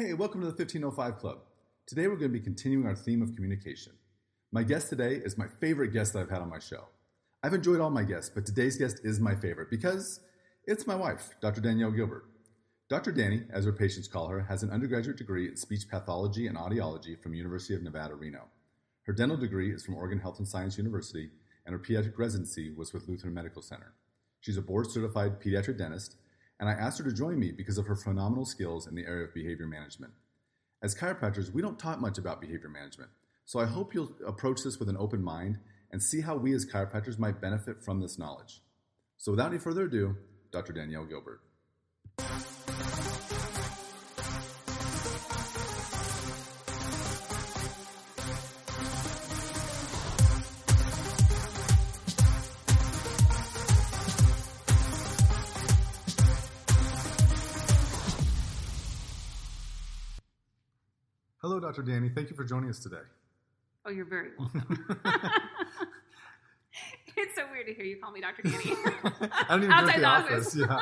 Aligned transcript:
Hey, 0.00 0.14
welcome 0.14 0.40
to 0.40 0.46
the 0.46 0.54
1505 0.54 1.18
Club. 1.18 1.40
Today 1.86 2.08
we're 2.08 2.16
going 2.16 2.32
to 2.32 2.38
be 2.38 2.42
continuing 2.42 2.86
our 2.86 2.94
theme 2.94 3.20
of 3.20 3.34
communication. 3.34 3.92
My 4.50 4.62
guest 4.62 4.88
today 4.88 5.16
is 5.16 5.36
my 5.36 5.46
favorite 5.60 5.92
guest 5.92 6.14
that 6.14 6.20
I've 6.20 6.30
had 6.30 6.40
on 6.40 6.48
my 6.48 6.58
show. 6.58 6.86
I've 7.42 7.52
enjoyed 7.52 7.82
all 7.82 7.90
my 7.90 8.04
guests, 8.04 8.30
but 8.34 8.46
today's 8.46 8.78
guest 8.78 9.00
is 9.04 9.20
my 9.20 9.34
favorite 9.34 9.68
because 9.68 10.20
it's 10.64 10.86
my 10.86 10.94
wife, 10.94 11.34
Dr. 11.42 11.60
Danielle 11.60 11.90
Gilbert. 11.90 12.24
Dr. 12.88 13.12
Danny, 13.12 13.42
as 13.52 13.66
her 13.66 13.74
patients 13.74 14.08
call 14.08 14.28
her, 14.28 14.40
has 14.40 14.62
an 14.62 14.70
undergraduate 14.70 15.18
degree 15.18 15.48
in 15.48 15.56
speech 15.58 15.86
pathology 15.90 16.46
and 16.46 16.56
audiology 16.56 17.22
from 17.22 17.34
University 17.34 17.74
of 17.74 17.82
Nevada, 17.82 18.14
Reno. 18.14 18.44
Her 19.02 19.12
dental 19.12 19.36
degree 19.36 19.70
is 19.70 19.84
from 19.84 19.96
Oregon 19.96 20.20
Health 20.20 20.38
and 20.38 20.48
Science 20.48 20.78
University, 20.78 21.28
and 21.66 21.74
her 21.74 21.78
pediatric 21.78 22.18
residency 22.18 22.72
was 22.74 22.94
with 22.94 23.06
Lutheran 23.06 23.34
Medical 23.34 23.60
Center. 23.60 23.92
She's 24.40 24.56
a 24.56 24.62
board 24.62 24.90
certified 24.90 25.42
pediatric 25.42 25.76
dentist, 25.76 26.16
and 26.60 26.68
I 26.68 26.72
asked 26.74 26.98
her 26.98 27.04
to 27.04 27.12
join 27.12 27.40
me 27.40 27.50
because 27.50 27.78
of 27.78 27.86
her 27.86 27.96
phenomenal 27.96 28.44
skills 28.44 28.86
in 28.86 28.94
the 28.94 29.06
area 29.06 29.24
of 29.24 29.34
behavior 29.34 29.66
management. 29.66 30.12
As 30.82 30.94
chiropractors, 30.94 31.52
we 31.52 31.62
don't 31.62 31.78
talk 31.78 32.00
much 32.00 32.18
about 32.18 32.40
behavior 32.40 32.68
management, 32.68 33.10
so 33.46 33.58
I 33.58 33.66
hope 33.66 33.94
you'll 33.94 34.12
approach 34.26 34.60
this 34.62 34.78
with 34.78 34.88
an 34.88 34.96
open 34.96 35.22
mind 35.22 35.58
and 35.90 36.02
see 36.02 36.20
how 36.20 36.36
we 36.36 36.54
as 36.54 36.64
chiropractors 36.64 37.18
might 37.18 37.40
benefit 37.40 37.82
from 37.82 38.00
this 38.00 38.18
knowledge. 38.18 38.60
So, 39.16 39.32
without 39.32 39.50
any 39.50 39.58
further 39.58 39.86
ado, 39.86 40.16
Dr. 40.52 40.72
Danielle 40.72 41.04
Gilbert. 41.04 41.40
Dr. 61.70 61.82
Danny. 61.82 62.08
Thank 62.08 62.30
you 62.30 62.34
for 62.34 62.42
joining 62.42 62.68
us 62.68 62.80
today. 62.80 62.96
Oh, 63.86 63.90
you're 63.90 64.04
very 64.04 64.30
welcome. 64.38 64.86
it's 67.16 67.36
so 67.36 67.42
weird 67.52 67.68
to 67.68 67.74
hear 67.74 67.84
you 67.84 67.96
call 68.02 68.10
me 68.10 68.20
Dr. 68.20 68.42
Danny. 68.42 68.74
I 69.30 69.44
don't 69.50 69.62
even 69.62 69.68
go 69.68 69.68
to 69.68 69.72
Outside 69.72 69.94
the 69.94 70.00
the 70.00 70.06
office. 70.06 70.46
office. 70.48 70.56
Yeah. 70.56 70.80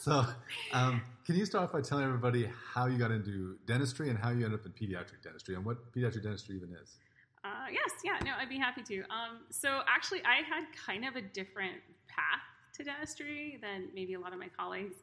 So, 0.00 0.24
um, 0.72 1.02
can 1.26 1.34
you 1.34 1.44
start 1.44 1.64
off 1.64 1.72
by 1.72 1.80
telling 1.80 2.04
everybody 2.04 2.48
how 2.72 2.86
you 2.86 2.96
got 2.96 3.10
into 3.10 3.56
dentistry 3.66 4.08
and 4.08 4.16
how 4.16 4.30
you 4.30 4.44
ended 4.44 4.60
up 4.60 4.66
in 4.66 4.70
pediatric 4.72 5.20
dentistry 5.24 5.56
and 5.56 5.64
what 5.64 5.92
pediatric 5.92 6.22
dentistry 6.22 6.54
even 6.54 6.70
is? 6.80 6.98
Uh, 7.44 7.66
yes, 7.72 7.90
yeah, 8.04 8.16
no, 8.24 8.30
I'd 8.38 8.48
be 8.48 8.56
happy 8.58 8.82
to. 8.84 9.00
Um, 9.10 9.40
so 9.50 9.80
actually, 9.88 10.20
I 10.24 10.46
had 10.48 10.64
kind 10.86 11.04
of 11.04 11.16
a 11.16 11.22
different 11.22 11.74
path 12.06 12.38
to 12.76 12.84
dentistry 12.84 13.58
than 13.60 13.88
maybe 13.94 14.14
a 14.14 14.20
lot 14.20 14.32
of 14.32 14.38
my 14.38 14.48
colleagues. 14.56 14.94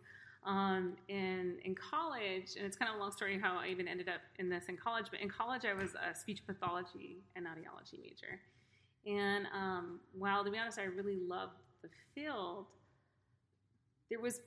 Um, 0.45 0.95
in 1.09 1.57
in 1.65 1.75
college, 1.75 2.55
and 2.55 2.65
it's 2.65 2.77
kind 2.77 2.89
of 2.89 2.97
a 2.97 2.99
long 2.99 3.11
story 3.11 3.37
how 3.37 3.57
I 3.59 3.67
even 3.67 3.85
ended 3.87 4.07
up 4.07 4.21
in 4.39 4.49
this 4.49 4.65
in 4.69 4.77
college. 4.77 5.07
But 5.11 5.19
in 5.19 5.29
college, 5.29 5.63
I 5.65 5.73
was 5.73 5.91
a 5.95 6.15
speech 6.15 6.41
pathology 6.47 7.17
and 7.35 7.45
audiology 7.45 7.99
major, 7.99 8.39
and 9.05 9.45
um, 9.53 9.99
while 10.13 10.45
to 10.45 10.51
be 10.51 10.57
honest, 10.57 10.79
I 10.79 10.83
really 10.83 11.17
loved 11.27 11.53
the 11.81 11.89
field, 12.15 12.65
there 14.09 14.19
was 14.19 14.41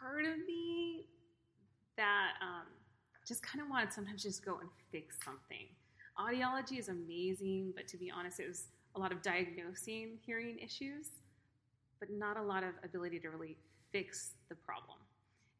part 0.00 0.24
of 0.24 0.38
me 0.46 1.06
that 1.96 2.32
um, 2.42 2.66
just 3.26 3.42
kind 3.42 3.62
of 3.62 3.70
wanted 3.70 3.92
sometimes 3.92 4.22
just 4.22 4.44
go 4.44 4.58
and 4.60 4.68
fix 4.90 5.16
something. 5.24 5.66
Audiology 6.18 6.78
is 6.78 6.88
amazing, 6.88 7.72
but 7.74 7.88
to 7.88 7.96
be 7.96 8.10
honest, 8.10 8.40
it 8.40 8.48
was 8.48 8.68
a 8.96 9.00
lot 9.00 9.12
of 9.12 9.22
diagnosing 9.22 10.18
hearing 10.24 10.58
issues, 10.58 11.08
but 11.98 12.08
not 12.10 12.36
a 12.36 12.42
lot 12.42 12.62
of 12.62 12.70
ability 12.84 13.18
to 13.20 13.28
really 13.28 13.56
fix 13.92 14.32
the 14.48 14.54
problem. 14.54 14.98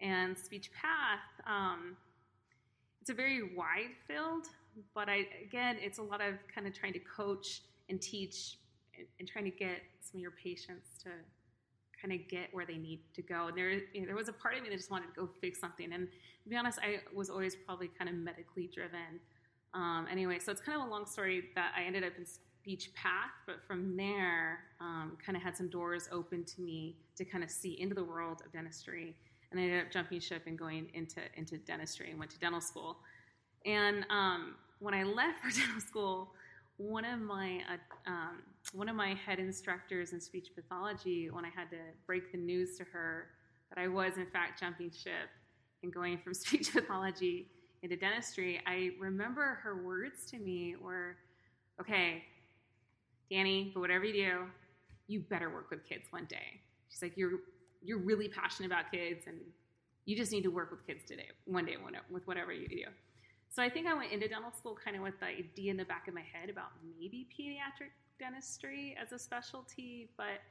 And 0.04 0.36
speech 0.36 0.70
path, 0.72 1.24
um, 1.46 1.96
it's 3.00 3.08
a 3.08 3.14
very 3.14 3.54
wide 3.56 3.94
field, 4.06 4.46
but 4.94 5.08
I 5.08 5.26
again, 5.42 5.76
it's 5.80 5.98
a 5.98 6.02
lot 6.02 6.20
of 6.20 6.34
kind 6.54 6.66
of 6.66 6.74
trying 6.74 6.92
to 6.92 6.98
coach 7.00 7.62
and 7.88 8.00
teach 8.00 8.58
and, 8.98 9.06
and 9.18 9.26
trying 9.26 9.44
to 9.46 9.50
get 9.50 9.80
some 10.00 10.18
of 10.18 10.22
your 10.22 10.32
patients 10.32 10.86
to 11.04 11.10
kind 12.00 12.20
of 12.20 12.28
get 12.28 12.52
where 12.52 12.66
they 12.66 12.76
need 12.76 13.00
to 13.14 13.22
go. 13.22 13.48
And 13.48 13.56
there, 13.56 13.70
you 13.70 14.00
know, 14.00 14.06
there 14.06 14.16
was 14.16 14.28
a 14.28 14.32
part 14.32 14.56
of 14.56 14.62
me 14.62 14.68
that 14.68 14.76
just 14.76 14.90
wanted 14.90 15.06
to 15.14 15.20
go 15.20 15.28
fix 15.40 15.58
something. 15.58 15.90
And 15.92 16.06
to 16.42 16.48
be 16.50 16.56
honest, 16.56 16.78
I 16.82 17.00
was 17.14 17.30
always 17.30 17.56
probably 17.56 17.88
kind 17.88 18.10
of 18.10 18.16
medically 18.16 18.68
driven. 18.72 19.20
Um, 19.72 20.06
anyway, 20.10 20.38
so 20.38 20.52
it's 20.52 20.60
kind 20.60 20.80
of 20.80 20.86
a 20.86 20.90
long 20.90 21.06
story 21.06 21.44
that 21.54 21.72
I 21.76 21.84
ended 21.84 22.04
up 22.04 22.12
in 22.18 22.26
speech 22.26 22.90
path, 22.94 23.32
but 23.46 23.56
from 23.66 23.96
there, 23.96 24.60
um, 24.80 25.16
kind 25.24 25.36
of 25.36 25.42
had 25.42 25.56
some 25.56 25.68
doors 25.68 26.08
open 26.12 26.44
to 26.44 26.60
me 26.60 26.96
to 27.16 27.24
kind 27.24 27.42
of 27.42 27.50
see 27.50 27.80
into 27.80 27.94
the 27.94 28.04
world 28.04 28.42
of 28.44 28.52
dentistry. 28.52 29.16
And 29.54 29.60
I 29.60 29.66
ended 29.66 29.86
up 29.86 29.92
jumping 29.92 30.18
ship 30.18 30.42
and 30.48 30.58
going 30.58 30.88
into 30.94 31.20
into 31.36 31.58
dentistry 31.58 32.10
and 32.10 32.18
went 32.18 32.32
to 32.32 32.38
dental 32.40 32.60
school. 32.60 32.98
And 33.64 34.04
um, 34.10 34.56
when 34.80 34.94
I 34.94 35.04
left 35.04 35.38
for 35.38 35.50
dental 35.56 35.80
school, 35.80 36.32
one 36.76 37.04
of 37.04 37.20
my 37.20 37.60
uh, 37.72 38.10
um, 38.10 38.42
one 38.72 38.88
of 38.88 38.96
my 38.96 39.14
head 39.14 39.38
instructors 39.38 40.12
in 40.12 40.20
speech 40.20 40.48
pathology, 40.56 41.30
when 41.30 41.44
I 41.44 41.50
had 41.50 41.70
to 41.70 41.76
break 42.04 42.32
the 42.32 42.38
news 42.38 42.76
to 42.78 42.84
her 42.92 43.28
that 43.70 43.80
I 43.80 43.86
was 43.86 44.16
in 44.16 44.26
fact 44.26 44.58
jumping 44.58 44.90
ship 44.90 45.30
and 45.84 45.94
going 45.94 46.18
from 46.18 46.34
speech 46.34 46.72
pathology 46.72 47.46
into 47.84 47.96
dentistry, 47.96 48.60
I 48.66 48.90
remember 48.98 49.60
her 49.62 49.84
words 49.84 50.28
to 50.32 50.38
me 50.40 50.74
were, 50.82 51.14
"Okay, 51.80 52.24
Danny, 53.30 53.70
but 53.72 53.78
whatever 53.78 54.04
you 54.04 54.14
do, 54.14 54.38
you 55.06 55.20
better 55.20 55.48
work 55.48 55.70
with 55.70 55.88
kids 55.88 56.06
one 56.10 56.24
day." 56.24 56.60
She's 56.88 57.02
like, 57.02 57.16
"You're 57.16 57.38
you're 57.84 57.98
really 57.98 58.28
passionate 58.28 58.66
about 58.66 58.90
kids, 58.90 59.26
and 59.26 59.36
you 60.04 60.16
just 60.16 60.32
need 60.32 60.42
to 60.42 60.50
work 60.50 60.70
with 60.70 60.86
kids 60.86 61.04
today, 61.04 61.28
one 61.44 61.64
day, 61.66 61.76
with 62.10 62.26
whatever 62.26 62.52
you 62.52 62.68
do." 62.68 62.84
So 63.54 63.62
I 63.62 63.70
think 63.70 63.86
I 63.86 63.94
went 63.94 64.10
into 64.10 64.26
dental 64.26 64.50
school 64.50 64.76
kind 64.84 64.96
of 64.96 65.02
with 65.02 65.20
the 65.20 65.26
idea 65.26 65.70
in 65.70 65.76
the 65.76 65.84
back 65.84 66.08
of 66.08 66.14
my 66.14 66.24
head 66.32 66.50
about 66.50 66.70
maybe 66.98 67.28
pediatric 67.30 67.92
dentistry 68.18 68.96
as 69.00 69.12
a 69.12 69.18
specialty. 69.18 70.10
But 70.16 70.42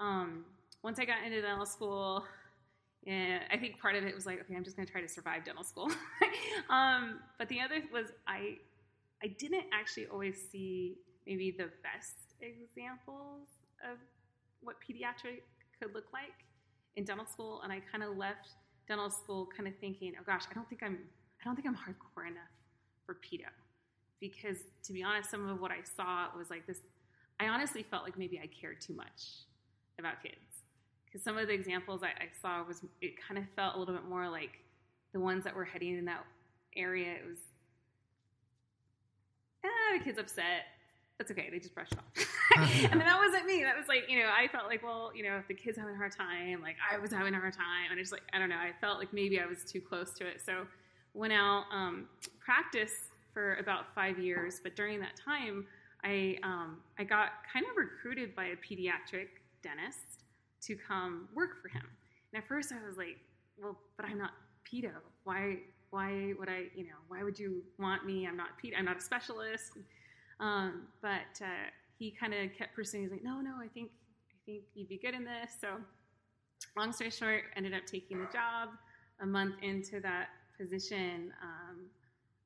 um, 0.00 0.46
once 0.82 0.98
I 0.98 1.04
got 1.04 1.22
into 1.22 1.42
dental 1.42 1.66
school, 1.66 2.24
and 3.06 3.42
I 3.52 3.58
think 3.58 3.78
part 3.78 3.94
of 3.94 4.04
it 4.04 4.14
was 4.14 4.24
like, 4.24 4.40
okay, 4.40 4.56
I'm 4.56 4.64
just 4.64 4.74
going 4.74 4.86
to 4.86 4.92
try 4.92 5.02
to 5.02 5.08
survive 5.08 5.44
dental 5.44 5.64
school. 5.64 5.90
um, 6.70 7.20
but 7.38 7.48
the 7.50 7.60
other 7.60 7.82
was 7.92 8.06
I, 8.26 8.56
I 9.22 9.28
didn't 9.38 9.66
actually 9.72 10.06
always 10.06 10.38
see 10.50 10.96
maybe 11.26 11.50
the 11.50 11.68
best 11.82 12.34
examples 12.40 13.48
of 13.84 13.98
what 14.62 14.76
pediatric 14.80 15.42
could 15.78 15.92
look 15.94 16.06
like 16.12 16.45
in 16.96 17.04
dental 17.04 17.26
school, 17.26 17.60
and 17.62 17.72
I 17.72 17.80
kind 17.92 18.02
of 18.02 18.16
left 18.16 18.48
dental 18.88 19.10
school 19.10 19.48
kind 19.54 19.68
of 19.68 19.74
thinking, 19.80 20.14
oh 20.18 20.22
gosh, 20.24 20.42
I 20.50 20.54
don't 20.54 20.68
think 20.68 20.82
I'm 20.82 20.98
I 21.40 21.44
don't 21.44 21.54
think 21.54 21.68
I'm 21.68 21.74
hardcore 21.74 22.26
enough 22.26 22.50
for 23.04 23.14
pedo. 23.14 23.50
Because 24.20 24.56
to 24.84 24.92
be 24.92 25.02
honest, 25.02 25.30
some 25.30 25.48
of 25.48 25.60
what 25.60 25.70
I 25.70 25.80
saw 25.96 26.26
was 26.36 26.50
like 26.50 26.66
this 26.66 26.78
I 27.38 27.48
honestly 27.48 27.82
felt 27.82 28.04
like 28.04 28.18
maybe 28.18 28.40
I 28.42 28.48
cared 28.60 28.80
too 28.80 28.94
much 28.94 29.44
about 29.98 30.22
kids. 30.22 30.36
Because 31.04 31.22
some 31.22 31.36
of 31.36 31.46
the 31.46 31.52
examples 31.52 32.02
I, 32.02 32.08
I 32.08 32.28
saw 32.40 32.64
was 32.66 32.80
it 33.00 33.14
kind 33.20 33.38
of 33.38 33.44
felt 33.54 33.76
a 33.76 33.78
little 33.78 33.94
bit 33.94 34.08
more 34.08 34.28
like 34.28 34.58
the 35.12 35.20
ones 35.20 35.44
that 35.44 35.54
were 35.54 35.64
heading 35.64 35.98
in 35.98 36.04
that 36.06 36.24
area. 36.76 37.12
It 37.12 37.26
was 37.28 37.38
ah, 39.64 39.98
the 39.98 40.04
kid's 40.04 40.18
upset. 40.18 40.64
That's 41.18 41.30
okay. 41.30 41.48
They 41.50 41.58
just 41.58 41.74
brushed 41.74 41.92
it 41.92 41.98
off. 41.98 42.26
and 42.56 42.92
then 42.92 43.06
that 43.06 43.18
wasn't 43.18 43.46
me. 43.46 43.62
That 43.62 43.76
was 43.76 43.88
like, 43.88 44.04
you 44.08 44.18
know, 44.20 44.30
I 44.30 44.48
felt 44.48 44.66
like, 44.66 44.82
well, 44.82 45.10
you 45.14 45.22
know, 45.22 45.36
if 45.36 45.48
the 45.48 45.54
kid's 45.54 45.78
having 45.78 45.94
a 45.94 45.96
hard 45.96 46.12
time, 46.12 46.60
like 46.62 46.76
I 46.90 46.98
was 46.98 47.10
having 47.12 47.34
a 47.34 47.38
hard 47.38 47.54
time. 47.54 47.90
And 47.90 47.98
it's 48.00 48.12
like, 48.12 48.22
I 48.32 48.38
don't 48.38 48.48
know. 48.48 48.56
I 48.56 48.72
felt 48.80 48.98
like 48.98 49.12
maybe 49.12 49.40
I 49.40 49.46
was 49.46 49.64
too 49.64 49.80
close 49.80 50.12
to 50.14 50.26
it. 50.26 50.42
So 50.44 50.66
went 51.14 51.32
out, 51.32 51.64
um, 51.72 52.06
practiced 52.38 53.10
for 53.32 53.56
about 53.56 53.94
five 53.94 54.18
years. 54.18 54.60
But 54.62 54.76
during 54.76 55.00
that 55.00 55.16
time, 55.22 55.66
I, 56.04 56.38
um, 56.42 56.78
I 56.98 57.04
got 57.04 57.30
kind 57.52 57.66
of 57.66 57.76
recruited 57.76 58.34
by 58.34 58.46
a 58.46 58.56
pediatric 58.56 59.28
dentist 59.62 60.24
to 60.62 60.76
come 60.76 61.28
work 61.34 61.62
for 61.62 61.68
him. 61.68 61.84
And 62.32 62.42
at 62.42 62.48
first 62.48 62.72
I 62.72 62.86
was 62.86 62.96
like, 62.96 63.18
well, 63.58 63.76
but 63.96 64.06
I'm 64.06 64.18
not 64.18 64.32
pedo. 64.70 64.92
Why, 65.24 65.58
why 65.90 66.34
would 66.38 66.48
I, 66.48 66.64
you 66.74 66.84
know, 66.84 66.98
why 67.08 67.22
would 67.22 67.38
you 67.38 67.62
want 67.78 68.04
me? 68.04 68.26
I'm 68.26 68.36
not 68.36 68.50
pedo. 68.62 68.78
I'm 68.78 68.84
not 68.84 68.98
a 68.98 69.00
specialist. 69.00 69.72
Um, 70.40 70.88
but 71.00 71.40
uh, 71.40 71.70
he 71.98 72.10
kind 72.10 72.34
of 72.34 72.50
kept 72.56 72.74
pursuing. 72.74 73.04
He's 73.04 73.12
like, 73.12 73.24
no, 73.24 73.40
no, 73.40 73.54
I 73.60 73.68
think, 73.68 73.90
I 74.30 74.36
think 74.44 74.62
you'd 74.74 74.88
be 74.88 74.98
good 74.98 75.14
in 75.14 75.24
this. 75.24 75.50
So, 75.60 75.68
long 76.76 76.92
story 76.92 77.10
short, 77.10 77.44
ended 77.56 77.74
up 77.74 77.86
taking 77.86 78.18
the 78.18 78.28
job. 78.32 78.70
A 79.20 79.26
month 79.26 79.54
into 79.62 79.98
that 80.00 80.28
position, 80.58 81.32
um, 81.42 81.86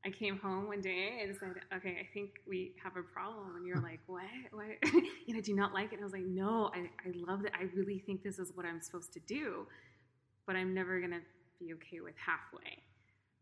I 0.05 0.11
came 0.11 0.39
home 0.39 0.69
one 0.69 0.81
day 0.81 1.21
and 1.23 1.37
said, 1.37 1.55
"Okay, 1.75 1.99
I 2.01 2.09
think 2.15 2.31
we 2.47 2.75
have 2.83 2.97
a 2.97 3.03
problem." 3.03 3.57
And 3.57 3.67
you're 3.67 3.81
like, 3.81 4.01
"What? 4.07 4.23
What? 4.53 4.67
you 5.27 5.35
know, 5.35 5.41
do 5.41 5.51
you 5.51 5.57
not 5.57 5.75
like 5.75 5.93
it?" 5.93 5.97
And 5.97 6.03
I 6.03 6.05
was 6.05 6.13
like, 6.13 6.25
"No, 6.25 6.71
I, 6.75 6.89
I 7.07 7.13
love 7.15 7.45
it. 7.45 7.53
I 7.59 7.65
really 7.75 7.99
think 7.99 8.23
this 8.23 8.39
is 8.39 8.53
what 8.55 8.65
I'm 8.65 8.81
supposed 8.81 9.13
to 9.15 9.21
do, 9.21 9.67
but 10.47 10.57
I'm 10.57 10.73
never 10.73 11.01
gonna 11.01 11.21
be 11.59 11.75
okay 11.75 12.01
with 12.01 12.15
halfway." 12.17 12.83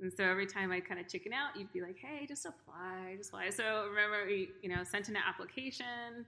And 0.01 0.13
so 0.13 0.25
every 0.25 0.47
time 0.47 0.71
I 0.71 0.81
kind 0.81 1.01
of 1.01 1.09
chicken 1.09 1.33
out, 1.33 1.59
you'd 1.59 1.73
be 1.73 1.81
like, 1.81 1.97
"Hey, 1.99 2.25
just 2.27 2.47
apply, 2.47 3.17
just 3.17 3.31
apply." 3.31 3.51
So 3.51 3.87
remember, 3.89 4.27
we 4.27 4.51
you 4.63 4.69
know 4.69 4.85
sent 4.85 5.09
in 5.09 5.17
an 5.17 5.23
application, 5.27 6.25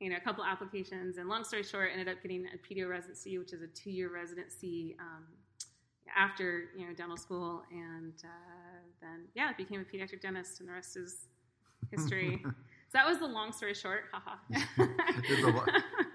you 0.00 0.10
know, 0.10 0.16
a 0.16 0.20
couple 0.20 0.44
applications, 0.44 1.18
and 1.18 1.28
long 1.28 1.44
story 1.44 1.62
short, 1.62 1.90
ended 1.92 2.08
up 2.08 2.22
getting 2.22 2.46
a 2.46 2.56
pedo 2.58 2.88
residency, 2.88 3.38
which 3.38 3.52
is 3.52 3.62
a 3.62 3.66
two-year 3.68 4.10
residency 4.12 4.96
um, 5.00 5.24
after 6.16 6.70
you 6.76 6.86
know 6.86 6.94
dental 6.94 7.16
school, 7.16 7.62
and 7.70 8.14
uh, 8.24 8.80
then 9.00 9.26
yeah, 9.34 9.50
I 9.50 9.52
became 9.52 9.80
a 9.80 9.84
pediatric 9.84 10.22
dentist, 10.22 10.60
and 10.60 10.68
the 10.68 10.72
rest 10.72 10.96
is 10.96 11.26
history. 11.90 12.40
so 12.42 12.52
that 12.94 13.06
was 13.06 13.18
the 13.18 13.26
long 13.26 13.52
story 13.52 13.74
short. 13.74 14.04
Haha. 14.12 14.36
it's, 14.48 15.42
a 15.42 15.46
lot, 15.46 15.68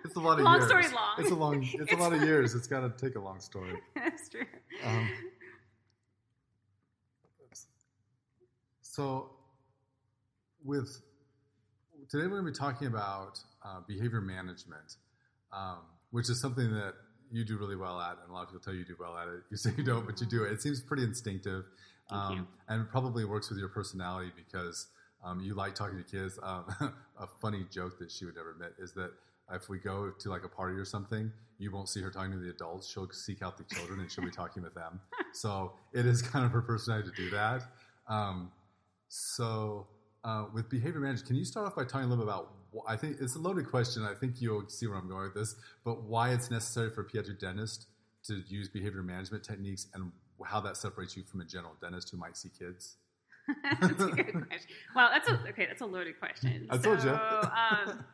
it's 0.03 0.15
a 0.15 0.19
lot 0.19 0.39
of 0.39 0.45
long 0.45 0.57
years. 0.57 0.68
story 0.68 0.88
long. 0.88 1.15
It's 1.19 1.31
a 1.31 1.35
long. 1.35 1.63
It's, 1.63 1.75
It's 1.75 1.94
a 1.94 1.97
lot 1.97 2.13
of 2.13 2.21
years. 2.24 2.56
It's 2.56 2.68
got 2.68 2.81
to 2.81 3.06
take 3.06 3.15
a 3.15 3.19
long 3.21 3.39
story. 3.39 3.80
That's 3.95 4.30
true. 4.30 4.45
Um, 4.83 5.09
so, 8.99 9.29
with 10.61 11.01
today, 12.09 12.23
we're 12.23 12.41
going 12.41 12.45
to 12.47 12.51
be 12.51 12.57
talking 12.57 12.87
about 12.87 13.39
uh, 13.63 13.79
behavior 13.87 14.19
management, 14.19 14.97
um, 15.53 15.77
which 16.11 16.29
is 16.29 16.41
something 16.41 16.69
that 16.73 16.95
you 17.31 17.45
do 17.45 17.57
really 17.57 17.77
well 17.77 18.01
at, 18.01 18.17
and 18.21 18.29
a 18.29 18.33
lot 18.33 18.43
of 18.43 18.49
people 18.49 18.59
tell 18.59 18.73
you 18.73 18.79
you 18.79 18.85
do 18.85 18.97
well 18.99 19.17
at 19.17 19.29
it. 19.29 19.39
You 19.49 19.55
say 19.55 19.69
you 19.77 19.85
don't, 19.85 20.05
but 20.05 20.19
you 20.19 20.27
do 20.27 20.43
it. 20.43 20.51
It 20.51 20.61
seems 20.61 20.81
pretty 20.81 21.03
instinctive, 21.03 21.63
um, 22.09 22.45
and 22.67 22.89
probably 22.89 23.23
works 23.23 23.49
with 23.49 23.57
your 23.57 23.69
personality 23.69 24.33
because 24.35 24.87
um, 25.23 25.39
you 25.39 25.53
like 25.53 25.75
talking 25.75 25.97
to 25.97 26.03
kids. 26.03 26.37
Um, 26.43 26.65
a 27.21 27.27
funny 27.41 27.65
joke 27.71 27.99
that 27.99 28.11
she 28.11 28.25
would 28.25 28.35
never 28.35 28.51
admit 28.51 28.73
is 28.79 28.91
that 28.95 29.11
if 29.53 29.69
we 29.69 29.79
go 29.79 30.11
to 30.19 30.29
like 30.29 30.43
a 30.43 30.49
party 30.49 30.75
or 30.75 30.83
something, 30.83 31.31
you 31.57 31.71
won't 31.71 31.87
see 31.87 32.01
her 32.01 32.11
talking 32.11 32.33
to 32.33 32.37
the 32.37 32.49
adults. 32.49 32.91
She'll 32.91 33.09
seek 33.11 33.43
out 33.43 33.57
the 33.57 33.63
children 33.63 34.01
and 34.01 34.11
she'll 34.11 34.25
be 34.25 34.31
talking 34.31 34.61
with 34.61 34.75
them. 34.75 34.99
So 35.31 35.73
it 35.93 36.07
is 36.07 36.23
kind 36.23 36.43
of 36.43 36.51
her 36.51 36.61
personality 36.61 37.11
to 37.11 37.15
do 37.15 37.29
that. 37.29 37.61
Um, 38.09 38.51
so 39.09 39.88
uh, 40.23 40.45
with 40.53 40.69
behavior 40.69 41.01
management, 41.01 41.27
can 41.27 41.35
you 41.35 41.45
start 41.45 41.67
off 41.67 41.75
by 41.75 41.83
talking 41.83 42.06
a 42.06 42.07
little 42.07 42.23
bit 42.23 42.31
about? 42.31 42.53
I 42.88 42.95
think 42.95 43.17
it's 43.19 43.35
a 43.35 43.39
loaded 43.39 43.67
question. 43.67 44.03
I 44.03 44.13
think 44.13 44.41
you'll 44.41 44.67
see 44.69 44.88
where 44.88 44.97
I'm 44.97 45.09
going 45.09 45.23
with 45.23 45.33
this, 45.33 45.56
but 45.83 46.03
why 46.03 46.31
it's 46.31 46.51
necessary 46.51 46.91
for 46.91 47.01
a 47.01 47.06
pediatric 47.06 47.39
dentist 47.39 47.88
to 48.27 48.44
use 48.47 48.69
behavior 48.69 49.01
management 49.01 49.44
techniques 49.44 49.88
and 49.94 50.11
how 50.45 50.61
that 50.61 50.77
separates 50.77 51.17
you 51.17 51.23
from 51.23 51.41
a 51.41 51.45
general 51.45 51.73
dentist 51.81 52.11
who 52.11 52.17
might 52.17 52.38
see 52.38 52.50
kids. 52.50 52.97
that's 53.81 54.03
a 54.03 54.07
good 54.07 54.47
question. 54.47 54.69
Well, 54.95 55.09
that's 55.11 55.27
a 55.27 55.39
okay. 55.50 55.65
That's 55.65 55.81
a 55.81 55.85
loaded 55.85 56.19
question. 56.19 56.67
I 56.69 56.77
told 56.77 57.01
so, 57.01 57.07
you. 57.07 57.94
um, 57.94 58.06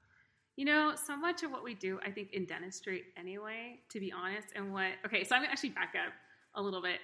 you 0.56 0.64
know, 0.64 0.94
so 0.94 1.16
much 1.16 1.42
of 1.42 1.50
what 1.50 1.64
we 1.64 1.74
do, 1.74 1.98
I 2.06 2.10
think, 2.10 2.32
in 2.32 2.44
dentistry, 2.44 3.02
anyway. 3.16 3.80
To 3.90 3.98
be 3.98 4.12
honest, 4.12 4.48
and 4.54 4.72
what 4.72 4.92
okay, 5.06 5.24
so 5.24 5.34
I'm 5.34 5.42
gonna 5.42 5.50
actually 5.50 5.70
back 5.70 5.94
up 6.00 6.12
a 6.54 6.62
little 6.62 6.80
bit. 6.82 7.00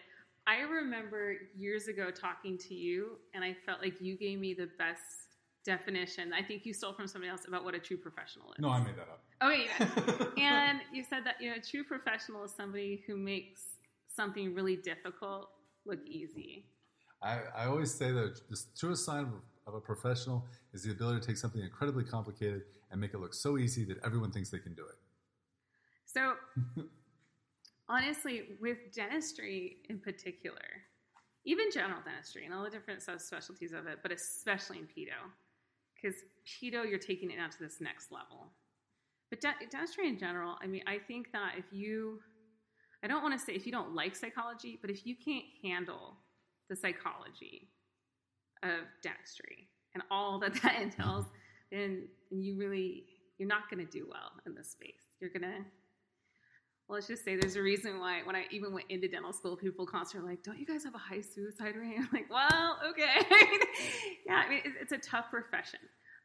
I 0.50 0.62
remember 0.62 1.36
years 1.56 1.86
ago 1.86 2.10
talking 2.10 2.58
to 2.58 2.74
you, 2.74 3.18
and 3.34 3.44
I 3.44 3.54
felt 3.64 3.80
like 3.80 4.00
you 4.00 4.16
gave 4.16 4.40
me 4.40 4.52
the 4.52 4.68
best 4.78 5.36
definition. 5.64 6.32
I 6.32 6.42
think 6.42 6.66
you 6.66 6.74
stole 6.74 6.92
from 6.92 7.06
somebody 7.06 7.30
else 7.30 7.42
about 7.46 7.62
what 7.62 7.76
a 7.76 7.78
true 7.78 7.96
professional 7.96 8.50
is. 8.52 8.58
No, 8.58 8.68
I 8.68 8.80
made 8.80 8.96
that 8.96 9.02
up. 9.02 9.22
Oh, 9.42 9.50
yeah, 9.50 10.26
and 10.42 10.80
you 10.92 11.04
said 11.04 11.24
that 11.24 11.36
you 11.40 11.50
know 11.50 11.56
a 11.56 11.60
true 11.60 11.84
professional 11.84 12.42
is 12.42 12.50
somebody 12.50 13.04
who 13.06 13.16
makes 13.16 13.62
something 14.08 14.52
really 14.52 14.74
difficult 14.74 15.50
look 15.86 16.00
easy. 16.04 16.66
I, 17.22 17.38
I 17.56 17.66
always 17.66 17.94
say 17.94 18.10
that 18.10 18.40
the 18.48 18.60
truest 18.76 19.04
sign 19.04 19.26
of, 19.26 19.28
of 19.68 19.74
a 19.74 19.80
professional 19.80 20.46
is 20.72 20.82
the 20.82 20.90
ability 20.90 21.20
to 21.20 21.26
take 21.28 21.36
something 21.36 21.62
incredibly 21.62 22.02
complicated 22.02 22.62
and 22.90 23.00
make 23.00 23.14
it 23.14 23.20
look 23.20 23.34
so 23.34 23.56
easy 23.56 23.84
that 23.84 23.98
everyone 24.04 24.32
thinks 24.32 24.50
they 24.50 24.58
can 24.58 24.74
do 24.74 24.82
it. 24.82 24.96
So, 26.06 26.34
honestly, 27.90 28.56
with 28.60 28.78
dentistry 28.94 29.78
in 29.90 29.98
particular, 29.98 30.62
even 31.44 31.66
general 31.72 32.00
dentistry 32.04 32.44
and 32.44 32.54
all 32.54 32.62
the 32.62 32.70
different 32.70 33.00
subspecialties 33.00 33.76
of 33.76 33.86
it, 33.86 33.98
but 34.02 34.12
especially 34.12 34.78
in 34.78 34.84
pedo, 34.84 35.18
because 35.94 36.16
pedo, 36.46 36.88
you're 36.88 36.98
taking 36.98 37.30
it 37.30 37.38
out 37.38 37.50
to 37.50 37.58
this 37.60 37.80
next 37.80 38.12
level. 38.12 38.52
But 39.28 39.40
de- 39.40 39.66
dentistry 39.70 40.08
in 40.08 40.18
general, 40.18 40.56
I 40.62 40.66
mean, 40.66 40.82
I 40.86 40.98
think 40.98 41.32
that 41.32 41.54
if 41.58 41.64
you, 41.72 42.20
I 43.02 43.08
don't 43.08 43.22
want 43.22 43.38
to 43.38 43.44
say 43.44 43.54
if 43.54 43.66
you 43.66 43.72
don't 43.72 43.94
like 43.94 44.14
psychology, 44.14 44.78
but 44.80 44.90
if 44.90 45.04
you 45.04 45.16
can't 45.16 45.44
handle 45.62 46.16
the 46.68 46.76
psychology 46.76 47.68
of 48.62 48.86
dentistry 49.02 49.68
and 49.94 50.02
all 50.10 50.38
that 50.40 50.54
that 50.62 50.80
entails, 50.80 51.26
then 51.72 52.08
you 52.30 52.56
really, 52.56 53.04
you're 53.38 53.48
not 53.48 53.68
going 53.70 53.84
to 53.84 53.90
do 53.90 54.06
well 54.08 54.32
in 54.46 54.54
this 54.54 54.70
space. 54.70 55.08
You're 55.20 55.30
going 55.30 55.42
to, 55.42 55.64
well, 56.90 56.96
let's 56.96 57.06
just 57.06 57.24
say 57.24 57.36
there's 57.36 57.54
a 57.54 57.62
reason 57.62 58.00
why 58.00 58.22
when 58.24 58.34
I 58.34 58.46
even 58.50 58.72
went 58.72 58.86
into 58.90 59.06
dental 59.06 59.32
school, 59.32 59.56
people 59.56 59.86
constantly 59.86 60.30
like, 60.30 60.42
don't 60.42 60.58
you 60.58 60.66
guys 60.66 60.82
have 60.82 60.96
a 60.96 60.98
high 60.98 61.20
suicide 61.20 61.76
rate? 61.76 61.94
I'm 61.98 62.08
like, 62.12 62.28
well, 62.28 62.78
okay. 62.90 63.24
yeah, 64.26 64.42
I 64.44 64.48
mean, 64.48 64.58
it- 64.64 64.72
it's 64.80 64.90
a 64.90 64.98
tough 64.98 65.30
profession. 65.30 65.78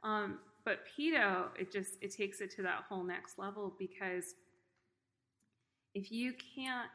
Um, 0.03 0.39
but 0.65 0.79
pedo, 0.97 1.49
it 1.59 1.71
just, 1.71 1.91
it 2.01 2.15
takes 2.15 2.41
it 2.41 2.49
to 2.55 2.63
that 2.63 2.85
whole 2.89 3.03
next 3.03 3.37
level 3.37 3.75
because 3.77 4.33
if 5.93 6.11
you 6.11 6.33
can't, 6.55 6.89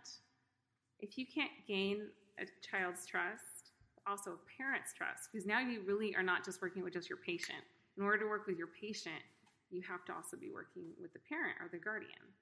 if 0.99 1.17
you 1.17 1.25
can't 1.33 1.53
gain 1.69 2.09
a 2.41 2.47
child's 2.69 3.07
trust, 3.07 3.71
also 4.05 4.33
a 4.33 4.61
parents' 4.61 4.93
trust, 4.93 5.29
because 5.31 5.47
now 5.47 5.61
you 5.61 5.83
really 5.87 6.17
are 6.17 6.25
not 6.25 6.45
just 6.45 6.61
working 6.61 6.83
with 6.83 6.93
just 6.95 7.09
your 7.09 7.19
patient. 7.19 7.63
In 7.97 8.03
order 8.03 8.19
to 8.19 8.27
work 8.27 8.49
with 8.49 8.59
your 8.59 8.67
patient, 8.81 9.23
you 9.71 9.81
have 9.89 10.05
to 10.07 10.13
also 10.13 10.37
be 10.37 10.51
working 10.53 10.87
with 11.01 11.13
the 11.13 11.21
parent 11.29 11.55
or 11.61 11.69
the 11.71 11.79
guardian. 11.79 12.35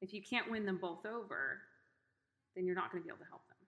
If 0.00 0.12
you 0.12 0.22
can't 0.22 0.50
win 0.50 0.64
them 0.64 0.78
both 0.80 1.04
over, 1.06 1.58
then 2.54 2.66
you're 2.66 2.74
not 2.74 2.90
going 2.90 3.02
to 3.02 3.06
be 3.06 3.10
able 3.10 3.24
to 3.24 3.30
help 3.30 3.46
them. 3.48 3.58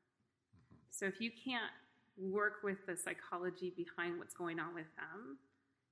So 0.91 1.07
if 1.07 1.21
you 1.21 1.31
can't 1.31 1.73
work 2.17 2.63
with 2.63 2.79
the 2.87 2.97
psychology 2.97 3.73
behind 3.77 4.19
what's 4.19 4.35
going 4.35 4.61
on 4.61 4.75
with 4.75 4.87
them, 4.97 5.39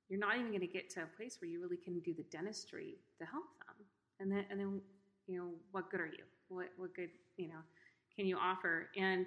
you're 0.08 0.20
not 0.20 0.34
even 0.36 0.48
going 0.48 0.60
to 0.60 0.66
get 0.66 0.90
to 0.90 1.02
a 1.02 1.06
place 1.16 1.38
where 1.40 1.50
you 1.50 1.60
really 1.60 1.76
can 1.76 1.98
do 2.00 2.14
the 2.14 2.24
dentistry 2.24 2.96
to 3.18 3.26
help 3.26 3.44
them. 3.66 3.76
And 4.20 4.32
then, 4.32 4.44
and 4.50 4.58
then, 4.58 4.80
you 5.26 5.38
know, 5.38 5.50
what 5.70 5.90
good 5.90 6.00
are 6.00 6.06
you? 6.06 6.24
What, 6.48 6.68
what 6.76 6.94
good, 6.94 7.10
you 7.36 7.48
know, 7.48 7.60
can 8.16 8.26
you 8.26 8.36
offer? 8.36 8.88
And 8.96 9.26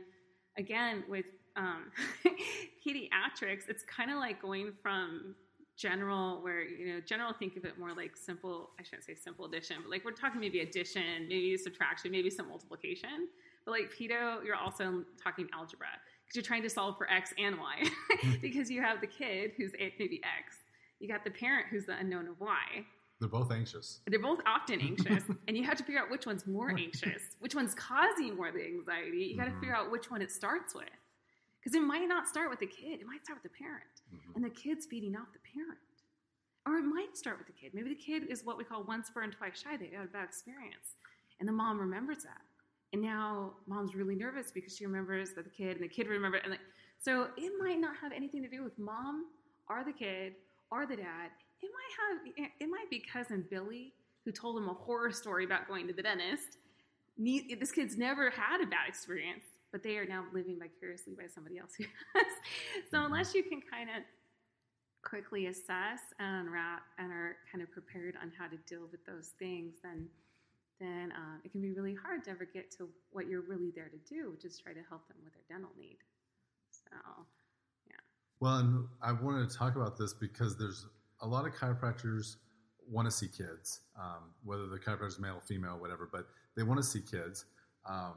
again, 0.57 1.03
with 1.07 1.25
um, 1.55 1.91
pediatrics, 2.85 3.69
it's 3.69 3.83
kind 3.83 4.11
of 4.11 4.17
like 4.17 4.41
going 4.41 4.73
from 4.81 5.35
general, 5.77 6.41
where 6.41 6.61
you 6.61 6.93
know, 6.93 6.99
general 7.01 7.33
think 7.33 7.57
of 7.57 7.65
it 7.65 7.77
more 7.79 7.93
like 7.93 8.15
simple. 8.15 8.71
I 8.79 8.83
shouldn't 8.83 9.03
say 9.03 9.15
simple 9.15 9.45
addition, 9.45 9.77
but 9.81 9.89
like 9.89 10.05
we're 10.05 10.11
talking 10.11 10.39
maybe 10.39 10.59
addition, 10.61 11.27
maybe 11.27 11.57
subtraction, 11.57 12.11
maybe 12.11 12.29
some 12.29 12.47
multiplication. 12.49 13.27
But 13.65 13.71
like 13.71 13.91
pedo, 13.97 14.43
you're 14.43 14.55
also 14.55 15.03
talking 15.23 15.47
algebra 15.53 15.87
because 16.25 16.35
you're 16.35 16.43
trying 16.43 16.63
to 16.63 16.69
solve 16.69 16.97
for 16.97 17.09
x 17.11 17.33
and 17.37 17.57
y 17.59 17.83
because 18.41 18.69
you 18.71 18.81
have 18.81 19.01
the 19.01 19.07
kid 19.07 19.51
who's 19.57 19.71
maybe 19.99 20.21
x, 20.23 20.57
you 20.99 21.07
got 21.07 21.23
the 21.23 21.31
parent 21.31 21.67
who's 21.69 21.85
the 21.85 21.97
unknown 21.97 22.27
of 22.27 22.39
y. 22.39 22.85
They're 23.19 23.29
both 23.29 23.51
anxious. 23.51 23.99
They're 24.07 24.19
both 24.19 24.39
often 24.47 24.81
anxious, 24.81 25.23
and 25.47 25.55
you 25.55 25.63
have 25.63 25.77
to 25.77 25.83
figure 25.83 26.01
out 26.01 26.09
which 26.09 26.25
one's 26.25 26.47
more 26.47 26.71
anxious, 26.75 27.21
which 27.39 27.53
one's 27.53 27.75
causing 27.75 28.35
more 28.35 28.47
of 28.47 28.55
the 28.55 28.65
anxiety. 28.65 29.25
You 29.31 29.37
got 29.37 29.45
to 29.45 29.51
Mhm. 29.51 29.59
figure 29.59 29.75
out 29.75 29.91
which 29.91 30.09
one 30.09 30.23
it 30.23 30.31
starts 30.31 30.73
with, 30.73 30.85
because 31.61 31.75
it 31.75 31.81
might 31.83 32.07
not 32.07 32.27
start 32.27 32.49
with 32.49 32.59
the 32.59 32.67
kid; 32.67 32.99
it 33.01 33.05
might 33.07 33.23
start 33.23 33.41
with 33.41 33.51
the 33.51 33.57
parent, 33.57 34.01
Mhm. 34.13 34.35
and 34.35 34.43
the 34.43 34.49
kid's 34.49 34.85
feeding 34.87 35.15
off 35.15 35.31
the 35.31 35.39
parent, 35.39 35.79
or 36.65 36.77
it 36.77 36.83
might 36.83 37.15
start 37.15 37.37
with 37.37 37.47
the 37.47 37.53
kid. 37.53 37.73
Maybe 37.73 37.89
the 37.89 37.95
kid 38.01 38.23
is 38.29 38.43
what 38.43 38.57
we 38.57 38.63
call 38.63 38.83
once 38.83 39.09
burned, 39.09 39.33
twice 39.33 39.61
shy. 39.61 39.77
They 39.77 39.87
had 39.87 40.05
a 40.05 40.09
bad 40.09 40.25
experience, 40.25 40.95
and 41.39 41.47
the 41.47 41.53
mom 41.53 41.79
remembers 41.79 42.23
that, 42.23 42.41
and 42.93 43.01
now 43.01 43.57
mom's 43.67 43.95
really 43.95 44.15
nervous 44.15 44.51
because 44.51 44.75
she 44.75 44.85
remembers 44.85 45.33
that 45.33 45.43
the 45.43 45.49
kid, 45.51 45.77
and 45.77 45.83
the 45.83 45.87
kid 45.89 46.07
remembers, 46.07 46.41
and 46.43 46.51
like, 46.51 46.61
so 46.97 47.31
it 47.37 47.57
might 47.59 47.79
not 47.79 47.95
have 47.97 48.11
anything 48.11 48.41
to 48.43 48.49
do 48.49 48.63
with 48.63 48.77
mom 48.79 49.31
or 49.67 49.83
the 49.83 49.93
kid 49.93 50.35
or 50.71 50.85
the 50.85 50.95
dad. 50.95 51.31
It 51.61 51.69
might 51.71 52.37
have. 52.39 52.51
It 52.59 52.67
might 52.69 52.89
be 52.89 52.99
cousin 52.99 53.43
Billy 53.49 53.93
who 54.25 54.31
told 54.31 54.57
him 54.57 54.67
a 54.69 54.73
horror 54.73 55.11
story 55.11 55.45
about 55.45 55.67
going 55.67 55.87
to 55.87 55.93
the 55.93 56.01
dentist. 56.03 56.57
This 57.17 57.71
kid's 57.71 57.97
never 57.97 58.29
had 58.29 58.61
a 58.61 58.65
bad 58.67 58.87
experience, 58.87 59.50
but 59.71 59.83
they 59.83 59.97
are 59.97 60.05
now 60.05 60.25
living 60.33 60.59
vicariously 60.59 61.13
by 61.15 61.27
somebody 61.33 61.57
else 61.57 61.71
who 61.77 61.85
has. 62.15 62.33
So 62.89 63.03
unless 63.03 63.33
you 63.33 63.43
can 63.43 63.61
kind 63.61 63.89
of 63.89 64.03
quickly 65.03 65.47
assess 65.47 66.01
and 66.19 66.47
unwrap 66.47 66.83
and 66.99 67.11
are 67.11 67.37
kind 67.51 67.63
of 67.63 67.71
prepared 67.71 68.15
on 68.21 68.31
how 68.37 68.47
to 68.47 68.57
deal 68.67 68.87
with 68.91 69.03
those 69.05 69.31
things, 69.39 69.75
then 69.83 70.07
then 70.79 71.11
uh, 71.11 71.37
it 71.43 71.51
can 71.51 71.61
be 71.61 71.71
really 71.71 71.93
hard 71.93 72.23
to 72.23 72.31
ever 72.31 72.43
get 72.43 72.71
to 72.71 72.89
what 73.11 73.27
you're 73.27 73.43
really 73.43 73.71
there 73.75 73.89
to 73.89 73.97
do, 74.09 74.31
which 74.31 74.45
is 74.45 74.57
try 74.57 74.73
to 74.73 74.81
help 74.89 75.07
them 75.07 75.17
with 75.23 75.31
their 75.33 75.43
dental 75.47 75.69
need. 75.79 75.97
So 76.71 76.97
yeah. 77.87 78.01
Well, 78.39 78.57
and 78.57 78.87
I 79.01 79.11
wanted 79.11 79.49
to 79.49 79.55
talk 79.55 79.75
about 79.75 79.97
this 79.97 80.13
because 80.13 80.57
there's 80.57 80.87
a 81.21 81.27
lot 81.27 81.45
of 81.45 81.53
chiropractors 81.53 82.37
want 82.89 83.05
to 83.05 83.11
see 83.11 83.27
kids, 83.27 83.81
um, 83.99 84.33
whether 84.43 84.65
the 84.67 84.77
chiropractor 84.77 85.07
is 85.07 85.19
male, 85.19 85.35
or 85.35 85.41
female, 85.41 85.77
whatever, 85.79 86.09
but 86.11 86.27
they 86.57 86.63
want 86.63 86.79
to 86.79 86.85
see 86.85 86.99
kids. 86.99 87.45
Um, 87.87 88.15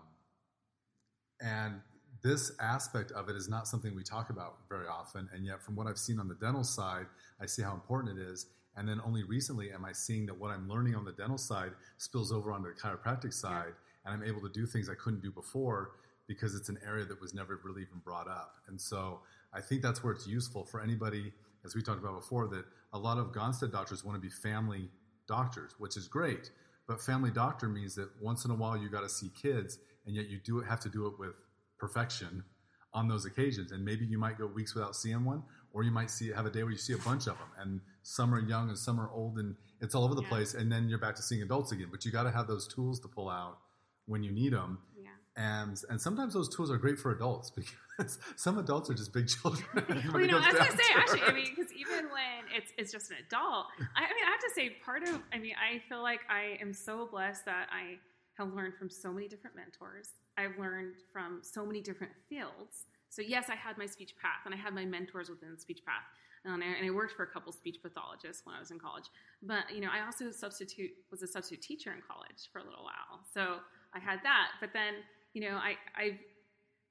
and 1.44 1.80
this 2.22 2.52
aspect 2.58 3.12
of 3.12 3.28
it 3.28 3.36
is 3.36 3.50
not 3.50 3.68
something 3.68 3.94
we 3.94 4.02
talk 4.02 4.30
about 4.30 4.56
very 4.68 4.86
often. 4.86 5.28
And 5.34 5.44
yet, 5.44 5.62
from 5.62 5.76
what 5.76 5.86
I've 5.86 5.98
seen 5.98 6.18
on 6.18 6.26
the 6.26 6.34
dental 6.34 6.64
side, 6.64 7.04
I 7.38 7.44
see 7.44 7.62
how 7.62 7.74
important 7.74 8.18
it 8.18 8.22
is. 8.22 8.46
And 8.76 8.88
then 8.88 9.00
only 9.04 9.22
recently 9.24 9.70
am 9.70 9.84
I 9.84 9.92
seeing 9.92 10.24
that 10.26 10.38
what 10.38 10.50
I'm 10.50 10.66
learning 10.66 10.94
on 10.96 11.04
the 11.04 11.12
dental 11.12 11.36
side 11.36 11.72
spills 11.98 12.32
over 12.32 12.50
onto 12.50 12.72
the 12.72 12.80
chiropractic 12.80 13.34
side, 13.34 13.74
and 14.04 14.14
I'm 14.14 14.24
able 14.26 14.40
to 14.40 14.48
do 14.48 14.66
things 14.66 14.88
I 14.88 14.94
couldn't 14.94 15.22
do 15.22 15.30
before 15.30 15.92
because 16.26 16.54
it's 16.54 16.70
an 16.70 16.78
area 16.84 17.04
that 17.04 17.20
was 17.20 17.34
never 17.34 17.60
really 17.62 17.82
even 17.82 17.98
brought 18.02 18.26
up. 18.26 18.54
And 18.68 18.80
so 18.80 19.20
I 19.52 19.60
think 19.60 19.82
that's 19.82 20.02
where 20.02 20.12
it's 20.12 20.26
useful 20.26 20.64
for 20.64 20.80
anybody, 20.80 21.30
as 21.64 21.74
we 21.74 21.82
talked 21.82 22.02
about 22.02 22.18
before, 22.18 22.48
that 22.48 22.64
a 22.94 22.98
lot 22.98 23.18
of 23.18 23.32
Gonstead 23.32 23.70
doctors 23.70 24.02
want 24.02 24.16
to 24.16 24.20
be 24.20 24.30
family 24.30 24.88
doctors, 25.28 25.74
which 25.78 25.98
is 25.98 26.08
great. 26.08 26.50
But 26.88 27.02
family 27.02 27.30
doctor 27.30 27.68
means 27.68 27.94
that 27.96 28.08
once 28.20 28.44
in 28.46 28.50
a 28.50 28.54
while 28.54 28.76
you 28.76 28.88
got 28.88 29.02
to 29.02 29.08
see 29.08 29.30
kids, 29.40 29.78
and 30.06 30.14
yet 30.14 30.28
you 30.28 30.38
do 30.44 30.60
have 30.60 30.80
to 30.80 30.88
do 30.88 31.06
it 31.06 31.14
with 31.18 31.34
perfection 31.78 32.44
on 32.92 33.08
those 33.08 33.24
occasions. 33.24 33.72
And 33.72 33.84
maybe 33.84 34.04
you 34.04 34.18
might 34.18 34.38
go 34.38 34.46
weeks 34.46 34.74
without 34.74 34.94
seeing 34.94 35.24
one, 35.24 35.42
or 35.72 35.82
you 35.82 35.90
might 35.90 36.10
see 36.10 36.30
have 36.30 36.46
a 36.46 36.50
day 36.50 36.62
where 36.62 36.72
you 36.72 36.78
see 36.78 36.92
a 36.92 36.98
bunch 36.98 37.26
of 37.26 37.36
them, 37.38 37.48
and 37.58 37.80
some 38.02 38.32
are 38.34 38.40
young 38.40 38.68
and 38.68 38.78
some 38.78 39.00
are 39.00 39.10
old, 39.10 39.38
and 39.38 39.56
it's 39.80 39.94
all 39.94 40.04
over 40.04 40.14
the 40.14 40.22
Yeah. 40.22 40.28
place. 40.28 40.54
And 40.54 40.70
then 40.70 40.88
you're 40.88 40.98
back 41.00 41.16
to 41.16 41.22
seeing 41.22 41.42
adults 41.42 41.72
again. 41.72 41.88
But 41.90 42.04
you 42.04 42.12
got 42.12 42.22
to 42.24 42.30
have 42.30 42.46
those 42.46 42.68
tools 42.68 43.00
to 43.00 43.08
pull 43.08 43.28
out 43.28 43.58
when 44.06 44.22
you 44.22 44.30
need 44.30 44.52
them. 44.52 44.78
Yeah. 44.96 45.10
And 45.36 45.76
and 45.90 46.00
sometimes 46.00 46.32
those 46.34 46.48
tools 46.54 46.70
are 46.70 46.76
great 46.78 46.98
for 47.00 47.10
adults 47.10 47.50
because 47.98 48.18
some 48.36 48.56
adults 48.58 48.88
are 48.90 48.94
just 48.94 49.12
big 49.12 49.26
children. 49.26 49.66
Well, 50.12 50.20
you 50.20 50.28
know, 50.28 50.38
I 50.38 50.52
was 50.52 50.58
gonna 50.58 50.70
say 50.70 50.92
actually. 50.94 51.22
I 51.22 51.32
mean, 51.32 51.48
because 51.56 51.72
even 51.72 52.04
when 52.04 52.44
it's 52.54 52.70
it's 52.78 52.92
just 52.92 53.10
an 53.10 53.16
adult, 53.26 53.66
I, 53.96 54.04
I 54.04 54.14
mean, 54.14 54.24
I 54.26 54.30
have 54.30 54.40
to 54.40 54.52
say, 54.54 54.70
part 54.84 55.02
of, 55.02 55.20
I 55.32 55.38
mean, 55.38 55.54
I 55.58 55.80
feel 55.88 56.02
like 56.02 56.20
I 56.30 56.56
am 56.60 56.72
so 56.72 57.08
blessed 57.10 57.46
that 57.46 57.68
I 57.72 57.98
have 58.36 58.52
learned 58.52 58.74
from 58.74 58.90
so 58.90 59.12
many 59.12 59.28
different 59.28 59.56
mentors. 59.56 60.10
I've 60.36 60.58
learned 60.58 60.96
from 61.12 61.40
so 61.42 61.64
many 61.64 61.80
different 61.80 62.12
fields. 62.28 62.86
So 63.08 63.22
yes, 63.22 63.46
I 63.48 63.54
had 63.54 63.78
my 63.78 63.86
speech 63.86 64.14
path, 64.20 64.40
and 64.44 64.54
I 64.54 64.56
had 64.56 64.74
my 64.74 64.84
mentors 64.84 65.30
within 65.30 65.56
speech 65.56 65.82
path, 65.86 66.02
um, 66.44 66.54
and 66.54 66.64
I, 66.64 66.66
and 66.78 66.86
I 66.86 66.90
worked 66.90 67.14
for 67.14 67.22
a 67.22 67.26
couple 67.26 67.52
speech 67.52 67.78
pathologists 67.80 68.44
when 68.44 68.56
I 68.56 68.58
was 68.58 68.70
in 68.70 68.78
college. 68.78 69.04
But 69.42 69.70
you 69.72 69.80
know, 69.80 69.88
I 69.92 70.04
also 70.04 70.30
substitute 70.30 70.90
was 71.10 71.22
a 71.22 71.28
substitute 71.28 71.62
teacher 71.62 71.92
in 71.92 72.00
college 72.06 72.50
for 72.52 72.58
a 72.58 72.64
little 72.64 72.82
while, 72.82 73.20
so 73.32 73.58
I 73.94 74.00
had 74.00 74.18
that. 74.24 74.48
But 74.60 74.70
then, 74.72 74.94
you 75.32 75.42
know, 75.42 75.56
I 75.56 75.76
I've 75.96 76.18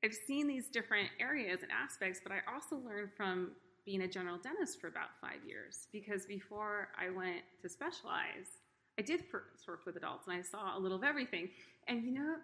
I've 0.04 0.14
seen 0.14 0.48
these 0.48 0.70
different 0.70 1.10
areas 1.20 1.62
and 1.62 1.72
aspects, 1.72 2.22
but 2.24 2.32
I 2.32 2.40
also 2.54 2.78
learned 2.78 3.10
from 3.16 3.52
being 3.86 4.04
a 4.04 4.08
general 4.08 4.38
dentist 4.38 4.80
for 4.80 4.88
about 4.88 5.10
five 5.20 5.44
years 5.46 5.88
because 5.92 6.26
before 6.26 6.90
I 6.98 7.10
went 7.10 7.42
to 7.62 7.70
specialize, 7.70 8.63
I 8.98 9.02
did 9.02 9.24
first 9.32 9.68
work 9.68 9.86
with 9.86 9.96
adults 9.96 10.28
and 10.28 10.38
I 10.38 10.42
saw 10.42 10.78
a 10.78 10.80
little 10.80 10.98
of 10.98 11.04
everything. 11.04 11.50
And 11.88 12.04
you 12.04 12.14
know, 12.14 12.36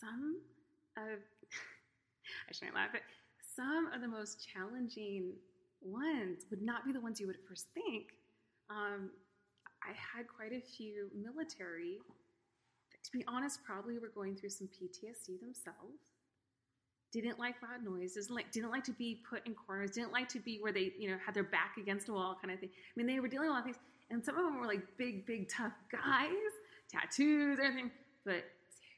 some 0.00 0.38
of, 0.96 1.18
I 2.48 2.52
shouldn't 2.52 2.76
laugh, 2.76 2.90
but 2.92 3.02
some 3.56 3.90
of 3.94 4.00
the 4.00 4.08
most 4.08 4.46
challenging 4.46 5.32
ones 5.80 6.44
would 6.50 6.62
not 6.62 6.84
be 6.84 6.92
the 6.92 7.00
ones 7.00 7.20
you 7.20 7.26
would 7.26 7.38
first 7.48 7.66
think. 7.74 8.14
Um, 8.70 9.10
I 9.82 9.92
had 9.94 10.26
quite 10.28 10.52
a 10.52 10.60
few 10.60 11.10
military 11.14 11.98
that, 12.90 13.02
to 13.04 13.10
be 13.12 13.24
honest, 13.26 13.64
probably 13.64 13.98
were 13.98 14.12
going 14.14 14.36
through 14.36 14.50
some 14.50 14.68
PTSD 14.68 15.40
themselves 15.40 15.98
didn't 17.12 17.38
like 17.38 17.54
loud 17.62 17.84
noises, 17.84 18.30
like 18.30 18.50
didn't 18.52 18.70
like 18.70 18.84
to 18.84 18.92
be 18.92 19.22
put 19.28 19.46
in 19.46 19.54
corners, 19.54 19.92
didn't 19.92 20.12
like 20.12 20.28
to 20.28 20.40
be 20.40 20.58
where 20.60 20.72
they, 20.72 20.92
you 20.98 21.10
know, 21.10 21.16
had 21.24 21.34
their 21.34 21.44
back 21.44 21.76
against 21.78 22.08
a 22.08 22.12
wall 22.12 22.36
kind 22.40 22.52
of 22.52 22.60
thing. 22.60 22.70
I 22.72 22.92
mean, 22.96 23.06
they 23.06 23.20
were 23.20 23.28
dealing 23.28 23.48
with 23.48 23.50
a 23.50 23.54
lot 23.54 23.60
of 23.60 23.64
things, 23.64 23.78
and 24.10 24.24
some 24.24 24.36
of 24.36 24.44
them 24.44 24.60
were 24.60 24.66
like 24.66 24.96
big, 24.96 25.26
big, 25.26 25.48
tough 25.48 25.72
guys, 25.90 26.30
tattoos, 26.90 27.58
everything, 27.62 27.90
but 28.24 28.44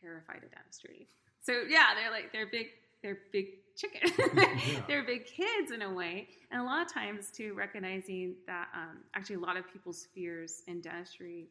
terrified 0.00 0.42
of 0.44 0.50
dentistry. 0.50 1.08
So 1.42 1.62
yeah, 1.68 1.88
they're 1.94 2.10
like 2.10 2.32
they're 2.32 2.46
big, 2.50 2.66
they're 3.02 3.18
big 3.32 3.46
chicken. 3.76 4.00
Yeah. 4.34 4.80
they're 4.86 5.04
big 5.04 5.26
kids 5.26 5.72
in 5.72 5.82
a 5.82 5.92
way, 5.92 6.28
and 6.50 6.60
a 6.60 6.64
lot 6.64 6.84
of 6.84 6.92
times 6.92 7.30
too, 7.30 7.54
recognizing 7.54 8.36
that 8.46 8.68
um, 8.74 8.98
actually 9.14 9.36
a 9.36 9.40
lot 9.40 9.56
of 9.56 9.70
people's 9.72 10.06
fears 10.14 10.62
in 10.66 10.80
dentistry 10.80 11.48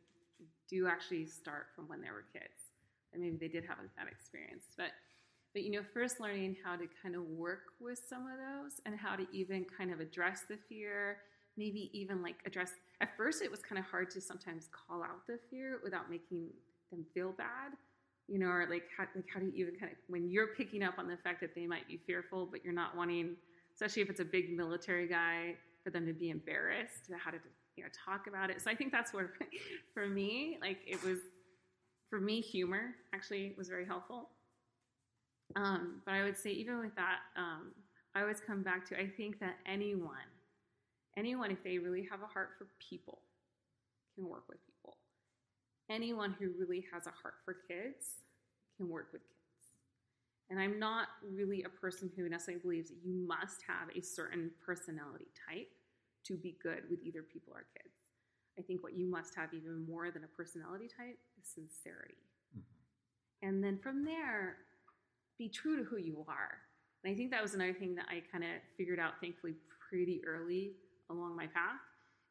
do 0.69 0.87
actually 0.87 1.25
start 1.25 1.67
from 1.75 1.87
when 1.87 2.01
they 2.01 2.09
were 2.09 2.25
kids, 2.31 2.71
and 3.11 3.21
maybe 3.21 3.37
they 3.37 3.47
did 3.47 3.65
have 3.65 3.77
a 3.79 3.87
bad 3.97 4.07
experience, 4.09 4.65
but 4.77 4.91
but 5.53 5.63
you 5.63 5.71
know 5.71 5.81
first 5.93 6.19
learning 6.19 6.55
how 6.63 6.75
to 6.75 6.85
kind 7.01 7.15
of 7.15 7.23
work 7.23 7.73
with 7.79 7.99
some 8.07 8.23
of 8.23 8.37
those 8.37 8.79
and 8.85 8.97
how 8.97 9.15
to 9.15 9.25
even 9.33 9.65
kind 9.65 9.91
of 9.91 9.99
address 9.99 10.41
the 10.47 10.57
fear 10.69 11.17
maybe 11.59 11.91
even 11.93 12.23
like 12.23 12.37
address 12.45 12.71
at 13.01 13.15
first 13.17 13.41
it 13.41 13.51
was 13.51 13.59
kind 13.59 13.77
of 13.77 13.85
hard 13.85 14.09
to 14.09 14.21
sometimes 14.21 14.69
call 14.71 15.03
out 15.03 15.27
the 15.27 15.37
fear 15.49 15.79
without 15.83 16.09
making 16.09 16.47
them 16.91 17.05
feel 17.13 17.31
bad 17.33 17.73
you 18.27 18.39
know 18.39 18.47
or 18.47 18.65
like 18.69 18.83
how, 18.97 19.03
like 19.15 19.25
how 19.33 19.39
do 19.39 19.45
you 19.47 19.51
even 19.55 19.75
kind 19.75 19.91
of 19.91 19.97
when 20.07 20.29
you're 20.29 20.55
picking 20.55 20.81
up 20.81 20.95
on 20.97 21.07
the 21.07 21.17
fact 21.17 21.41
that 21.41 21.53
they 21.53 21.67
might 21.67 21.87
be 21.87 21.99
fearful 22.07 22.47
but 22.49 22.63
you're 22.63 22.73
not 22.73 22.95
wanting 22.95 23.35
especially 23.75 24.01
if 24.01 24.09
it's 24.09 24.21
a 24.21 24.25
big 24.25 24.55
military 24.55 25.07
guy 25.07 25.53
for 25.83 25.89
them 25.91 26.05
to 26.05 26.13
be 26.13 26.29
embarrassed 26.29 27.11
how 27.23 27.29
to 27.29 27.37
you 27.75 27.83
know 27.83 27.89
talk 28.05 28.27
about 28.27 28.49
it. 28.49 28.61
So 28.61 28.69
i 28.69 28.75
think 28.75 28.91
that's 28.91 29.13
where 29.13 29.33
for 29.93 30.07
me 30.07 30.57
like 30.61 30.79
it 30.85 31.01
was 31.03 31.19
for 32.09 32.19
me 32.19 32.41
humor 32.41 32.95
actually 33.13 33.53
was 33.57 33.69
very 33.69 33.85
helpful. 33.85 34.29
Um, 35.55 36.01
but 36.05 36.13
I 36.13 36.23
would 36.23 36.37
say, 36.37 36.51
even 36.51 36.79
with 36.79 36.95
that, 36.95 37.19
um, 37.35 37.71
I 38.15 38.21
always 38.21 38.39
come 38.39 38.63
back 38.63 38.87
to 38.89 38.99
I 38.99 39.07
think 39.07 39.39
that 39.39 39.57
anyone, 39.65 40.29
anyone, 41.19 41.51
if 41.51 41.63
they 41.63 41.77
really 41.77 42.07
have 42.09 42.21
a 42.21 42.31
heart 42.33 42.49
for 42.57 42.67
people, 42.79 43.19
can 44.15 44.27
work 44.27 44.45
with 44.47 44.57
people. 44.65 44.97
Anyone 45.91 46.35
who 46.39 46.53
really 46.57 46.85
has 46.93 47.07
a 47.07 47.11
heart 47.21 47.35
for 47.45 47.55
kids 47.67 48.23
can 48.77 48.89
work 48.89 49.09
with 49.11 49.21
kids. 49.21 49.35
And 50.49 50.59
I'm 50.59 50.79
not 50.79 51.07
really 51.31 51.63
a 51.63 51.69
person 51.69 52.09
who 52.15 52.27
necessarily 52.27 52.61
believes 52.61 52.89
that 52.89 52.97
you 53.03 53.13
must 53.27 53.61
have 53.67 53.89
a 53.95 54.01
certain 54.01 54.49
personality 54.65 55.27
type 55.47 55.69
to 56.25 56.37
be 56.37 56.57
good 56.61 56.83
with 56.89 57.03
either 57.03 57.21
people 57.21 57.53
or 57.53 57.65
kids. 57.77 57.93
I 58.57 58.61
think 58.61 58.83
what 58.83 58.97
you 58.97 59.09
must 59.09 59.35
have, 59.35 59.53
even 59.53 59.85
more 59.87 60.11
than 60.11 60.23
a 60.23 60.27
personality 60.27 60.87
type, 60.87 61.17
is 61.39 61.47
sincerity. 61.47 62.17
Mm-hmm. 62.57 63.47
And 63.47 63.63
then 63.63 63.77
from 63.77 64.03
there, 64.03 64.57
be 65.37 65.49
true 65.49 65.77
to 65.77 65.83
who 65.83 65.97
you 65.97 66.25
are. 66.27 66.57
And 67.03 67.13
I 67.13 67.15
think 67.15 67.31
that 67.31 67.41
was 67.41 67.53
another 67.53 67.73
thing 67.73 67.95
that 67.95 68.07
I 68.09 68.21
kind 68.31 68.43
of 68.43 68.49
figured 68.75 68.99
out, 68.99 69.13
thankfully, 69.21 69.53
pretty 69.89 70.21
early 70.27 70.73
along 71.09 71.35
my 71.35 71.47
path 71.47 71.79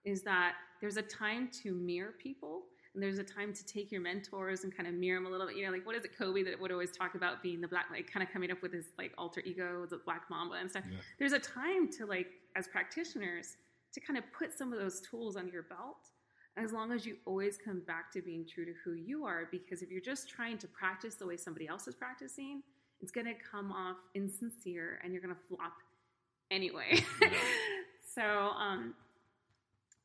is 0.05 0.23
that 0.23 0.55
there's 0.81 0.97
a 0.97 1.03
time 1.03 1.49
to 1.63 1.75
mirror 1.75 2.15
people 2.23 2.63
and 2.95 3.03
there's 3.03 3.19
a 3.19 3.25
time 3.25 3.53
to 3.53 3.65
take 3.65 3.93
your 3.93 4.01
mentors 4.01 4.65
and 4.65 4.75
kind 4.75 4.89
of 4.89 4.95
mirror 4.95 5.19
them 5.19 5.27
a 5.27 5.31
little 5.31 5.47
bit. 5.47 5.57
You 5.57 5.67
know, 5.67 5.73
like 5.73 5.87
what 5.87 5.95
is 5.95 6.05
it, 6.05 6.17
Kobe, 6.17 6.43
that 6.45 6.59
would 6.59 6.73
always 6.73 6.91
talk 6.91 7.15
about 7.15 7.43
being 7.43 7.61
the 7.61 7.69
black, 7.69 7.87
like 7.93 8.11
kind 8.11 8.27
of 8.27 8.33
coming 8.33 8.51
up 8.51 8.63
with 8.63 8.73
his 8.73 8.87
like 8.97 9.13
alter 9.19 9.41
ego, 9.45 9.87
the 9.89 10.01
black 10.05 10.23
mamba 10.31 10.57
and 10.57 10.71
stuff. 10.71 10.85
Yeah. 10.91 10.99
There's 11.19 11.33
a 11.33 11.39
time 11.39 11.91
to 11.93 12.07
like, 12.07 12.29
as 12.57 12.67
practitioners, 12.67 13.57
to 13.93 14.01
kind 14.01 14.19
of 14.19 14.25
put 14.33 14.57
some 14.57 14.73
of 14.73 14.79
those 14.79 15.01
tools 15.01 15.37
under 15.37 15.53
your 15.53 15.63
belt 15.65 16.11
as 16.57 16.73
long 16.73 16.93
as 16.93 17.07
you 17.07 17.17
always 17.25 17.57
come 17.57 17.81
back 17.87 18.11
to 18.13 18.21
being 18.23 18.45
true 18.47 18.65
to 18.65 18.73
who 18.85 18.95
you 18.95 19.25
are. 19.25 19.49
Because 19.51 19.83
if 19.83 19.91
you're 19.91 20.01
just 20.01 20.29
trying 20.29 20.59
to 20.59 20.67
practice 20.67 21.15
the 21.15 21.27
way 21.27 21.37
somebody 21.37 21.69
else 21.69 21.87
is 21.87 21.95
practicing, 21.95 22.63
it's 23.01 23.13
going 23.13 23.27
to 23.27 23.35
come 23.51 23.71
off 23.71 23.97
insincere 24.15 24.99
and 25.05 25.13
you're 25.13 25.23
going 25.23 25.35
to 25.35 25.41
flop 25.49 25.75
anyway. 26.51 27.05
Yeah. 27.23 27.29
so, 28.19 28.51
um, 28.59 28.95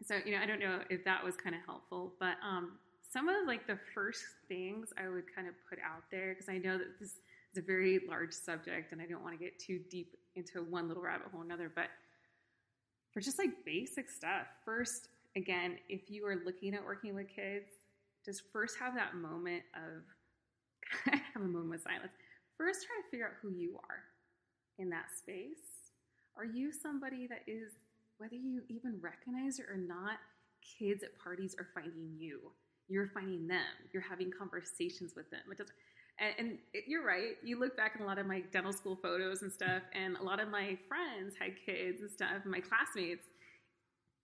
so 0.05 0.15
you 0.25 0.34
know, 0.34 0.43
I 0.43 0.46
don't 0.46 0.60
know 0.60 0.79
if 0.89 1.03
that 1.05 1.24
was 1.24 1.36
kind 1.36 1.55
of 1.55 1.62
helpful, 1.65 2.13
but 2.20 2.36
um, 2.48 2.74
some 3.12 3.27
of 3.27 3.48
like 3.48 3.65
the 3.65 3.79
first 3.96 4.24
things 4.48 4.89
I 4.98 5.10
would 5.10 5.34
kind 5.34 5.48
of 5.48 5.55
put 5.67 5.79
out 5.79 6.03
there 6.12 6.29
because 6.34 6.50
I 6.50 6.58
know 6.58 6.77
that 6.77 7.00
this 7.00 7.10
is 7.10 7.58
a 7.58 7.62
very 7.62 8.01
large 8.08 8.34
subject 8.34 8.91
and 8.91 9.01
I 9.01 9.05
don't 9.05 9.24
want 9.24 9.38
to 9.38 9.43
get 9.43 9.58
too 9.58 9.79
deep 9.89 10.15
into 10.36 10.62
one 10.63 10.88
little 10.88 11.03
rabbit 11.03 11.27
hole 11.32 11.41
another, 11.41 11.72
but 11.74 11.88
for 13.13 13.22
just 13.22 13.38
like 13.38 13.51
basic 13.65 14.10
stuff, 14.10 14.48
first, 14.65 15.10
again, 15.36 15.77
if 15.89 16.10
you 16.10 16.25
are 16.25 16.41
looking 16.46 16.74
at 16.74 16.84
working 16.84 17.13
with 17.15 17.27
kids, 17.34 17.70
just 18.25 18.43
first 18.51 18.77
have 18.79 18.96
that 18.96 19.15
moment 19.15 19.63
of 19.75 20.03
have 21.34 21.41
a 21.41 21.48
moment 21.48 21.75
of 21.75 21.82
silence. 21.82 22.12
First, 22.58 22.86
try 22.86 22.96
to 23.01 23.10
figure 23.10 23.25
out 23.25 23.34
who 23.41 23.50
you 23.50 23.79
are 23.89 24.03
in 24.79 24.89
that 24.89 25.05
space. 25.17 25.91
Are 26.36 26.46
you 26.46 26.72
somebody 26.72 27.27
that 27.27 27.41
is, 27.48 27.74
whether 28.17 28.36
you 28.36 28.62
even 28.70 29.00
recognize 29.01 29.60
it 29.60 29.65
or 29.70 29.77
not, 29.77 30.17
kids 30.79 31.03
at 31.03 31.17
parties 31.20 31.55
are 31.60 31.67
finding 31.74 32.15
you. 32.17 32.51
You're 32.88 33.10
finding 33.13 33.48
them. 33.48 33.74
You're 33.91 34.03
having 34.03 34.32
conversations 34.32 35.13
with 35.15 35.29
them. 35.32 35.41
It 35.51 35.58
doesn't, 35.58 35.75
and, 36.20 36.34
and 36.38 36.58
it, 36.74 36.86
you're 36.88 37.05
right. 37.05 37.36
You 37.43 37.60
look 37.60 37.75
back 37.75 37.96
in 37.96 38.03
a 38.03 38.05
lot 38.05 38.20
of 38.20 38.25
my 38.25 38.41
dental 38.51 38.74
school 38.74 38.98
photos 39.01 39.41
and 39.41 39.51
stuff, 39.51 39.82
and 39.93 40.17
a 40.17 40.24
lot 40.24 40.39
of 40.39 40.50
my 40.50 40.77
friends 40.88 41.36
had 41.39 41.53
kids 41.65 42.01
and 42.01 42.12
stuff, 42.12 42.46
my 42.46 42.60
classmates, 42.60 43.25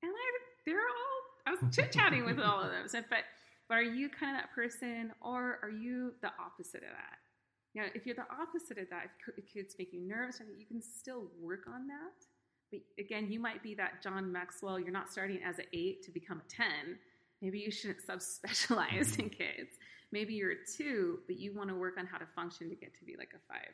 and 0.03 0.11
I, 0.11 0.27
they're 0.65 0.77
all. 0.77 1.19
I 1.47 1.51
was 1.51 1.75
chit 1.75 1.91
chatting 1.91 2.25
with 2.25 2.39
all 2.39 2.61
of 2.61 2.69
them. 2.69 2.87
So, 2.87 3.01
but, 3.09 3.19
but 3.67 3.75
are 3.75 3.81
you 3.81 4.09
kind 4.09 4.35
of 4.35 4.43
that 4.43 4.53
person, 4.53 5.11
or 5.21 5.57
are 5.63 5.71
you 5.71 6.13
the 6.21 6.31
opposite 6.39 6.83
of 6.83 6.91
that? 6.91 7.17
Now, 7.73 7.83
if 7.95 8.05
you're 8.05 8.15
the 8.15 8.27
opposite 8.29 8.77
of 8.77 8.89
that, 8.89 9.09
if 9.37 9.51
kids 9.51 9.75
make 9.79 9.93
you 9.93 10.01
nervous, 10.01 10.41
you 10.57 10.65
can 10.65 10.81
still 10.81 11.31
work 11.39 11.61
on 11.67 11.87
that. 11.87 12.25
But 12.71 12.81
again, 12.99 13.31
you 13.31 13.39
might 13.39 13.63
be 13.63 13.73
that 13.75 14.01
John 14.03 14.31
Maxwell. 14.31 14.79
You're 14.79 14.91
not 14.91 15.11
starting 15.11 15.39
as 15.43 15.59
an 15.59 15.65
eight 15.73 16.03
to 16.03 16.11
become 16.11 16.41
a 16.45 16.49
ten. 16.49 16.97
Maybe 17.41 17.59
you 17.59 17.71
shouldn't 17.71 17.99
subspecialize 18.07 19.19
in 19.19 19.29
kids. 19.29 19.77
Maybe 20.11 20.33
you're 20.33 20.51
a 20.51 20.65
two, 20.77 21.19
but 21.27 21.37
you 21.37 21.55
want 21.55 21.69
to 21.69 21.75
work 21.75 21.95
on 21.97 22.05
how 22.05 22.17
to 22.17 22.25
function 22.35 22.69
to 22.69 22.75
get 22.75 22.97
to 22.99 23.05
be 23.05 23.15
like 23.17 23.31
a 23.35 23.53
five. 23.53 23.73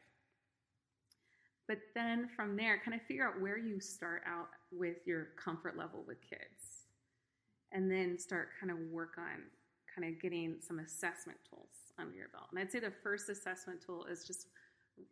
But 1.68 1.80
then 1.96 2.30
from 2.36 2.56
there, 2.56 2.80
kind 2.84 2.94
of 2.94 3.02
figure 3.08 3.28
out 3.28 3.42
where 3.42 3.58
you 3.58 3.80
start 3.80 4.22
out 4.28 4.50
with 4.72 4.98
your 5.06 5.30
comfort 5.44 5.78
level 5.78 6.04
with 6.06 6.22
kids. 6.22 6.86
And 7.72 7.90
then 7.90 8.20
start 8.20 8.50
kind 8.60 8.72
of 8.72 8.78
work 8.92 9.18
on 9.18 9.42
kind 9.94 10.14
of 10.14 10.22
getting 10.22 10.58
some 10.60 10.80
assessment 10.80 11.40
tools 11.50 11.72
under 11.98 12.16
your 12.16 12.28
belt. 12.30 12.46
And 12.52 12.60
I'd 12.60 12.72
say 12.72 12.80
the 12.80 12.94
first 13.04 13.30
assessment 13.30 13.82
tool 13.86 14.06
is 14.06 14.26
just 14.26 14.48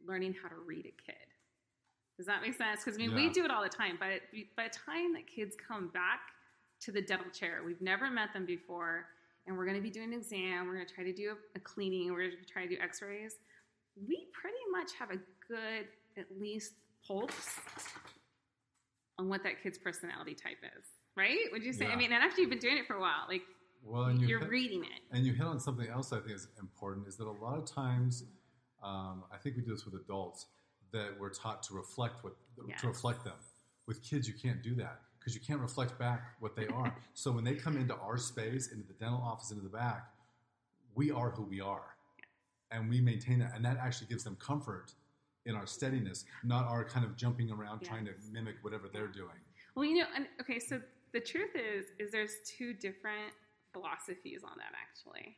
learning 0.05 0.35
how 0.41 0.49
to 0.49 0.55
read 0.65 0.85
a 0.85 0.95
kid. 1.05 1.32
Does 2.17 2.25
that 2.27 2.41
make 2.41 2.53
sense? 2.55 2.83
Because 2.83 2.99
I 2.99 3.01
mean, 3.01 3.15
we 3.15 3.29
do 3.29 3.43
it 3.43 3.51
all 3.51 3.63
the 3.63 3.69
time. 3.69 3.97
But 3.99 4.21
by 4.55 4.67
the 4.67 4.75
time 4.85 5.13
that 5.13 5.25
kids 5.27 5.55
come 5.55 5.87
back 5.89 6.19
to 6.81 6.91
the 6.91 7.01
dental 7.01 7.31
chair, 7.31 7.61
we've 7.65 7.81
never 7.81 8.09
met 8.11 8.33
them 8.33 8.45
before, 8.45 9.05
and 9.47 9.57
we're 9.57 9.65
going 9.65 9.77
to 9.77 9.81
be 9.81 9.89
doing 9.89 10.13
an 10.13 10.19
exam. 10.19 10.67
We're 10.67 10.75
going 10.75 10.87
to 10.87 10.93
try 10.93 11.03
to 11.03 11.13
do 11.13 11.35
a, 11.55 11.59
cleaning. 11.59 12.11
We're 12.13 12.29
going 12.29 12.43
to 12.45 12.51
try 12.51 12.63
to 12.63 12.69
do 12.69 12.77
X-rays. 12.81 13.35
we 14.07 14.27
pretty 14.31 14.57
much 14.71 14.91
have 14.99 15.09
a 15.09 15.17
good, 15.47 15.87
at 16.17 16.25
least, 16.39 16.73
pulse 17.07 17.49
on 19.19 19.29
what 19.29 19.43
that 19.43 19.61
kid's 19.61 19.77
personality 19.77 20.33
type 20.33 20.57
is, 20.77 20.85
right? 21.15 21.37
Would 21.51 21.63
you 21.63 21.73
say? 21.73 21.87
I 21.87 21.95
mean, 21.95 22.11
and 22.11 22.23
after 22.23 22.41
you've 22.41 22.49
been 22.49 22.59
doing 22.59 22.77
it 22.77 22.87
for 22.87 22.95
a 22.95 22.99
while, 23.01 23.25
like 23.27 23.41
Well, 23.83 24.05
and 24.05 24.21
you 24.21 24.27
you're 24.27 24.39
hit- 24.39 24.49
reading 24.49 24.83
it. 24.83 25.01
And 25.11 25.25
you 25.25 25.33
hit 25.33 25.45
on 25.45 25.59
something 25.59 25.87
else 25.87 26.13
I 26.13 26.19
think 26.19 26.31
is 26.35 26.47
important 26.59 27.07
is 27.07 27.15
that 27.17 27.27
a 27.27 27.31
lot 27.31 27.57
of 27.57 27.65
times, 27.65 28.23
um, 28.83 29.23
I 29.31 29.37
think 29.37 29.55
we 29.57 29.61
do 29.63 29.71
this 29.71 29.85
with 29.85 29.95
adults, 29.95 30.47
that 30.93 31.19
we're 31.19 31.29
taught 31.29 31.61
to 31.63 31.73
reflect 31.73 32.23
what 32.23 32.35
Yes. 32.67 32.81
to 32.81 32.87
reflect 32.87 33.23
them. 33.23 33.35
With 33.87 34.01
kids, 34.01 34.27
you 34.27 34.33
can't 34.33 34.61
do 34.61 34.75
that 34.75 35.01
because 35.19 35.35
you 35.35 35.41
can't 35.41 35.59
reflect 35.59 35.97
back 35.99 36.35
what 36.39 36.55
they 36.55 36.67
are. 36.67 36.95
so 37.13 37.31
when 37.31 37.43
they 37.43 37.55
come 37.55 37.75
into 37.75 37.95
our 37.97 38.17
space, 38.17 38.71
into 38.71 38.87
the 38.87 38.93
dental 38.93 39.21
office, 39.21 39.51
into 39.51 39.63
the 39.63 39.69
back, 39.69 40.07
we 40.95 41.11
are 41.11 41.31
who 41.31 41.43
we 41.43 41.59
are, 41.59 41.95
and 42.71 42.89
we 42.89 43.01
maintain 43.01 43.39
that, 43.39 43.53
and 43.55 43.65
that 43.65 43.77
actually 43.77 44.07
gives 44.07 44.23
them 44.23 44.35
comfort 44.37 44.93
in 45.45 45.55
our 45.55 45.65
steadiness, 45.65 46.23
not 46.43 46.65
our 46.67 46.85
kind 46.85 47.05
of 47.05 47.17
jumping 47.17 47.51
around 47.51 47.81
trying 47.81 48.05
to 48.05 48.11
mimic 48.31 48.55
whatever 48.61 48.87
they're 48.87 49.07
doing. 49.07 49.35
Well, 49.75 49.85
you 49.85 49.97
know, 49.97 50.05
and 50.15 50.27
okay, 50.39 50.59
so 50.59 50.79
the 51.11 51.19
truth 51.19 51.55
is, 51.55 51.87
is 51.99 52.11
there's 52.11 52.35
two 52.45 52.73
different 52.73 53.33
philosophies 53.73 54.43
on 54.43 54.57
that 54.57 54.71
actually, 54.79 55.37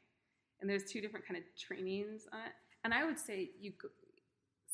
and 0.60 0.70
there's 0.70 0.84
two 0.84 1.02
different 1.02 1.26
kind 1.26 1.38
of 1.38 1.44
trainings 1.58 2.28
on 2.32 2.40
it. 2.42 2.52
And 2.84 2.94
I 2.94 3.04
would 3.06 3.18
say 3.18 3.50
you, 3.60 3.74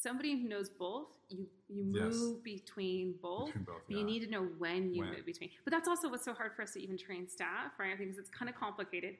somebody 0.01 0.41
who 0.41 0.47
knows 0.47 0.69
both, 0.69 1.07
you 1.29 1.47
you 1.69 1.83
Yes. 1.93 2.13
move 2.15 2.43
between 2.43 3.13
both. 3.21 3.47
Between 3.47 3.63
both, 3.63 3.81
But 3.87 3.93
yeah. 3.93 3.99
you 3.99 4.03
need 4.03 4.19
to 4.25 4.29
know 4.29 4.43
when 4.57 4.93
you 4.93 5.01
When. 5.01 5.11
move 5.13 5.25
between. 5.25 5.49
But 5.63 5.71
that's 5.71 5.87
also 5.87 6.09
what's 6.09 6.25
so 6.25 6.33
hard 6.33 6.53
for 6.55 6.63
us 6.63 6.73
to 6.73 6.81
even 6.81 6.97
train 6.97 7.27
staff, 7.27 7.71
right? 7.79 7.93
I 7.93 7.97
think 7.97 8.09
because 8.09 8.17
it's 8.19 8.29
kind 8.29 8.49
of 8.49 8.55
complicated. 8.55 9.15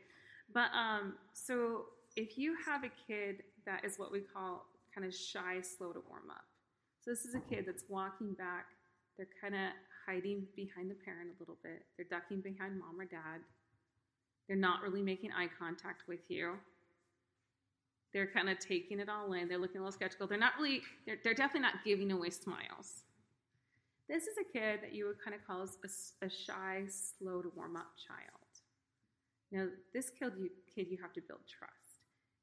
But 0.54 0.70
um, 0.74 1.16
so 1.34 1.86
if 2.18 2.38
you 2.38 2.56
have 2.66 2.84
a 2.84 2.90
kid 3.08 3.44
that 3.66 3.86
is 3.86 3.98
what 3.98 4.12
we 4.12 4.20
call 4.20 4.66
kind 4.94 5.08
of 5.08 5.14
shy, 5.16 5.62
slow 5.62 5.94
to 5.94 6.02
warm 6.10 6.30
up. 6.30 6.44
So 7.00 7.12
this 7.12 7.24
is 7.26 7.36
a 7.36 7.40
kid 7.40 7.66
that's 7.66 7.86
walking 7.88 8.34
back. 8.34 8.66
They're 9.18 9.30
kind 9.40 9.56
of 9.56 9.72
hiding 10.06 10.46
behind 10.56 10.90
the 10.92 10.96
parent 10.96 11.30
a 11.36 11.40
little 11.40 11.58
bit. 11.64 11.86
They're 11.96 12.08
ducking 12.10 12.42
behind 12.42 12.78
mom 12.80 13.00
or 13.00 13.06
dad. 13.06 13.40
They're 14.48 14.58
not 14.58 14.82
really 14.82 15.02
making 15.02 15.32
eye 15.32 15.48
contact 15.58 16.04
with 16.08 16.20
you. 16.30 16.56
They're 18.14 18.28
kind 18.28 18.50
of 18.50 18.60
taking 18.60 19.00
it 19.00 19.10
all 19.10 19.34
in. 19.34 19.48
They're 19.48 19.58
looking 19.58 19.78
a 19.78 19.84
little 19.84 19.94
skeptical. 19.94 20.28
They're 20.28 20.38
not 20.38 20.54
really, 20.60 20.82
they're, 21.06 21.18
they're 21.24 21.34
definitely 21.34 21.62
not 21.62 21.84
giving 21.86 22.12
away 22.12 22.30
smiles. 22.30 23.04
This 24.10 24.24
is 24.24 24.36
a 24.38 24.58
kid 24.58 24.82
that 24.82 24.94
you 24.94 25.08
would 25.08 25.24
kind 25.24 25.36
of 25.36 25.46
call 25.48 25.62
a, 25.62 26.26
a 26.26 26.30
shy, 26.30 26.84
slow 26.90 27.42
to 27.42 27.52
warm 27.56 27.78
up 27.78 27.88
child. 28.06 28.42
Now, 29.52 29.68
this 29.94 30.10
kid 30.10 30.34
you, 30.38 30.50
kid, 30.76 30.88
you 30.90 30.98
have 31.02 31.14
to 31.14 31.22
build 31.22 31.42
trust. 31.48 31.76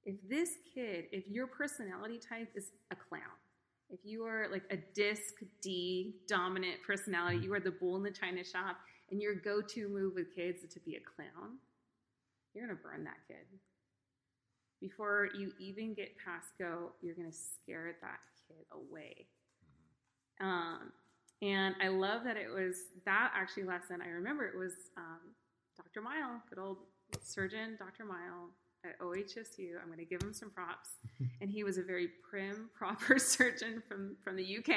If 0.04 0.16
this 0.28 0.50
kid, 0.74 1.06
if 1.12 1.28
your 1.28 1.46
personality 1.46 2.18
type 2.18 2.48
is 2.54 2.70
a 2.90 2.96
clown, 2.96 3.20
if 3.90 4.00
you 4.04 4.24
are 4.24 4.48
like 4.50 4.64
a 4.70 4.76
disc 4.94 5.34
D 5.62 6.14
dominant 6.26 6.82
personality, 6.86 7.38
you 7.38 7.52
are 7.52 7.60
the 7.60 7.70
bull 7.70 7.96
in 7.96 8.02
the 8.02 8.10
china 8.10 8.44
shop, 8.44 8.76
and 9.10 9.20
your 9.20 9.34
go 9.34 9.60
to 9.60 9.88
move 9.88 10.14
with 10.14 10.34
kids 10.34 10.62
is 10.62 10.72
to 10.74 10.80
be 10.80 10.96
a 10.96 11.00
clown, 11.00 11.56
you're 12.54 12.66
going 12.66 12.76
to 12.76 12.82
burn 12.82 13.04
that 13.04 13.18
kid. 13.26 13.46
Before 14.80 15.28
you 15.36 15.52
even 15.58 15.94
get 15.94 16.10
past 16.24 16.48
go, 16.58 16.92
you're 17.02 17.14
going 17.14 17.30
to 17.30 17.36
scare 17.36 17.92
that 18.00 18.20
kid 18.46 18.64
away. 18.72 19.26
Um, 20.40 20.92
and 21.42 21.74
I 21.82 21.88
love 21.88 22.24
that 22.24 22.36
it 22.36 22.48
was 22.48 22.76
that 23.04 23.32
actually 23.34 23.64
lesson. 23.64 24.00
I 24.04 24.08
remember 24.08 24.44
it 24.46 24.56
was 24.56 24.72
um, 24.96 25.34
Dr. 25.76 26.00
Mile, 26.00 26.40
good 26.48 26.58
old 26.58 26.78
surgeon, 27.22 27.76
Dr. 27.78 28.04
Mile 28.04 28.50
at 28.84 28.98
OHSU. 29.00 29.80
I'm 29.80 29.86
going 29.86 29.98
to 29.98 30.04
give 30.04 30.22
him 30.22 30.32
some 30.32 30.50
props. 30.50 30.90
and 31.40 31.50
he 31.50 31.64
was 31.64 31.78
a 31.78 31.82
very 31.82 32.08
prim, 32.28 32.70
proper 32.78 33.18
surgeon 33.18 33.82
from, 33.88 34.16
from 34.22 34.36
the 34.36 34.58
UK. 34.58 34.74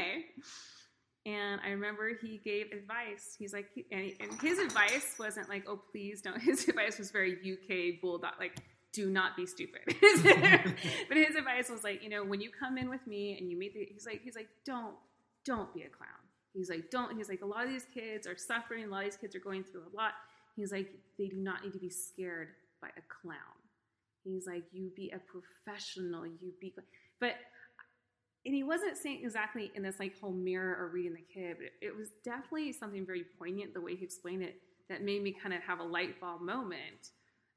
And 1.25 1.61
I 1.63 1.69
remember 1.69 2.17
he 2.19 2.39
gave 2.43 2.71
advice. 2.71 3.35
He's 3.37 3.53
like, 3.53 3.67
and, 3.91 4.01
he- 4.01 4.15
and 4.19 4.41
his 4.41 4.57
advice 4.57 5.15
wasn't 5.19 5.49
like, 5.49 5.65
oh, 5.67 5.79
please 5.91 6.21
don't. 6.21 6.41
His 6.41 6.67
advice 6.67 6.97
was 6.97 7.11
very 7.11 7.33
UK 7.33 8.01
bulldog, 8.01 8.33
like, 8.39 8.57
do 8.93 9.09
not 9.09 9.35
be 9.35 9.45
stupid. 9.45 9.81
but 9.87 11.17
his 11.17 11.35
advice 11.35 11.69
was 11.69 11.83
like, 11.83 12.03
you 12.03 12.09
know, 12.09 12.23
when 12.23 12.41
you 12.41 12.49
come 12.49 12.77
in 12.77 12.89
with 12.89 13.05
me 13.07 13.37
and 13.37 13.49
you 13.49 13.57
meet 13.57 13.73
the, 13.73 13.87
he's 13.91 14.05
like, 14.05 14.21
he's 14.23 14.35
like, 14.35 14.49
don't, 14.65 14.95
don't 15.45 15.73
be 15.73 15.81
a 15.83 15.89
clown. 15.89 16.09
He's 16.53 16.69
like, 16.69 16.89
don't. 16.89 17.15
He's 17.15 17.29
like, 17.29 17.41
a 17.41 17.45
lot 17.45 17.63
of 17.63 17.69
these 17.69 17.85
kids 17.93 18.27
are 18.27 18.37
suffering. 18.37 18.85
A 18.85 18.87
lot 18.87 18.99
of 18.99 19.11
these 19.11 19.17
kids 19.17 19.35
are 19.35 19.39
going 19.39 19.63
through 19.63 19.83
a 19.93 19.95
lot. 19.95 20.13
He's 20.55 20.71
like, 20.71 20.89
they 21.17 21.27
do 21.27 21.37
not 21.37 21.63
need 21.63 21.73
to 21.73 21.79
be 21.79 21.89
scared 21.89 22.49
by 22.81 22.89
a 22.89 23.01
clown. 23.21 23.37
He's 24.23 24.45
like, 24.45 24.63
you 24.73 24.91
be 24.95 25.11
a 25.11 25.19
professional. 25.19 26.25
You 26.25 26.51
be, 26.59 26.73
but 27.19 27.35
and 28.45 28.55
he 28.55 28.63
wasn't 28.63 28.97
saying 28.97 29.21
exactly 29.23 29.71
in 29.75 29.83
this 29.83 29.99
like 29.99 30.19
whole 30.19 30.33
mirror 30.33 30.75
or 30.77 30.89
reading 30.89 31.13
the 31.13 31.33
kid, 31.33 31.57
but 31.57 31.65
it, 31.65 31.73
it 31.81 31.95
was 31.95 32.09
definitely 32.23 32.73
something 32.73 33.05
very 33.05 33.23
poignant 33.39 33.73
the 33.73 33.81
way 33.81 33.95
he 33.95 34.03
explained 34.03 34.41
it 34.41 34.55
that 34.89 35.03
made 35.03 35.23
me 35.23 35.31
kind 35.31 35.53
of 35.53 35.61
have 35.61 35.79
a 35.79 35.83
light 35.83 36.19
bulb 36.19 36.41
moment 36.41 37.11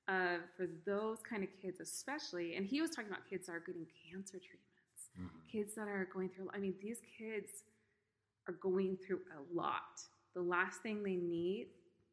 uh, 0.08 0.38
for 0.56 0.66
those 0.84 1.18
kind 1.28 1.42
of 1.42 1.48
kids, 1.60 1.80
especially. 1.80 2.56
And 2.56 2.66
he 2.66 2.80
was 2.80 2.90
talking 2.90 3.10
about 3.10 3.26
kids 3.28 3.46
that 3.46 3.52
are 3.52 3.60
getting 3.60 3.86
cancer 4.10 4.38
treatments, 4.38 5.10
Mhm. 5.18 5.48
kids 5.50 5.74
that 5.76 5.88
are 5.88 6.04
going 6.12 6.28
through. 6.28 6.50
I 6.52 6.58
mean, 6.58 6.74
these 6.80 7.00
kids 7.00 7.64
are 8.46 8.54
going 8.54 8.96
through 8.98 9.22
a 9.36 9.40
lot. 9.54 10.06
The 10.34 10.42
last 10.42 10.82
thing 10.82 11.02
they 11.02 11.16
need 11.16 11.68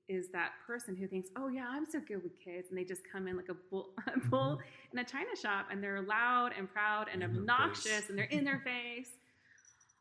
is 0.08 0.30
that 0.30 0.54
person 0.66 0.96
who 0.96 1.08
thinks, 1.08 1.30
"Oh 1.36 1.48
yeah, 1.48 1.68
I'm 1.70 1.86
so 1.86 2.00
good 2.00 2.22
with 2.24 2.38
kids," 2.40 2.70
and 2.70 2.78
they 2.78 2.84
just 2.84 3.04
come 3.04 3.28
in 3.28 3.36
like 3.38 3.50
a 3.50 3.54
bull, 3.54 3.94
a 4.08 4.20
bull 4.30 4.62
in 4.92 5.00
a 5.00 5.04
china 5.04 5.36
shop, 5.36 5.68
and 5.72 5.82
they're 5.84 6.02
loud 6.02 6.54
and 6.58 6.70
proud 6.70 7.08
and 7.10 7.24
In 7.24 7.30
obnoxious, 7.30 8.10
and 8.10 8.18
they're 8.18 8.26
in 8.26 8.44
their 8.44 8.60
face. 8.60 9.18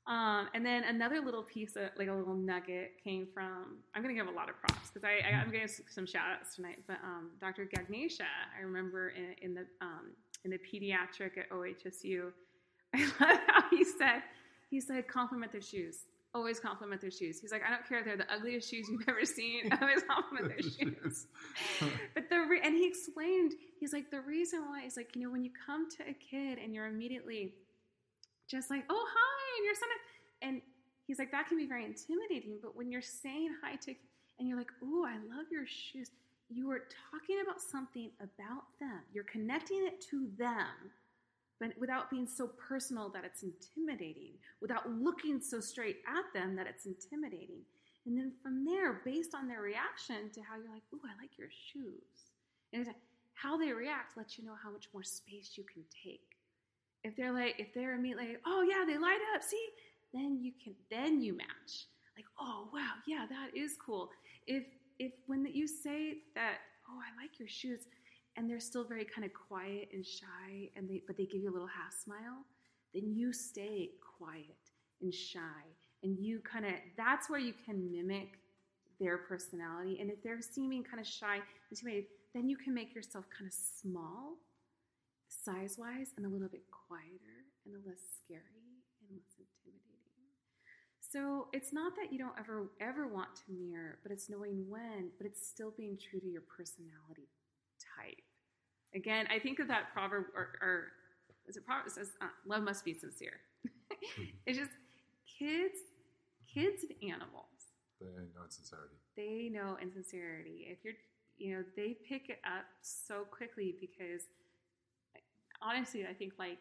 Um, 0.07 0.49
and 0.55 0.65
then 0.65 0.85
another 0.85 1.21
little 1.21 1.43
piece 1.43 1.77
of 1.77 1.91
like 1.97 2.09
a 2.09 2.13
little 2.13 2.35
nugget 2.35 2.93
came 3.05 3.29
from. 3.33 3.79
I'm 3.95 4.03
going 4.03 4.15
to 4.15 4.21
give 4.21 4.33
a 4.33 4.37
lot 4.37 4.49
of 4.49 4.57
props 4.57 4.91
because 4.91 5.05
I, 5.05 5.29
I, 5.29 5.35
I'm 5.37 5.51
going 5.51 5.67
to 5.67 5.75
give 5.75 5.87
some 5.89 6.07
shout 6.07 6.25
outs 6.39 6.57
tonight. 6.57 6.79
But 6.87 6.97
um, 7.05 7.31
Dr. 7.41 7.69
Gagnesha, 7.73 8.27
I 8.59 8.63
remember 8.63 9.11
in, 9.11 9.35
in 9.43 9.55
the 9.55 9.67
um, 9.81 10.13
in 10.45 10.51
the 10.51 10.59
pediatric 10.59 11.39
at 11.39 11.51
OHSU, 11.51 12.33
I 12.95 13.03
love 13.21 13.41
how 13.47 13.63
he 13.71 13.85
said 13.85 14.23
he 14.71 14.81
said 14.81 15.09
compliment 15.09 15.53
their 15.53 15.61
shoes. 15.61 15.99
Always 16.33 16.61
compliment 16.61 17.01
their 17.01 17.11
shoes. 17.11 17.41
He's 17.41 17.51
like, 17.51 17.63
I 17.67 17.71
don't 17.71 17.87
care 17.89 17.99
if 17.99 18.05
they're 18.05 18.17
the 18.17 18.33
ugliest 18.33 18.71
shoes 18.71 18.87
you've 18.89 19.03
ever 19.09 19.25
seen. 19.25 19.69
Always 19.81 20.03
compliment 20.05 20.49
their 20.49 20.71
shoes. 20.71 21.27
But 22.15 22.31
the 22.31 22.39
re- 22.49 22.61
and 22.63 22.77
he 22.77 22.87
explained, 22.87 23.55
he's 23.81 23.93
like, 23.93 24.13
the 24.13 24.21
reason 24.21 24.63
why 24.69 24.85
is 24.85 24.97
like, 24.97 25.17
you 25.17 25.23
know, 25.23 25.31
when 25.31 25.43
you 25.43 25.51
come 25.67 25.89
to 25.91 26.03
a 26.09 26.15
kid 26.15 26.59
and 26.63 26.73
you're 26.73 26.87
immediately 26.87 27.55
just 28.49 28.71
like, 28.71 28.85
oh 28.89 29.07
hi, 29.13 29.39
son 29.75 29.88
of, 29.94 30.01
and 30.49 30.62
he's 31.07 31.18
like, 31.18 31.33
that 31.33 31.49
can 31.49 31.57
be 31.57 31.66
very 31.66 31.85
intimidating. 31.85 32.59
But 32.62 32.77
when 32.77 32.90
you're 32.90 33.03
saying 33.03 33.55
hi 33.62 33.77
to, 33.77 33.94
and 34.38 34.49
you're 34.49 34.59
like, 34.59 34.73
oh, 34.83 35.05
I 35.07 35.16
love 35.35 35.46
your 35.51 35.66
shoes, 35.66 36.11
you 36.49 36.70
are 36.70 36.83
talking 37.11 37.40
about 37.42 37.61
something 37.61 38.11
about 38.20 38.64
them. 38.81 39.01
You're 39.12 39.25
connecting 39.25 39.87
it 39.87 40.01
to 40.11 40.29
them, 40.38 40.90
but 41.61 41.70
without 41.79 42.11
being 42.11 42.27
so 42.27 42.49
personal 42.49 43.09
that 43.11 43.25
it's 43.25 43.42
intimidating, 43.42 44.33
without 44.61 44.90
looking 44.90 45.40
so 45.40 45.61
straight 45.61 45.99
at 46.09 46.33
them 46.35 46.57
that 46.57 46.66
it's 46.66 46.87
intimidating. 46.87 47.61
And 48.07 48.16
then 48.16 48.33
from 48.42 48.64
there, 48.64 49.03
based 49.05 49.35
on 49.35 49.46
their 49.46 49.61
reaction 49.61 50.31
to 50.33 50.40
how 50.40 50.57
you're 50.57 50.73
like, 50.73 50.83
ooh, 50.94 51.01
I 51.05 51.20
like 51.20 51.38
your 51.38 51.51
shoes. 51.51 52.33
And 52.73 52.87
how 53.35 53.57
they 53.57 53.73
react 53.73 54.16
lets 54.16 54.38
you 54.38 54.44
know 54.44 54.57
how 54.62 54.70
much 54.70 54.88
more 54.92 55.03
space 55.03 55.53
you 55.57 55.64
can 55.64 55.83
take. 56.05 56.39
If 57.03 57.17
they're 57.17 57.33
like, 57.33 57.55
if 57.59 57.73
they're 57.75 57.95
immediately, 57.95 58.29
like, 58.29 58.43
oh 58.47 58.63
yeah, 58.63 58.85
they 58.87 58.99
light 58.99 59.21
up, 59.35 59.43
see, 59.43 59.67
then 60.13 60.39
you 60.43 60.53
can, 60.63 60.75
then 60.91 61.21
you 61.21 61.37
match. 61.37 61.87
Like, 62.17 62.27
oh 62.39 62.69
wow, 62.73 62.93
yeah, 63.07 63.27
that 63.29 63.57
is 63.57 63.77
cool. 63.85 64.11
If 64.47 64.65
if 64.99 65.13
when 65.27 65.47
you 65.47 65.67
say 65.67 66.19
that, 66.35 66.59
oh, 66.89 66.99
I 66.99 67.23
like 67.23 67.39
your 67.39 67.49
shoes, 67.49 67.81
and 68.37 68.49
they're 68.49 68.61
still 68.61 68.85
very 68.85 69.05
kind 69.05 69.25
of 69.25 69.33
quiet 69.33 69.89
and 69.93 70.05
shy, 70.05 70.71
and 70.77 70.89
they 70.89 71.03
but 71.07 71.17
they 71.17 71.25
give 71.25 71.43
you 71.43 71.51
a 71.51 71.55
little 71.55 71.69
half 71.69 71.93
smile, 71.93 72.45
then 72.93 73.15
you 73.15 73.33
stay 73.33 73.91
quiet 74.19 74.45
and 75.01 75.15
shy, 75.15 75.63
and 76.03 76.19
you 76.19 76.41
kind 76.41 76.67
of 76.67 76.73
that's 76.99 77.31
where 77.31 77.41
you 77.41 77.55
can 77.65 77.91
mimic 77.91 78.39
their 79.01 79.19
personality. 79.19 79.99
And 80.01 80.11
if 80.11 80.23
they're 80.23 80.43
seeming 80.43 80.85
kind 80.85 81.01
of 81.01 81.07
shy, 81.07 81.39
intimidated, 81.71 82.05
then 82.35 82.49
you 82.49 82.57
can 82.57 82.75
make 82.75 82.95
yourself 82.95 83.25
kind 83.37 83.49
of 83.49 83.55
small, 83.55 84.35
size 85.29 85.77
wise, 85.79 86.13
and 86.17 86.27
a 86.27 86.29
little 86.29 86.49
bit 86.49 86.63
quieter 86.90 87.46
and 87.66 87.74
a 87.79 87.83
less 87.88 88.03
scary 88.26 88.83
and 89.07 89.14
less 89.14 89.38
intimidating. 89.38 90.26
So 91.00 91.48
it's 91.53 91.72
not 91.72 91.94
that 91.96 92.12
you 92.12 92.18
don't 92.18 92.38
ever 92.38 92.70
ever 92.81 93.07
want 93.09 93.35
to 93.37 93.53
mirror, 93.53 93.98
but 94.03 94.12
it's 94.12 94.29
knowing 94.31 94.66
when, 94.68 95.11
but 95.18 95.26
it's 95.26 95.46
still 95.46 95.72
being 95.76 95.98
true 95.98 96.20
to 96.20 96.26
your 96.29 96.42
personality 96.42 97.29
type. 97.79 98.18
Again, 98.94 99.26
I 99.31 99.38
think 99.38 99.61
of 99.61 99.68
that 99.68 99.92
proverb 99.94 100.26
or, 100.35 100.59
or 100.62 100.92
is 101.48 101.57
it 101.57 101.66
proverb 101.66 101.87
it 101.88 101.92
says 101.92 102.12
uh, 102.22 102.26
love 102.46 102.62
must 102.64 102.85
be 102.85 102.94
sincere. 102.94 103.40
it's 104.46 104.59
just 104.59 104.72
kids, 105.38 105.79
kids 106.53 106.85
and 106.85 107.12
animals 107.12 107.74
They 108.00 108.07
know 108.35 108.44
insincerity. 108.44 108.96
they 109.16 109.50
know 109.53 109.76
insincerity. 109.81 110.66
If 110.70 110.85
you're, 110.85 110.94
you 111.38 111.57
know, 111.57 111.64
they 111.76 111.96
pick 112.09 112.29
it 112.29 112.40
up 112.44 112.66
so 112.83 113.24
quickly 113.31 113.76
because 113.81 114.22
honestly, 115.62 116.07
I 116.09 116.14
think 116.14 116.35
like 116.38 116.59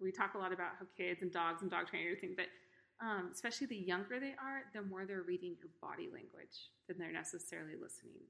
we 0.00 0.12
talk 0.12 0.34
a 0.34 0.38
lot 0.38 0.52
about 0.52 0.72
how 0.78 0.86
kids 0.96 1.22
and 1.22 1.32
dogs 1.32 1.62
and 1.62 1.70
dog 1.70 1.88
training 1.88 2.08
and 2.08 2.16
everything, 2.16 2.36
but 2.36 2.46
um, 3.04 3.30
especially 3.32 3.66
the 3.66 3.76
younger 3.76 4.20
they 4.20 4.34
are, 4.36 4.64
the 4.74 4.82
more 4.82 5.06
they're 5.06 5.22
reading 5.22 5.56
your 5.58 5.70
body 5.80 6.08
language 6.12 6.68
than 6.86 6.98
they're 6.98 7.12
necessarily 7.12 7.74
listening 7.80 8.20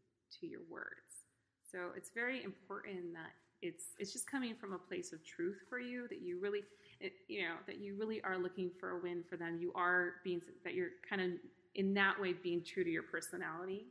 to 0.41 0.47
your 0.47 0.61
words. 0.71 1.27
So 1.71 1.91
it's 1.97 2.11
very 2.15 2.43
important 2.45 3.13
that 3.15 3.33
it's 3.63 3.93
it's 3.99 4.13
just 4.13 4.31
coming 4.31 4.55
from 4.55 4.73
a 4.73 4.79
place 4.79 5.13
of 5.13 5.25
truth 5.25 5.59
for 5.69 5.79
you 5.79 6.09
that 6.09 6.23
you 6.23 6.41
really 6.41 6.63
you 7.29 7.43
know 7.43 7.55
that 7.67 7.79
you 7.79 7.97
really 7.99 8.23
are 8.23 8.39
looking 8.39 8.71
for 8.79 8.91
a 8.91 9.01
win 9.01 9.23
for 9.29 9.37
them. 9.37 9.59
You 9.61 9.73
are 9.75 10.15
being 10.25 10.41
that 10.65 10.75
you're 10.75 10.91
kind 11.09 11.23
of 11.23 11.31
in 11.75 11.95
that 11.95 12.21
way 12.21 12.33
being 12.33 12.65
true 12.65 12.85
to 12.85 12.91
your 12.91 13.03
personality. 13.05 13.87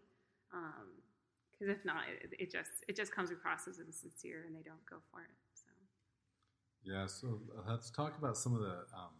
Because 0.51 1.69
um, 1.69 1.75
if 1.75 1.85
not, 1.85 2.03
it, 2.23 2.33
it, 2.39 2.51
just 2.51 2.71
it 2.87 2.95
just 2.95 3.13
comes 3.13 3.31
across 3.31 3.67
as 3.67 3.79
insincere, 3.79 4.45
and 4.47 4.55
they 4.55 4.63
don't 4.63 4.83
go 4.89 4.97
for 5.11 5.21
it. 5.21 5.35
Yeah. 6.83 7.05
So 7.07 7.39
let's 7.67 7.89
talk 7.89 8.17
about 8.17 8.37
some 8.37 8.53
of 8.53 8.61
the 8.61 8.85
um, 8.95 9.13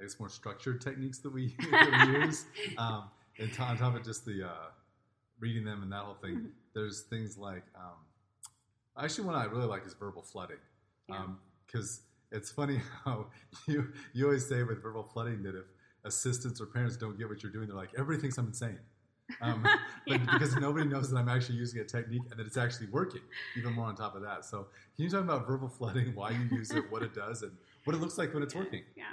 I 0.00 0.04
guess 0.04 0.18
more 0.18 0.28
structured 0.28 0.80
techniques 0.80 1.18
that 1.18 1.32
we, 1.32 1.54
that 1.70 2.08
we 2.08 2.24
use. 2.24 2.44
Um, 2.78 3.10
and 3.38 3.50
on 3.60 3.78
top 3.78 3.96
of 3.96 4.04
just 4.04 4.24
the 4.24 4.46
uh, 4.46 4.70
reading 5.40 5.64
them 5.64 5.82
and 5.82 5.92
that 5.92 6.00
whole 6.00 6.14
thing, 6.14 6.34
mm-hmm. 6.34 6.46
there's 6.74 7.02
things 7.02 7.38
like 7.38 7.64
um, 7.74 7.96
actually 9.02 9.24
one 9.24 9.34
I 9.34 9.44
really 9.44 9.66
like 9.66 9.86
is 9.86 9.94
verbal 9.94 10.22
flooding 10.22 10.56
because. 11.06 12.00
Yeah. 12.00 12.06
Um, 12.06 12.08
it's 12.32 12.50
funny 12.50 12.80
how 13.04 13.26
you 13.68 13.92
you 14.12 14.24
always 14.24 14.48
say 14.48 14.62
with 14.62 14.82
verbal 14.82 15.04
flooding 15.04 15.42
that 15.42 15.54
if 15.54 15.66
assistants 16.04 16.60
or 16.60 16.66
parents 16.66 16.96
don't 16.96 17.16
get 17.16 17.28
what 17.28 17.42
you're 17.42 17.52
doing, 17.52 17.68
they're 17.68 17.76
like, 17.76 17.90
everybody 17.96 18.20
thinks 18.20 18.38
I'm 18.38 18.46
insane. 18.46 18.78
Um, 19.40 19.66
yeah. 20.06 20.18
because 20.18 20.56
nobody 20.56 20.86
knows 20.88 21.10
that 21.10 21.16
I'm 21.16 21.28
actually 21.28 21.56
using 21.56 21.80
a 21.80 21.84
technique 21.84 22.22
and 22.30 22.38
that 22.38 22.46
it's 22.46 22.56
actually 22.56 22.88
working. 22.88 23.22
Even 23.56 23.72
more 23.74 23.86
on 23.86 23.96
top 23.96 24.14
of 24.14 24.22
that. 24.22 24.44
So, 24.44 24.66
can 24.96 25.04
you 25.04 25.10
talk 25.10 25.20
about 25.20 25.46
verbal 25.46 25.68
flooding, 25.68 26.14
why 26.14 26.30
you 26.30 26.56
use 26.56 26.70
it, 26.70 26.90
what 26.90 27.02
it 27.02 27.14
does, 27.14 27.42
and 27.42 27.52
what 27.84 27.96
it 27.96 28.00
looks 28.00 28.18
like 28.18 28.34
when 28.34 28.42
it's 28.42 28.54
working? 28.54 28.82
Yeah. 28.96 29.04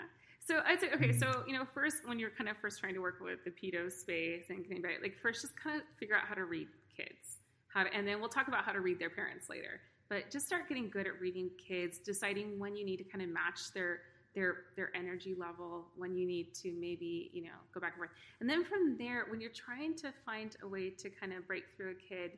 So 0.49 0.61
I'd 0.65 0.81
say 0.81 0.89
okay. 0.95 1.15
So 1.15 1.43
you 1.45 1.53
know, 1.53 1.63
first 1.75 1.97
when 2.07 2.17
you're 2.17 2.31
kind 2.31 2.49
of 2.49 2.57
first 2.57 2.79
trying 2.79 2.95
to 2.95 3.01
work 3.01 3.19
with 3.21 3.37
the 3.45 3.51
pedo 3.51 3.91
space 3.91 4.45
and 4.49 4.63
getting 4.63 4.81
back, 4.81 4.93
like 5.01 5.15
first 5.21 5.41
just 5.41 5.53
kind 5.55 5.77
of 5.77 5.83
figure 5.99 6.15
out 6.15 6.23
how 6.27 6.33
to 6.33 6.45
read 6.45 6.67
kids, 6.95 7.37
how 7.67 7.83
to, 7.83 7.93
and 7.93 8.07
then 8.07 8.19
we'll 8.19 8.29
talk 8.29 8.47
about 8.47 8.63
how 8.63 8.71
to 8.71 8.81
read 8.81 8.97
their 8.97 9.11
parents 9.11 9.47
later. 9.47 9.79
But 10.09 10.31
just 10.31 10.47
start 10.47 10.67
getting 10.67 10.89
good 10.89 11.05
at 11.05 11.21
reading 11.21 11.51
kids, 11.55 11.99
deciding 11.99 12.57
when 12.57 12.75
you 12.75 12.83
need 12.83 12.97
to 12.97 13.03
kind 13.03 13.23
of 13.23 13.29
match 13.29 13.73
their 13.75 13.99
their 14.39 14.55
their 14.75 14.95
energy 14.95 15.35
level, 15.37 15.87
when 15.97 16.15
you 16.15 16.25
need 16.25 16.53
to 16.55 16.71
maybe 16.79 17.29
you 17.33 17.43
know 17.43 17.57
go 17.73 17.79
back 17.79 17.93
and 17.93 17.99
forth, 17.99 18.11
and 18.39 18.49
then 18.49 18.63
from 18.63 18.97
there, 18.97 19.25
when 19.29 19.41
you're 19.41 19.51
trying 19.51 19.95
to 19.95 20.13
find 20.25 20.55
a 20.63 20.67
way 20.67 20.89
to 20.89 21.09
kind 21.09 21.33
of 21.33 21.45
break 21.45 21.63
through 21.75 21.91
a 21.91 22.13
kid 22.13 22.31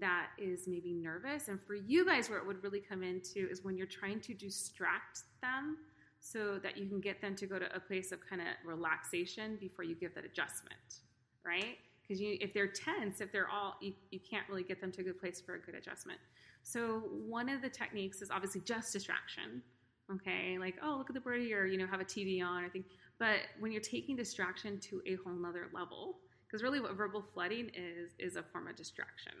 that 0.00 0.30
is 0.36 0.66
maybe 0.66 0.92
nervous, 0.92 1.48
and 1.48 1.60
for 1.62 1.76
you 1.76 2.04
guys, 2.04 2.28
where 2.28 2.38
it 2.38 2.46
would 2.46 2.62
really 2.64 2.80
come 2.80 3.02
into 3.02 3.48
is 3.48 3.62
when 3.62 3.76
you're 3.76 3.86
trying 3.86 4.20
to 4.20 4.34
distract 4.34 5.20
them 5.40 5.76
so 6.18 6.58
that 6.58 6.76
you 6.76 6.88
can 6.88 7.00
get 7.00 7.20
them 7.20 7.36
to 7.36 7.46
go 7.46 7.58
to 7.58 7.76
a 7.76 7.78
place 7.78 8.10
of 8.10 8.18
kind 8.28 8.42
of 8.42 8.48
relaxation 8.64 9.56
before 9.60 9.84
you 9.84 9.94
give 9.94 10.12
that 10.14 10.24
adjustment, 10.24 11.02
right? 11.44 11.76
Because 12.02 12.20
you, 12.20 12.36
if 12.40 12.52
they're 12.52 12.66
tense, 12.66 13.20
if 13.20 13.30
they're 13.30 13.48
all, 13.48 13.76
you, 13.80 13.92
you 14.10 14.18
can't 14.28 14.48
really 14.48 14.64
get 14.64 14.80
them 14.80 14.90
to 14.92 15.02
a 15.02 15.04
good 15.04 15.20
place 15.20 15.40
for 15.40 15.54
a 15.54 15.60
good 15.60 15.76
adjustment. 15.76 16.18
So 16.62 17.04
one 17.28 17.48
of 17.48 17.62
the 17.62 17.68
techniques 17.68 18.22
is 18.22 18.30
obviously 18.32 18.60
just 18.62 18.92
distraction. 18.92 19.62
Okay, 20.12 20.56
like 20.58 20.76
oh 20.82 20.96
look 20.98 21.10
at 21.10 21.14
the 21.14 21.20
birdie, 21.20 21.52
or 21.52 21.66
you 21.66 21.78
know 21.78 21.86
have 21.86 22.00
a 22.00 22.04
TV 22.04 22.44
on 22.44 22.64
or 22.64 22.68
thing. 22.68 22.84
But 23.18 23.40
when 23.58 23.72
you're 23.72 23.80
taking 23.80 24.14
distraction 24.14 24.78
to 24.80 25.02
a 25.06 25.16
whole 25.16 25.32
nother 25.32 25.68
level, 25.72 26.18
because 26.46 26.62
really 26.62 26.80
what 26.80 26.94
verbal 26.96 27.24
flooding 27.34 27.70
is 27.74 28.12
is 28.18 28.36
a 28.36 28.42
form 28.42 28.68
of 28.68 28.76
distraction, 28.76 29.32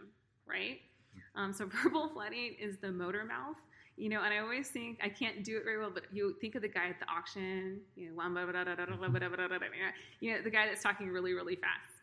right? 0.46 0.80
Um, 1.36 1.52
so 1.52 1.66
verbal 1.82 2.08
flooding 2.08 2.56
is 2.60 2.78
the 2.78 2.90
motor 2.90 3.24
mouth. 3.24 3.56
You 3.98 4.10
know, 4.10 4.22
and 4.22 4.34
I 4.34 4.38
always 4.38 4.68
think 4.68 4.98
I 5.02 5.08
can't 5.08 5.42
do 5.42 5.56
it 5.56 5.64
very 5.64 5.78
well, 5.78 5.90
but 5.92 6.04
you 6.12 6.34
think 6.38 6.54
of 6.54 6.60
the 6.60 6.68
guy 6.68 6.88
at 6.90 7.00
the 7.00 7.08
auction, 7.10 7.80
you 7.94 8.10
know, 8.10 8.22
you 10.20 10.32
know, 10.32 10.42
the 10.42 10.50
guy 10.50 10.66
that's 10.66 10.82
talking 10.82 11.08
really, 11.08 11.32
really 11.32 11.56
fast. 11.56 11.96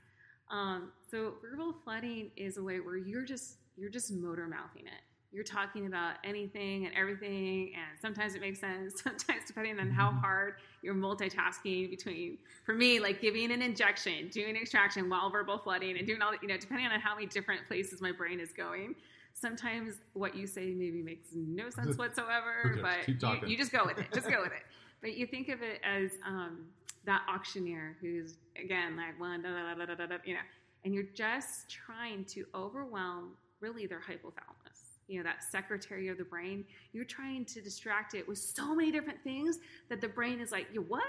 Um, 0.50 0.92
so 1.12 1.36
verbal 1.42 1.76
flooding 1.84 2.32
is 2.36 2.58
a 2.58 2.64
way 2.64 2.80
where 2.80 2.98
you're 2.98 3.26
just 3.26 3.58
you're 3.76 3.90
just 3.90 4.12
motor 4.12 4.48
mouthing 4.48 4.88
it 4.88 5.02
you're 5.34 5.44
talking 5.44 5.88
about 5.88 6.16
anything 6.24 6.86
and 6.86 6.96
everything, 6.96 7.74
and 7.74 8.00
sometimes 8.00 8.36
it 8.36 8.42
makes 8.42 8.60
sense. 8.60 9.02
Sometimes, 9.04 9.42
depending 9.48 9.80
on 9.80 9.90
how 9.90 10.10
mm-hmm. 10.10 10.20
hard 10.20 10.56
you're 10.84 10.94
multitasking 10.94 11.90
between, 11.90 12.38
for 12.66 12.76
me, 12.76 13.00
like 13.00 13.20
giving 13.20 13.52
an 13.52 13.62
injection, 13.62 14.30
doing 14.30 14.56
extraction 14.56 15.10
while 15.10 15.30
verbal 15.30 15.58
flooding, 15.58 15.98
and 15.98 16.06
doing 16.06 16.22
all, 16.22 16.34
you 16.42 16.48
know, 16.48 16.58
depending 16.58 16.86
on 16.86 17.00
how 17.00 17.16
many 17.16 17.26
different 17.26 17.68
places 17.68 18.00
my 18.00 18.12
brain 18.12 18.40
is 18.40 18.54
going. 18.54 18.94
Sometimes 19.34 19.96
what 20.14 20.36
you 20.36 20.46
say 20.46 20.74
maybe 20.76 21.02
makes 21.02 21.30
no 21.34 21.70
sense 21.72 21.98
whatsoever, 21.98 22.80
but 22.82 23.08
you, 23.08 23.48
you, 23.48 23.58
just 23.58 23.72
go 23.72 23.86
with 23.86 23.98
it. 23.98 24.06
Just 24.14 24.30
go 24.30 24.42
with 24.44 24.52
it. 24.54 24.64
But 25.02 25.18
you 25.18 25.26
think 25.26 25.50
of 25.50 25.64
it 25.64 25.82
as 25.84 26.12
um, 26.26 26.66
that 27.06 27.24
auctioneer 27.28 27.98
who's 28.00 28.36
again 28.64 28.96
like 28.96 29.20
one, 29.20 29.42
da, 29.42 29.50
da, 29.50 29.96
da, 29.96 30.18
you 30.24 30.36
know, 30.36 30.40
and 30.86 30.94
you're 30.94 31.10
just 31.16 31.70
trying 31.70 32.24
to 32.26 32.46
overwhelm 32.54 33.32
really 33.62 33.88
their 33.88 34.00
hypothalamus 34.00 34.63
you 35.08 35.18
know 35.18 35.24
that 35.24 35.44
secretary 35.44 36.08
of 36.08 36.18
the 36.18 36.24
brain 36.24 36.64
you're 36.94 37.06
trying 37.06 37.46
to 37.46 37.62
distract 37.62 38.14
it 38.14 38.28
with 38.28 38.38
so 38.38 38.76
many 38.76 38.92
different 38.92 39.22
things 39.24 39.60
that 39.90 40.02
the 40.02 40.08
brain 40.08 40.40
is 40.40 40.52
like 40.52 40.68
you 40.74 40.82
what? 40.82 41.04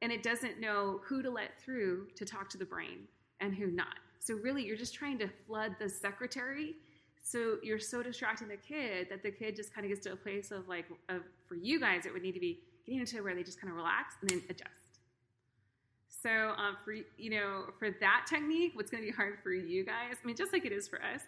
And 0.00 0.10
it 0.10 0.22
doesn't 0.22 0.60
know 0.60 1.00
who 1.04 1.22
to 1.22 1.30
let 1.30 1.60
through 1.60 2.08
to 2.16 2.24
talk 2.24 2.48
to 2.50 2.58
the 2.58 2.64
brain 2.64 3.06
and 3.40 3.54
who 3.54 3.68
not. 3.68 3.98
So 4.18 4.34
really 4.34 4.64
you're 4.64 4.76
just 4.76 4.94
trying 4.94 5.18
to 5.18 5.28
flood 5.46 5.76
the 5.78 5.88
secretary. 5.88 6.74
So 7.22 7.58
you're 7.62 7.78
so 7.78 8.02
distracting 8.02 8.48
the 8.48 8.56
kid 8.56 9.08
that 9.10 9.22
the 9.22 9.30
kid 9.30 9.54
just 9.54 9.72
kind 9.72 9.84
of 9.84 9.90
gets 9.90 10.04
to 10.06 10.12
a 10.12 10.16
place 10.16 10.50
of 10.50 10.68
like 10.68 10.86
of, 11.08 11.22
for 11.46 11.54
you 11.54 11.78
guys 11.78 12.04
it 12.06 12.12
would 12.12 12.22
need 12.22 12.32
to 12.32 12.40
be 12.40 12.60
getting 12.84 13.00
into 13.00 13.22
where 13.22 13.34
they 13.34 13.44
just 13.44 13.60
kind 13.60 13.70
of 13.70 13.76
relax 13.76 14.16
and 14.20 14.30
then 14.30 14.42
adjust. 14.50 14.70
So 16.08 16.30
um, 16.30 16.76
for 16.84 16.94
you 16.94 17.30
know 17.30 17.64
for 17.78 17.90
that 18.00 18.26
technique 18.28 18.72
what's 18.74 18.90
going 18.90 19.02
to 19.02 19.08
be 19.08 19.14
hard 19.14 19.38
for 19.42 19.52
you 19.52 19.84
guys 19.84 20.16
i 20.22 20.26
mean 20.26 20.36
just 20.36 20.52
like 20.52 20.64
it 20.64 20.70
is 20.70 20.86
for 20.86 21.02
us 21.02 21.22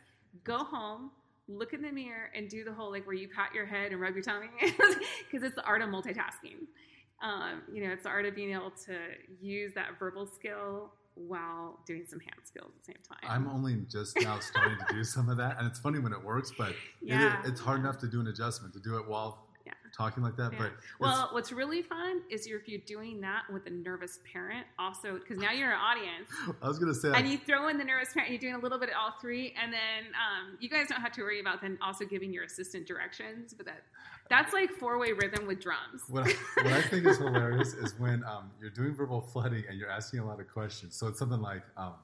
go 0.45 0.59
home 0.59 1.11
look 1.49 1.73
in 1.73 1.83
the 1.83 1.93
mirror 1.93 2.31
and 2.35 2.49
do 2.49 2.65
the 2.65 2.73
whole 2.73 2.91
like 2.91 3.07
where 3.07 3.17
you 3.17 3.29
pat 3.29 3.55
your 3.55 3.67
head 3.67 3.93
and 3.93 4.01
rub 4.01 4.15
your 4.15 4.23
tummy 4.23 4.49
because 4.61 5.43
it's 5.43 5.55
the 5.55 5.65
art 5.65 5.83
of 5.83 5.89
multitasking. 5.89 6.67
Um, 7.23 7.63
you 7.73 7.85
know, 7.85 7.93
it's 7.93 8.03
the 8.03 8.09
art 8.09 8.27
of 8.27 8.35
being 8.35 8.53
able 8.53 8.73
to 8.87 8.97
use 9.41 9.73
that 9.75 9.99
verbal 9.99 10.27
skill 10.27 10.93
while 11.15 11.79
doing 11.87 12.05
some 12.09 12.19
hand 12.21 12.41
skills 12.45 12.73
at 12.77 12.85
the 12.85 12.93
same 12.93 13.03
time. 13.09 13.31
I'm 13.31 13.49
only 13.49 13.77
just 13.89 14.21
now 14.21 14.41
starting 14.41 14.79
to 14.87 14.95
do 14.95 15.05
some 15.05 15.29
of 15.29 15.37
that, 15.37 15.59
and 15.59 15.67
it's 15.67 15.79
funny 15.79 16.01
when 16.01 16.13
it 16.13 16.23
works, 16.23 16.53
but 16.57 16.75
yeah. 17.03 17.41
it, 17.41 17.51
it's 17.51 17.61
hard 17.61 17.81
enough 17.81 17.99
to 17.99 18.09
do 18.09 18.21
an 18.21 18.27
adjustment 18.27 18.75
to 18.75 18.81
do 18.81 18.97
it 18.97 19.07
while 19.07 19.47
talking 19.97 20.23
like 20.23 20.37
that. 20.37 20.53
Yeah. 20.53 20.59
But 20.59 20.73
well, 21.01 21.29
what's 21.33 21.53
really 21.53 21.83
fun 21.83 22.23
is 22.31 22.47
if 22.47 22.69
you're 22.69 22.81
doing 22.81 23.21
that 23.21 23.43
with 23.53 23.67
a 23.67 23.71
nervous 23.71 24.19
parent, 24.31 24.67
also 24.79 25.15
because 25.19 25.39
now 25.39 25.53
you're 25.53 25.73
an 25.73 25.79
audience. 25.79 26.29
I 26.63 26.69
was 26.69 26.79
gonna 26.79 26.95
say, 26.95 27.13
and 27.15 27.29
you 27.29 27.39
throw 27.39 27.69
in 27.69 27.79
the 27.79 27.85
nervous 27.85 28.13
parent, 28.13 28.31
you're 28.31 28.41
doing 28.41 28.55
a 28.55 28.59
little 28.59 28.79
bit 28.79 28.91
of 28.91 28.97
all 28.99 29.15
three, 29.21 29.55
and 29.61 29.73
then 29.73 30.13
um, 30.15 30.57
you 30.61 30.69
guys 30.69 30.89
don't 30.89 31.01
have 31.01 31.13
to 31.13 31.23
worry 31.23 31.41
about 31.41 31.61
then 31.61 31.79
also 31.83 32.05
giving 32.05 32.33
your 32.33 32.45
assistant 32.45 32.87
directions. 32.87 33.55
But 33.55 33.67
that 33.67 33.83
that's 34.29 34.53
like 34.53 34.71
four 34.71 34.99
way 34.99 35.13
rhythm 35.13 35.47
with 35.47 35.61
drums. 35.61 36.03
What 36.09 36.27
I, 36.27 36.63
what 36.63 36.73
I 36.73 36.83
think 36.83 37.07
is 37.07 37.19
hilarious 37.19 37.75
is 37.75 37.99
when 37.99 38.25
um, 38.25 38.51
you're 38.61 38.71
doing 38.71 38.95
verbal 38.95 39.21
flooding 39.21 39.65
and 39.69 39.79
you're 39.79 39.91
asking 39.91 40.21
a 40.21 40.27
lot 40.27 40.41
of 40.41 40.49
questions. 40.49 40.97
So 40.97 41.07
it's 41.07 41.19
something 41.19 41.41
like. 41.41 41.63
Um, 41.77 41.95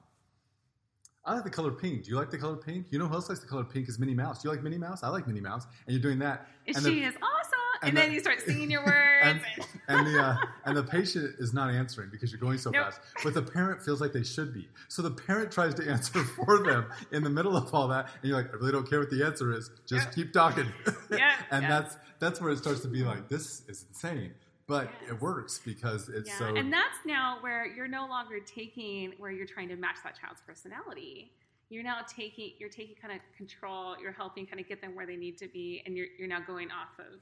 I 1.23 1.35
like 1.35 1.43
the 1.43 1.51
color 1.51 1.71
pink. 1.71 2.05
Do 2.05 2.09
you 2.09 2.15
like 2.15 2.31
the 2.31 2.37
color 2.37 2.55
pink? 2.55 2.87
You 2.89 2.97
know 2.97 3.07
who 3.07 3.13
else 3.13 3.29
likes 3.29 3.41
the 3.41 3.47
color 3.47 3.63
pink 3.63 3.87
is 3.87 3.99
Minnie 3.99 4.15
Mouse. 4.15 4.41
Do 4.41 4.47
you 4.47 4.55
like 4.55 4.63
Minnie 4.63 4.79
Mouse? 4.79 5.03
I 5.03 5.09
like 5.09 5.27
Minnie 5.27 5.39
Mouse. 5.39 5.67
And 5.85 5.93
you're 5.93 6.01
doing 6.01 6.17
that. 6.19 6.47
And, 6.65 6.75
and 6.75 6.85
she 6.85 7.01
the, 7.01 7.05
is 7.05 7.15
awesome 7.21 7.50
and, 7.81 7.89
and 7.89 7.97
the, 7.97 8.01
then 8.01 8.11
you 8.11 8.19
start 8.19 8.39
singing 8.41 8.69
your 8.69 8.85
words. 8.85 8.93
and, 9.23 9.41
and, 9.87 10.07
the 10.07 10.21
uh, 10.21 10.37
and 10.65 10.77
the 10.77 10.83
patient 10.83 11.35
is 11.39 11.53
not 11.53 11.71
answering 11.71 12.09
because 12.11 12.31
you're 12.31 12.39
going 12.39 12.57
so 12.57 12.69
nope. 12.69 12.85
fast. 12.85 13.01
But 13.23 13.33
the 13.33 13.41
parent 13.41 13.81
feels 13.81 13.99
like 13.99 14.13
they 14.13 14.23
should 14.23 14.53
be. 14.53 14.67
So 14.87 15.01
the 15.01 15.11
parent 15.11 15.51
tries 15.51 15.73
to 15.75 15.89
answer 15.89 16.23
for 16.23 16.59
them 16.59 16.85
in 17.11 17.23
the 17.23 17.29
middle 17.29 17.57
of 17.57 17.73
all 17.73 17.87
that, 17.87 18.09
and 18.21 18.29
you're 18.29 18.37
like, 18.37 18.51
I 18.53 18.57
really 18.57 18.71
don't 18.71 18.89
care 18.89 18.99
what 18.99 19.09
the 19.09 19.25
answer 19.25 19.51
is. 19.51 19.71
Just 19.87 20.07
yep. 20.07 20.15
keep 20.15 20.33
talking. 20.33 20.67
Yeah. 21.11 21.33
and 21.51 21.65
that's 21.65 21.97
that's 22.19 22.39
where 22.39 22.51
it 22.51 22.57
starts 22.57 22.81
to 22.81 22.87
be 22.87 23.03
like, 23.03 23.27
this 23.27 23.63
is 23.67 23.85
insane. 23.89 24.33
But 24.65 24.89
yes. 25.01 25.11
it 25.11 25.21
works 25.21 25.59
because 25.63 26.07
it's 26.07 26.29
yeah. 26.29 26.37
so. 26.37 26.55
And 26.55 26.71
that's 26.71 26.97
now 27.05 27.37
where 27.41 27.65
you're 27.65 27.87
no 27.87 28.07
longer 28.07 28.39
taking 28.39 29.13
where 29.17 29.31
you're 29.31 29.45
trying 29.45 29.67
to 29.69 29.75
match 29.75 29.97
that 30.05 30.17
child's 30.17 30.41
personality 30.41 31.31
you're 31.71 31.83
now 31.83 31.99
taking 32.07 32.51
you're 32.59 32.69
taking 32.69 32.95
kind 33.01 33.13
of 33.13 33.21
control 33.35 33.95
you're 33.99 34.11
helping 34.11 34.45
kind 34.45 34.59
of 34.59 34.67
get 34.67 34.81
them 34.81 34.93
where 34.93 35.07
they 35.07 35.15
need 35.15 35.37
to 35.37 35.47
be 35.47 35.81
and 35.85 35.95
you're, 35.95 36.07
you're 36.19 36.27
now 36.27 36.41
going 36.45 36.69
off 36.69 36.99
of 36.99 37.19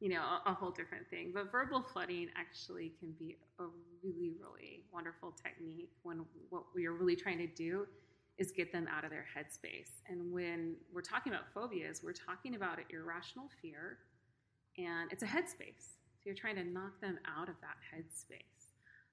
you 0.00 0.08
know, 0.08 0.20
a, 0.20 0.50
a, 0.50 0.54
whole 0.54 0.70
different 0.70 1.08
thing. 1.10 1.32
But 1.34 1.50
verbal 1.50 1.82
flooding 1.82 2.28
actually 2.36 2.92
can 3.00 3.12
be 3.18 3.36
a 3.58 3.64
really, 4.02 4.32
really 4.40 4.84
wonderful 4.92 5.32
technique 5.32 5.90
when 6.02 6.24
what 6.50 6.64
we 6.74 6.86
are 6.86 6.92
really 6.92 7.16
trying 7.16 7.38
to 7.38 7.48
do 7.48 7.86
is 8.38 8.52
get 8.52 8.72
them 8.72 8.86
out 8.88 9.04
of 9.04 9.10
their 9.10 9.26
headspace. 9.36 9.90
And 10.08 10.32
when 10.32 10.76
we're 10.94 11.02
talking 11.02 11.32
about 11.32 11.46
phobias, 11.52 12.02
we're 12.04 12.12
talking 12.12 12.54
about 12.54 12.78
an 12.78 12.84
irrational 12.90 13.50
fear 13.60 13.98
and 14.76 15.10
it's 15.10 15.24
a 15.24 15.26
headspace. 15.26 15.96
So 16.14 16.24
you're 16.26 16.36
trying 16.36 16.56
to 16.56 16.64
knock 16.64 17.00
them 17.00 17.18
out 17.26 17.48
of 17.48 17.56
that 17.60 17.76
headspace. 17.92 18.58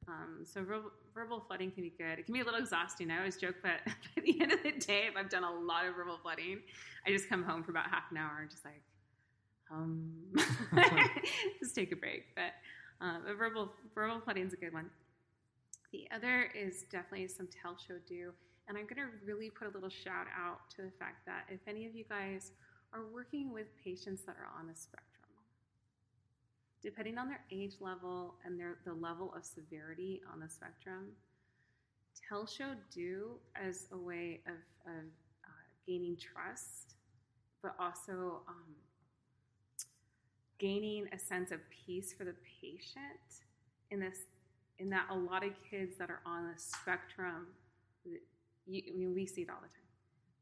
Um, 0.07 0.43
so 0.43 0.63
verbal, 0.63 0.91
verbal 1.15 1.43
flooding 1.47 1.71
can 1.71 1.81
be 1.81 1.93
good. 1.97 2.19
It 2.19 2.25
can 2.25 2.33
be 2.33 2.41
a 2.41 2.43
little 2.43 2.59
exhausting. 2.59 3.09
I 3.09 3.17
always 3.17 3.37
joke, 3.37 3.55
but 3.63 3.81
at 3.85 3.95
the 4.23 4.39
end 4.39 4.51
of 4.51 4.61
the 4.61 4.73
day, 4.73 5.05
if 5.09 5.17
I've 5.17 5.29
done 5.29 5.43
a 5.43 5.51
lot 5.51 5.87
of 5.87 5.95
verbal 5.95 6.19
flooding, 6.21 6.59
I 7.07 7.09
just 7.09 7.27
come 7.27 7.43
home 7.43 7.63
for 7.63 7.71
about 7.71 7.89
half 7.89 8.03
an 8.11 8.17
hour 8.17 8.39
and 8.41 8.49
just 8.49 8.63
like, 8.63 8.83
um, 9.71 10.11
just 11.59 11.75
take 11.75 11.91
a 11.91 11.95
break. 11.95 12.25
But 12.35 12.53
um, 13.01 13.23
verbal 13.37 13.71
verbal 13.93 14.21
flooding 14.21 14.45
is 14.45 14.53
a 14.53 14.57
good 14.57 14.73
one. 14.73 14.89
The 15.91 16.07
other 16.13 16.49
is 16.55 16.83
definitely 16.91 17.27
some 17.27 17.47
tell 17.47 17.77
show 17.77 17.95
do, 18.07 18.31
and 18.67 18.77
I'm 18.77 18.83
going 18.83 18.97
to 18.97 19.25
really 19.25 19.49
put 19.49 19.67
a 19.67 19.71
little 19.71 19.89
shout 19.89 20.27
out 20.37 20.69
to 20.75 20.81
the 20.81 20.91
fact 20.99 21.25
that 21.25 21.45
if 21.49 21.59
any 21.67 21.85
of 21.85 21.95
you 21.95 22.03
guys 22.09 22.51
are 22.93 23.01
working 23.13 23.53
with 23.53 23.67
patients 23.83 24.23
that 24.23 24.35
are 24.37 24.59
on 24.59 24.67
the 24.67 24.75
spectrum, 24.75 25.29
depending 26.81 27.17
on 27.17 27.27
their 27.27 27.41
age 27.51 27.75
level 27.79 28.35
and 28.45 28.59
their 28.59 28.77
the 28.85 28.93
level 28.93 29.33
of 29.35 29.45
severity 29.45 30.21
on 30.31 30.39
the 30.39 30.49
spectrum, 30.49 31.11
tell 32.27 32.45
show 32.45 32.73
do 32.93 33.31
as 33.55 33.87
a 33.91 33.97
way 33.97 34.41
of, 34.47 34.91
of 34.91 35.05
uh, 35.43 35.63
gaining 35.87 36.17
trust, 36.17 36.95
but 37.61 37.75
also 37.79 38.41
um, 38.47 38.75
gaining 40.59 41.07
a 41.13 41.19
sense 41.19 41.51
of 41.51 41.59
peace 41.69 42.13
for 42.17 42.23
the 42.23 42.35
patient 42.61 43.43
in 43.91 43.99
this 43.99 44.19
in 44.79 44.89
that 44.89 45.07
a 45.09 45.15
lot 45.15 45.43
of 45.43 45.51
kids 45.69 45.97
that 45.97 46.09
are 46.09 46.21
on 46.25 46.47
the 46.47 46.59
spectrum 46.59 47.47
you, 48.67 48.81
I 48.87 48.97
mean, 48.97 49.13
we 49.13 49.25
see 49.25 49.41
it 49.41 49.49
all 49.49 49.57
the 49.61 49.67
time. 49.67 49.85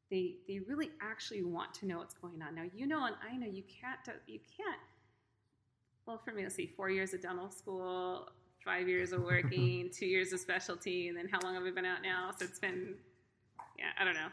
They 0.10 0.36
they 0.48 0.60
really 0.60 0.92
actually 1.02 1.44
want 1.44 1.74
to 1.76 1.86
know 1.88 1.98
what's 1.98 2.14
going 2.14 2.42
on. 2.42 2.56
Now 2.56 2.64
you 2.74 2.86
know 2.86 3.06
and 3.06 3.16
i 3.28 3.36
know 3.36 3.48
you 3.48 3.64
can't 3.64 4.00
you 4.28 4.40
can't 4.40 4.80
well 6.06 6.22
for 6.24 6.34
me 6.34 6.44
let's 6.44 6.56
see 6.56 6.72
four 6.76 6.90
years 6.90 7.14
of 7.14 7.22
dental 7.22 7.50
school 7.50 8.30
five 8.64 8.88
years 8.88 9.12
of 9.12 9.24
working 9.24 9.90
two 9.94 10.06
years 10.06 10.32
of 10.34 10.40
specialty 10.40 11.08
and 11.08 11.18
then 11.18 11.28
how 11.28 11.40
long 11.42 11.54
have 11.54 11.64
we 11.64 11.72
been 11.72 11.86
out 11.86 12.02
now? 12.02 12.32
So 12.38 12.46
it's 12.46 12.60
been 12.60 12.96
yeah 13.78 13.88
i 14.00 14.04
don't 14.04 14.14
know 14.14 14.28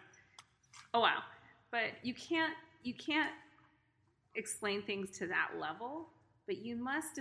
oh 0.94 1.00
wow 1.00 1.22
but 1.70 1.92
you 2.02 2.14
can't 2.14 2.52
you 2.82 2.94
can't 2.94 3.30
explain 4.34 4.82
things 4.82 5.10
to 5.18 5.26
that 5.26 5.50
level, 5.58 6.08
but 6.46 6.58
you 6.58 6.76
must 6.76 7.18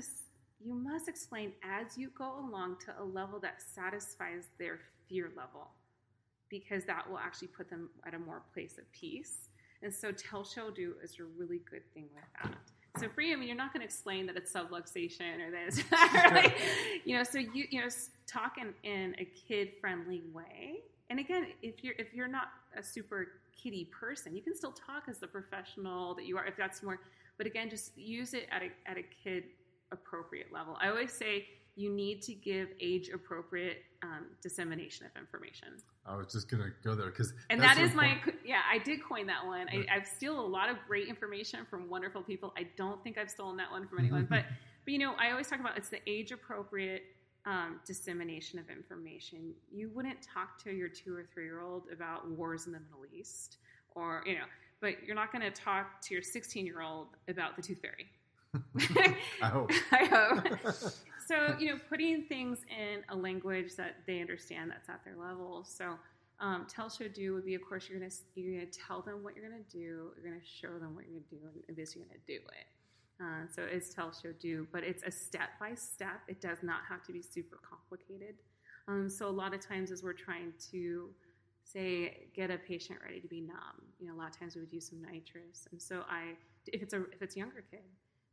you 0.62 0.74
must 0.74 1.08
explain 1.08 1.54
as 1.64 1.98
you 1.98 2.10
go 2.18 2.40
along 2.40 2.78
to 2.86 2.94
a 3.02 3.04
level 3.04 3.40
that 3.40 3.62
satisfies 3.62 4.50
their 4.58 4.80
fear 5.08 5.32
level, 5.38 5.70
because 6.50 6.84
that 6.86 7.10
will 7.10 7.18
actually 7.18 7.48
put 7.48 7.70
them 7.70 7.90
at 8.06 8.14
a 8.14 8.20
more 8.20 8.42
place 8.54 8.78
of 8.78 8.92
peace. 8.92 9.50
And 9.82 9.94
so 9.94 10.12
tell 10.12 10.44
show 10.44 10.70
do 10.70 10.96
is 11.02 11.18
a 11.20 11.24
really 11.24 11.62
good 11.70 11.84
thing 11.94 12.08
with 12.14 12.26
that. 12.44 12.58
So 13.00 13.08
for 13.08 13.22
you, 13.22 13.34
I 13.34 13.38
mean, 13.38 13.48
you're 13.48 13.58
not 13.58 13.72
going 13.72 13.82
to 13.82 13.86
explain 13.86 14.26
that 14.26 14.36
it's 14.36 14.52
subluxation 14.52 15.40
or 15.40 15.52
this, 15.52 15.82
right? 15.92 16.54
you 17.06 17.16
know. 17.16 17.24
So 17.24 17.40
you 17.40 17.66
you 17.70 17.82
know 17.82 17.88
talk 18.28 18.58
in, 18.58 18.74
in 18.90 19.16
a 19.20 19.26
kid 19.26 19.74
friendly 19.80 20.24
way. 20.34 20.82
And 21.10 21.20
again, 21.20 21.48
if 21.62 21.84
you're 21.84 21.96
if 21.98 22.14
you're 22.14 22.28
not 22.28 22.50
a 22.76 22.84
super 22.84 23.28
kiddie 23.62 23.86
person. 23.86 24.36
You 24.36 24.42
can 24.42 24.56
still 24.56 24.72
talk 24.72 25.04
as 25.10 25.20
the 25.20 25.28
professional 25.28 26.16
that 26.16 26.26
you 26.26 26.38
are 26.38 26.46
if 26.46 26.56
that's 26.58 26.84
more, 26.84 27.00
but 27.38 27.48
again, 27.48 27.70
just 27.70 27.98
use 27.98 28.34
it 28.34 28.48
at 28.52 28.62
a, 28.62 28.90
at 28.90 28.98
a 28.98 29.04
kid 29.24 29.44
appropriate 29.92 30.48
level. 30.52 30.78
I 30.82 30.90
always 30.90 31.12
say 31.12 31.48
you 31.76 31.90
need 31.90 32.22
to 32.24 32.34
give 32.34 32.70
age 32.82 33.10
appropriate 33.10 33.84
um, 34.04 34.28
dissemination 34.42 35.06
of 35.06 35.20
information. 35.20 35.70
I 36.06 36.16
was 36.16 36.28
just 36.32 36.50
gonna 36.50 36.72
go 36.84 36.94
there 36.94 37.10
because 37.10 37.34
and 37.50 37.62
that 37.62 37.78
is 37.78 37.94
my 37.94 38.18
yeah 38.46 38.62
I 38.70 38.80
did 38.80 39.04
coin 39.04 39.28
that 39.28 39.46
one. 39.46 39.68
I, 39.70 39.86
I've 39.94 40.08
steal 40.08 40.40
a 40.40 40.46
lot 40.46 40.70
of 40.70 40.78
great 40.88 41.08
information 41.08 41.66
from 41.70 41.90
wonderful 41.90 42.22
people. 42.22 42.54
I 42.58 42.68
don't 42.76 43.02
think 43.04 43.18
I've 43.18 43.30
stolen 43.30 43.56
that 43.58 43.72
one 43.72 43.88
from 43.88 44.00
anyone, 44.00 44.26
but 44.30 44.44
but 44.84 44.92
you 44.92 45.00
know 45.00 45.14
I 45.18 45.32
always 45.32 45.48
talk 45.48 45.60
about 45.60 45.78
it's 45.78 45.90
the 45.90 46.02
age 46.08 46.32
appropriate 46.32 47.04
um, 47.46 47.80
dissemination 47.86 48.60
of 48.60 48.70
information. 48.70 49.54
You 49.72 49.90
wouldn't 49.94 50.22
talk 50.22 50.62
to 50.64 50.72
your 50.72 50.90
two 50.90 51.16
or 51.16 51.26
three 51.34 51.46
year 51.46 51.62
old 51.62 51.84
about 51.92 52.30
wars 52.30 52.68
in 52.68 52.74
the 52.74 52.80
Middle 52.80 53.06
East, 53.12 53.58
or 53.96 54.24
you 54.26 54.36
know, 54.36 54.46
but 54.82 55.04
you're 55.06 55.16
not 55.16 55.32
going 55.32 55.42
to 55.42 55.52
talk 55.52 56.02
to 56.02 56.14
your 56.14 56.24
16 56.24 56.66
year 56.66 56.82
old 56.82 57.08
about 57.28 57.56
the 57.56 57.62
tooth 57.62 57.82
fairy. 57.82 58.08
I 59.42 59.48
hope. 59.48 59.72
I 59.92 60.06
hope. 60.06 60.74
so 61.28 61.56
you 61.60 61.74
know, 61.74 61.80
putting 61.90 62.24
things 62.24 62.60
in 62.70 63.04
a 63.10 63.16
language 63.16 63.76
that 63.76 63.98
they 64.06 64.22
understand 64.22 64.72
that's 64.72 64.90
at 64.90 65.04
their 65.04 65.16
level. 65.16 65.64
So. 65.64 65.96
Um, 66.42 66.66
tell 66.70 66.90
show 66.90 67.10
do 67.10 67.34
would 67.34 67.44
be 67.44 67.56
of 67.56 67.62
course 67.68 67.90
you're 67.90 68.00
gonna 68.00 68.14
you're 68.34 68.62
gonna 68.62 68.72
tell 68.72 69.02
them 69.02 69.26
what 69.26 69.36
you're 69.36 69.44
gonna 69.44 69.62
do 69.70 70.14
you're 70.16 70.24
gonna 70.24 70.42
show 70.42 70.80
them 70.80 70.96
what 70.96 71.04
you're 71.04 71.20
gonna 71.20 71.44
do 71.44 71.60
and 71.68 71.76
this 71.76 71.98
you're 71.98 72.06
gonna 72.06 72.18
do 72.26 72.36
it 72.36 72.66
uh, 73.22 73.46
so 73.54 73.64
it's 73.64 73.94
tell, 73.94 74.12
show, 74.12 74.32
do, 74.40 74.66
but 74.72 74.84
it's 74.84 75.04
a 75.04 75.12
step 75.12 75.50
by 75.60 75.74
step. 75.76 76.22
It 76.28 76.40
does 76.40 76.60
not 76.64 76.82
have 76.88 77.04
to 77.04 77.12
be 77.12 77.22
super 77.22 77.60
complicated. 77.68 78.36
Um, 78.88 79.10
so 79.10 79.28
a 79.28 79.32
lot 79.32 79.54
of 79.54 79.60
times, 79.60 79.92
as 79.92 80.04
we're 80.04 80.14
trying 80.14 80.54
to 80.72 81.10
say 81.64 82.30
get 82.34 82.50
a 82.50 82.58
patient 82.58 83.00
ready 83.04 83.20
to 83.20 83.28
be 83.28 83.42
numb, 83.42 83.84
you 84.00 84.08
know, 84.08 84.16
a 84.16 84.18
lot 84.18 84.30
of 84.30 84.40
times 84.40 84.56
we 84.56 84.62
would 84.62 84.72
use 84.72 84.90
some 84.90 85.02
nitrous. 85.02 85.68
And 85.72 85.82
so 85.82 86.04
I, 86.10 86.34
if 86.68 86.82
it's 86.82 86.94
a 86.94 87.02
if 87.12 87.22
it's 87.22 87.36
a 87.36 87.40
younger 87.40 87.64
kid, 87.70 87.84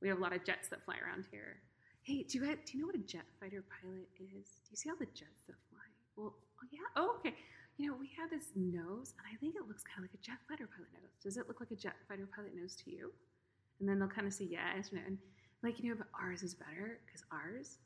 we 0.01 0.09
have 0.09 0.18
a 0.18 0.20
lot 0.20 0.35
of 0.35 0.44
jets 0.44 0.68
that 0.68 0.85
fly 0.85 0.96
around 1.05 1.27
here. 1.31 1.59
Hey, 2.03 2.22
do 2.22 2.38
you 2.38 2.46
do 2.46 2.72
you 2.72 2.81
know 2.81 2.87
what 2.87 2.94
a 2.94 3.07
jet 3.07 3.27
fighter 3.40 3.64
pilot 3.83 4.07
is? 4.20 4.62
Do 4.62 4.70
you 4.70 4.77
see 4.77 4.88
all 4.88 4.96
the 4.96 5.07
jets 5.07 5.42
that 5.49 5.59
fly? 5.68 5.83
Well, 6.16 6.33
oh, 6.33 6.66
yeah. 6.70 6.88
Oh, 6.94 7.16
okay. 7.18 7.35
You 7.77 7.90
know, 7.90 7.96
we 7.99 8.09
have 8.16 8.31
this 8.31 8.55
nose, 8.57 9.12
and 9.18 9.27
I 9.29 9.37
think 9.37 9.57
it 9.57 9.68
looks 9.68 9.83
kind 9.85 10.01
of 10.01 10.09
like 10.09 10.16
a 10.16 10.22
jet 10.25 10.38
fighter 10.49 10.70
pilot 10.70 10.88
nose. 10.94 11.12
Does 11.20 11.37
it 11.37 11.49
look 11.49 11.61
like 11.61 11.72
a 11.72 11.77
jet 11.77 11.96
fighter 12.09 12.27
pilot 12.31 12.57
nose 12.57 12.77
to 12.87 12.90
you? 12.90 13.12
And 13.80 13.88
then 13.88 13.98
they'll 13.98 14.08
kind 14.08 14.26
of 14.26 14.32
say 14.32 14.46
yes, 14.50 14.90
and 14.92 15.18
like, 15.62 15.80
you 15.80 15.90
know, 15.90 15.96
but 15.96 16.06
ours 16.20 16.42
is 16.42 16.54
better 16.54 16.98
because 17.04 17.24
ours 17.32 17.78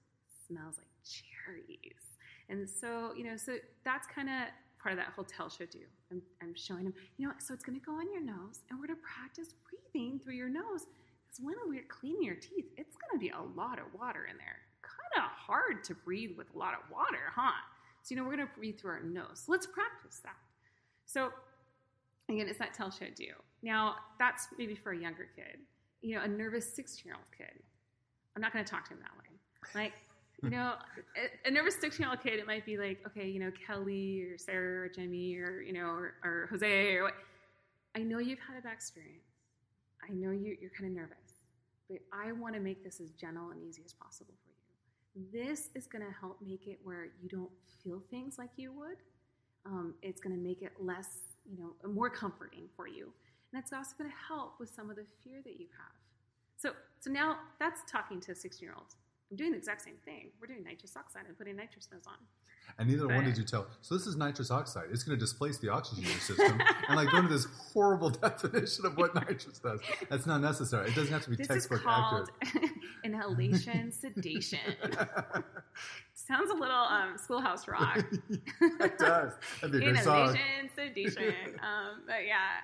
smells 0.47 0.77
like 0.79 0.91
cherries. 1.03 2.19
And 2.49 2.69
so, 2.69 3.13
you 3.17 3.25
know, 3.25 3.37
so 3.37 3.57
that's 3.85 4.07
kind 4.07 4.29
of 4.29 4.49
part 4.83 4.93
of 4.93 4.99
that 4.99 5.13
hotel 5.15 5.49
show 5.49 5.67
do. 5.67 5.81
I'm, 6.11 6.21
I'm 6.43 6.55
showing 6.55 6.85
them, 6.85 6.95
you 7.17 7.27
know, 7.27 7.35
so 7.39 7.55
it's 7.55 7.65
going 7.65 7.79
to 7.79 7.85
go 7.85 7.93
on 7.93 8.13
your 8.13 8.23
nose 8.23 8.61
and 8.69 8.79
we're 8.79 8.87
going 8.87 8.99
to 8.99 9.03
practice 9.03 9.55
breathing 9.69 10.19
through 10.19 10.35
your 10.35 10.49
nose. 10.49 10.87
Because 11.25 11.41
when 11.41 11.55
we're 11.69 11.85
cleaning 11.89 12.25
your 12.25 12.35
teeth, 12.35 12.67
it's 12.77 12.97
going 12.97 13.13
to 13.15 13.19
be 13.19 13.31
a 13.31 13.43
lot 13.57 13.79
of 13.79 13.87
water 13.99 14.27
in 14.29 14.37
there. 14.37 14.59
Kind 14.83 15.25
of 15.25 15.31
hard 15.31 15.85
to 15.85 15.95
breathe 15.95 16.37
with 16.37 16.53
a 16.55 16.59
lot 16.59 16.75
of 16.75 16.91
water, 16.91 17.31
huh? 17.35 17.53
So, 18.03 18.15
you 18.15 18.21
know, 18.21 18.27
we're 18.27 18.37
going 18.37 18.49
to 18.49 18.55
breathe 18.57 18.81
through 18.81 18.91
our 18.93 19.03
nose. 19.03 19.45
So 19.47 19.53
let's 19.53 19.67
practice 19.67 20.21
that. 20.25 20.37
So, 21.07 21.31
again, 22.29 22.49
it's 22.49 22.59
that 22.59 22.75
tell 22.75 22.91
show 22.91 23.07
do. 23.15 23.33
Now, 23.63 23.97
that's 24.19 24.49
maybe 24.59 24.75
for 24.75 24.93
a 24.93 24.99
younger 24.99 25.29
kid 25.37 25.59
you 26.03 26.15
know, 26.15 26.23
a 26.23 26.29
nervous 26.29 26.73
16 26.75 27.03
year 27.05 27.15
old 27.15 27.27
kid. 27.37 27.63
I'm 28.37 28.43
not 28.43 28.53
going 28.53 28.65
to 28.65 28.71
talk 28.71 28.89
to 28.89 28.95
him 28.95 29.01
that 29.01 29.13
way. 29.19 29.83
Like, 29.83 29.93
you 30.43 30.51
know, 30.51 30.75
a, 31.17 31.49
a 31.49 31.51
nervous 31.51 31.77
16 31.81 32.03
year 32.03 32.11
old 32.11 32.23
kid, 32.23 32.39
it 32.39 32.47
might 32.47 32.65
be 32.65 32.79
like, 32.79 32.99
okay, 33.07 33.29
you 33.29 33.41
know, 33.41 33.51
Kelly 33.67 34.23
or 34.23 34.39
Sarah 34.39 34.87
or 34.87 34.89
Jimmy 34.89 35.37
or, 35.37 35.61
you 35.61 35.73
know, 35.73 35.87
or, 35.87 36.15
or 36.25 36.49
Jose 36.51 36.95
or 36.95 37.05
what. 37.05 37.15
I 37.95 38.01
know 38.01 38.19
you've 38.19 38.39
had 38.39 38.57
a 38.57 38.63
bad 38.63 38.73
experience. 38.73 39.25
I 40.09 40.13
know 40.13 40.31
you, 40.31 40.57
you're 40.61 40.71
kind 40.71 40.91
of 40.91 40.97
nervous, 40.97 41.43
but 41.89 41.99
I 42.13 42.33
want 42.33 42.55
to 42.55 42.61
make 42.61 42.83
this 42.85 43.01
as 43.01 43.11
gentle 43.11 43.51
and 43.51 43.61
easy 43.61 43.83
as 43.85 43.93
possible 43.93 44.35
for 44.43 44.51
you. 44.51 45.27
This 45.33 45.71
is 45.75 45.87
going 45.87 46.05
to 46.05 46.13
help 46.19 46.39
make 46.41 46.67
it 46.67 46.79
where 46.83 47.09
you 47.21 47.29
don't 47.29 47.51
feel 47.83 48.01
things 48.11 48.39
like 48.39 48.51
you 48.57 48.73
would. 48.73 48.97
Um, 49.67 49.95
it's 50.03 50.21
going 50.21 50.35
to 50.35 50.41
make 50.41 50.63
it 50.63 50.73
less, 50.81 51.09
you 51.45 51.59
know, 51.59 51.91
more 51.91 52.09
comforting 52.09 52.69
for 52.77 52.89
you. 52.89 53.13
And 53.53 53.63
it's 53.63 53.73
also 53.73 53.95
going 53.99 54.11
to 54.11 54.17
help 54.29 54.61
with 54.61 54.71
some 54.71 54.91
of 54.91 54.97
the 54.97 55.05
fear 55.23 55.41
that 55.45 55.59
you 55.59 55.67
have. 55.77 55.95
So, 56.57 56.73
so 57.01 57.11
now 57.11 57.39
that's 57.59 57.83
talking 57.91 58.21
to 58.21 58.33
a 58.33 58.35
16 58.35 58.65
year 58.65 58.75
old. 58.77 58.95
I'm 59.31 59.37
doing 59.37 59.53
the 59.53 59.59
exact 59.59 59.83
same 59.83 59.95
thing. 60.05 60.31
We're 60.41 60.49
doing 60.49 60.65
nitrous 60.65 60.97
oxide 60.97 61.23
and 61.27 61.39
putting 61.39 61.57
nitrous 61.57 61.89
nose 61.93 62.03
on. 62.07 62.17
And 62.79 62.89
neither 62.89 63.07
but, 63.07 63.17
one 63.17 63.25
did 63.25 63.37
you 63.37 63.45
tell. 63.45 63.67
So 63.81 63.97
this 63.97 64.07
is 64.07 64.17
nitrous 64.17 64.51
oxide. 64.51 64.85
It's 64.93 65.03
going 65.03 65.19
to 65.19 65.21
displace 65.21 65.59
the 65.59 65.69
oxygen 65.69 66.05
in 66.05 66.11
your 66.11 66.21
system, 66.21 66.61
and 66.89 66.97
like 66.97 67.11
go 67.11 67.19
into 67.19 67.29
this 67.33 67.47
horrible 67.73 68.11
definition 68.11 68.87
of 68.87 68.97
what 68.97 69.15
nitrous 69.15 69.59
does. 69.59 69.81
That's 70.09 70.27
not 70.27 70.41
necessary. 70.41 70.89
It 70.89 70.95
doesn't 70.95 71.13
have 71.13 71.23
to 71.25 71.31
be 71.31 71.37
this 71.37 71.49
textbook 71.49 71.79
is 71.81 71.85
called 71.85 72.31
accurate. 72.43 72.71
inhalation 73.05 73.93
sedation. 73.93 74.59
Sounds 76.15 76.51
a 76.51 76.55
little 76.55 76.77
um, 76.77 77.17
Schoolhouse 77.17 77.67
Rock. 77.67 78.05
it 78.31 78.99
does. 78.99 79.33
That'd 79.61 79.81
be 79.81 79.87
a 79.87 79.91
inhalation 79.91 79.99
song. 80.07 80.39
sedation. 80.77 81.35
Um, 81.61 82.03
but 82.07 82.25
yeah, 82.27 82.61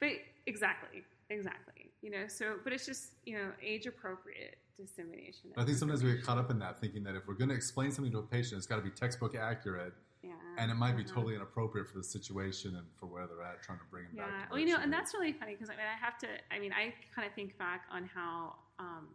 but 0.00 0.10
exactly, 0.46 1.02
exactly. 1.28 1.90
You 2.02 2.10
know, 2.10 2.26
so 2.26 2.56
but 2.64 2.72
it's 2.72 2.86
just 2.86 3.12
you 3.24 3.36
know 3.36 3.50
age 3.62 3.86
appropriate 3.86 4.56
dissemination. 4.78 5.50
I 5.56 5.64
think 5.64 5.76
sometimes 5.76 6.02
we 6.02 6.12
get 6.14 6.24
caught 6.24 6.38
up 6.38 6.50
in 6.50 6.58
that, 6.60 6.80
thinking 6.80 7.04
that 7.04 7.14
if 7.14 7.26
we're 7.26 7.34
going 7.34 7.50
to 7.50 7.54
explain 7.54 7.92
something 7.92 8.12
to 8.12 8.18
a 8.18 8.22
patient, 8.22 8.58
it's 8.58 8.66
got 8.66 8.76
to 8.76 8.82
be 8.82 8.90
textbook 8.90 9.34
accurate. 9.36 9.92
Yeah. 10.22 10.32
And 10.58 10.70
it 10.70 10.74
might 10.74 10.96
be 10.96 11.04
totally 11.04 11.34
inappropriate 11.34 11.88
for 11.88 11.96
the 11.96 12.04
situation 12.04 12.76
and 12.76 12.86
for 12.98 13.06
where 13.06 13.26
they're 13.26 13.42
at, 13.42 13.62
trying 13.62 13.78
to 13.78 13.84
bring 13.90 14.04
them 14.04 14.16
yeah. 14.16 14.24
back. 14.24 14.32
Yeah, 14.34 14.46
well, 14.50 14.60
you 14.60 14.66
know, 14.66 14.76
and 14.82 14.92
that's 14.92 15.14
really 15.14 15.32
funny 15.32 15.54
because 15.54 15.70
I 15.70 15.74
mean, 15.74 15.86
I 15.86 16.04
have 16.04 16.18
to. 16.18 16.26
I 16.50 16.58
mean, 16.58 16.72
I 16.72 16.92
kind 17.14 17.26
of 17.26 17.34
think 17.34 17.56
back 17.58 17.82
on 17.90 18.08
how 18.12 18.56
um, 18.78 19.08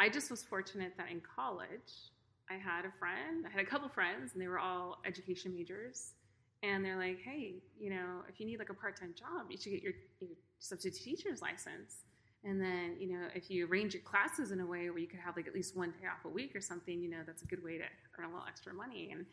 I 0.00 0.08
just 0.08 0.30
was 0.30 0.42
fortunate 0.42 0.94
that 0.96 1.10
in 1.10 1.20
college 1.20 2.10
I 2.50 2.54
had 2.54 2.84
a 2.84 2.92
friend. 2.98 3.44
I 3.46 3.50
had 3.50 3.60
a 3.60 3.68
couple 3.68 3.88
friends, 3.88 4.32
and 4.32 4.42
they 4.42 4.48
were 4.48 4.58
all 4.58 4.98
education 5.04 5.54
majors 5.54 6.12
and 6.62 6.84
they're 6.84 6.98
like, 6.98 7.20
hey, 7.24 7.54
you 7.78 7.90
know, 7.90 8.22
if 8.28 8.40
you 8.40 8.46
need 8.46 8.58
like 8.58 8.70
a 8.70 8.74
part 8.74 8.98
time 8.98 9.14
job, 9.16 9.46
you 9.50 9.56
should 9.56 9.72
get 9.72 9.82
your, 9.82 9.92
your 10.20 10.30
substitute 10.58 11.02
teacher's 11.02 11.40
license. 11.40 12.04
And 12.44 12.60
then, 12.60 12.96
you 12.98 13.08
know, 13.12 13.26
if 13.34 13.50
you 13.50 13.66
arrange 13.66 13.94
your 13.94 14.02
classes 14.02 14.52
in 14.52 14.60
a 14.60 14.66
way 14.66 14.90
where 14.90 14.98
you 14.98 15.06
could 15.06 15.20
have 15.20 15.36
like 15.36 15.46
at 15.48 15.54
least 15.54 15.76
one 15.76 15.90
day 15.90 16.06
off 16.06 16.24
a 16.24 16.28
week 16.28 16.54
or 16.54 16.60
something, 16.60 17.00
you 17.00 17.10
know, 17.10 17.18
that's 17.26 17.42
a 17.42 17.46
good 17.46 17.62
way 17.62 17.78
to 17.78 17.84
earn 18.18 18.24
a 18.24 18.28
little 18.28 18.46
extra 18.46 18.72
money. 18.72 19.10
And 19.12 19.26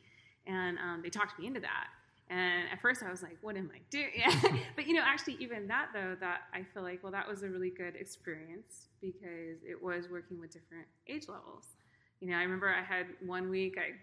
and 0.48 0.78
um, 0.78 1.02
they 1.02 1.10
talked 1.10 1.40
me 1.40 1.48
into 1.48 1.60
that. 1.60 1.88
And 2.30 2.70
at 2.72 2.82
first 2.82 3.04
I 3.04 3.10
was 3.12 3.22
like, 3.22 3.38
what 3.42 3.56
am 3.56 3.72
I 3.74 3.80
doing? 3.90 4.60
But 4.76 4.88
you 4.88 4.94
know, 4.94 5.04
actually 5.04 5.38
even 5.40 5.68
that 5.68 5.90
though, 5.94 6.16
that 6.20 6.42
I 6.54 6.64
feel 6.64 6.84
like, 6.84 7.02
well, 7.04 7.12
that 7.12 7.28
was 7.28 7.44
a 7.44 7.50
really 7.50 7.70
good 7.70 7.96
experience 7.96 8.88
because 9.02 9.64
it 9.64 9.82
was 9.82 10.10
working 10.10 10.40
with 10.40 10.52
different 10.52 10.86
age 11.08 11.28
levels. 11.28 11.66
You 12.20 12.30
know, 12.30 12.38
I 12.38 12.42
remember 12.42 12.70
I 12.70 12.84
had 12.84 13.08
one 13.26 13.50
week 13.50 13.78
I 13.78 13.94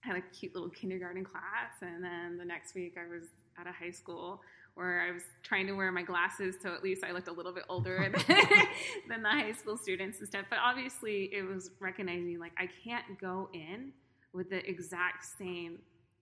had 0.00 0.16
a 0.16 0.20
cute 0.20 0.54
little 0.54 0.70
kindergarten 0.70 1.24
class 1.24 1.72
and 1.82 2.02
then 2.02 2.38
the 2.38 2.44
next 2.44 2.74
week 2.74 2.96
I 2.96 3.12
was 3.12 3.24
at 3.58 3.66
a 3.66 3.72
high 3.72 3.90
school 3.90 4.40
where 4.74 5.00
I 5.00 5.10
was 5.10 5.22
trying 5.42 5.66
to 5.66 5.72
wear 5.72 5.90
my 5.90 6.02
glasses 6.02 6.54
so 6.62 6.72
at 6.72 6.84
least 6.84 7.02
I 7.04 7.10
looked 7.10 7.28
a 7.28 7.32
little 7.32 7.52
bit 7.52 7.64
older 7.68 8.12
than, 8.12 8.36
than 9.08 9.22
the 9.22 9.28
high 9.28 9.52
school 9.52 9.76
students 9.76 10.20
and 10.20 10.28
stuff. 10.28 10.44
But 10.48 10.60
obviously 10.62 11.30
it 11.32 11.42
was 11.42 11.72
recognizing 11.80 12.38
like 12.38 12.52
I 12.58 12.68
can't 12.84 13.04
go 13.20 13.48
in 13.52 13.92
with 14.32 14.50
the 14.50 14.68
exact 14.68 15.24
same 15.38 15.78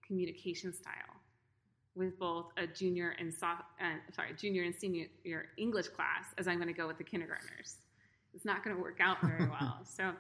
communication 0.06 0.72
style 0.72 1.16
with 1.96 2.18
both 2.18 2.46
a 2.58 2.66
junior 2.66 3.16
and 3.18 3.32
soft, 3.32 3.62
uh, 3.80 3.96
sorry, 4.14 4.34
junior 4.36 4.62
and 4.62 4.74
senior 4.74 5.06
English 5.56 5.88
class 5.88 6.26
as 6.38 6.46
I'm 6.46 6.56
going 6.56 6.68
to 6.68 6.74
go 6.74 6.86
with 6.86 6.98
the 6.98 7.04
kindergartners. 7.04 7.76
It's 8.34 8.44
not 8.44 8.62
going 8.62 8.76
to 8.76 8.82
work 8.82 8.98
out 9.00 9.16
very 9.22 9.48
well. 9.60 9.80
So, 9.84 10.12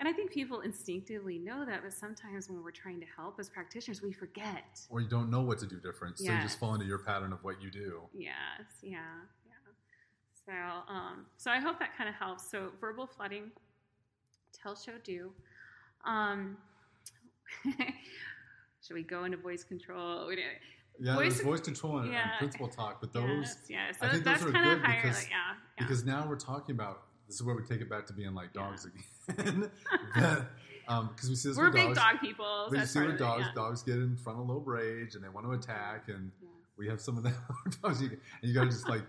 and 0.00 0.08
I 0.08 0.12
think 0.12 0.30
people 0.30 0.60
instinctively 0.60 1.38
know 1.38 1.64
that, 1.64 1.82
but 1.82 1.92
sometimes 1.92 2.48
when 2.48 2.62
we're 2.62 2.70
trying 2.70 3.00
to 3.00 3.06
help 3.16 3.40
as 3.40 3.50
practitioners, 3.50 4.00
we 4.00 4.12
forget. 4.12 4.80
Or 4.90 5.00
you 5.00 5.08
don't 5.08 5.28
know 5.28 5.40
what 5.40 5.58
to 5.58 5.66
do 5.66 5.80
different, 5.80 6.18
so 6.18 6.24
yes. 6.24 6.34
you 6.34 6.42
just 6.42 6.60
fall 6.60 6.74
into 6.74 6.86
your 6.86 6.98
pattern 6.98 7.32
of 7.32 7.42
what 7.42 7.60
you 7.60 7.70
do. 7.70 8.02
Yes, 8.14 8.32
yeah, 8.80 8.98
yeah. 9.44 9.52
So, 10.46 10.52
um, 10.92 11.26
so 11.36 11.50
I 11.50 11.58
hope 11.58 11.80
that 11.80 11.96
kind 11.96 12.08
of 12.08 12.14
helps. 12.14 12.48
So, 12.48 12.70
verbal 12.80 13.08
flooding, 13.08 13.50
tell, 14.62 14.76
show, 14.76 14.92
do. 15.02 15.32
Um, 16.04 16.56
should 18.86 18.94
we 18.94 19.02
go 19.02 19.24
into 19.24 19.36
voice 19.36 19.64
control? 19.64 20.32
Yeah, 21.00 21.16
voice, 21.16 21.34
there's 21.34 21.40
voice 21.40 21.60
control 21.60 21.98
and, 21.98 22.12
yeah. 22.12 22.22
and 22.22 22.38
principal 22.38 22.68
talk, 22.68 23.00
but 23.00 23.12
those, 23.12 23.26
yes, 23.26 23.58
yeah, 23.68 23.92
so 23.92 24.06
I 24.06 24.10
think 24.10 24.24
those 24.24 24.42
are 24.42 24.52
good 24.52 24.54
higher, 24.80 25.02
because, 25.02 25.18
like, 25.18 25.30
yeah, 25.30 25.54
yeah. 25.76 25.84
because 25.84 26.04
now 26.04 26.24
we're 26.28 26.36
talking 26.36 26.74
about 26.74 27.07
this 27.28 27.36
is 27.36 27.42
where 27.44 27.54
we 27.54 27.62
take 27.62 27.80
it 27.80 27.88
back 27.88 28.06
to 28.06 28.12
being 28.12 28.34
like 28.34 28.52
dogs 28.52 28.86
again. 28.86 29.70
because 30.14 30.42
um, 30.88 31.10
we 31.28 31.36
see 31.36 31.50
this 31.50 31.56
we're 31.56 31.70
big 31.70 31.94
dogs. 31.94 31.98
dog 31.98 32.20
people. 32.20 32.68
We 32.70 32.80
see 32.80 33.00
with 33.00 33.18
dogs, 33.18 33.46
dogs 33.54 33.82
get 33.82 33.96
in 33.96 34.16
frontal 34.16 34.46
lobe 34.46 34.66
rage 34.66 35.14
and 35.14 35.22
they 35.22 35.28
want 35.28 35.46
to 35.46 35.52
attack, 35.52 36.08
and 36.08 36.32
we 36.76 36.88
have 36.88 37.00
some 37.00 37.16
of 37.16 37.22
that 37.22 37.34
dogs, 37.82 38.00
and 38.00 38.18
you 38.42 38.54
got 38.54 38.64
to 38.64 38.70
just 38.70 38.88
like 38.88 39.04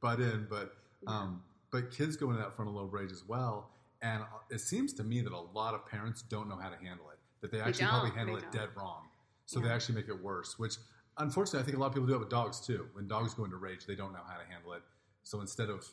butt 0.00 0.18
in, 0.18 0.48
but 0.50 0.74
um, 1.06 1.42
but 1.70 1.90
kids 1.90 2.16
go 2.16 2.30
into 2.30 2.42
that 2.42 2.56
frontal 2.56 2.74
lobe 2.74 2.92
rage 2.92 3.12
as 3.12 3.22
well, 3.28 3.70
and 4.02 4.22
it 4.50 4.60
seems 4.60 4.92
to 4.94 5.04
me 5.04 5.20
that 5.20 5.32
a 5.32 5.40
lot 5.54 5.74
of 5.74 5.86
parents 5.86 6.22
don't 6.22 6.48
know 6.48 6.56
how 6.56 6.68
to 6.68 6.76
handle 6.76 7.08
it 7.10 7.18
that 7.42 7.50
they 7.50 7.60
actually 7.60 7.84
they 7.84 7.90
probably 7.90 8.10
handle 8.10 8.36
it 8.36 8.50
dead 8.50 8.68
wrong. 8.74 9.08
So 9.44 9.60
yeah. 9.60 9.68
they 9.68 9.74
actually 9.74 9.96
make 9.96 10.08
it 10.08 10.22
worse, 10.22 10.58
which 10.58 10.76
unfortunately 11.18 11.60
I 11.60 11.64
think 11.64 11.76
a 11.76 11.80
lot 11.80 11.88
of 11.88 11.94
people 11.94 12.06
do 12.06 12.14
it 12.14 12.20
with 12.20 12.30
dogs 12.30 12.64
too. 12.64 12.86
When 12.94 13.06
dogs 13.06 13.34
go 13.34 13.44
into 13.44 13.56
rage, 13.56 13.84
they 13.86 13.96
don't 13.96 14.12
know 14.12 14.22
how 14.26 14.38
to 14.38 14.48
handle 14.48 14.72
it. 14.72 14.82
So 15.24 15.40
instead 15.40 15.68
of 15.68 15.84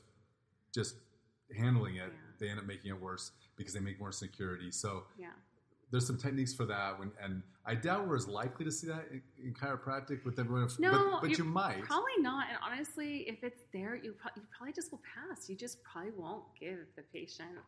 just 0.73 0.95
handling 1.57 1.95
it, 1.95 1.99
yeah. 1.99 2.09
they 2.39 2.49
end 2.49 2.59
up 2.59 2.65
making 2.65 2.91
it 2.91 3.01
worse 3.01 3.31
because 3.55 3.73
they 3.73 3.79
make 3.79 3.99
more 3.99 4.11
security. 4.11 4.71
So 4.71 5.03
yeah. 5.17 5.27
there's 5.91 6.07
some 6.07 6.17
techniques 6.17 6.53
for 6.53 6.65
that. 6.65 6.99
When, 6.99 7.11
and 7.21 7.41
I 7.65 7.75
doubt 7.75 8.07
we're 8.07 8.15
as 8.15 8.27
likely 8.27 8.65
to 8.65 8.71
see 8.71 8.87
that 8.87 9.05
in, 9.11 9.21
in 9.43 9.53
chiropractic 9.53 10.25
with 10.25 10.39
everyone. 10.39 10.69
No, 10.79 11.11
but, 11.21 11.21
but 11.21 11.37
you 11.37 11.43
might. 11.43 11.83
Probably 11.83 12.17
not. 12.19 12.47
And 12.49 12.57
honestly, 12.65 13.25
if 13.27 13.43
it's 13.43 13.63
there, 13.73 13.95
you, 13.95 14.13
pro- 14.13 14.31
you 14.35 14.43
probably 14.55 14.73
just 14.73 14.91
will 14.91 15.01
pass. 15.15 15.49
You 15.49 15.55
just 15.55 15.83
probably 15.83 16.11
won't 16.15 16.43
give 16.59 16.79
the 16.95 17.03
patient 17.13 17.59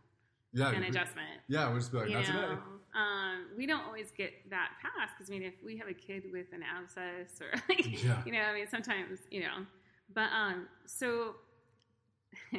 yeah, 0.54 0.72
an 0.72 0.84
adjustment. 0.84 1.40
Yeah, 1.48 1.70
we'll 1.70 1.80
just 1.80 1.92
be 1.92 2.00
like, 2.00 2.10
you 2.10 2.16
that's 2.16 2.30
know, 2.30 2.52
it. 2.52 2.60
Um, 2.94 3.46
we 3.58 3.66
don't 3.66 3.86
always 3.86 4.12
get 4.12 4.34
that 4.50 4.72
pass 4.82 5.10
because 5.18 5.30
I 5.30 5.34
mean, 5.34 5.44
if 5.44 5.54
we 5.64 5.78
have 5.78 5.88
a 5.88 5.94
kid 5.94 6.24
with 6.32 6.48
an 6.52 6.62
abscess 6.62 7.40
or 7.40 7.58
like, 7.70 8.04
yeah. 8.04 8.22
you 8.26 8.34
know, 8.34 8.40
I 8.40 8.54
mean, 8.54 8.68
sometimes 8.70 9.20
you 9.30 9.42
know, 9.42 9.66
but 10.14 10.30
um, 10.36 10.68
so 10.86 11.36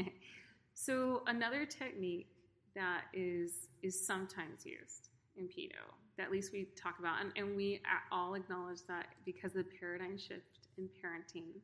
so 0.85 1.23
another 1.27 1.65
technique 1.65 2.29
that 2.75 3.03
is 3.13 3.69
is 3.83 4.07
sometimes 4.07 4.65
used 4.65 5.11
in 5.37 5.45
pedo 5.45 5.83
that 6.17 6.25
at 6.25 6.31
least 6.31 6.53
we 6.53 6.69
talk 6.77 6.99
about, 6.99 7.23
and, 7.23 7.33
and 7.37 7.57
we 7.57 7.81
all 8.11 8.35
acknowledge 8.35 8.81
that 8.87 9.07
because 9.25 9.57
of 9.57 9.65
the 9.65 9.71
paradigm 9.81 10.19
shift 10.19 10.69
in 10.77 10.89
parenting 11.03 11.61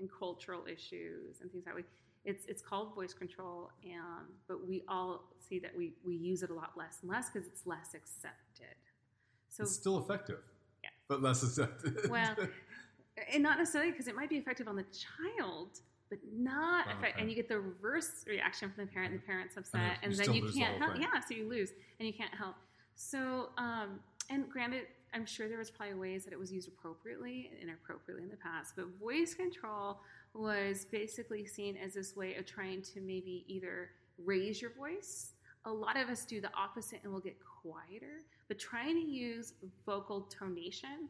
and 0.00 0.08
cultural 0.18 0.64
issues 0.66 1.40
and 1.40 1.50
things 1.52 1.64
that 1.64 1.74
way 1.74 1.84
it's 2.24 2.46
it's 2.46 2.62
called 2.62 2.94
voice 2.94 3.12
control, 3.12 3.70
and 3.84 4.26
but 4.48 4.66
we 4.66 4.82
all 4.88 5.24
see 5.38 5.58
that 5.58 5.76
we 5.76 5.92
we 6.04 6.14
use 6.14 6.42
it 6.42 6.50
a 6.50 6.54
lot 6.54 6.70
less 6.76 6.98
and 7.02 7.10
less 7.10 7.28
because 7.30 7.46
it's 7.46 7.66
less 7.66 7.94
accepted. 7.94 8.76
So 9.50 9.64
it's 9.64 9.74
still 9.74 9.98
effective, 9.98 10.40
yeah, 10.82 10.88
but 11.06 11.22
less 11.22 11.42
accepted. 11.42 12.08
Well, 12.08 12.34
and 13.32 13.42
not 13.42 13.58
necessarily 13.58 13.90
because 13.92 14.08
it 14.08 14.16
might 14.16 14.30
be 14.30 14.36
effective 14.36 14.68
on 14.68 14.76
the 14.76 14.84
child, 14.84 15.80
but 16.10 16.18
not 16.32 16.86
oh, 16.88 16.98
effect- 16.98 17.20
and 17.20 17.30
you 17.30 17.36
get 17.36 17.48
the 17.48 17.58
reverse 17.58 18.24
reaction 18.26 18.70
from 18.70 18.86
the 18.86 18.90
parent. 18.90 19.12
The 19.12 19.26
parent's 19.26 19.56
upset, 19.56 19.98
and, 20.02 20.12
and 20.12 20.14
then 20.14 20.34
you 20.34 20.50
can't 20.52 20.78
help. 20.80 20.98
Yeah, 20.98 21.20
so 21.20 21.34
you 21.34 21.48
lose, 21.48 21.70
and 21.98 22.06
you 22.06 22.14
can't 22.14 22.34
help. 22.34 22.56
So, 22.94 23.50
um, 23.58 24.00
and 24.30 24.48
granted, 24.48 24.84
I'm 25.12 25.26
sure 25.26 25.48
there 25.48 25.58
was 25.58 25.70
probably 25.70 25.94
ways 25.94 26.24
that 26.24 26.32
it 26.32 26.38
was 26.38 26.52
used 26.52 26.68
appropriately 26.68 27.50
and 27.52 27.68
inappropriately 27.68 28.24
in 28.24 28.30
the 28.30 28.36
past, 28.36 28.74
but 28.76 28.86
voice 29.00 29.34
control 29.34 30.00
was 30.34 30.86
basically 30.90 31.46
seen 31.46 31.76
as 31.76 31.94
this 31.94 32.16
way 32.16 32.34
of 32.34 32.46
trying 32.46 32.82
to 32.82 33.00
maybe 33.00 33.44
either 33.46 33.90
raise 34.18 34.60
your 34.60 34.72
voice. 34.74 35.32
A 35.66 35.72
lot 35.72 35.96
of 35.96 36.08
us 36.08 36.24
do 36.24 36.40
the 36.40 36.50
opposite 36.56 37.00
and 37.04 37.12
we'll 37.12 37.22
get 37.22 37.36
quieter, 37.62 38.22
but 38.48 38.58
trying 38.58 38.94
to 38.96 39.06
use 39.06 39.54
vocal 39.86 40.28
tonation 40.28 41.08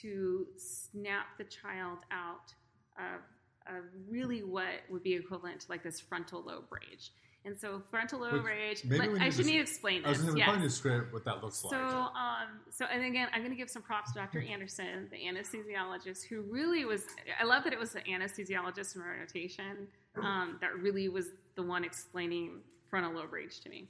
to 0.00 0.46
snap 0.56 1.26
the 1.38 1.44
child 1.44 1.98
out 2.10 2.52
of, 2.98 3.20
of 3.68 3.84
really 4.08 4.42
what 4.42 4.66
would 4.90 5.02
be 5.02 5.14
equivalent 5.14 5.60
to 5.60 5.66
like 5.70 5.82
this 5.82 6.00
frontal 6.00 6.42
lobe 6.46 6.64
rage. 6.70 7.12
And 7.44 7.56
so 7.56 7.80
frontal 7.90 8.20
lobe 8.20 8.44
rage. 8.44 8.82
Let, 8.88 9.08
I 9.20 9.30
should 9.30 9.46
need 9.46 9.52
to 9.52 9.60
explain 9.60 10.02
this. 10.02 10.08
I 10.08 10.10
was 10.10 10.20
going 10.22 10.34
to 10.34 10.38
yes. 10.40 10.62
describe 10.62 11.12
what 11.12 11.24
that 11.26 11.44
looks 11.44 11.58
so, 11.58 11.68
like. 11.68 11.90
So, 11.90 11.96
um, 11.96 12.48
so 12.70 12.86
and 12.86 13.04
again, 13.04 13.28
I'm 13.32 13.40
going 13.40 13.52
to 13.52 13.56
give 13.56 13.70
some 13.70 13.82
props 13.82 14.12
to 14.12 14.18
Dr. 14.18 14.44
Anderson, 14.50 15.08
the 15.12 15.18
anesthesiologist, 15.18 16.24
who 16.28 16.42
really 16.42 16.84
was. 16.84 17.04
I 17.40 17.44
love 17.44 17.62
that 17.62 17.72
it 17.72 17.78
was 17.78 17.92
the 17.92 18.00
anesthesiologist 18.00 18.96
in 18.96 19.00
my 19.00 19.18
rotation 19.20 19.86
um, 20.20 20.58
that 20.60 20.76
really 20.76 21.08
was 21.08 21.28
the 21.54 21.62
one 21.62 21.84
explaining 21.84 22.62
frontal 22.90 23.12
lobe 23.12 23.32
rage 23.32 23.60
to 23.60 23.68
me. 23.68 23.86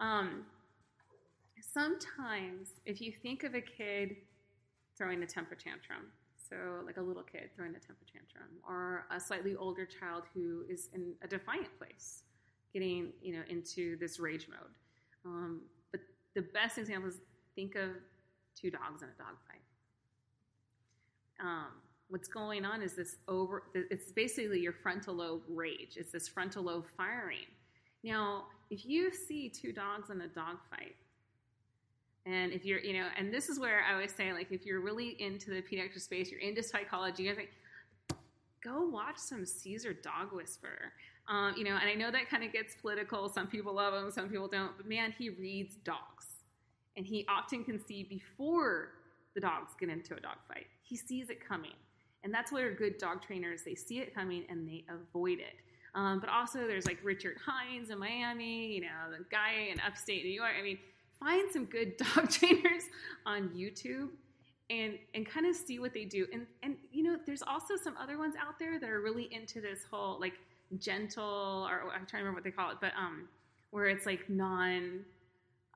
Um, 0.00 0.46
sometimes, 1.60 2.68
if 2.86 3.00
you 3.02 3.12
think 3.12 3.44
of 3.44 3.54
a 3.54 3.60
kid 3.60 4.16
throwing 4.96 5.22
a 5.22 5.26
temper 5.26 5.54
tantrum, 5.54 6.06
so 6.48 6.56
like 6.84 6.96
a 6.96 7.02
little 7.02 7.22
kid 7.22 7.50
throwing 7.54 7.72
a 7.72 7.78
temper 7.78 8.04
tantrum, 8.10 8.48
or 8.68 9.06
a 9.10 9.18
slightly 9.20 9.56
older 9.56 9.86
child 9.86 10.24
who 10.34 10.64
is 10.68 10.88
in 10.94 11.14
a 11.22 11.28
defiant 11.28 11.76
place 11.78 12.22
getting 12.72 13.12
you 13.22 13.32
know 13.32 13.42
into 13.48 13.96
this 13.98 14.18
rage 14.18 14.48
mode. 14.48 14.74
Um, 15.24 15.60
but 15.90 16.00
the 16.34 16.42
best 16.42 16.76
example 16.76 17.08
is 17.08 17.16
think 17.54 17.76
of 17.76 17.90
two 18.54 18.70
dogs 18.70 19.02
in 19.02 19.08
a 19.08 19.18
dog 19.18 19.36
fight. 19.46 19.60
Um, 21.40 21.66
what's 22.08 22.28
going 22.28 22.64
on 22.64 22.82
is 22.82 22.94
this 22.94 23.16
over. 23.28 23.64
It's 23.74 24.12
basically 24.12 24.60
your 24.60 24.72
frontal 24.72 25.14
lobe 25.14 25.42
rage. 25.48 25.96
It's 25.96 26.12
this 26.12 26.28
frontal 26.28 26.64
lobe 26.64 26.86
firing. 26.96 27.46
Now, 28.02 28.44
if 28.70 28.84
you 28.84 29.10
see 29.12 29.48
two 29.48 29.72
dogs 29.72 30.10
in 30.10 30.20
a 30.20 30.28
dog 30.28 30.58
fight, 30.70 30.94
and 32.26 32.52
if 32.52 32.64
you're, 32.64 32.78
you 32.78 32.94
know, 32.94 33.06
and 33.18 33.32
this 33.32 33.48
is 33.48 33.60
where 33.60 33.82
I 33.88 33.92
always 33.92 34.14
say, 34.14 34.32
like, 34.32 34.50
if 34.50 34.64
you're 34.64 34.80
really 34.80 35.20
into 35.20 35.50
the 35.50 35.60
pediatric 35.60 36.00
space, 36.00 36.30
you're 36.30 36.40
into 36.40 36.62
psychology, 36.62 37.24
you 37.24 37.34
think, 37.34 37.50
go 38.62 38.86
watch 38.86 39.18
some 39.18 39.44
Cesar 39.44 39.92
Dog 39.92 40.32
Whisperer. 40.32 40.92
Um, 41.28 41.54
you 41.56 41.64
know, 41.64 41.76
and 41.80 41.88
I 41.88 41.94
know 41.94 42.10
that 42.10 42.28
kind 42.30 42.42
of 42.42 42.52
gets 42.52 42.74
political. 42.80 43.28
Some 43.28 43.46
people 43.46 43.74
love 43.74 43.94
him, 43.94 44.10
some 44.10 44.28
people 44.28 44.48
don't. 44.48 44.76
But 44.76 44.88
man, 44.88 45.14
he 45.16 45.30
reads 45.30 45.76
dogs, 45.76 46.26
and 46.96 47.04
he 47.06 47.26
often 47.28 47.62
can 47.64 47.78
see 47.78 48.04
before 48.04 48.90
the 49.34 49.40
dogs 49.40 49.72
get 49.78 49.90
into 49.90 50.14
a 50.14 50.20
dog 50.20 50.36
fight. 50.48 50.66
He 50.82 50.96
sees 50.96 51.28
it 51.28 51.46
coming, 51.46 51.74
and 52.24 52.32
that's 52.32 52.52
where 52.52 52.72
good 52.72 52.98
dog 52.98 53.22
trainers 53.22 53.62
they 53.64 53.74
see 53.74 54.00
it 54.00 54.14
coming 54.14 54.44
and 54.48 54.66
they 54.66 54.84
avoid 54.88 55.38
it. 55.38 55.56
Um, 55.94 56.20
but 56.20 56.28
also, 56.28 56.66
there's 56.66 56.86
like 56.86 56.98
Richard 57.02 57.36
Hines 57.44 57.90
in 57.90 57.98
Miami, 57.98 58.74
you 58.74 58.80
know, 58.80 59.16
the 59.16 59.24
guy 59.30 59.68
in 59.70 59.80
upstate 59.80 60.24
New 60.24 60.30
York. 60.30 60.52
I 60.58 60.62
mean, 60.62 60.78
find 61.24 61.50
some 61.50 61.64
good 61.64 61.96
dog 62.14 62.30
trainers 62.30 62.84
on 63.26 63.48
YouTube 63.50 64.08
and 64.70 64.98
and 65.14 65.26
kind 65.26 65.46
of 65.46 65.56
see 65.56 65.78
what 65.78 65.94
they 65.94 66.04
do. 66.04 66.26
And 66.32 66.46
and 66.62 66.76
you 66.92 67.02
know, 67.02 67.16
there's 67.26 67.42
also 67.42 67.76
some 67.82 67.96
other 67.96 68.18
ones 68.18 68.34
out 68.40 68.58
there 68.58 68.78
that 68.78 68.88
are 68.88 69.00
really 69.00 69.28
into 69.32 69.60
this 69.60 69.80
whole 69.90 70.20
like 70.20 70.34
gentle 70.78 71.66
or 71.70 71.92
I'm 71.92 72.06
trying 72.06 72.22
to 72.22 72.26
remember 72.26 72.36
what 72.36 72.44
they 72.44 72.50
call 72.50 72.70
it, 72.70 72.78
but 72.80 72.92
um, 72.98 73.28
where 73.70 73.86
it's 73.86 74.06
like 74.06 74.28
non, 74.28 75.00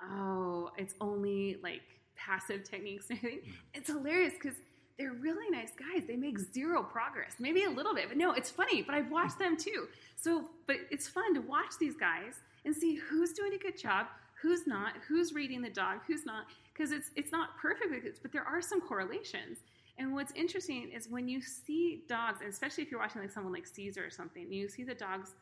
oh, 0.03 0.71
it's 0.77 0.95
only 1.01 1.59
like 1.63 1.83
passive 2.17 2.65
techniques 2.65 3.07
and 3.11 3.19
everything. 3.19 3.41
Mm. 3.41 3.55
It's 3.75 3.89
hilarious 3.89 4.35
because 4.35 4.59
they're 4.99 5.13
really 5.13 5.49
nice 5.51 5.71
guys. 5.79 6.07
They 6.09 6.17
make 6.17 6.39
zero 6.39 6.83
progress, 6.83 7.35
maybe 7.39 7.65
a 7.65 7.71
little 7.71 7.95
bit, 7.95 8.09
but 8.09 8.17
no, 8.17 8.33
it's 8.33 8.51
funny. 8.51 8.83
But 8.83 8.97
I've 8.97 9.11
watched 9.11 9.39
them 9.39 9.57
too. 9.57 9.87
So, 10.17 10.47
but 10.67 10.77
it's 10.91 11.07
fun 11.07 11.35
to 11.35 11.41
watch 11.41 11.79
these 11.79 11.95
guys 11.95 12.41
and 12.65 12.75
see 12.75 12.97
who's 12.97 13.33
doing 13.33 13.55
a 13.55 13.59
good 13.59 13.79
job, 13.79 14.07
who's 14.43 14.67
not, 14.67 14.95
who's 15.07 15.33
reading 15.33 15.63
the 15.63 15.71
dog, 15.71 16.01
who's 16.07 16.25
not, 16.25 16.47
because 16.73 16.93
it's 16.93 17.11
it's 17.17 17.33
not 17.33 17.57
perfect, 17.61 18.23
but 18.23 18.33
there 18.33 18.45
are 18.45 18.63
some 18.63 18.81
correlations. 18.81 19.59
And 19.99 20.15
what's 20.15 20.33
interesting 20.33 20.91
is 20.95 21.09
when 21.09 21.29
you 21.29 21.41
see 21.43 22.05
dogs, 22.09 22.41
and 22.41 22.49
especially 22.49 22.85
if 22.85 22.91
you're 22.91 23.01
watching 23.01 23.21
like 23.21 23.33
someone 23.33 23.53
like 23.53 23.67
Cesar 23.67 24.05
or 24.05 24.11
something, 24.11 24.53
you 24.53 24.69
see 24.69 24.85
the 24.85 24.95
dogs 24.95 25.35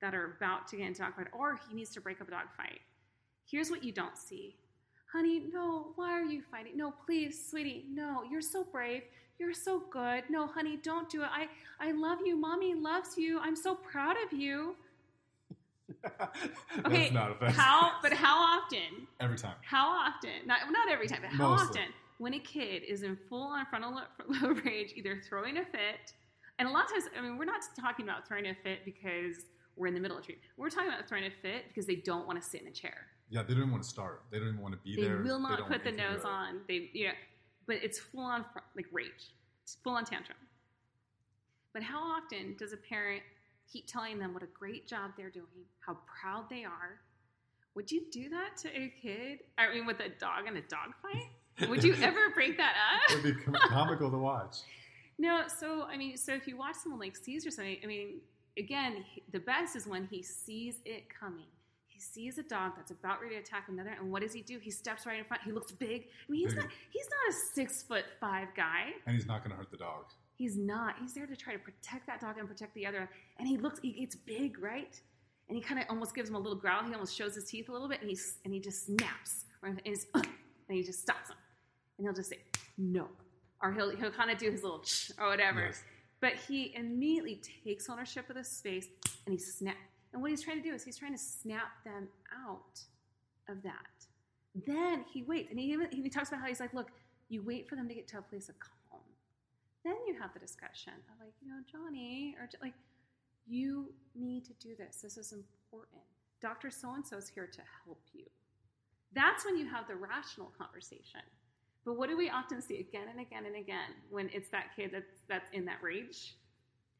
that 0.00 0.14
are 0.14 0.36
about 0.36 0.68
to 0.68 0.76
get 0.76 0.86
into 0.86 1.02
a 1.02 1.06
dog 1.06 1.16
fight, 1.16 1.26
or 1.32 1.58
he 1.68 1.74
needs 1.74 1.90
to 1.90 2.00
break 2.00 2.20
up 2.20 2.28
a 2.28 2.30
dog 2.30 2.46
fight. 2.56 2.80
Here's 3.44 3.70
what 3.70 3.82
you 3.82 3.92
don't 3.92 4.16
see. 4.16 4.56
Honey, 5.12 5.42
no, 5.52 5.92
why 5.96 6.12
are 6.12 6.22
you 6.22 6.42
fighting? 6.42 6.76
No, 6.76 6.92
please, 7.06 7.48
sweetie, 7.50 7.86
no, 7.90 8.22
you're 8.30 8.42
so 8.42 8.62
brave. 8.62 9.02
You're 9.38 9.54
so 9.54 9.82
good. 9.90 10.24
No, 10.28 10.46
honey, 10.46 10.78
don't 10.82 11.08
do 11.08 11.22
it. 11.22 11.28
I, 11.32 11.46
I 11.80 11.92
love 11.92 12.18
you. 12.24 12.36
Mommy 12.36 12.74
loves 12.74 13.16
you. 13.16 13.38
I'm 13.38 13.54
so 13.56 13.74
proud 13.74 14.16
of 14.26 14.38
you. 14.38 14.74
Okay, 16.86 17.10
not. 17.10 17.36
How, 17.52 17.92
but 18.02 18.12
how 18.12 18.36
often 18.38 19.06
Every 19.20 19.36
time. 19.36 19.54
how 19.62 19.88
often 19.88 20.30
not 20.46 20.60
not 20.70 20.88
every 20.90 21.06
time 21.08 21.20
but 21.22 21.30
how 21.30 21.48
Mostly. 21.48 21.80
often 21.80 21.92
when 22.18 22.34
a 22.34 22.38
kid 22.38 22.82
is 22.82 23.02
in 23.02 23.16
full 23.28 23.42
on 23.48 23.66
frontal 23.66 23.92
lo- 23.94 24.26
lobe 24.48 24.64
rage 24.64 24.92
either 24.96 25.20
throwing 25.28 25.58
a 25.58 25.64
fit 25.64 26.12
and 26.58 26.68
a 26.68 26.70
lot 26.70 26.84
of 26.84 26.90
times 26.90 27.04
i 27.16 27.20
mean 27.20 27.36
we're 27.38 27.44
not 27.44 27.60
talking 27.78 28.04
about 28.08 28.26
throwing 28.26 28.46
a 28.46 28.54
fit 28.54 28.80
because 28.84 29.36
we're 29.76 29.86
in 29.88 29.94
the 29.94 30.00
middle 30.00 30.16
of 30.18 30.24
treatment 30.24 30.48
we're 30.56 30.70
talking 30.70 30.88
about 30.88 31.08
throwing 31.08 31.24
a 31.26 31.30
fit 31.42 31.64
because 31.68 31.86
they 31.86 31.96
don't 31.96 32.26
want 32.26 32.40
to 32.40 32.48
sit 32.48 32.60
in 32.62 32.68
a 32.68 32.72
chair 32.72 33.06
Yeah, 33.30 33.42
they 33.42 33.52
don't 33.54 33.62
even 33.64 33.70
want 33.72 33.82
to 33.82 33.88
start. 33.88 34.22
They 34.30 34.38
don't 34.38 34.48
even 34.48 34.60
want 34.60 34.74
to 34.74 34.80
be 34.82 34.96
they 34.96 35.02
there. 35.08 35.18
will 35.18 35.36
They 35.38 35.48
not 35.48 35.58
don't 35.58 35.68
put 35.68 35.84
the 35.84 35.92
nose 35.92 36.24
on 36.24 36.60
they 36.68 36.90
you 36.92 37.06
know 37.08 37.14
but 37.66 37.76
it's 37.82 37.98
full 37.98 38.24
on 38.24 38.44
like 38.76 38.86
rage 38.92 39.32
it's 39.64 39.76
full 39.82 39.94
on 39.94 40.04
tantrum 40.04 40.38
but 41.74 41.82
how 41.82 42.00
often 42.00 42.56
does 42.58 42.72
a 42.72 42.76
parent 42.78 43.22
keep 43.72 43.86
telling 43.86 44.18
them 44.18 44.32
what 44.34 44.42
a 44.42 44.48
great 44.58 44.86
job 44.88 45.10
they're 45.16 45.30
doing 45.30 45.64
how 45.80 45.96
proud 46.20 46.44
they 46.50 46.64
are 46.64 47.00
would 47.74 47.90
you 47.90 48.02
do 48.10 48.28
that 48.28 48.56
to 48.56 48.68
a 48.68 48.92
kid 49.00 49.40
i 49.58 49.72
mean 49.72 49.86
with 49.86 50.00
a 50.00 50.08
dog 50.18 50.46
in 50.48 50.56
a 50.56 50.62
dog 50.62 50.90
fight 51.02 51.68
would 51.68 51.82
you 51.82 51.94
ever 52.02 52.30
break 52.34 52.56
that 52.56 52.74
up? 52.94 53.10
it 53.10 53.22
would 53.24 53.36
be 53.36 53.42
com- 53.42 53.54
comical 53.68 54.10
to 54.10 54.18
watch. 54.18 54.56
no 55.18 55.42
so 55.48 55.82
i 55.84 55.96
mean 55.96 56.16
so 56.16 56.32
if 56.32 56.46
you 56.46 56.56
watch 56.56 56.76
someone 56.76 57.00
like 57.00 57.16
cesar 57.16 57.48
or 57.48 57.50
something 57.50 57.76
i 57.82 57.86
mean 57.86 58.20
again 58.56 59.04
he- 59.12 59.22
the 59.32 59.40
best 59.40 59.76
is 59.76 59.86
when 59.86 60.06
he 60.10 60.22
sees 60.22 60.80
it 60.84 61.04
coming 61.08 61.46
he 61.86 61.98
sees 62.00 62.38
a 62.38 62.44
dog 62.44 62.72
that's 62.76 62.92
about 62.92 63.20
ready 63.20 63.34
to 63.34 63.40
attack 63.40 63.64
another 63.68 63.90
and 64.00 64.10
what 64.10 64.22
does 64.22 64.32
he 64.32 64.40
do 64.42 64.58
he 64.60 64.70
steps 64.70 65.04
right 65.06 65.18
in 65.18 65.24
front 65.24 65.42
he 65.44 65.50
looks 65.50 65.72
big 65.72 66.02
i 66.28 66.32
mean 66.32 66.42
he's 66.44 66.54
Big. 66.54 66.62
not 66.64 66.72
he's 66.90 67.06
not 67.06 67.34
a 67.34 67.38
six 67.54 67.82
foot 67.82 68.04
five 68.20 68.48
guy 68.56 68.90
And 69.06 69.16
he's 69.16 69.26
not 69.26 69.40
going 69.42 69.50
to 69.50 69.56
hurt 69.56 69.70
the 69.72 69.76
dog. 69.78 70.04
He's 70.38 70.56
not. 70.56 70.94
He's 71.00 71.14
there 71.14 71.26
to 71.26 71.34
try 71.34 71.52
to 71.52 71.58
protect 71.58 72.06
that 72.06 72.20
dog 72.20 72.38
and 72.38 72.48
protect 72.48 72.72
the 72.74 72.86
other. 72.86 73.10
And 73.40 73.48
he 73.48 73.56
looks, 73.56 73.80
he 73.80 73.90
gets 73.90 74.14
big, 74.14 74.62
right? 74.62 74.98
And 75.48 75.56
he 75.56 75.60
kind 75.60 75.80
of 75.80 75.86
almost 75.90 76.14
gives 76.14 76.30
him 76.30 76.36
a 76.36 76.38
little 76.38 76.56
growl. 76.56 76.84
He 76.84 76.92
almost 76.92 77.16
shows 77.16 77.34
his 77.34 77.44
teeth 77.44 77.68
a 77.68 77.72
little 77.72 77.88
bit, 77.88 78.00
and 78.00 78.08
he's 78.08 78.38
and 78.44 78.54
he 78.54 78.60
just 78.60 78.86
snaps, 78.86 79.46
and, 79.64 79.80
he's, 79.82 80.06
uh, 80.14 80.20
and 80.22 80.76
he 80.76 80.82
just 80.82 81.00
stops 81.00 81.30
him, 81.30 81.36
and 81.96 82.06
he'll 82.06 82.14
just 82.14 82.30
say 82.30 82.38
no, 82.76 83.08
or 83.62 83.72
he'll 83.72 83.96
he'll 83.96 84.12
kind 84.12 84.30
of 84.30 84.38
do 84.38 84.50
his 84.50 84.62
little 84.62 84.84
or 85.18 85.28
whatever. 85.28 85.64
Yes. 85.66 85.82
But 86.20 86.34
he 86.34 86.74
immediately 86.76 87.40
takes 87.64 87.88
ownership 87.88 88.28
of 88.28 88.36
the 88.36 88.44
space, 88.44 88.86
and 89.26 89.32
he 89.32 89.38
snap. 89.38 89.76
And 90.12 90.20
what 90.22 90.30
he's 90.30 90.42
trying 90.42 90.62
to 90.62 90.68
do 90.68 90.74
is 90.74 90.84
he's 90.84 90.98
trying 90.98 91.14
to 91.14 91.18
snap 91.18 91.82
them 91.84 92.08
out 92.46 92.78
of 93.48 93.62
that. 93.62 94.06
Then 94.66 95.04
he 95.12 95.22
waits, 95.22 95.48
and 95.50 95.58
he 95.58 95.72
even 95.72 95.88
he 95.90 96.08
talks 96.10 96.28
about 96.28 96.42
how 96.42 96.46
he's 96.46 96.60
like, 96.60 96.74
look, 96.74 96.90
you 97.28 97.42
wait 97.42 97.68
for 97.68 97.74
them 97.74 97.88
to 97.88 97.94
get 97.94 98.06
to 98.08 98.18
a 98.18 98.22
place 98.22 98.48
of 98.50 98.58
calm 98.60 98.77
then 99.84 99.96
you 100.06 100.14
have 100.20 100.32
the 100.34 100.40
discussion 100.40 100.92
of 101.10 101.24
like, 101.24 101.34
you 101.40 101.48
know, 101.48 101.60
Johnny, 101.70 102.34
or 102.38 102.48
like, 102.62 102.74
you 103.46 103.92
need 104.14 104.44
to 104.44 104.52
do 104.54 104.74
this. 104.76 105.00
This 105.02 105.16
is 105.16 105.32
important. 105.32 106.02
Dr. 106.40 106.70
So 106.70 106.92
and 106.94 107.06
so 107.06 107.16
is 107.16 107.28
here 107.28 107.46
to 107.46 107.60
help 107.84 108.00
you. 108.12 108.24
That's 109.14 109.44
when 109.44 109.56
you 109.56 109.66
have 109.68 109.88
the 109.88 109.96
rational 109.96 110.52
conversation. 110.58 111.20
But 111.84 111.96
what 111.96 112.08
do 112.10 112.16
we 112.18 112.28
often 112.28 112.60
see 112.60 112.78
again 112.80 113.06
and 113.10 113.20
again 113.20 113.46
and 113.46 113.56
again 113.56 113.90
when 114.10 114.28
it's 114.34 114.50
that 114.50 114.76
kid 114.76 114.90
that's 114.92 115.22
that's 115.28 115.48
in 115.52 115.64
that 115.64 115.78
rage? 115.82 116.36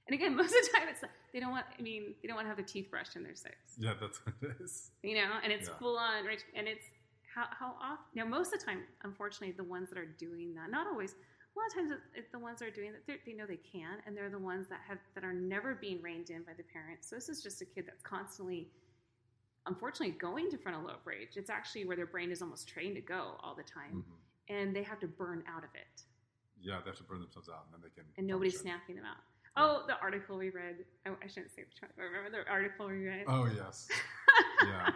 And 0.06 0.14
again, 0.14 0.34
most 0.40 0.54
of 0.54 0.62
the 0.62 0.70
time 0.78 0.88
it's 0.88 1.02
they 1.34 1.40
don't 1.40 1.50
want. 1.50 1.66
I 1.78 1.82
mean, 1.82 2.14
they 2.22 2.28
don't 2.28 2.36
want 2.36 2.46
to 2.46 2.48
have 2.48 2.56
their 2.56 2.64
teeth 2.64 2.90
brushed 2.90 3.14
in 3.16 3.22
their 3.22 3.34
six 3.34 3.54
Yeah, 3.78 3.92
that's 4.00 4.18
what 4.24 4.34
it 4.40 4.56
is. 4.62 4.90
you 5.02 5.14
know, 5.16 5.28
and 5.44 5.52
it's 5.52 5.68
Yeah. 5.68 5.74
full 5.78 5.98
on 5.98 6.24
rich, 6.24 6.40
and 6.56 6.66
it's 6.66 6.84
how 7.34 7.44
how 7.50 7.74
often. 7.82 8.06
Now, 8.14 8.24
most 8.24 8.54
of 8.54 8.60
the 8.60 8.64
time, 8.64 8.84
unfortunately, 9.04 9.52
the 9.54 9.64
ones 9.64 9.90
that 9.90 9.98
are 9.98 10.06
doing 10.06 10.54
that, 10.54 10.70
not 10.70 10.86
always. 10.86 11.14
A 11.58 11.60
lot 11.60 11.66
of 11.68 11.74
times, 11.90 12.02
it's 12.14 12.30
the 12.30 12.38
ones 12.38 12.60
that 12.60 12.68
are 12.68 12.70
doing 12.70 12.92
that. 12.92 13.04
they're- 13.06 13.18
know 13.34 13.46
they 13.46 13.56
can, 13.56 13.98
and 14.06 14.16
they're 14.16 14.30
the 14.30 14.38
ones 14.38 14.68
that 14.68 14.80
have 14.86 14.98
that 15.14 15.24
are 15.24 15.32
never 15.32 15.74
being 15.74 16.00
reined 16.02 16.30
in 16.30 16.42
by 16.42 16.52
the 16.54 16.62
parents. 16.64 17.08
So 17.08 17.16
this 17.16 17.28
is 17.28 17.42
just 17.42 17.60
a 17.62 17.64
kid 17.64 17.84
that's 17.86 18.02
constantly, 18.02 18.70
unfortunately, 19.66 20.16
going 20.18 20.50
to 20.50 20.58
frontal 20.58 20.82
lobe 20.84 21.04
rage. 21.04 21.36
It's 21.36 21.50
actually 21.50 21.84
where 21.84 21.96
their 21.96 22.06
brain 22.06 22.30
is 22.32 22.42
almost 22.42 22.68
trained 22.68 22.94
to 22.96 23.00
go 23.00 23.36
all 23.40 23.54
the 23.54 23.62
time, 23.64 24.02
Mhm. 24.04 24.54
and 24.54 24.74
they 24.74 24.82
have 24.82 24.98
to 25.00 25.06
burn 25.08 25.44
out 25.46 25.62
of 25.64 25.74
it, 25.74 26.02
Yeah, 26.60 26.80
they 26.80 26.90
have 26.90 26.96
to 26.98 27.04
burn 27.04 27.20
themselves 27.20 27.48
out, 27.48 27.64
and 27.66 27.74
then 27.74 27.80
they 27.82 27.90
can. 27.90 28.12
and 28.16 28.26
nobody's 28.26 28.58
snapping 28.60 28.96
them 28.96 29.04
out. 29.04 29.18
Oh, 29.56 29.84
the 29.86 29.98
article 30.00 30.36
we 30.38 30.50
read. 30.50 30.84
I, 31.06 31.10
I 31.22 31.26
shouldn't 31.26 31.50
say. 31.52 31.64
I 31.82 32.00
remember 32.02 32.30
the 32.30 32.48
article 32.50 32.86
we 32.88 33.06
read? 33.06 33.24
Oh 33.28 33.46
yes. 33.46 33.88
Yeah. 34.64 34.90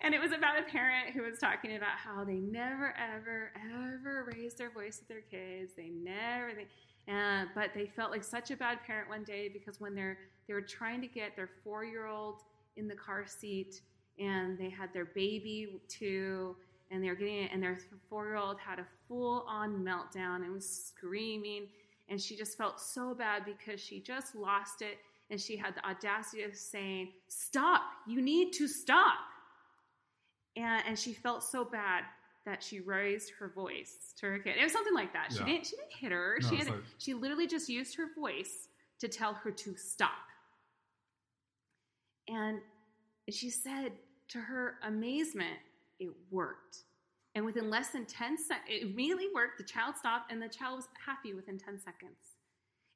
And 0.00 0.14
it 0.14 0.20
was 0.20 0.32
about 0.32 0.58
a 0.58 0.62
parent 0.62 1.10
who 1.14 1.22
was 1.22 1.38
talking 1.38 1.76
about 1.76 1.96
how 1.96 2.24
they 2.24 2.34
never, 2.34 2.94
ever, 2.96 3.52
ever 3.56 4.30
raised 4.34 4.58
their 4.58 4.70
voice 4.70 5.00
with 5.00 5.08
their 5.08 5.22
kids. 5.22 5.72
They 5.76 5.88
never, 5.88 6.52
they, 6.54 6.66
uh, 7.12 7.46
but 7.54 7.70
they 7.74 7.86
felt 7.86 8.10
like 8.10 8.24
such 8.24 8.50
a 8.50 8.56
bad 8.56 8.78
parent 8.86 9.08
one 9.08 9.24
day 9.24 9.48
because 9.48 9.80
when 9.80 9.94
they're 9.94 10.18
they 10.46 10.54
were 10.54 10.62
trying 10.62 11.00
to 11.00 11.06
get 11.06 11.36
their 11.36 11.48
four 11.62 11.84
year 11.84 12.06
old 12.06 12.42
in 12.76 12.88
the 12.88 12.94
car 12.94 13.24
seat 13.26 13.80
and 14.18 14.58
they 14.58 14.68
had 14.68 14.92
their 14.92 15.06
baby 15.06 15.80
too 15.88 16.56
and 16.90 17.02
they 17.02 17.08
were 17.08 17.14
getting 17.14 17.44
it 17.44 17.50
and 17.52 17.62
their 17.62 17.78
four 18.08 18.26
year 18.26 18.36
old 18.36 18.58
had 18.58 18.78
a 18.78 18.86
full 19.08 19.44
on 19.48 19.84
meltdown 19.84 20.36
and 20.44 20.52
was 20.52 20.68
screaming. 20.68 21.68
And 22.08 22.20
she 22.20 22.36
just 22.36 22.58
felt 22.58 22.78
so 22.78 23.14
bad 23.14 23.44
because 23.46 23.80
she 23.80 24.00
just 24.00 24.34
lost 24.34 24.82
it. 24.82 24.98
And 25.30 25.40
she 25.40 25.56
had 25.56 25.74
the 25.74 25.86
audacity 25.88 26.42
of 26.42 26.54
saying 26.54 27.12
stop. 27.28 27.82
You 28.06 28.20
need 28.20 28.52
to 28.54 28.68
stop 28.68 29.16
and, 30.56 30.82
and 30.86 30.98
she 30.98 31.12
felt 31.12 31.42
so 31.42 31.64
bad 31.64 32.04
that 32.46 32.62
she 32.62 32.80
raised 32.80 33.32
her 33.38 33.48
voice 33.54 34.12
to 34.18 34.26
her 34.26 34.38
kid. 34.38 34.56
It 34.58 34.62
was 34.62 34.72
something 34.72 34.94
like 34.94 35.12
that. 35.14 35.32
She 35.32 35.38
Yeah. 35.38 35.46
didn't 35.46 35.66
she 35.66 35.76
didn't 35.76 35.92
hit 35.98 36.12
her. 36.12 36.38
No, 36.42 36.48
she 36.48 36.56
had, 36.56 36.68
like- 36.68 36.82
she 36.98 37.14
literally 37.14 37.46
just 37.46 37.68
used 37.68 37.96
her 37.96 38.08
voice 38.14 38.68
to 39.00 39.08
tell 39.08 39.34
her 39.34 39.50
to 39.50 39.76
stop. 39.76 40.12
And 42.28 42.60
she 43.30 43.50
said 43.50 43.92
to 44.28 44.38
her 44.38 44.74
amazement 44.82 45.58
it 45.98 46.10
worked. 46.30 46.78
And 47.34 47.44
within 47.44 47.68
less 47.70 47.88
than 47.90 48.04
10 48.06 48.36
seconds 48.38 48.66
it 48.68 48.82
immediately 48.82 49.28
worked. 49.34 49.58
The 49.58 49.64
child 49.64 49.96
stopped 49.96 50.30
and 50.30 50.40
the 50.40 50.48
child 50.48 50.76
was 50.76 50.88
happy 51.04 51.34
within 51.34 51.58
10 51.58 51.78
seconds. 51.80 52.36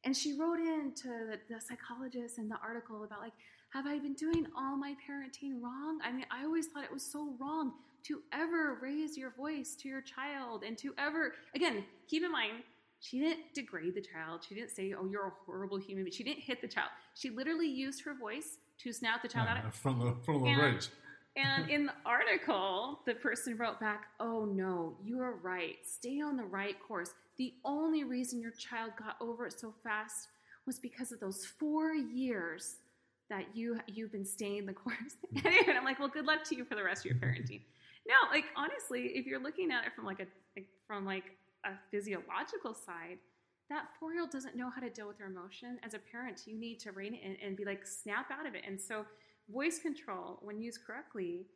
And 0.04 0.16
she 0.16 0.38
wrote 0.38 0.60
in 0.60 0.92
to 1.02 1.08
the, 1.08 1.38
the 1.54 1.60
psychologist 1.60 2.38
in 2.38 2.48
the 2.48 2.56
article 2.62 3.02
about 3.04 3.20
like 3.20 3.32
have 3.70 3.86
i 3.86 3.98
been 3.98 4.14
doing 4.14 4.46
all 4.56 4.76
my 4.76 4.94
parenting 5.08 5.60
wrong 5.62 5.98
i 6.04 6.10
mean 6.12 6.24
i 6.30 6.44
always 6.44 6.66
thought 6.68 6.84
it 6.84 6.92
was 6.92 7.02
so 7.02 7.34
wrong 7.38 7.72
to 8.04 8.20
ever 8.32 8.78
raise 8.80 9.16
your 9.16 9.30
voice 9.30 9.74
to 9.74 9.88
your 9.88 10.00
child 10.00 10.62
and 10.64 10.78
to 10.78 10.94
ever 10.98 11.34
again 11.54 11.84
keep 12.08 12.22
in 12.24 12.30
mind 12.32 12.52
she 13.00 13.18
didn't 13.18 13.40
degrade 13.54 13.94
the 13.94 14.00
child 14.00 14.44
she 14.46 14.54
didn't 14.54 14.70
say 14.70 14.94
oh 14.98 15.06
you're 15.06 15.26
a 15.28 15.32
horrible 15.46 15.76
human 15.78 16.04
being 16.04 16.12
she 16.12 16.24
didn't 16.24 16.42
hit 16.42 16.60
the 16.60 16.68
child 16.68 16.88
she 17.14 17.30
literally 17.30 17.68
used 17.68 18.02
her 18.04 18.14
voice 18.14 18.58
to 18.78 18.92
snap 18.92 19.22
the 19.22 19.28
child 19.28 19.48
out 19.48 19.58
Yeah, 19.64 19.70
from 19.70 19.98
the 19.98 20.14
from 20.24 20.42
the 20.42 20.48
And- 20.48 20.62
rage. 20.62 20.88
and 21.36 21.68
in 21.74 21.86
the 21.86 21.92
article, 22.06 23.00
the 23.06 23.14
person 23.14 23.56
wrote 23.56 23.78
back, 23.80 24.06
Oh 24.20 24.44
no, 24.44 24.96
you 25.04 25.20
are 25.20 25.34
right. 25.36 25.76
Stay 25.84 26.20
on 26.20 26.36
the 26.36 26.44
right 26.44 26.76
course. 26.86 27.12
The 27.38 27.54
only 27.64 28.04
reason 28.04 28.40
your 28.40 28.50
child 28.52 28.92
got 28.96 29.16
over 29.20 29.46
it 29.46 29.58
so 29.58 29.74
fast 29.84 30.28
was 30.66 30.78
because 30.78 31.10
of 31.12 31.18
those 31.20 31.44
four 31.44 31.92
years 31.94 32.76
that 33.30 33.44
you 33.54 33.78
you've 33.86 34.12
been 34.12 34.24
staying 34.24 34.66
the 34.66 34.72
course. 34.72 35.16
Mm-hmm. 35.34 35.46
and 35.68 35.78
I'm 35.78 35.84
like, 35.84 35.98
well, 35.98 36.08
good 36.08 36.26
luck 36.26 36.44
to 36.44 36.56
you 36.56 36.64
for 36.64 36.74
the 36.74 36.82
rest 36.82 37.02
of 37.02 37.06
your 37.06 37.14
mm-hmm. 37.16 37.42
parenting. 37.42 37.60
No, 38.06 38.14
like 38.30 38.46
honestly, 38.56 39.12
if 39.14 39.26
you're 39.26 39.42
looking 39.42 39.70
at 39.70 39.84
it 39.84 39.92
from 39.94 40.06
like 40.06 40.20
a 40.20 40.26
like, 40.56 40.66
from 40.86 41.04
like 41.04 41.36
a 41.64 41.70
physiological 41.90 42.74
side, 42.74 43.18
that 43.70 43.86
four 43.98 44.12
year 44.12 44.22
old 44.22 44.30
doesn't 44.30 44.56
know 44.56 44.70
how 44.70 44.80
to 44.80 44.90
deal 44.90 45.06
with 45.06 45.18
their 45.18 45.26
emotion. 45.26 45.78
As 45.84 45.94
a 45.94 45.98
parent, 45.98 46.42
you 46.46 46.58
need 46.58 46.78
to 46.80 46.92
rein 46.92 47.14
it 47.14 47.20
in 47.22 47.36
and 47.44 47.56
be 47.56 47.64
like, 47.64 47.86
snap 47.86 48.30
out 48.30 48.46
of 48.46 48.54
it. 48.54 48.62
And 48.66 48.80
so 48.80 49.04
voice 49.50 49.78
control, 49.78 50.38
when 50.42 50.60
used 50.60 50.80
correctly, 50.86 51.46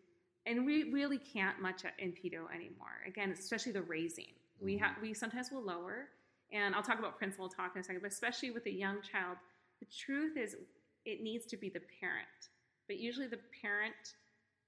and 0.46 0.66
we 0.66 0.90
really 0.92 1.18
can't 1.18 1.60
much 1.60 1.82
in 1.98 2.10
pedo 2.10 2.50
anymore. 2.54 3.00
Again, 3.06 3.30
especially 3.30 3.72
the 3.72 3.82
raising. 3.82 4.32
We 4.60 4.76
have 4.78 4.92
mm-hmm. 4.92 5.02
we 5.02 5.14
sometimes 5.14 5.50
will 5.50 5.62
lower, 5.62 6.08
and 6.52 6.74
I'll 6.74 6.82
talk 6.82 6.98
about 6.98 7.16
principal 7.16 7.48
talk 7.48 7.72
in 7.74 7.80
a 7.80 7.84
second. 7.84 8.02
But 8.02 8.12
especially 8.12 8.50
with 8.50 8.66
a 8.66 8.72
young 8.72 8.98
child, 9.02 9.38
the 9.80 9.86
truth 9.86 10.36
is 10.36 10.56
it 11.04 11.22
needs 11.22 11.46
to 11.46 11.56
be 11.56 11.68
the 11.68 11.82
parent. 12.00 12.50
But 12.86 12.98
usually 12.98 13.26
the 13.26 13.40
parent 13.60 14.16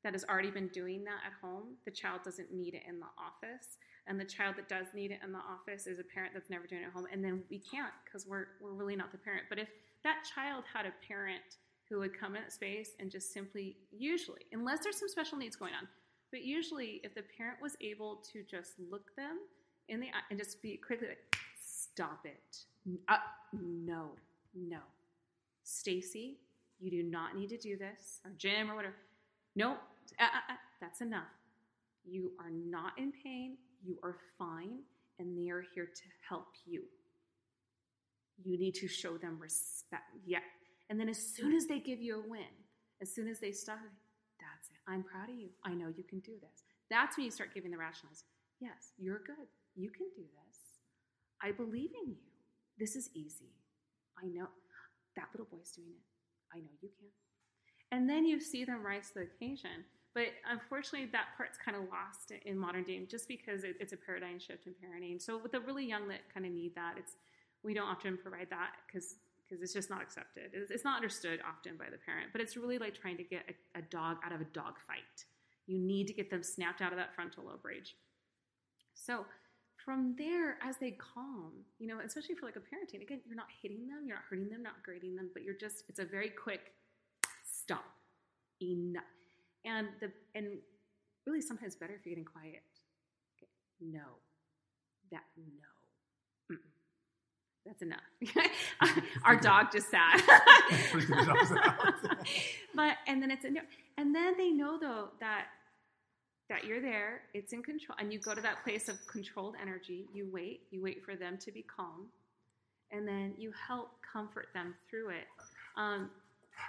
that 0.02 0.12
has 0.12 0.24
already 0.24 0.50
been 0.50 0.68
doing 0.68 1.02
that 1.04 1.20
at 1.26 1.32
home, 1.40 1.76
the 1.84 1.90
child 1.90 2.20
doesn't 2.24 2.52
need 2.52 2.74
it 2.74 2.82
in 2.88 3.00
the 3.00 3.06
office. 3.18 3.78
And 4.06 4.20
the 4.20 4.24
child 4.24 4.56
that 4.58 4.68
does 4.68 4.86
need 4.94 5.10
it 5.10 5.20
in 5.24 5.32
the 5.32 5.38
office 5.38 5.86
is 5.86 5.98
a 5.98 6.04
parent 6.04 6.34
that's 6.34 6.50
never 6.50 6.66
doing 6.66 6.82
it 6.82 6.86
at 6.86 6.92
home. 6.92 7.06
And 7.10 7.24
then 7.24 7.42
we 7.50 7.58
can't 7.58 7.92
because 8.04 8.26
we're, 8.26 8.46
we're 8.60 8.72
really 8.72 8.96
not 8.96 9.12
the 9.12 9.18
parent. 9.18 9.44
But 9.48 9.58
if 9.58 9.68
that 10.04 10.24
child 10.34 10.64
had 10.72 10.84
a 10.84 10.92
parent 11.08 11.56
who 11.88 11.98
would 12.00 12.18
come 12.18 12.36
in 12.36 12.42
that 12.42 12.52
space 12.52 12.90
and 13.00 13.10
just 13.10 13.32
simply, 13.32 13.76
usually, 13.90 14.42
unless 14.52 14.80
there's 14.80 14.98
some 14.98 15.08
special 15.08 15.38
needs 15.38 15.56
going 15.56 15.72
on, 15.72 15.88
but 16.30 16.42
usually 16.42 17.00
if 17.02 17.14
the 17.14 17.22
parent 17.36 17.58
was 17.62 17.76
able 17.80 18.22
to 18.32 18.42
just 18.42 18.72
look 18.90 19.14
them 19.16 19.38
in 19.88 20.00
the 20.00 20.08
eye 20.08 20.24
and 20.30 20.38
just 20.38 20.60
be 20.60 20.76
quickly 20.76 21.08
like, 21.08 21.36
stop 21.62 22.26
it. 22.26 22.58
Uh, 23.08 23.16
no, 23.52 24.10
no. 24.54 24.80
Stacy, 25.64 26.38
you 26.78 26.90
do 26.90 27.02
not 27.02 27.36
need 27.36 27.48
to 27.48 27.58
do 27.58 27.76
this, 27.76 28.20
or 28.24 28.30
Jim, 28.36 28.70
or 28.70 28.76
whatever. 28.76 28.94
Nope, 29.56 29.78
uh, 30.20 30.24
uh, 30.24 30.52
uh, 30.52 30.56
that's 30.80 31.00
enough. 31.00 31.32
You 32.04 32.32
are 32.38 32.50
not 32.50 32.92
in 32.98 33.12
pain. 33.24 33.56
You 33.82 33.98
are 34.02 34.16
fine, 34.38 34.80
and 35.18 35.36
they 35.36 35.50
are 35.50 35.64
here 35.74 35.86
to 35.86 36.02
help 36.28 36.48
you. 36.66 36.82
You 38.44 38.58
need 38.58 38.74
to 38.76 38.88
show 38.88 39.16
them 39.16 39.38
respect. 39.40 40.02
Yeah. 40.26 40.40
And 40.90 41.00
then 41.00 41.08
as 41.08 41.18
soon 41.18 41.54
as 41.54 41.66
they 41.66 41.78
give 41.78 42.00
you 42.00 42.22
a 42.22 42.28
win, 42.28 42.52
as 43.00 43.14
soon 43.14 43.28
as 43.28 43.40
they 43.40 43.52
stop, 43.52 43.78
that's 44.38 44.68
it. 44.70 44.76
I'm 44.86 45.02
proud 45.02 45.30
of 45.30 45.36
you. 45.36 45.48
I 45.64 45.72
know 45.72 45.88
you 45.96 46.04
can 46.04 46.20
do 46.20 46.32
this. 46.40 46.64
That's 46.90 47.16
when 47.16 47.24
you 47.24 47.30
start 47.30 47.54
giving 47.54 47.70
the 47.70 47.78
rationals. 47.78 48.24
Yes, 48.60 48.92
you're 48.98 49.20
good. 49.20 49.46
You 49.74 49.90
can 49.90 50.06
do 50.14 50.22
this. 50.22 50.58
I 51.42 51.52
believe 51.52 51.90
in 52.04 52.10
you. 52.12 52.18
This 52.78 52.96
is 52.96 53.10
easy. 53.14 53.52
I 54.22 54.26
know 54.26 54.48
that 55.16 55.28
little 55.32 55.46
boy's 55.50 55.70
doing 55.72 55.90
it. 55.90 56.04
I 56.52 56.58
know 56.58 56.72
you 56.80 56.88
can. 56.98 57.08
And 57.90 58.08
then 58.08 58.24
you 58.24 58.40
see 58.40 58.64
them 58.64 58.84
rise 58.84 59.08
to 59.08 59.14
the 59.14 59.20
occasion. 59.22 59.84
But 60.14 60.28
unfortunately, 60.48 61.08
that 61.12 61.34
part's 61.36 61.58
kind 61.58 61.76
of 61.76 61.84
lost 61.90 62.32
in 62.44 62.56
modern 62.56 62.84
day 62.84 63.04
just 63.04 63.26
because 63.26 63.64
it, 63.64 63.76
it's 63.80 63.92
a 63.92 63.96
paradigm 63.96 64.38
shift 64.38 64.66
in 64.66 64.72
parenting. 64.72 65.20
So 65.20 65.38
with 65.38 65.52
the 65.52 65.60
really 65.60 65.86
young 65.86 66.06
that 66.08 66.32
kind 66.32 66.46
of 66.46 66.52
need 66.52 66.74
that, 66.76 66.94
it's 66.96 67.16
we 67.64 67.74
don't 67.74 67.88
often 67.88 68.16
provide 68.16 68.48
that 68.50 68.70
because 68.86 69.16
because 69.44 69.62
it's 69.62 69.74
just 69.74 69.90
not 69.90 70.00
accepted. 70.00 70.50
It's, 70.54 70.70
it's, 70.70 70.84
not 70.84 70.96
understood 70.96 71.40
often 71.46 71.76
by 71.76 71.86
the 71.90 71.98
parent. 71.98 72.30
But 72.32 72.40
it's 72.40 72.56
really 72.56 72.78
like 72.78 72.94
trying 72.98 73.18
to 73.18 73.22
get 73.22 73.44
a, 73.48 73.80
a 73.80 73.82
dog 73.82 74.16
out 74.24 74.32
of 74.32 74.40
a 74.40 74.44
dog 74.44 74.76
fight. 74.86 75.24
You 75.66 75.78
need 75.78 76.06
to 76.06 76.14
get 76.14 76.30
them 76.30 76.42
snapped 76.42 76.80
out 76.80 76.92
of 76.92 76.98
that 76.98 77.14
frontal 77.14 77.44
lobe 77.44 77.62
rage. 77.62 77.94
So 78.94 79.26
from 79.84 80.14
there, 80.16 80.56
as 80.62 80.76
they 80.78 80.92
calm, 80.92 81.52
you 81.78 81.86
know, 81.86 82.00
especially 82.04 82.34
for 82.34 82.46
like 82.46 82.56
a 82.56 82.60
parenting, 82.60 83.02
again, 83.02 83.20
you're 83.26 83.36
not 83.36 83.48
hitting 83.62 83.86
them, 83.86 84.06
you're 84.06 84.16
not 84.16 84.24
hurting 84.28 84.48
them, 84.48 84.62
not 84.62 84.82
grading 84.82 85.14
them, 85.14 85.30
but 85.34 85.42
you're 85.42 85.56
just, 85.60 85.84
it's 85.88 85.98
a 85.98 86.04
very 86.04 86.30
quick 86.30 86.72
stop. 87.44 87.84
Enough. 88.62 89.02
And 89.64 89.88
the 90.00 90.12
and 90.34 90.58
really 91.26 91.40
sometimes 91.40 91.74
better 91.74 91.94
if 91.94 92.04
you're 92.04 92.14
getting 92.14 92.24
quiet. 92.24 92.62
Okay. 93.36 93.48
No. 93.80 94.20
That 95.10 95.22
no. 95.36 96.56
Mm-mm. 96.56 96.70
That's 97.66 97.82
enough. 97.82 98.00
Our 99.24 99.36
dog 99.36 99.72
just 99.72 99.90
sat. 99.90 100.22
but 102.74 102.96
and 103.06 103.22
then 103.22 103.30
it's. 103.30 103.44
And 103.96 104.14
then 104.14 104.36
they 104.36 104.50
know 104.50 104.78
though 104.78 105.08
that 105.20 105.46
that 106.48 106.64
you're 106.64 106.80
there, 106.80 107.22
it's 107.32 107.52
in 107.52 107.62
control, 107.62 107.96
and 107.98 108.12
you 108.12 108.18
go 108.18 108.34
to 108.34 108.40
that 108.40 108.62
place 108.62 108.88
of 108.88 108.96
controlled 109.06 109.54
energy. 109.60 110.06
You 110.12 110.28
wait, 110.30 110.62
you 110.70 110.82
wait 110.82 111.02
for 111.04 111.16
them 111.16 111.38
to 111.38 111.52
be 111.52 111.62
calm, 111.62 112.08
and 112.90 113.06
then 113.08 113.34
you 113.38 113.52
help 113.66 113.90
comfort 114.12 114.48
them 114.54 114.74
through 114.88 115.10
it. 115.10 115.26
Um, 115.76 116.10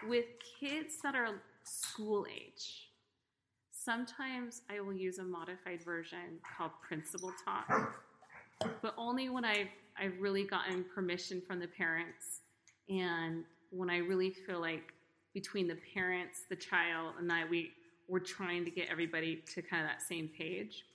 with 0.07 0.26
kids 0.59 0.95
that 1.03 1.15
are 1.15 1.41
school 1.63 2.26
age, 2.34 2.89
sometimes 3.71 4.61
I 4.69 4.80
will 4.80 4.93
use 4.93 5.19
a 5.19 5.23
modified 5.23 5.84
version 5.84 6.39
called 6.57 6.71
principal 6.88 7.32
talk, 7.43 7.95
but 8.82 8.93
only 8.97 9.30
when 9.30 9.45
I've, 9.45 9.67
I've 9.99 10.19
really 10.19 10.43
gotten 10.43 10.86
permission 10.93 11.41
from 11.45 11.59
the 11.59 11.67
parents 11.67 12.41
and 12.89 13.43
when 13.71 13.89
I 13.89 13.97
really 13.97 14.32
feel 14.32 14.61
like 14.61 14.93
between 15.34 15.67
the 15.67 15.78
parents, 15.93 16.41
the 16.49 16.55
child, 16.55 17.15
and 17.19 17.32
I, 17.32 17.43
we, 17.45 17.71
we're 18.08 18.20
trying 18.20 18.66
to 18.66 18.72
get 18.72 18.88
everybody 18.89 19.43
to 19.53 19.62
kind 19.62 19.84
of 19.84 19.89
that 19.89 20.01
same 20.01 20.28
page. 20.28 20.86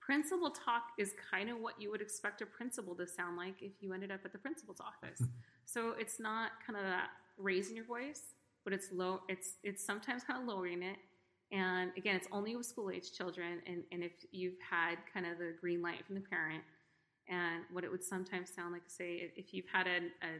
Principal 0.00 0.50
talk 0.50 0.84
is 0.98 1.12
kind 1.30 1.50
of 1.50 1.58
what 1.58 1.80
you 1.80 1.90
would 1.90 2.00
expect 2.00 2.40
a 2.40 2.46
principal 2.46 2.94
to 2.94 3.06
sound 3.06 3.36
like 3.36 3.56
if 3.60 3.72
you 3.80 3.92
ended 3.92 4.10
up 4.10 4.20
at 4.24 4.32
the 4.32 4.38
principal's 4.38 4.80
office. 4.80 5.22
so 5.66 5.94
it's 5.98 6.18
not 6.18 6.52
kind 6.66 6.78
of 6.78 6.84
that 6.84 7.10
raising 7.36 7.76
your 7.76 7.84
voice, 7.84 8.34
but 8.64 8.72
it's 8.72 8.88
low. 8.92 9.20
It's 9.28 9.56
it's 9.62 9.84
sometimes 9.84 10.24
kind 10.24 10.40
of 10.40 10.48
lowering 10.48 10.82
it. 10.82 10.96
And 11.50 11.90
again, 11.96 12.16
it's 12.16 12.28
only 12.32 12.56
with 12.56 12.66
school 12.66 12.90
age 12.90 13.12
children. 13.12 13.60
And, 13.66 13.82
and 13.90 14.02
if 14.02 14.12
you've 14.32 14.58
had 14.70 14.96
kind 15.12 15.24
of 15.24 15.38
the 15.38 15.54
green 15.58 15.80
light 15.80 16.04
from 16.06 16.14
the 16.14 16.20
parent, 16.20 16.62
and 17.28 17.64
what 17.72 17.84
it 17.84 17.90
would 17.90 18.04
sometimes 18.04 18.50
sound 18.54 18.72
like, 18.72 18.82
say, 18.86 19.32
if 19.36 19.52
you've 19.52 19.68
had 19.70 19.86
a, 19.86 19.96
a 20.26 20.30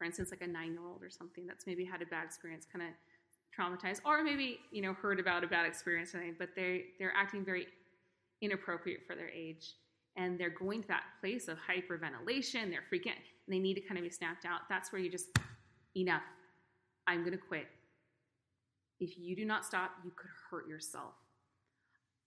for 0.00 0.04
instance, 0.04 0.30
like 0.30 0.40
a 0.40 0.46
nine 0.46 0.72
year 0.72 0.86
old 0.86 1.02
or 1.02 1.10
something 1.10 1.46
that's 1.46 1.66
maybe 1.66 1.84
had 1.84 2.00
a 2.00 2.06
bad 2.06 2.24
experience, 2.24 2.66
kind 2.70 2.82
of 2.82 2.88
traumatized, 3.58 4.00
or 4.04 4.22
maybe 4.22 4.60
you 4.70 4.82
know 4.82 4.92
heard 4.94 5.20
about 5.20 5.44
a 5.44 5.46
bad 5.46 5.66
experience, 5.66 6.10
or 6.10 6.12
something 6.12 6.36
but 6.38 6.50
they 6.54 6.86
they're 6.98 7.14
acting 7.16 7.44
very 7.44 7.66
inappropriate 8.42 9.00
for 9.06 9.14
their 9.14 9.28
age, 9.28 9.74
and 10.16 10.38
they're 10.38 10.50
going 10.50 10.82
to 10.82 10.88
that 10.88 11.02
place 11.20 11.48
of 11.48 11.58
hyperventilation. 11.58 12.70
They're 12.70 12.84
freaking, 12.92 13.12
and 13.12 13.48
they 13.48 13.58
need 13.58 13.74
to 13.74 13.80
kind 13.80 13.98
of 13.98 14.04
be 14.04 14.10
snapped 14.10 14.44
out. 14.44 14.60
That's 14.68 14.92
where 14.92 15.00
you 15.00 15.10
just 15.10 15.28
enough. 15.96 16.22
I'm 17.06 17.20
going 17.20 17.32
to 17.32 17.38
quit. 17.38 17.66
If 19.00 19.18
you 19.18 19.34
do 19.34 19.44
not 19.44 19.64
stop, 19.64 19.92
you 20.04 20.12
could 20.14 20.30
hurt 20.50 20.68
yourself. 20.68 21.14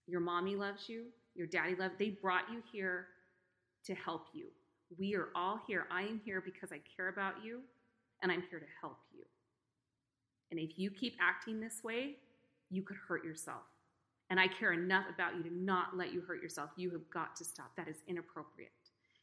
Your 0.06 0.20
mommy 0.20 0.56
loves 0.56 0.88
you. 0.88 1.04
Your 1.34 1.46
daddy 1.46 1.74
loves. 1.74 1.94
They 1.98 2.10
brought 2.10 2.50
you 2.52 2.62
here 2.70 3.06
to 3.86 3.94
help 3.94 4.26
you. 4.32 4.46
We 4.98 5.14
are 5.14 5.28
all 5.34 5.60
here. 5.66 5.86
I 5.90 6.02
am 6.02 6.20
here 6.24 6.40
because 6.40 6.72
I 6.72 6.80
care 6.96 7.08
about 7.08 7.34
you, 7.44 7.60
and 8.22 8.30
I'm 8.30 8.42
here 8.50 8.60
to 8.60 8.66
help 8.80 8.98
you. 9.12 9.22
And 10.54 10.70
if 10.70 10.78
you 10.78 10.90
keep 10.90 11.16
acting 11.20 11.60
this 11.60 11.82
way, 11.82 12.16
you 12.70 12.82
could 12.82 12.96
hurt 13.08 13.24
yourself. 13.24 13.62
And 14.30 14.38
I 14.38 14.46
care 14.46 14.72
enough 14.72 15.06
about 15.12 15.36
you 15.36 15.42
to 15.42 15.52
not 15.52 15.96
let 15.96 16.12
you 16.12 16.20
hurt 16.20 16.40
yourself. 16.40 16.70
You 16.76 16.90
have 16.90 17.08
got 17.10 17.34
to 17.36 17.44
stop. 17.44 17.72
That 17.76 17.88
is 17.88 17.96
inappropriate. 18.06 18.70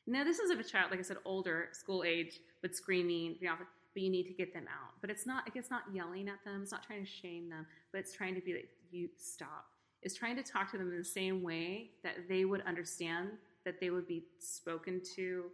Now, 0.07 0.23
this 0.23 0.39
is 0.39 0.51
of 0.51 0.59
a 0.59 0.63
child, 0.63 0.91
like 0.91 0.99
I 0.99 1.03
said, 1.03 1.17
older, 1.23 1.69
school 1.71 2.03
age, 2.05 2.39
but 2.61 2.75
screaming, 2.75 3.37
but 3.41 4.01
you 4.01 4.09
need 4.09 4.27
to 4.27 4.33
get 4.33 4.53
them 4.53 4.65
out. 4.67 4.93
But 4.99 5.09
it's 5.09 5.25
not, 5.25 5.49
it's 5.55 5.69
not 5.69 5.83
yelling 5.93 6.27
at 6.27 6.43
them, 6.43 6.61
it's 6.63 6.71
not 6.71 6.83
trying 6.83 7.05
to 7.05 7.09
shame 7.09 7.49
them, 7.49 7.65
but 7.91 7.99
it's 7.99 8.13
trying 8.13 8.35
to 8.35 8.41
be 8.41 8.53
like, 8.53 8.69
you 8.91 9.09
stop. 9.17 9.65
It's 10.01 10.15
trying 10.15 10.35
to 10.35 10.43
talk 10.43 10.71
to 10.71 10.77
them 10.77 10.91
in 10.91 10.97
the 10.97 11.03
same 11.03 11.43
way 11.43 11.91
that 12.03 12.27
they 12.27 12.45
would 12.45 12.61
understand 12.67 13.29
that 13.63 13.79
they 13.79 13.89
would 13.89 14.07
be 14.07 14.23
spoken 14.39 15.01
to 15.15 15.45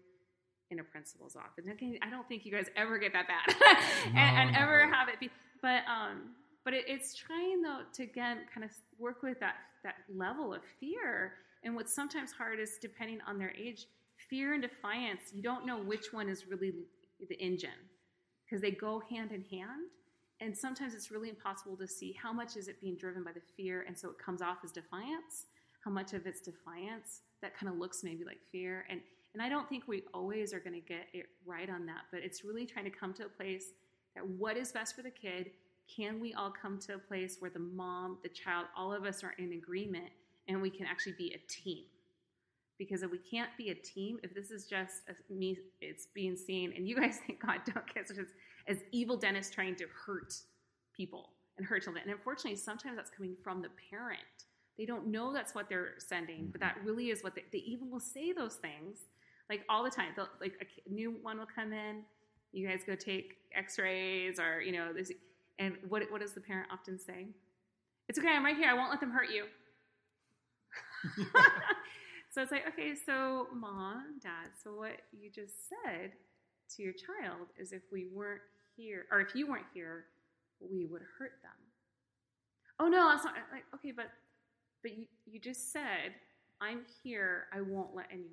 in 0.71 0.79
a 0.79 0.83
principal's 0.83 1.35
office. 1.35 1.65
I 1.67 2.09
don't 2.09 2.27
think 2.27 2.45
you 2.45 2.51
guys 2.51 2.67
ever 2.75 2.97
get 2.97 3.13
that 3.13 3.27
bad 3.27 3.55
no, 4.13 4.19
and, 4.19 4.37
and 4.37 4.51
no. 4.53 4.59
ever 4.59 4.87
have 4.91 5.09
it 5.09 5.19
be 5.19 5.29
but 5.61 5.83
um, 5.87 6.35
but 6.63 6.73
it, 6.73 6.85
it's 6.87 7.15
trying 7.15 7.61
though 7.61 7.81
to 7.93 8.03
again 8.03 8.39
kind 8.53 8.63
of 8.63 8.71
work 8.99 9.23
with 9.23 9.39
that 9.39 9.55
that 9.83 9.95
level 10.13 10.53
of 10.53 10.61
fear. 10.79 11.33
And 11.63 11.75
what's 11.75 11.93
sometimes 11.93 12.31
hard 12.31 12.59
is 12.59 12.77
depending 12.81 13.19
on 13.27 13.37
their 13.37 13.51
age, 13.57 13.87
fear 14.29 14.53
and 14.53 14.61
defiance. 14.61 15.31
You 15.33 15.41
don't 15.41 15.65
know 15.65 15.77
which 15.77 16.13
one 16.13 16.29
is 16.29 16.47
really 16.47 16.71
the 17.27 17.35
engine 17.41 17.69
because 18.45 18.61
they 18.61 18.71
go 18.71 19.01
hand 19.09 19.31
in 19.31 19.43
hand. 19.45 19.89
And 20.39 20.55
sometimes 20.55 20.93
it's 20.93 21.09
really 21.09 21.29
impossible 21.29 21.75
to 21.77 21.87
see 21.87 22.15
how 22.21 22.31
much 22.31 22.57
is 22.57 22.67
it 22.67 22.79
being 22.79 22.95
driven 22.95 23.23
by 23.23 23.31
the 23.31 23.41
fear, 23.55 23.85
and 23.87 23.97
so 23.97 24.09
it 24.09 24.19
comes 24.19 24.41
off 24.41 24.57
as 24.63 24.71
defiance. 24.71 25.47
How 25.83 25.89
much 25.89 26.13
of 26.13 26.27
it's 26.27 26.41
defiance 26.41 27.21
that 27.41 27.57
kind 27.57 27.71
of 27.71 27.79
looks 27.79 28.03
maybe 28.03 28.23
like 28.23 28.39
fear, 28.51 28.85
and 28.89 29.01
and 29.33 29.41
I 29.41 29.49
don't 29.49 29.67
think 29.69 29.87
we 29.87 30.03
always 30.13 30.53
are 30.53 30.59
going 30.59 30.73
to 30.73 30.79
get 30.79 31.07
it 31.13 31.27
right 31.45 31.69
on 31.69 31.85
that, 31.85 32.03
but 32.11 32.21
it's 32.23 32.43
really 32.43 32.65
trying 32.65 32.85
to 32.85 32.91
come 32.91 33.13
to 33.15 33.25
a 33.25 33.29
place 33.29 33.65
that 34.17 34.27
what 34.27 34.57
is 34.57 34.71
best 34.71 34.95
for 34.95 35.03
the 35.03 35.11
kid 35.11 35.51
can 35.95 36.19
we 36.19 36.33
all 36.33 36.51
come 36.51 36.79
to 36.79 36.95
a 36.95 36.97
place 36.97 37.37
where 37.39 37.51
the 37.51 37.59
mom 37.59 38.17
the 38.23 38.29
child 38.29 38.65
all 38.75 38.93
of 38.93 39.05
us 39.05 39.23
are 39.23 39.33
in 39.37 39.53
agreement 39.53 40.09
and 40.47 40.61
we 40.61 40.69
can 40.69 40.85
actually 40.85 41.13
be 41.17 41.33
a 41.33 41.51
team? 41.51 41.83
Because 42.77 43.03
if 43.03 43.11
we 43.11 43.19
can't 43.19 43.49
be 43.57 43.69
a 43.69 43.75
team 43.75 44.19
if 44.23 44.33
this 44.33 44.51
is 44.51 44.65
just 44.65 45.03
a, 45.07 45.33
me 45.33 45.57
it's 45.81 46.07
being 46.07 46.35
seen 46.35 46.73
and 46.75 46.87
you 46.87 46.95
guys 46.95 47.19
think 47.27 47.41
god 47.41 47.61
don't 47.65 47.93
get 47.93 48.07
such 48.07 48.17
as, 48.17 48.27
as 48.67 48.77
evil 48.91 49.15
dentists 49.15 49.53
trying 49.53 49.75
to 49.75 49.85
hurt 50.05 50.33
people 50.95 51.29
and 51.57 51.65
hurt 51.65 51.83
children. 51.83 52.03
And 52.03 52.13
unfortunately 52.13 52.57
sometimes 52.57 52.97
that's 52.97 53.11
coming 53.11 53.35
from 53.43 53.61
the 53.61 53.69
parent. 53.89 54.19
They 54.77 54.85
don't 54.85 55.07
know 55.07 55.31
that's 55.31 55.55
what 55.55 55.69
they're 55.69 55.93
sending 55.99 56.49
but 56.51 56.59
that 56.61 56.77
really 56.83 57.11
is 57.11 57.23
what 57.23 57.35
they, 57.35 57.45
they 57.51 57.59
even 57.59 57.89
will 57.89 57.99
say 57.99 58.33
those 58.33 58.55
things 58.55 59.05
like 59.49 59.61
all 59.69 59.83
the 59.83 59.89
time. 59.89 60.09
They'll, 60.15 60.27
like 60.41 60.67
a 60.85 60.93
new 60.93 61.15
one 61.21 61.37
will 61.37 61.47
come 61.47 61.71
in 61.71 62.01
you 62.51 62.67
guys 62.67 62.81
go 62.85 62.95
take 62.95 63.35
x-rays 63.55 64.39
or 64.39 64.61
you 64.61 64.71
know 64.71 64.93
this 64.93 65.11
and 65.59 65.75
what, 65.89 66.03
what 66.11 66.21
does 66.21 66.33
the 66.33 66.41
parent 66.41 66.69
often 66.71 66.99
say? 66.99 67.27
It's 68.07 68.19
okay 68.19 68.29
i'm 68.29 68.45
right 68.45 68.55
here 68.55 68.69
i 68.69 68.73
won't 68.73 68.91
let 68.91 68.99
them 68.99 69.11
hurt 69.11 69.29
you. 69.29 69.45
So 72.29 72.43
it's 72.43 72.51
like 72.51 72.67
okay 72.67 72.93
so 72.93 73.47
mom 73.55 74.19
dad 74.21 74.49
so 74.63 74.71
what 74.75 74.97
you 75.11 75.31
just 75.31 75.69
said 75.69 76.11
to 76.75 76.83
your 76.83 76.93
child 76.93 77.47
is 77.57 77.71
if 77.71 77.81
we 77.91 78.07
weren't 78.13 78.41
here 78.75 79.05
or 79.11 79.21
if 79.21 79.33
you 79.33 79.47
weren't 79.47 79.65
here 79.73 80.05
we 80.59 80.85
would 80.85 81.01
hurt 81.17 81.33
them. 81.41 81.51
Oh 82.79 82.87
no 82.87 83.09
that's 83.09 83.23
not 83.25 83.33
like 83.51 83.63
okay 83.73 83.91
but 83.91 84.11
but 84.83 84.95
you, 84.95 85.05
you 85.25 85.39
just 85.39 85.71
said 85.73 86.13
i'm 86.61 86.81
here 87.03 87.45
i 87.53 87.61
won't 87.61 87.95
let 87.95 88.05
anyone 88.11 88.29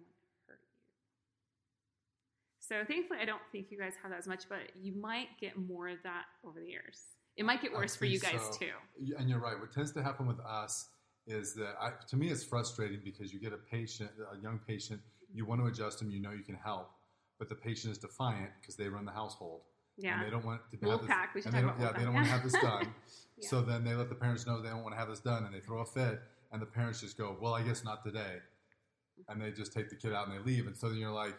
so 2.69 2.77
thankfully, 2.89 3.19
I 3.21 3.25
don't 3.25 3.43
think 3.53 3.71
you 3.71 3.79
guys 3.79 3.93
have 4.03 4.11
that 4.11 4.19
as 4.19 4.27
much, 4.27 4.49
but 4.49 4.59
you 4.81 4.93
might 4.95 5.29
get 5.41 5.59
more 5.59 5.89
of 5.89 5.99
that 6.05 6.25
over 6.47 6.61
the 6.61 6.67
years. 6.67 6.99
It 7.37 7.45
might 7.45 7.61
get 7.61 7.73
worse 7.73 7.97
for 7.97 8.07
you 8.07 8.19
guys 8.19 8.41
so. 8.53 8.59
too. 8.59 9.15
And 9.19 9.29
you're 9.29 9.41
right. 9.41 9.59
What 9.59 9.73
tends 9.73 9.93
to 9.93 10.03
happen 10.03 10.27
with 10.27 10.41
us 10.41 10.89
is 11.27 11.55
that 11.55 11.75
I, 11.81 11.91
to 12.09 12.17
me 12.17 12.29
it's 12.29 12.45
frustrating 12.45 13.01
because 13.05 13.33
you 13.33 13.41
get 13.41 13.53
a 13.53 13.57
patient, 13.57 14.11
a 14.33 14.41
young 14.41 14.61
patient, 14.67 15.01
you 15.33 15.45
want 15.45 15.61
to 15.61 15.67
adjust 15.67 15.99
them, 15.99 16.11
you 16.11 16.21
know 16.21 16.31
you 16.31 16.45
can 16.45 16.55
help, 16.55 16.91
but 17.39 17.49
the 17.49 17.55
patient 17.55 17.93
is 17.93 17.99
defiant 17.99 18.51
because 18.61 18.77
they 18.77 18.89
run 18.89 19.05
the 19.05 19.13
household 19.13 19.63
Yeah. 19.97 20.19
and 20.19 20.27
they 20.27 20.31
don't 20.31 20.45
want 20.45 20.61
to 20.71 20.77
have 20.89 21.01
this, 21.01 21.09
Wolfpack. 21.09 21.27
We 21.35 21.43
should 21.43 21.47
and 21.47 21.55
they 21.55 21.67
talk 21.67 21.79
don't, 21.79 21.81
about 21.81 21.95
yeah, 21.95 21.99
they 21.99 22.05
don't 22.05 22.15
want 22.15 22.27
to 22.27 22.33
have 22.33 22.43
this 22.45 22.53
done. 22.63 22.95
Yeah. 23.39 23.49
So 23.49 23.63
then 23.63 23.85
they 23.85 23.95
let 23.95 24.09
the 24.09 24.15
parents 24.15 24.47
know 24.47 24.63
they 24.63 24.69
don't 24.69 24.83
want 24.83 24.95
to 24.95 24.99
have 24.99 25.09
this 25.09 25.21
done, 25.21 25.45
and 25.45 25.55
they 25.55 25.61
throw 25.61 25.81
a 25.81 25.87
fit, 25.87 26.21
and 26.53 26.63
the 26.63 26.67
parents 26.67 27.01
just 27.01 27.19
go, 27.19 27.37
"Well, 27.41 27.55
I 27.55 27.63
guess 27.63 27.83
not 27.85 28.05
today," 28.05 28.37
and 29.29 29.43
they 29.43 29.51
just 29.51 29.73
take 29.73 29.89
the 29.91 29.97
kid 29.97 30.13
out 30.13 30.29
and 30.29 30.39
they 30.39 30.43
leave. 30.45 30.67
And 30.67 30.77
so 30.77 30.89
then 30.89 30.99
you're 30.99 31.11
like, 31.11 31.35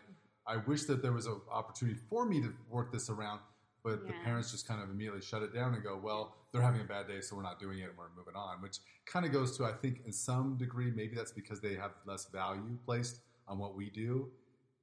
"I 0.47 0.57
wish 0.57 0.83
that 0.83 1.01
there 1.01 1.11
was 1.11 1.25
an 1.25 1.39
opportunity 1.51 1.99
for 2.09 2.25
me 2.25 2.41
to 2.41 2.53
work 2.69 2.91
this 2.91 3.09
around." 3.09 3.39
But 3.83 4.07
the 4.07 4.13
parents 4.23 4.49
just 4.51 4.67
kind 4.67 4.81
of 4.81 4.89
immediately 4.89 5.21
shut 5.21 5.43
it 5.43 5.53
down 5.53 5.75
and 5.75 5.83
go, 5.83 5.95
"Well, 5.95 6.35
they're 6.51 6.61
having 6.63 6.81
a 6.81 6.85
bad 6.85 7.07
day, 7.07 7.21
so 7.21 7.35
we're 7.35 7.43
not 7.43 7.59
doing 7.59 7.77
it, 7.79 7.89
and 7.89 7.97
we're 7.97 8.09
moving 8.17 8.35
on." 8.35 8.61
Which 8.61 8.77
kind 9.05 9.25
of 9.27 9.31
goes 9.31 9.55
to, 9.57 9.65
I 9.65 9.73
think, 9.73 10.01
in 10.05 10.11
some 10.11 10.57
degree, 10.57 10.89
maybe 10.89 11.15
that's 11.15 11.31
because 11.31 11.61
they 11.61 11.75
have 11.75 11.91
less 12.05 12.25
value 12.31 12.77
placed 12.83 13.19
on 13.47 13.59
what 13.59 13.75
we 13.75 13.91
do, 13.91 14.31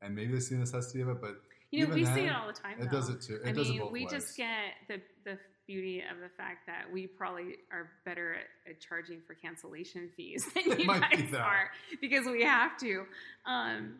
and 0.00 0.14
maybe 0.14 0.32
they 0.32 0.40
see 0.40 0.54
the 0.54 0.60
necessity 0.60 1.00
of 1.00 1.08
it. 1.08 1.20
But 1.20 1.40
You 1.72 1.86
know, 1.88 1.94
we 1.94 2.04
see 2.04 2.26
it 2.26 2.32
all 2.32 2.46
the 2.46 2.52
time. 2.52 2.78
It 2.80 2.84
though. 2.90 2.98
does 2.98 3.08
it 3.08 3.22
too. 3.22 3.40
It 3.44 3.48
I 3.48 3.52
does 3.52 3.68
it 3.68 3.72
mean, 3.72 3.90
we 3.90 4.02
ways. 4.04 4.12
just 4.12 4.36
get 4.36 4.74
the 4.86 5.00
the 5.24 5.38
beauty 5.66 6.00
of 6.00 6.18
the 6.20 6.28
fact 6.36 6.66
that 6.66 6.92
we 6.92 7.06
probably 7.06 7.56
are 7.72 7.90
better 8.04 8.34
at, 8.34 8.70
at 8.70 8.80
charging 8.80 9.20
for 9.26 9.34
cancellation 9.34 10.10
fees 10.16 10.44
than 10.54 10.72
It 10.72 10.78
you 10.80 10.86
guys 10.86 11.34
are 11.34 11.70
because 12.00 12.26
we 12.26 12.44
have 12.44 12.76
to. 12.78 13.04
Um, 13.46 13.94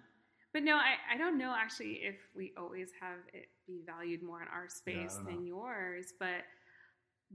but 0.53 0.63
no, 0.63 0.77
I, 0.77 0.95
I 1.15 1.17
don't 1.19 1.39
know 1.39 1.55
actually 1.57 2.01
if 2.03 2.17
we 2.37 2.53
always 2.57 2.91
have 3.01 3.19
it 3.33 3.47
be 3.67 3.81
valued 3.87 4.23
more 4.23 4.43
in 4.43 4.49
our 4.49 4.69
space 4.69 5.15
don't 5.17 5.27
than 5.27 5.47
yours, 5.47 6.13
but 6.19 6.45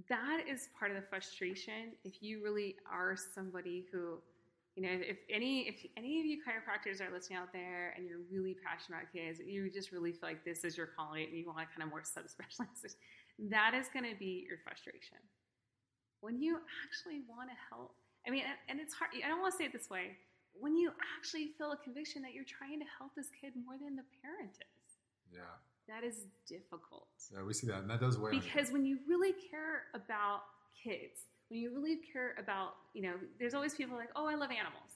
that 0.10 0.44
is 0.48 0.70
part 0.78 0.92
of 0.92 0.98
the 0.98 1.04
frustration. 1.10 1.94
If 2.04 2.22
you 2.22 2.44
really 2.44 2.76
are 2.92 3.16
somebody 3.34 3.86
who, 3.92 4.20
you 4.76 4.84
know, 4.84 4.90
if 4.92 5.18
any 5.30 5.68
if 5.68 5.84
any 5.98 6.20
of 6.20 6.26
you 6.28 6.38
chiropractors 6.38 7.02
are 7.02 7.12
listening 7.12 7.40
out 7.40 7.52
there 7.52 7.94
and 7.98 8.08
you're 8.08 8.22
really 8.32 8.56
passionate 8.64 9.00
about 9.00 9.12
kids, 9.14 9.40
you 9.44 9.72
just 9.72 9.92
really 9.92 10.12
feel 10.12 10.30
like 10.30 10.46
this 10.46 10.64
is 10.64 10.78
your 10.78 10.88
calling 10.96 11.26
and 11.26 11.34
you 11.38 11.46
want 11.48 11.58
to 11.60 11.66
kind 11.66 11.82
of 11.82 11.90
more 11.90 12.02
subspecialize, 12.16 12.94
that 13.50 13.74
is 13.74 13.88
going 13.92 14.06
to 14.06 14.16
be 14.20 14.46
your 14.48 14.60
frustration. 14.64 15.18
When 16.22 16.40
you 16.42 16.60
actually 16.86 17.22
want 17.28 17.50
to 17.50 17.56
help, 17.70 17.94
I 18.28 18.30
mean, 18.32 18.44
and- 18.46 18.58
and 18.70 18.80
it's 18.80 18.94
hard. 18.94 19.12
I 19.24 19.28
don't 19.30 19.42
want 19.42 19.54
to 19.54 19.58
say 19.58 19.66
it 19.66 19.74
this 19.74 19.90
way. 19.90 20.18
When 20.60 20.76
you 20.78 20.92
actually 21.18 21.50
feel 21.58 21.72
a 21.72 21.78
conviction 21.78 22.22
that 22.24 22.34
you're 22.34 22.46
trying 22.48 22.80
to 22.80 22.86
help 22.98 23.16
this 23.16 23.28
kid 23.40 23.54
more 23.66 23.78
than 23.78 23.96
the 23.96 24.04
parent 24.22 24.56
is, 24.56 24.90
yeah, 25.34 25.58
that 25.88 26.04
is 26.04 26.26
difficult. 26.48 27.08
yeah, 27.34 27.44
we 27.44 27.54
see 27.54 27.68
that, 27.68 27.82
and 27.82 27.90
that 27.90 28.00
does 28.00 28.18
weigh. 28.18 28.32
Because 28.32 28.72
when 28.72 28.86
you 28.86 29.00
really 29.08 29.34
care 29.34 29.84
about 29.94 30.42
kids, 30.84 31.28
when 31.50 31.60
you 31.60 31.74
really 31.74 32.00
care 32.12 32.36
about, 32.38 32.76
you 32.94 33.02
know, 33.02 33.14
there's 33.40 33.54
always 33.54 33.74
people 33.74 33.96
like, 33.96 34.10
oh, 34.16 34.28
I 34.28 34.36
love 34.36 34.52
animals. 34.52 34.92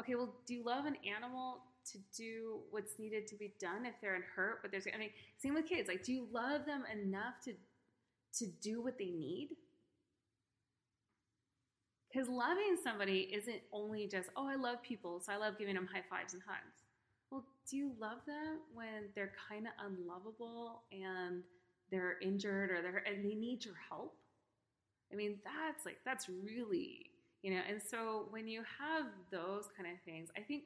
Okay, 0.00 0.14
well, 0.14 0.34
do 0.46 0.54
you 0.54 0.64
love 0.64 0.84
an 0.86 0.96
animal 1.06 1.62
to 1.92 1.98
do 2.16 2.60
what's 2.70 2.98
needed 2.98 3.26
to 3.28 3.36
be 3.36 3.52
done 3.60 3.84
if 3.84 3.94
they're 4.00 4.14
in 4.14 4.22
hurt? 4.34 4.60
But 4.62 4.70
there's, 4.70 4.86
I 4.94 4.98
mean, 4.98 5.10
same 5.38 5.54
with 5.54 5.66
kids. 5.66 5.88
Like, 5.88 6.04
do 6.04 6.12
you 6.12 6.28
love 6.32 6.66
them 6.66 6.84
enough 6.92 7.40
to 7.44 7.54
to 8.34 8.46
do 8.62 8.82
what 8.82 8.98
they 8.98 9.06
need? 9.10 9.56
Because 12.12 12.28
loving 12.28 12.76
somebody 12.82 13.28
isn't 13.32 13.60
only 13.72 14.06
just, 14.06 14.30
oh, 14.36 14.48
I 14.48 14.56
love 14.56 14.82
people, 14.82 15.20
so 15.20 15.32
I 15.32 15.36
love 15.36 15.58
giving 15.58 15.74
them 15.74 15.88
high 15.92 16.04
fives 16.08 16.32
and 16.32 16.42
hugs. 16.46 16.84
Well, 17.30 17.44
do 17.70 17.76
you 17.76 17.92
love 18.00 18.18
them 18.26 18.60
when 18.72 19.10
they're 19.14 19.32
kind 19.48 19.66
of 19.66 19.72
unlovable 19.84 20.82
and 20.90 21.42
they're 21.90 22.18
injured 22.22 22.70
or 22.70 22.80
they're 22.80 23.04
and 23.06 23.24
they 23.24 23.34
need 23.34 23.64
your 23.64 23.74
help? 23.88 24.16
I 25.12 25.16
mean, 25.16 25.38
that's 25.44 25.84
like 25.84 25.98
that's 26.04 26.28
really 26.28 27.10
you 27.42 27.54
know. 27.54 27.60
And 27.68 27.80
so 27.82 28.26
when 28.30 28.48
you 28.48 28.62
have 28.78 29.04
those 29.30 29.68
kind 29.76 29.88
of 29.90 30.02
things, 30.04 30.30
I 30.36 30.40
think 30.40 30.64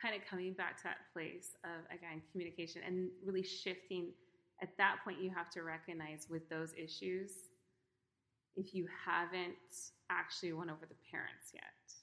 kind 0.00 0.14
of 0.14 0.26
coming 0.28 0.52
back 0.52 0.76
to 0.78 0.84
that 0.84 0.98
place 1.12 1.56
of 1.64 1.84
again 1.96 2.22
communication 2.32 2.82
and 2.86 3.08
really 3.24 3.42
shifting. 3.42 4.08
At 4.62 4.76
that 4.76 4.96
point, 5.04 5.22
you 5.22 5.30
have 5.30 5.48
to 5.52 5.62
recognize 5.62 6.26
with 6.28 6.48
those 6.50 6.74
issues 6.76 7.49
if 8.56 8.74
you 8.74 8.86
haven't 9.06 9.56
actually 10.10 10.52
won 10.52 10.70
over 10.70 10.86
the 10.86 10.96
parents 11.10 11.52
yet. 11.54 11.94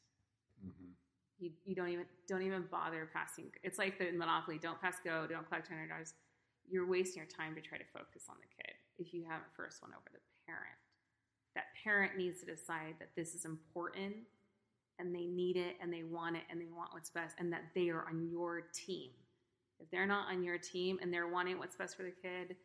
Mhm. 0.65 0.93
you, 1.37 1.51
you 1.65 1.75
don't 1.75 1.89
even 1.89 2.05
don't 2.27 2.41
even 2.41 2.65
bother 2.71 3.09
passing. 3.13 3.51
It's 3.63 3.77
like 3.77 3.99
the 3.99 4.11
monopoly 4.11 4.57
don't 4.57 4.81
pass 4.81 4.99
go 5.03 5.27
don't 5.27 5.47
collect 5.47 5.67
hundred 5.67 5.89
dollars 5.89 6.13
you're 6.69 6.87
wasting 6.87 7.21
your 7.21 7.27
time 7.29 7.55
to 7.55 7.61
try 7.61 7.77
to 7.77 7.85
focus 7.93 8.25
on 8.29 8.35
the 8.41 8.47
kid 8.47 8.75
if 8.97 9.13
you 9.13 9.23
haven't 9.23 9.53
first 9.55 9.81
won 9.81 9.91
over 9.93 10.09
the 10.11 10.19
parent. 10.45 10.75
That 11.55 11.65
parent 11.83 12.17
needs 12.17 12.39
to 12.41 12.45
decide 12.45 12.95
that 12.99 13.15
this 13.15 13.35
is 13.35 13.45
important 13.45 14.15
and 14.99 15.13
they 15.15 15.25
need 15.25 15.57
it 15.57 15.77
and 15.81 15.93
they 15.93 16.03
want 16.03 16.35
it 16.35 16.43
and 16.49 16.59
they 16.59 16.65
want 16.75 16.93
what's 16.93 17.09
best 17.09 17.35
and 17.39 17.53
that 17.53 17.63
they 17.75 17.89
are 17.89 18.05
on 18.09 18.27
your 18.29 18.61
team. 18.73 19.11
If 19.79 19.89
they're 19.91 20.07
not 20.07 20.27
on 20.29 20.43
your 20.43 20.57
team 20.57 20.97
and 21.01 21.13
they're 21.13 21.27
wanting 21.27 21.59
what's 21.59 21.75
best 21.75 21.95
for 21.95 22.03
the 22.03 22.11
kid 22.11 22.55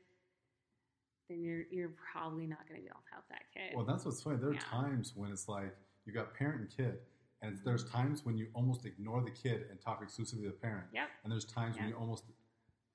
then 1.29 1.43
you're 1.43 1.63
you're 1.71 1.93
probably 2.13 2.47
not 2.47 2.67
going 2.69 2.81
to 2.81 2.83
be 2.83 2.89
able 2.89 3.01
to 3.09 3.13
help 3.13 3.25
that 3.31 3.43
kid 3.55 3.77
Well, 3.77 3.85
that's 3.85 4.05
what's 4.05 4.23
funny. 4.23 4.37
There 4.37 4.51
are 4.51 4.55
Yeah. 4.55 4.61
times 4.61 5.13
when 5.17 5.31
it's 5.31 5.49
like 5.49 5.75
you 6.05 6.13
got 6.13 6.35
parent 6.35 6.61
and 6.61 6.71
kid, 6.71 6.99
and 7.43 7.55
mm-hmm. 7.55 7.65
there's 7.65 7.85
times 7.89 8.25
when 8.25 8.37
you 8.37 8.49
almost 8.55 8.85
ignore 8.87 9.23
the 9.23 9.31
kid 9.31 9.67
and 9.71 9.81
talk 9.81 10.03
exclusively 10.03 10.45
to 10.45 10.51
the 10.51 10.57
parent, 10.59 10.87
yep 10.93 11.09
and 11.23 11.33
there's 11.33 11.45
times 11.45 11.77
when 11.79 11.89
you 11.89 11.95
almost 11.95 12.25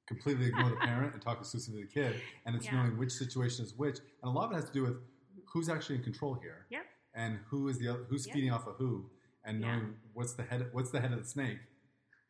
completely 0.07 0.47
ignore 0.47 0.69
the 0.69 0.77
parent 0.77 1.13
and 1.13 1.21
talk 1.21 1.39
exclusively 1.39 1.81
to 1.81 1.87
the 1.87 1.93
kid, 1.93 2.21
and 2.45 2.55
it's 2.55 2.65
Yeah. 2.65 2.75
knowing 2.75 2.97
which 2.97 3.11
situation 3.11 3.65
is 3.65 3.73
which, 3.75 3.97
and 3.99 4.23
a 4.23 4.29
lot 4.29 4.45
of 4.45 4.51
it 4.51 4.55
has 4.55 4.65
to 4.65 4.73
do 4.73 4.83
with 4.83 4.97
who's 5.47 5.69
actually 5.69 5.95
in 5.95 6.03
control 6.03 6.33
here, 6.35 6.65
Yep. 6.69 6.85
and 7.13 7.37
who 7.47 7.67
is 7.67 7.77
the 7.77 7.87
other, 7.87 8.03
who's 8.05 8.25
Yep. 8.27 8.33
feeding 8.33 8.51
off 8.51 8.67
of 8.67 8.75
who, 8.77 9.09
and 9.43 9.59
knowing 9.61 9.99
what's 10.13 10.33
the 10.33 10.43
head 10.43 10.69
what's 10.73 10.91
the 10.91 10.99
head 11.01 11.11
of 11.13 11.19
the 11.19 11.25
snake, 11.25 11.59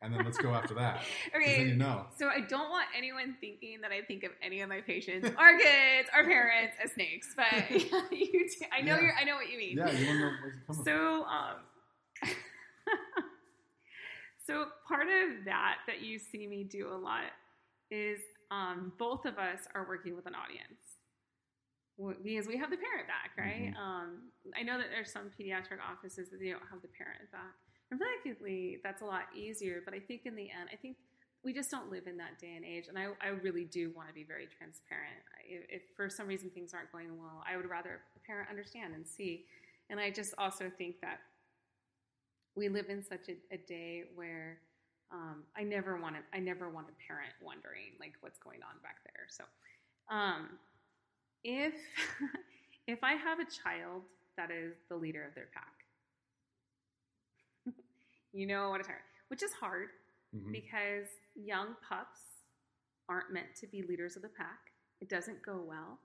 and 0.02 0.14
then 0.14 0.24
let's 0.24 0.38
go 0.38 0.54
after 0.54 0.74
that. 0.74 1.00
okay 1.36 1.66
you 1.68 1.74
know. 1.76 2.06
So 2.16 2.28
I 2.28 2.40
don't 2.40 2.70
want 2.70 2.86
anyone 2.96 3.36
thinking 3.40 3.80
that 3.82 3.90
I 3.92 4.02
think 4.02 4.24
of 4.24 4.30
any 4.42 4.60
of 4.60 4.68
my 4.68 4.80
patients, 4.80 5.28
our 5.36 5.58
kids, 5.58 6.08
our 6.14 6.24
parents 6.24 6.76
as 6.82 6.92
snakes. 6.92 7.34
But 7.36 7.70
you 8.12 8.48
do, 8.48 8.66
I 8.72 8.80
know 8.82 8.94
Yeah. 8.96 9.00
you're. 9.02 9.14
I 9.20 9.24
know 9.24 9.34
what 9.36 9.50
you 9.50 9.58
mean. 9.58 9.76
Yeah, 9.76 9.90
you 9.90 10.06
want 10.06 10.18
to 10.18 10.24
know 10.24 10.30
where 10.40 10.50
it's 10.50 10.66
coming. 10.66 10.84
So, 10.84 11.24
um, 11.24 11.56
so 14.46 14.66
part 14.86 15.06
of 15.08 15.44
that 15.44 15.78
that 15.86 16.00
you 16.02 16.18
see 16.18 16.46
me 16.46 16.64
do 16.64 16.88
a 16.88 16.96
lot 16.96 17.24
is 17.90 18.20
um, 18.50 18.92
both 18.98 19.24
of 19.26 19.36
us 19.38 19.60
are 19.74 19.86
working 19.88 20.14
with 20.16 20.26
an 20.26 20.34
audience 20.34 20.80
because 22.22 22.46
we 22.46 22.56
have 22.56 22.70
the 22.70 22.76
parent 22.76 23.08
back, 23.08 23.32
right? 23.36 23.72
Mhm. 23.74 23.78
Um, 23.78 24.30
I 24.56 24.62
know 24.62 24.78
that 24.78 24.86
there's 24.90 25.10
some 25.12 25.30
pediatric 25.38 25.80
offices 25.82 26.30
that 26.30 26.38
they 26.38 26.50
don't 26.50 26.62
have 26.70 26.80
the 26.80 26.88
parent 26.88 27.30
back. 27.32 27.56
And 27.90 28.00
that's 28.84 29.02
a 29.02 29.04
lot 29.04 29.22
easier. 29.34 29.80
But 29.84 29.94
I 29.94 30.00
think 30.00 30.22
in 30.24 30.36
the 30.36 30.50
end, 30.50 30.68
I 30.72 30.76
think 30.76 30.96
we 31.44 31.52
just 31.52 31.70
don't 31.70 31.90
live 31.90 32.06
in 32.06 32.16
that 32.18 32.38
day 32.38 32.54
and 32.56 32.64
age. 32.64 32.88
And 32.88 32.98
I, 32.98 33.08
I 33.22 33.28
really 33.28 33.64
do 33.64 33.92
want 33.94 34.08
to 34.08 34.14
be 34.14 34.24
very 34.24 34.46
transparent. 34.46 35.16
If, 35.48 35.64
if 35.68 35.82
for 35.96 36.10
some 36.10 36.26
reason 36.26 36.50
things 36.50 36.74
aren't 36.74 36.92
going 36.92 37.16
well, 37.18 37.42
I 37.48 37.56
would 37.56 37.68
rather 37.68 38.00
a 38.16 38.26
parent 38.26 38.50
understand 38.50 38.94
and 38.94 39.06
see. 39.06 39.46
And 39.90 39.98
I 40.00 40.10
just 40.10 40.34
also 40.36 40.70
think 40.76 41.00
that 41.00 41.20
we 42.56 42.68
live 42.68 42.86
in 42.88 43.02
such 43.02 43.28
a, 43.28 43.54
a 43.54 43.58
day 43.58 44.04
where 44.14 44.58
um, 45.12 45.44
I 45.56 45.62
never 45.62 45.96
want 45.96 46.16
to, 46.16 46.20
I 46.36 46.40
never 46.40 46.68
want 46.68 46.88
a 46.88 47.06
parent 47.06 47.32
wondering 47.40 47.96
like 47.98 48.14
what's 48.20 48.38
going 48.38 48.60
on 48.62 48.82
back 48.82 48.96
there. 49.04 49.26
So, 49.28 49.44
um, 50.14 50.58
if 51.44 51.74
if 52.86 53.02
I 53.02 53.12
have 53.12 53.38
a 53.38 53.44
child 53.44 54.02
that 54.36 54.50
is 54.50 54.74
the 54.90 54.96
leader 54.96 55.24
of 55.24 55.34
their 55.34 55.48
pack, 55.54 55.72
you 58.32 58.46
know 58.46 58.70
what 58.70 58.80
a 58.80 58.84
tired, 58.84 59.02
which 59.28 59.42
is 59.42 59.52
hard 59.52 59.88
Mhm. 60.34 60.52
because 60.52 61.08
young 61.34 61.74
pups 61.88 62.20
aren't 63.08 63.32
meant 63.32 63.54
to 63.56 63.66
be 63.66 63.82
leaders 63.82 64.16
of 64.16 64.22
the 64.22 64.28
pack. 64.28 64.72
It 65.00 65.08
doesn't 65.08 65.42
go 65.42 65.62
well, 65.62 65.98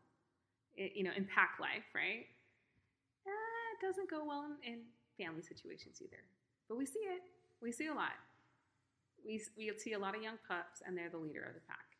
it, 0.75 0.93
you 0.95 1.03
know, 1.03 1.11
in 1.15 1.25
pack 1.25 1.59
life, 1.59 1.83
right? 1.93 2.27
Uh, 3.25 3.29
it 3.73 3.81
doesn't 3.81 4.09
go 4.09 4.23
well 4.23 4.45
in, 4.63 4.73
in 4.73 4.79
family 5.17 5.41
situations 5.41 6.01
either. 6.01 6.23
But 6.69 6.77
we 6.77 6.85
see 6.85 6.99
it. 6.99 7.21
We 7.61 7.71
see 7.71 7.87
a 7.87 7.93
lot. 7.93 8.13
We, 9.25 9.41
we 9.57 9.71
see 9.77 9.93
a 9.93 9.99
lot 9.99 10.15
of 10.15 10.21
young 10.23 10.37
pups, 10.47 10.81
and 10.85 10.97
they're 10.97 11.09
the 11.09 11.17
leader 11.17 11.43
of 11.43 11.53
the 11.55 11.61
pack. 11.61 11.97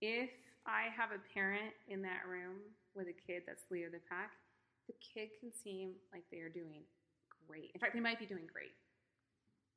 If 0.00 0.30
I 0.66 0.88
have 0.94 1.10
a 1.12 1.20
parent 1.32 1.72
in 1.88 2.02
that 2.02 2.26
room 2.28 2.60
with 2.94 3.08
a 3.08 3.12
kid 3.26 3.42
that's 3.46 3.70
leader 3.70 3.86
of 3.86 3.92
the 3.92 4.00
pack, 4.08 4.32
the 4.86 4.94
kid 5.00 5.30
can 5.40 5.52
seem 5.52 5.92
like 6.12 6.24
they 6.30 6.38
are 6.40 6.48
doing 6.48 6.82
great. 7.48 7.70
In 7.74 7.80
fact, 7.80 7.94
they 7.94 8.00
might 8.00 8.18
be 8.18 8.26
doing 8.26 8.46
great. 8.52 8.72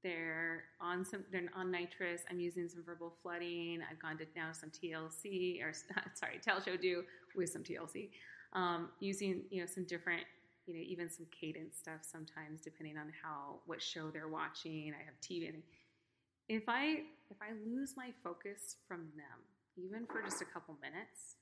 They're 0.03 0.65
on 0.79 1.03
some. 1.03 1.23
They're 1.31 1.49
on 1.55 1.71
nitrous. 1.71 2.21
I'm 2.29 2.39
using 2.39 2.69
some 2.69 2.83
verbal 2.83 3.13
flooding. 3.21 3.79
I've 3.89 3.99
gone 3.99 4.17
to 4.19 4.25
now 4.35 4.51
some 4.51 4.69
TLC 4.69 5.63
or 5.63 5.73
sorry, 6.13 6.39
tell 6.41 6.61
show 6.61 6.77
do 6.77 7.03
with 7.35 7.49
some 7.49 7.63
TLC. 7.63 8.09
Um, 8.53 8.89
using 8.99 9.43
you 9.49 9.61
know 9.61 9.67
some 9.67 9.85
different 9.85 10.23
you 10.65 10.75
know 10.75 10.81
even 10.85 11.09
some 11.09 11.25
cadence 11.31 11.77
stuff 11.77 12.01
sometimes 12.01 12.61
depending 12.61 12.97
on 12.97 13.11
how 13.23 13.59
what 13.65 13.81
show 13.81 14.11
they're 14.11 14.27
watching. 14.27 14.93
I 14.93 15.03
have 15.03 15.15
TV. 15.21 15.51
If 16.47 16.63
I 16.69 17.03
if 17.29 17.37
I 17.41 17.51
lose 17.65 17.95
my 17.97 18.11
focus 18.23 18.77
from 18.87 18.99
them 19.15 19.39
even 19.77 20.05
for 20.05 20.21
just 20.21 20.41
a 20.41 20.45
couple 20.45 20.75
minutes 20.81 21.35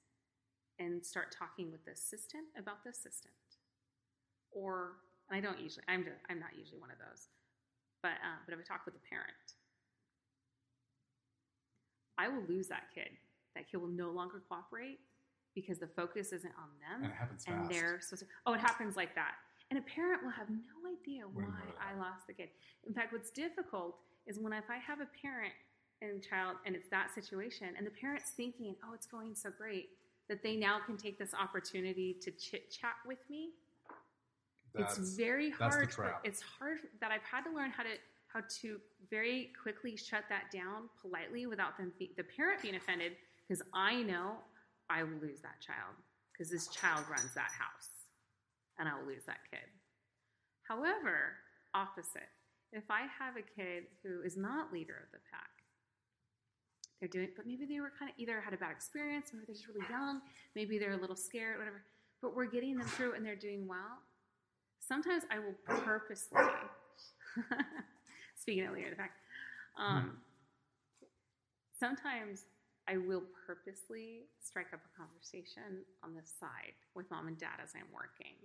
and 0.80 1.06
start 1.06 1.34
talking 1.38 1.72
with 1.72 1.86
the 1.86 1.92
assistant 1.92 2.46
about 2.58 2.84
the 2.84 2.90
assistant 2.90 3.34
or 4.52 4.94
I 5.32 5.40
don't 5.40 5.60
usually. 5.60 5.84
I'm 5.88 6.04
just, 6.04 6.18
I'm 6.30 6.40
not 6.40 6.54
usually 6.58 6.80
one 6.80 6.92
of 6.92 6.98
those. 6.98 7.30
But 8.02 8.22
uh, 8.22 8.38
but 8.46 8.54
if 8.54 8.60
I 8.60 8.64
talk 8.64 8.86
with 8.86 8.96
a 8.96 9.04
parent, 9.10 9.58
I 12.18 12.28
will 12.28 12.44
lose 12.48 12.68
that 12.68 12.94
kid. 12.94 13.10
That 13.56 13.70
kid 13.70 13.78
will 13.78 13.88
no 13.88 14.12
longer 14.12 14.44
cooperate 14.48 15.00
because 15.56 15.80
the 15.80 15.88
focus 15.88 16.34
isn't 16.34 16.54
on 16.60 16.70
them 16.84 17.04
And 17.04 17.12
it 17.12 17.16
happens 17.16 17.46
and 17.48 17.70
they're 17.70 18.00
supposed 18.02 18.24
to, 18.24 18.28
oh, 18.46 18.54
it 18.54 18.60
happens 18.60 18.96
like 18.96 19.16
that. 19.16 19.36
And 19.72 19.80
a 19.80 19.82
parent 19.82 20.22
will 20.22 20.32
have 20.32 20.50
no 20.50 20.92
idea 20.92 21.24
why 21.26 21.44
you 21.44 21.48
mean 21.48 21.74
by 21.80 21.96
I 21.96 21.98
lost 21.98 22.28
the 22.28 22.34
kid. 22.34 22.50
In 22.86 22.94
fact, 22.94 23.14
what's 23.14 23.32
difficult 23.32 23.98
is 24.28 24.38
when 24.38 24.54
if 24.54 24.70
I 24.70 24.78
have 24.78 25.00
a 25.00 25.08
parent 25.22 25.54
and 26.02 26.22
child 26.22 26.58
and 26.66 26.76
it's 26.76 26.90
that 26.90 27.16
situation 27.16 27.70
and 27.78 27.88
the 27.88 27.92
parent's 27.92 28.32
thinking, 28.32 28.76
oh, 28.86 28.94
it's 28.94 29.08
going 29.08 29.34
so 29.34 29.50
great, 29.50 29.90
that 30.30 30.44
they 30.44 30.56
now 30.56 30.80
can 30.86 30.98
take 30.98 31.18
this 31.18 31.34
opportunity 31.34 32.16
to 32.22 32.32
chit 32.32 32.70
chat 32.70 32.96
with 33.08 33.20
me. 33.30 33.52
That's, 34.78 34.98
it's 34.98 35.16
very 35.16 35.50
hard. 35.52 35.90
it's 36.24 36.42
hard 36.42 36.80
that 37.02 37.12
I've 37.12 37.24
had 37.24 37.44
to 37.44 37.56
learn 37.56 37.72
how 37.72 37.84
to 37.84 37.90
how 38.28 38.42
to 38.62 38.80
very 39.10 39.52
quickly 39.62 39.96
shut 39.96 40.26
that 40.28 40.52
down 40.52 40.90
politely 41.02 41.46
without 41.46 41.78
them 41.78 41.94
be, 41.98 42.12
the 42.18 42.24
parent 42.24 42.62
being 42.62 42.76
offended 42.76 43.14
because 43.48 43.64
I 43.74 44.04
know 44.04 44.34
I 44.90 45.04
will 45.04 45.20
lose 45.22 45.40
that 45.42 45.62
child 45.62 45.96
because 46.34 46.52
this 46.52 46.68
child 46.68 47.06
runs 47.10 47.34
that 47.34 47.52
house 47.58 47.90
and 48.78 48.90
I 48.90 49.00
will 49.00 49.08
lose 49.08 49.24
that 49.26 49.40
kid. 49.50 49.64
However, 50.68 51.38
opposite. 51.74 52.28
If 52.74 52.90
I 52.90 53.02
have 53.20 53.38
a 53.38 53.42
kid 53.42 53.86
who 54.04 54.22
is 54.22 54.36
not 54.36 54.74
leader 54.74 55.00
of 55.06 55.12
the 55.14 55.20
pack, 55.32 55.50
they're 57.00 57.08
doing, 57.08 57.30
but 57.38 57.46
maybe 57.46 57.66
they 57.66 57.80
were 57.80 57.92
kind 57.98 58.10
of 58.10 58.16
either 58.18 58.42
had 58.42 58.54
a 58.54 58.58
bad 58.58 58.72
experience, 58.72 59.32
maybe 59.32 59.46
they're 59.48 59.56
just 59.56 59.68
really 59.68 59.86
young, 59.90 60.22
maybe 60.56 60.78
they're 60.78 60.94
a 60.94 60.98
little 60.98 61.16
scared, 61.16 61.58
whatever. 61.58 61.84
But 62.22 62.36
we're 62.36 62.50
getting 62.50 62.78
them 62.78 62.88
through 62.88 63.14
and 63.14 63.26
they're 63.26 63.36
doing 63.36 63.68
well. 63.68 64.00
Sometimes 64.88 65.24
I 65.32 65.40
will 65.40 65.58
purposely, 65.66 66.42
speaking 68.36 68.68
of 68.68 68.74
leader 68.74 68.92
of 68.92 68.92
the 68.92 69.02
pack, 69.02 69.12
um, 69.82 70.18
sometimes 71.74 72.46
I 72.88 72.98
will 72.98 73.24
purposely 73.48 74.30
strike 74.40 74.74
up 74.74 74.82
a 74.86 74.94
conversation 74.94 75.82
on 76.04 76.14
the 76.14 76.22
side 76.22 76.78
with 76.94 77.10
mom 77.10 77.28
and 77.28 77.38
dad 77.38 77.58
as 77.64 77.74
I'm 77.74 77.90
working. 77.90 78.38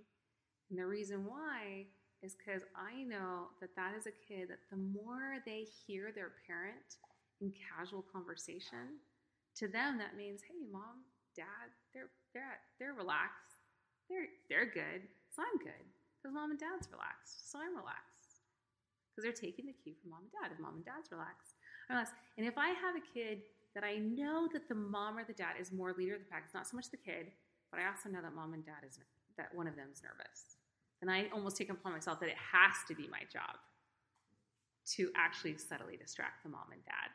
And 0.71 0.79
the 0.79 0.87
reason 0.87 1.25
why 1.25 1.85
is 2.23 2.33
because 2.33 2.63
I 2.73 3.03
know 3.03 3.53
that 3.61 3.75
that 3.75 3.93
is 3.93 4.07
a 4.07 4.17
kid 4.25 4.49
that 4.49 4.65
the 4.71 4.81
more 4.81 5.37
they 5.45 5.67
hear 5.85 6.09
their 6.09 6.33
parent 6.47 6.97
in 7.39 7.53
casual 7.53 8.03
conversation, 8.11 8.97
to 9.57 9.67
them 9.67 9.99
that 9.99 10.17
means, 10.17 10.41
hey, 10.41 10.65
mom, 10.71 11.05
dad, 11.35 11.69
they're 11.93 12.09
they're 12.33 12.49
at, 12.49 12.61
they're 12.79 12.93
relaxed, 12.93 13.61
they're 14.09 14.29
they're 14.49 14.71
good, 14.71 15.05
so 15.29 15.43
I'm 15.43 15.59
good 15.59 15.90
because 16.21 16.33
mom 16.33 16.53
and 16.53 16.59
dad's 16.59 16.85
relaxed, 16.93 17.49
so 17.49 17.57
I'm 17.57 17.73
relaxed 17.73 18.45
because 19.09 19.25
they're 19.25 19.49
taking 19.49 19.65
the 19.65 19.73
cue 19.73 19.97
from 19.97 20.13
mom 20.13 20.29
and 20.29 20.33
dad. 20.37 20.53
If 20.53 20.61
mom 20.61 20.77
and 20.79 20.85
dad's 20.85 21.09
relaxed, 21.09 21.57
I'm 21.89 21.97
relaxed. 21.97 22.13
And 22.37 22.45
if 22.45 22.57
I 22.61 22.69
have 22.77 22.93
a 22.93 23.01
kid 23.01 23.41
that 23.73 23.83
I 23.83 23.97
know 23.97 24.47
that 24.53 24.69
the 24.69 24.75
mom 24.75 25.17
or 25.17 25.25
the 25.25 25.33
dad 25.33 25.57
is 25.59 25.71
more 25.71 25.93
leader 25.97 26.15
of 26.15 26.21
the 26.21 26.29
pack, 26.29 26.43
it's 26.45 26.53
not 26.53 26.67
so 26.67 26.77
much 26.77 26.93
the 26.93 27.01
kid, 27.01 27.33
but 27.73 27.79
I 27.79 27.89
also 27.89 28.09
know 28.09 28.21
that 28.21 28.35
mom 28.35 28.53
and 28.53 28.63
dad 28.63 28.85
is 28.87 28.99
that 29.37 29.49
one 29.55 29.65
of 29.65 29.75
them 29.75 29.89
is 29.91 30.03
nervous. 30.03 30.61
Then 31.01 31.09
I 31.09 31.27
almost 31.33 31.57
take 31.57 31.71
upon 31.71 31.93
myself 31.93 32.19
that 32.19 32.29
it 32.29 32.37
has 32.37 32.73
to 32.87 32.93
be 32.93 33.09
my 33.09 33.25
job 33.31 33.57
to 34.97 35.09
actually 35.15 35.57
subtly 35.57 35.97
distract 35.97 36.43
the 36.43 36.49
mom 36.49 36.69
and 36.71 36.83
dad 36.85 37.09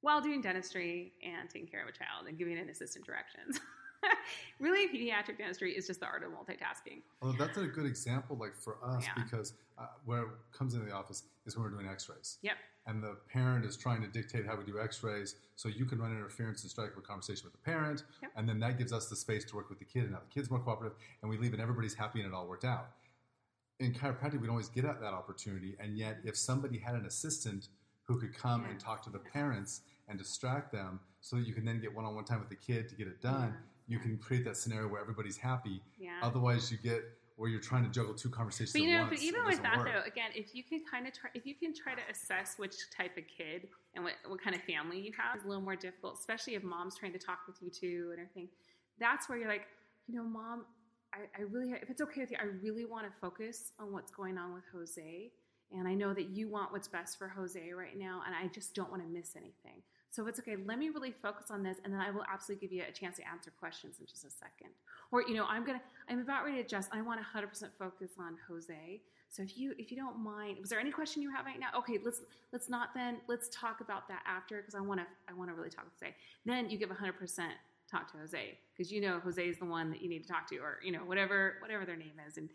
while 0.00 0.20
doing 0.20 0.40
dentistry 0.40 1.12
and 1.24 1.48
taking 1.48 1.68
care 1.68 1.82
of 1.82 1.88
a 1.88 1.92
child 1.92 2.28
and 2.28 2.38
giving 2.38 2.58
an 2.58 2.68
assistant 2.68 3.04
directions. 3.04 3.60
really, 4.60 4.88
pediatric 4.88 5.38
dentistry 5.38 5.72
is 5.72 5.86
just 5.86 6.00
the 6.00 6.06
art 6.06 6.22
of 6.22 6.30
multitasking. 6.30 7.02
Well, 7.22 7.34
that's 7.38 7.56
a 7.58 7.66
good 7.66 7.86
example, 7.86 8.36
like 8.36 8.54
for 8.56 8.78
us, 8.84 9.04
Yeah. 9.04 9.22
because 9.22 9.54
uh, 9.78 9.86
where 10.04 10.22
it 10.22 10.28
comes 10.52 10.74
into 10.74 10.86
the 10.86 10.92
office 10.92 11.24
is 11.44 11.56
when 11.56 11.64
we're 11.64 11.70
doing 11.70 11.86
X-rays, 11.88 12.38
Yep. 12.42 12.56
and 12.86 13.02
the 13.02 13.16
parent 13.30 13.64
is 13.64 13.76
trying 13.76 14.00
to 14.02 14.08
dictate 14.08 14.46
how 14.46 14.56
we 14.56 14.64
do 14.64 14.80
X-rays, 14.80 15.36
so 15.54 15.68
you 15.68 15.84
can 15.84 15.98
run 15.98 16.12
interference 16.12 16.62
and 16.62 16.70
strike 16.70 16.92
up 16.92 16.98
a 16.98 17.00
conversation 17.02 17.44
with 17.44 17.52
the 17.52 17.58
parent, 17.70 18.04
Yep. 18.22 18.32
and 18.36 18.48
then 18.48 18.58
that 18.60 18.78
gives 18.78 18.92
us 18.92 19.08
the 19.08 19.16
space 19.16 19.44
to 19.46 19.56
work 19.56 19.68
with 19.68 19.78
the 19.78 19.84
kid, 19.84 20.04
and 20.04 20.12
now 20.12 20.20
the 20.20 20.32
kid's 20.34 20.50
more 20.50 20.60
cooperative, 20.60 20.96
and 21.22 21.30
we 21.30 21.36
leave, 21.36 21.52
and 21.52 21.60
everybody's 21.60 21.94
happy, 21.94 22.20
and 22.20 22.28
it 22.28 22.34
all 22.34 22.46
worked 22.48 22.64
out. 22.64 22.92
In 23.80 23.92
chiropractic, 23.92 24.34
we 24.40 24.46
don't 24.46 24.50
always 24.50 24.70
get 24.70 24.86
at 24.86 25.00
that 25.00 25.12
opportunity, 25.12 25.76
and 25.78 25.98
yet, 25.98 26.18
if 26.24 26.36
somebody 26.36 26.78
had 26.78 26.94
an 26.94 27.04
assistant 27.04 27.68
who 28.04 28.18
could 28.18 28.34
come 28.34 28.64
and 28.64 28.80
talk 28.80 29.02
to 29.02 29.10
the 29.10 29.18
parents 29.18 29.82
and 30.08 30.16
distract 30.18 30.72
them, 30.72 31.00
so 31.20 31.36
that 31.36 31.46
you 31.46 31.52
can 31.52 31.64
then 31.64 31.80
get 31.80 31.94
one-on-one 31.94 32.24
time 32.24 32.38
with 32.40 32.48
the 32.48 32.54
kid 32.56 32.88
to 32.88 32.94
get 32.94 33.08
it 33.08 33.20
done, 33.20 33.54
you 33.86 33.98
can 33.98 34.18
create 34.18 34.44
that 34.44 34.56
scenario 34.56 34.88
where 34.88 35.00
everybody's 35.00 35.36
happy. 35.36 35.80
Yeah. 35.98 36.18
Otherwise, 36.22 36.70
you 36.70 36.78
get 36.78 37.02
where 37.36 37.50
you're 37.50 37.60
trying 37.60 37.84
to 37.84 37.90
juggle 37.90 38.14
two 38.14 38.30
conversations 38.30 38.72
But 38.72 38.80
at 38.80 38.84
you 38.84 38.92
know, 38.94 39.02
once. 39.02 39.10
but 39.10 39.22
even 39.22 39.44
with 39.44 39.62
that 39.62 39.78
work. 39.78 39.88
though, 39.92 40.02
again, 40.06 40.30
if 40.34 40.54
you 40.54 40.64
can 40.64 40.82
kind 40.90 41.06
of 41.06 41.12
try, 41.12 41.28
if 41.34 41.44
you 41.44 41.54
can 41.54 41.74
try 41.74 41.94
to 41.94 42.00
assess 42.10 42.54
which 42.56 42.74
type 42.96 43.16
of 43.18 43.24
kid 43.28 43.68
and 43.94 44.04
what, 44.04 44.14
what 44.26 44.42
kind 44.42 44.56
of 44.56 44.62
family 44.62 44.98
you 45.00 45.12
have, 45.18 45.36
it's 45.36 45.44
a 45.44 45.48
little 45.48 45.62
more 45.62 45.76
difficult, 45.76 46.16
especially 46.18 46.54
if 46.54 46.62
mom's 46.62 46.96
trying 46.96 47.12
to 47.12 47.18
talk 47.18 47.40
with 47.46 47.56
you 47.60 47.70
too 47.70 48.08
and 48.12 48.20
everything. 48.20 48.48
That's 48.98 49.28
where 49.28 49.36
you're 49.36 49.48
like, 49.48 49.66
you 50.06 50.16
know, 50.16 50.24
mom, 50.24 50.64
I, 51.12 51.18
I 51.38 51.42
really, 51.42 51.72
if 51.72 51.90
it's 51.90 52.00
okay 52.00 52.22
with 52.22 52.30
you, 52.30 52.38
I 52.40 52.46
really 52.62 52.86
want 52.86 53.06
to 53.06 53.12
focus 53.20 53.72
on 53.78 53.92
what's 53.92 54.10
going 54.10 54.38
on 54.38 54.54
with 54.54 54.64
Jose, 54.72 55.30
and 55.72 55.86
I 55.86 55.94
know 55.94 56.14
that 56.14 56.30
you 56.30 56.48
want 56.48 56.72
what's 56.72 56.88
best 56.88 57.18
for 57.18 57.28
Jose 57.28 57.72
right 57.72 57.98
now, 57.98 58.22
and 58.26 58.34
I 58.34 58.48
just 58.52 58.74
don't 58.74 58.90
want 58.90 59.02
to 59.02 59.08
miss 59.08 59.36
anything. 59.36 59.82
So 60.10 60.26
it's 60.26 60.38
okay, 60.40 60.56
let 60.64 60.78
me 60.78 60.88
really 60.88 61.10
focus 61.10 61.46
on 61.50 61.62
this, 61.62 61.78
and 61.84 61.92
then 61.92 62.00
I 62.00 62.10
will 62.10 62.24
absolutely 62.32 62.66
give 62.66 62.76
you 62.76 62.84
a 62.88 62.92
chance 62.92 63.16
to 63.16 63.28
answer 63.28 63.52
questions 63.58 63.96
in 64.00 64.06
just 64.06 64.24
a 64.24 64.30
second. 64.30 64.70
Or 65.12 65.22
you 65.22 65.34
know, 65.34 65.46
I'm 65.48 65.64
gonna, 65.64 65.82
I'm 66.08 66.20
about 66.20 66.44
ready 66.44 66.56
to 66.56 66.62
adjust. 66.62 66.90
I 66.92 67.02
want 67.02 67.20
100% 67.20 67.68
focus 67.78 68.12
on 68.18 68.36
Jose. 68.48 69.00
So 69.28 69.42
if 69.42 69.58
you, 69.58 69.74
if 69.78 69.90
you 69.90 69.96
don't 69.96 70.18
mind, 70.18 70.58
was 70.60 70.70
there 70.70 70.80
any 70.80 70.90
question 70.90 71.20
you 71.20 71.30
have 71.30 71.44
right 71.44 71.60
now? 71.60 71.68
Okay, 71.76 71.98
let's 72.02 72.22
let's 72.52 72.68
not 72.68 72.90
then. 72.94 73.18
Let's 73.28 73.48
talk 73.48 73.80
about 73.80 74.08
that 74.08 74.22
after 74.26 74.58
because 74.58 74.74
I 74.74 74.80
want 74.80 75.00
to, 75.00 75.06
I 75.28 75.34
want 75.34 75.50
to 75.50 75.54
really 75.54 75.70
talk 75.70 75.84
with 75.84 75.94
Jose. 76.00 76.14
Then 76.44 76.70
you 76.70 76.78
give 76.78 76.88
100% 76.88 77.40
talk 77.90 78.10
to 78.12 78.18
Jose 78.18 78.58
because 78.76 78.90
you 78.90 79.00
know 79.00 79.20
Jose 79.20 79.42
is 79.42 79.58
the 79.58 79.64
one 79.64 79.90
that 79.90 80.02
you 80.02 80.08
need 80.08 80.22
to 80.22 80.28
talk 80.28 80.48
to, 80.50 80.56
or 80.58 80.78
you 80.82 80.92
know 80.92 81.00
whatever 81.00 81.54
whatever 81.60 81.84
their 81.84 81.96
name 81.96 82.14
is, 82.26 82.36
and 82.38 82.48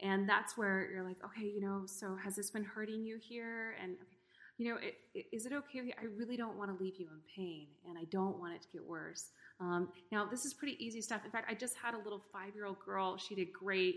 and 0.00 0.28
that's 0.28 0.56
where 0.58 0.88
you're 0.92 1.02
like, 1.02 1.16
okay, 1.24 1.46
you 1.46 1.60
know, 1.60 1.82
so 1.86 2.16
has 2.16 2.36
this 2.36 2.50
been 2.50 2.64
hurting 2.64 3.04
you 3.04 3.18
here? 3.18 3.76
And 3.82 3.92
okay, 3.92 4.15
you 4.58 4.70
know, 4.70 4.78
it, 4.80 4.96
it, 5.14 5.26
is 5.32 5.46
it 5.46 5.52
okay 5.52 5.80
with 5.80 5.88
you? 5.88 5.92
I 6.00 6.06
really 6.16 6.36
don't 6.36 6.56
want 6.56 6.76
to 6.76 6.82
leave 6.82 6.96
you 6.98 7.06
in 7.06 7.18
pain, 7.34 7.66
and 7.88 7.98
I 7.98 8.04
don't 8.04 8.38
want 8.38 8.54
it 8.54 8.62
to 8.62 8.68
get 8.72 8.84
worse. 8.84 9.30
Um, 9.60 9.88
now, 10.10 10.26
this 10.26 10.44
is 10.44 10.54
pretty 10.54 10.82
easy 10.84 11.00
stuff. 11.00 11.22
In 11.24 11.30
fact, 11.30 11.50
I 11.50 11.54
just 11.54 11.76
had 11.76 11.94
a 11.94 11.98
little 11.98 12.22
five 12.32 12.54
year 12.54 12.66
old 12.66 12.78
girl. 12.84 13.16
She 13.16 13.34
did 13.34 13.52
great. 13.52 13.96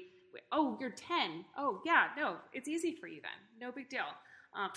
Oh, 0.52 0.78
you're 0.80 0.92
10. 0.92 1.46
Oh, 1.58 1.82
yeah, 1.86 2.08
no, 2.16 2.36
it's 2.54 2.68
easy 2.68 2.96
for 2.96 3.08
you 3.08 3.22
then. 3.22 3.68
No 3.68 3.72
big 3.72 3.90
deal. 3.90 4.02
Um, 4.54 4.70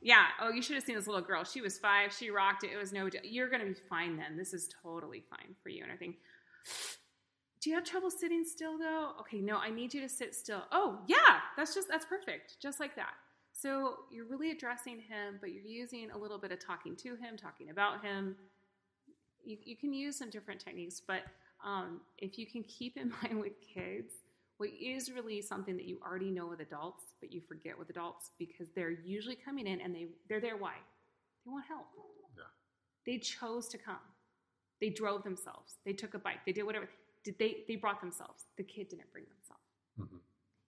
yeah, 0.00 0.26
oh, 0.40 0.50
you 0.50 0.62
should 0.62 0.76
have 0.76 0.84
seen 0.84 0.96
this 0.96 1.06
little 1.06 1.22
girl. 1.22 1.44
She 1.44 1.60
was 1.60 1.78
five. 1.78 2.12
She 2.12 2.30
rocked 2.30 2.64
it. 2.64 2.70
It 2.72 2.76
was 2.76 2.92
no 2.92 3.08
deal. 3.08 3.20
You're 3.24 3.48
going 3.48 3.60
to 3.60 3.66
be 3.66 3.74
fine 3.88 4.16
then. 4.16 4.36
This 4.36 4.54
is 4.54 4.68
totally 4.82 5.24
fine 5.28 5.54
for 5.62 5.68
you 5.70 5.82
and 5.82 5.92
I 5.92 5.96
think, 5.96 6.16
Do 7.60 7.70
you 7.70 7.76
have 7.76 7.84
trouble 7.84 8.10
sitting 8.10 8.44
still 8.44 8.78
though? 8.78 9.12
Okay, 9.20 9.40
no, 9.40 9.56
I 9.56 9.70
need 9.70 9.92
you 9.92 10.00
to 10.02 10.08
sit 10.08 10.34
still. 10.34 10.62
Oh, 10.72 11.00
yeah, 11.06 11.40
that's 11.56 11.74
just, 11.74 11.88
that's 11.88 12.04
perfect. 12.04 12.56
Just 12.62 12.80
like 12.80 12.96
that. 12.96 13.14
So 13.60 13.96
you're 14.10 14.24
really 14.24 14.50
addressing 14.50 14.96
him, 14.96 15.38
but 15.40 15.52
you're 15.52 15.64
using 15.64 16.10
a 16.10 16.18
little 16.18 16.38
bit 16.38 16.50
of 16.52 16.64
talking 16.64 16.96
to 16.96 17.10
him, 17.16 17.36
talking 17.36 17.70
about 17.70 18.02
him. 18.02 18.36
You, 19.44 19.58
you 19.64 19.76
can 19.76 19.92
use 19.92 20.16
some 20.16 20.30
different 20.30 20.60
techniques, 20.60 21.00
but 21.06 21.22
um, 21.64 22.00
if 22.18 22.38
you 22.38 22.46
can 22.46 22.62
keep 22.64 22.96
in 22.96 23.12
mind 23.22 23.38
with 23.38 23.52
kids, 23.60 24.14
what 24.56 24.70
is 24.80 25.10
really 25.10 25.42
something 25.42 25.76
that 25.76 25.86
you 25.86 25.98
already 26.06 26.30
know 26.30 26.46
with 26.46 26.60
adults, 26.60 27.04
but 27.20 27.32
you 27.32 27.40
forget 27.40 27.78
with 27.78 27.90
adults 27.90 28.30
because 28.38 28.68
they're 28.74 28.90
usually 28.90 29.36
coming 29.36 29.66
in 29.66 29.80
and 29.80 29.94
they 29.94 30.06
they're 30.28 30.40
there 30.40 30.56
why? 30.56 30.74
They 31.44 31.50
want 31.50 31.64
help. 31.66 31.86
Yeah. 32.36 32.44
They 33.06 33.18
chose 33.18 33.68
to 33.68 33.78
come. 33.78 34.04
They 34.80 34.90
drove 34.90 35.22
themselves. 35.22 35.76
They 35.86 35.94
took 35.94 36.12
a 36.14 36.18
bike. 36.18 36.40
They 36.44 36.52
did 36.52 36.64
whatever. 36.64 36.88
Did 37.24 37.38
they? 37.38 37.64
They 37.68 37.76
brought 37.76 38.02
themselves. 38.02 38.44
The 38.58 38.62
kid 38.62 38.90
didn't 38.90 39.10
bring 39.12 39.24
themselves. 39.24 39.64
Mhm. 39.98 40.20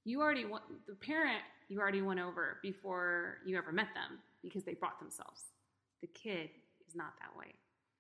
You 0.05 0.20
already 0.20 0.44
went. 0.44 0.64
The 0.86 0.94
parent 0.94 1.42
you 1.68 1.80
already 1.80 2.03
won 2.03 2.18
over 2.18 2.59
before 2.62 3.38
you 3.46 3.57
ever 3.57 3.72
met 3.72 3.88
them 3.94 4.18
because 4.42 4.64
they 4.64 4.74
brought 4.74 4.98
themselves. 4.98 5.42
The 6.00 6.09
kid 6.09 6.50
is 6.86 6.94
not 6.94 7.14
that 7.20 7.36
way. 7.38 7.55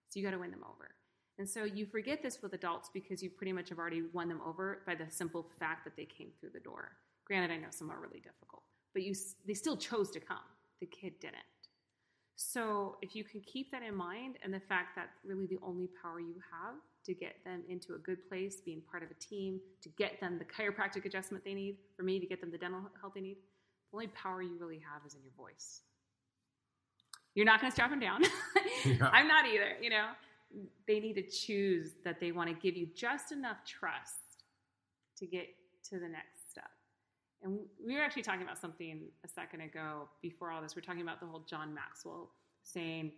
So 0.08 0.18
you 0.18 0.26
got 0.26 0.32
to 0.32 0.38
win 0.38 0.50
them 0.50 0.64
over. 0.68 0.90
And 1.38 1.48
so 1.48 1.64
you 1.64 1.86
forget 1.86 2.22
this 2.22 2.42
with 2.42 2.52
adults 2.52 2.90
because 2.92 3.22
you 3.22 3.30
pretty 3.30 3.52
much 3.52 3.70
have 3.70 3.78
already 3.78 4.02
won 4.12 4.28
them 4.28 4.40
over 4.44 4.82
by 4.86 4.94
the 4.94 5.10
simple 5.10 5.46
fact 5.58 5.84
that 5.84 5.96
they 5.96 6.04
came 6.04 6.28
through 6.38 6.50
the 6.52 6.60
door. 6.60 6.92
Granted, 7.26 7.52
I 7.52 7.56
know 7.56 7.68
some 7.70 7.90
are 7.90 8.00
really 8.00 8.20
difficult, 8.20 8.62
but 8.92 9.02
you 9.02 9.14
they 9.46 9.54
still 9.54 9.76
chose 9.76 10.10
to 10.10 10.20
come. 10.20 10.44
The 10.80 10.86
kid 10.86 11.14
didn't. 11.20 11.38
So 12.36 12.96
if 13.00 13.14
you 13.14 13.24
can 13.24 13.40
keep 13.40 13.70
that 13.70 13.82
in 13.82 13.94
mind 13.94 14.36
and 14.42 14.52
the 14.52 14.60
fact 14.60 14.96
that 14.96 15.10
really 15.24 15.46
the 15.46 15.58
only 15.62 15.88
power 16.02 16.20
you 16.20 16.34
have 16.50 16.74
to 17.04 17.14
get 17.14 17.36
them 17.44 17.62
into 17.68 17.94
a 17.94 17.98
good 17.98 18.28
place, 18.28 18.60
being 18.64 18.80
part 18.90 19.02
of 19.02 19.10
a 19.10 19.14
team, 19.14 19.60
to 19.82 19.88
get 19.90 20.20
them 20.20 20.38
the 20.38 20.44
chiropractic 20.44 21.04
adjustment 21.04 21.44
they 21.44 21.54
need, 21.54 21.76
for 21.96 22.02
me 22.02 22.20
to 22.20 22.26
get 22.26 22.40
them 22.40 22.50
the 22.50 22.58
dental 22.58 22.80
health 23.00 23.12
they 23.14 23.20
need, 23.20 23.36
the 23.90 23.96
only 23.96 24.06
power 24.08 24.40
you 24.42 24.56
really 24.58 24.78
have 24.78 25.04
is 25.06 25.14
in 25.14 25.20
your 25.22 25.32
voice. 25.36 25.82
You're 27.34 27.46
not 27.46 27.60
going 27.60 27.70
to 27.70 27.74
strap 27.74 27.90
them 27.90 28.00
down. 28.00 28.22
Yeah. 28.84 29.10
I'm 29.12 29.28
not 29.28 29.46
either. 29.46 29.76
You 29.80 29.90
know, 29.90 30.06
they 30.88 30.98
need 30.98 31.14
to 31.14 31.22
choose 31.22 31.92
that 32.04 32.18
they 32.18 32.32
want 32.32 32.48
to 32.48 32.54
give 32.54 32.76
you 32.76 32.88
just 32.96 33.30
enough 33.30 33.58
trust 33.64 34.38
to 35.18 35.26
get 35.26 35.46
to 35.88 36.00
the 36.00 36.08
next 36.08 36.50
step. 36.50 36.70
and 37.44 37.60
we 37.84 37.94
were 37.94 38.02
actually 38.02 38.22
talking 38.22 38.42
about 38.42 38.58
something 38.58 39.02
a 39.24 39.28
second 39.28 39.60
ago 39.60 40.08
before 40.20 40.50
all 40.50 40.60
this. 40.60 40.74
We 40.74 40.80
are 40.80 40.84
talking 40.84 41.02
about 41.02 41.20
the 41.20 41.26
whole 41.26 41.44
John 41.48 41.72
Maxwell 41.72 42.30
saying 42.64 43.12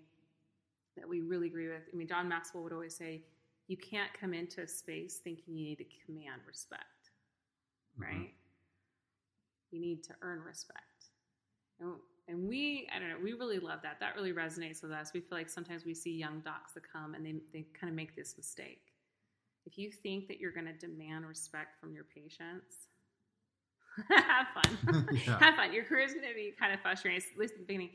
that 0.98 1.08
we 1.08 1.20
really 1.20 1.46
agree 1.46 1.68
with. 1.68 1.82
I 1.90 1.96
mean, 1.96 2.06
John 2.08 2.28
Maxwell 2.28 2.62
would 2.64 2.72
always 2.74 2.94
say, 2.94 3.22
you 3.66 3.76
can't 3.76 4.10
come 4.18 4.34
into 4.34 4.62
a 4.62 4.68
space 4.68 5.20
thinking 5.22 5.56
you 5.56 5.64
need 5.64 5.78
to 5.78 5.86
command 6.04 6.42
respect, 6.46 7.10
right? 7.96 8.14
Mm-hmm. 8.14 8.26
You 9.70 9.80
need 9.80 10.04
to 10.04 10.14
earn 10.22 10.40
respect. 10.40 10.80
And, 11.80 11.94
and 12.28 12.48
we, 12.48 12.88
I 12.94 12.98
don't 12.98 13.08
know, 13.08 13.16
we 13.22 13.32
really 13.32 13.58
love 13.58 13.80
that. 13.82 13.98
That 14.00 14.14
really 14.14 14.32
resonates 14.32 14.82
with 14.82 14.92
us. 14.92 15.12
We 15.12 15.20
feel 15.20 15.38
like 15.38 15.48
sometimes 15.48 15.84
we 15.84 15.94
see 15.94 16.12
young 16.12 16.40
docs 16.40 16.72
that 16.74 16.82
come 16.90 17.14
and 17.14 17.24
they, 17.24 17.34
they 17.52 17.66
kind 17.78 17.90
of 17.90 17.96
make 17.96 18.14
this 18.14 18.34
mistake. 18.36 18.92
If 19.66 19.78
you 19.78 19.90
think 19.90 20.28
that 20.28 20.38
you're 20.38 20.52
going 20.52 20.66
to 20.66 20.74
demand 20.74 21.26
respect 21.26 21.80
from 21.80 21.94
your 21.94 22.04
patients, 22.04 22.88
have 24.10 24.46
fun. 24.54 25.08
yeah. 25.26 25.38
Have 25.38 25.54
fun. 25.54 25.72
Your 25.72 25.84
career 25.84 26.04
is 26.04 26.12
going 26.12 26.28
to 26.28 26.34
be 26.34 26.52
kind 26.58 26.74
of 26.74 26.80
frustrating, 26.80 27.20
at 27.20 27.38
least 27.38 27.54
at 27.54 27.60
the 27.60 27.64
beginning. 27.64 27.90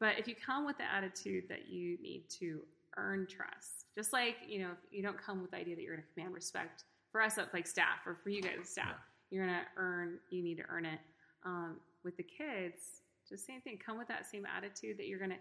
But 0.00 0.18
if 0.18 0.28
you 0.28 0.34
come 0.34 0.66
with 0.66 0.76
the 0.76 0.84
attitude 0.84 1.44
that 1.48 1.68
you 1.68 1.96
need 2.02 2.24
to 2.40 2.60
earn 2.96 3.26
trust, 3.26 3.86
just 3.94 4.12
like 4.12 4.36
you 4.46 4.60
know, 4.60 4.70
if 4.70 4.92
you 4.92 5.02
don't 5.02 5.18
come 5.18 5.42
with 5.42 5.50
the 5.50 5.56
idea 5.56 5.76
that 5.76 5.82
you're 5.82 5.94
going 5.94 6.06
to 6.06 6.14
command 6.14 6.34
respect 6.34 6.84
for 7.12 7.20
us, 7.20 7.34
that's 7.34 7.54
like 7.54 7.66
staff, 7.66 8.06
or 8.06 8.16
for 8.22 8.30
you 8.30 8.42
guys 8.42 8.68
staff, 8.68 8.86
yeah. 8.88 8.94
you're 9.30 9.46
going 9.46 9.58
to 9.58 9.66
earn. 9.76 10.18
You 10.30 10.42
need 10.42 10.56
to 10.56 10.64
earn 10.68 10.84
it. 10.86 11.00
Um, 11.44 11.76
with 12.02 12.16
the 12.16 12.22
kids, 12.22 13.02
just 13.28 13.46
same 13.46 13.60
thing. 13.60 13.78
Come 13.84 13.98
with 13.98 14.08
that 14.08 14.26
same 14.26 14.46
attitude 14.46 14.98
that 14.98 15.06
you're 15.06 15.18
going 15.18 15.30
to. 15.30 15.36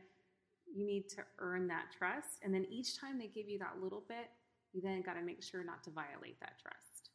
You 0.76 0.86
need 0.86 1.10
to 1.10 1.24
earn 1.39 1.68
that 1.68 1.86
trust, 1.97 2.39
and 2.43 2.54
then 2.54 2.66
each 2.70 2.99
time 2.99 3.20
they 3.20 3.28
give 3.28 3.47
you 3.47 3.60
that 3.60 3.82
little 3.82 4.04
bit, 4.08 4.32
you 4.74 4.82
then 4.82 5.01
got 5.01 5.14
to 5.14 5.22
make 5.22 5.43
sure 5.43 5.64
not 5.64 5.84
to 5.84 5.91
violate 5.91 6.39
that 6.39 6.54
trust. 6.62 7.12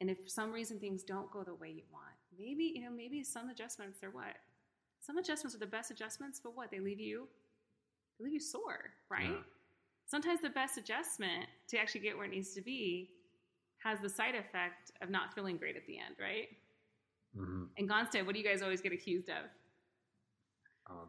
And 0.00 0.10
if 0.10 0.18
for 0.18 0.28
some 0.28 0.52
reason 0.52 0.78
things 0.78 1.02
don't 1.02 1.30
go 1.30 1.42
the 1.42 1.54
way 1.54 1.70
you 1.70 1.84
want, 1.90 2.14
maybe, 2.38 2.72
you 2.74 2.82
know, 2.82 2.90
maybe 2.94 3.22
some 3.24 3.48
adjustments 3.48 4.02
are 4.02 4.10
what? 4.10 4.36
Some 5.00 5.18
adjustments 5.18 5.54
are 5.54 5.58
the 5.58 5.66
best 5.66 5.90
adjustments, 5.90 6.40
but 6.42 6.56
what? 6.56 6.70
They 6.70 6.80
leave 6.80 7.00
you 7.00 7.28
they 8.18 8.24
leave 8.24 8.34
you 8.34 8.40
sore, 8.40 8.90
right? 9.10 9.30
Yeah. 9.30 9.36
Sometimes 10.06 10.40
the 10.40 10.50
best 10.50 10.78
adjustment 10.78 11.46
to 11.68 11.78
actually 11.78 12.00
get 12.00 12.16
where 12.16 12.26
it 12.26 12.30
needs 12.30 12.52
to 12.54 12.62
be 12.62 13.10
has 13.82 13.98
the 14.00 14.08
side 14.08 14.34
effect 14.34 14.92
of 15.02 15.10
not 15.10 15.34
feeling 15.34 15.56
great 15.56 15.76
at 15.76 15.86
the 15.86 15.98
end, 15.98 16.16
right? 16.20 16.48
Mm-hmm. 17.36 17.64
And 17.76 17.88
Gonstead, 17.88 18.24
what 18.24 18.34
do 18.34 18.40
you 18.40 18.46
guys 18.46 18.62
always 18.62 18.80
get 18.80 18.92
accused 18.92 19.28
of? 19.28 19.44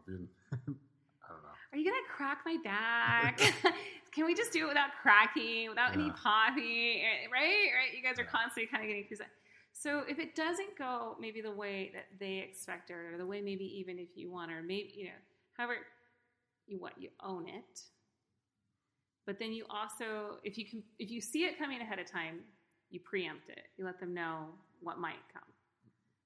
Being, 0.06 0.28
I 0.52 0.56
don't 0.66 1.42
know. 1.42 1.54
Are 1.72 1.78
you 1.78 1.84
gonna 1.84 2.02
crack 2.14 2.40
my 2.44 2.56
back? 2.64 3.38
Can 4.12 4.26
we 4.26 4.34
just 4.34 4.52
do 4.52 4.64
it 4.64 4.68
without 4.68 4.90
cracking, 5.00 5.68
without 5.68 5.94
yeah. 5.94 6.02
any 6.02 6.10
popping, 6.10 7.02
right? 7.32 7.70
Right? 7.76 7.96
You 7.96 8.02
guys 8.02 8.18
are 8.18 8.24
yeah. 8.24 8.30
constantly 8.30 8.66
kind 8.66 8.82
of 8.82 8.88
getting 8.88 9.04
accused. 9.04 9.22
Of, 9.22 9.28
so 9.72 10.02
if 10.08 10.18
it 10.18 10.34
doesn't 10.34 10.76
go 10.76 11.14
maybe 11.20 11.40
the 11.40 11.52
way 11.52 11.92
that 11.94 12.06
they 12.18 12.38
expect 12.38 12.90
it, 12.90 12.94
or 12.94 13.16
the 13.16 13.26
way 13.26 13.40
maybe 13.40 13.64
even 13.78 13.98
if 13.98 14.08
you 14.16 14.30
want 14.30 14.50
or 14.50 14.62
maybe 14.62 14.92
you 14.96 15.04
know, 15.04 15.20
however 15.56 15.76
you 16.68 16.78
what 16.78 16.92
you 16.98 17.10
own 17.24 17.48
it. 17.48 17.80
But 19.26 19.38
then 19.38 19.52
you 19.52 19.64
also 19.68 20.38
if 20.44 20.56
you 20.56 20.64
can 20.64 20.82
if 20.98 21.10
you 21.10 21.20
see 21.20 21.44
it 21.44 21.58
coming 21.58 21.80
ahead 21.80 21.98
of 21.98 22.10
time, 22.10 22.40
you 22.90 23.00
preempt 23.00 23.48
it. 23.48 23.64
You 23.76 23.84
let 23.84 24.00
them 24.00 24.14
know 24.14 24.46
what 24.80 24.98
might 24.98 25.22
come. 25.32 25.42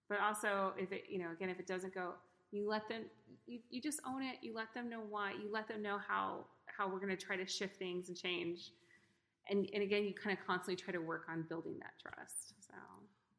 But 0.08 0.20
also 0.20 0.72
if 0.78 0.92
it 0.92 1.04
you 1.08 1.18
know 1.18 1.32
again 1.32 1.48
if 1.48 1.58
it 1.58 1.66
doesn't 1.66 1.94
go, 1.94 2.14
you 2.50 2.68
let 2.68 2.88
them 2.88 3.02
you, 3.46 3.60
you 3.70 3.80
just 3.80 4.00
own 4.06 4.22
it. 4.22 4.36
You 4.42 4.54
let 4.54 4.72
them 4.74 4.88
know 4.88 5.02
why. 5.08 5.32
You 5.32 5.50
let 5.52 5.68
them 5.68 5.82
know 5.82 5.98
how 6.06 6.46
how 6.66 6.88
we're 6.88 7.00
going 7.00 7.16
to 7.16 7.22
try 7.22 7.36
to 7.36 7.46
shift 7.46 7.76
things 7.76 8.08
and 8.08 8.16
change. 8.16 8.72
And, 9.48 9.68
and 9.74 9.82
again, 9.82 10.04
you 10.04 10.14
kind 10.14 10.36
of 10.36 10.44
constantly 10.46 10.76
try 10.76 10.92
to 10.92 11.00
work 11.00 11.26
on 11.28 11.44
building 11.48 11.78
that 11.80 11.92
trust. 12.00 12.54
So. 12.60 12.74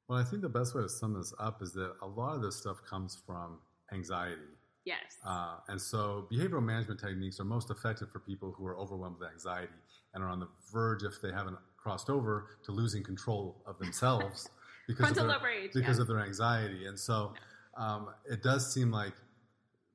Well, 0.07 0.19
I 0.19 0.23
think 0.23 0.41
the 0.41 0.49
best 0.49 0.75
way 0.75 0.81
to 0.81 0.89
sum 0.89 1.13
this 1.13 1.33
up 1.39 1.61
is 1.61 1.73
that 1.73 1.93
a 2.01 2.07
lot 2.07 2.35
of 2.35 2.41
this 2.41 2.57
stuff 2.57 2.83
comes 2.83 3.21
from 3.25 3.59
anxiety. 3.93 4.41
Yes. 4.85 5.17
Uh, 5.25 5.55
and 5.69 5.81
so 5.81 6.27
behavioral 6.31 6.63
management 6.63 6.99
techniques 6.99 7.39
are 7.39 7.45
most 7.45 7.69
effective 7.69 8.09
for 8.11 8.19
people 8.19 8.53
who 8.57 8.65
are 8.65 8.77
overwhelmed 8.77 9.17
with 9.19 9.29
anxiety 9.29 9.73
and 10.13 10.23
are 10.23 10.29
on 10.29 10.39
the 10.39 10.47
verge, 10.71 11.03
if 11.03 11.21
they 11.21 11.31
haven't 11.31 11.57
crossed 11.77 12.09
over, 12.09 12.47
to 12.63 12.71
losing 12.71 13.03
control 13.03 13.61
of 13.65 13.79
themselves 13.79 14.49
because, 14.87 15.17
of 15.17 15.27
their, 15.27 15.39
because 15.73 15.99
of 15.99 16.07
their 16.07 16.19
anxiety. 16.19 16.85
And 16.85 16.99
so 16.99 17.33
um, 17.77 18.09
it 18.29 18.43
does 18.43 18.73
seem 18.73 18.91
like 18.91 19.13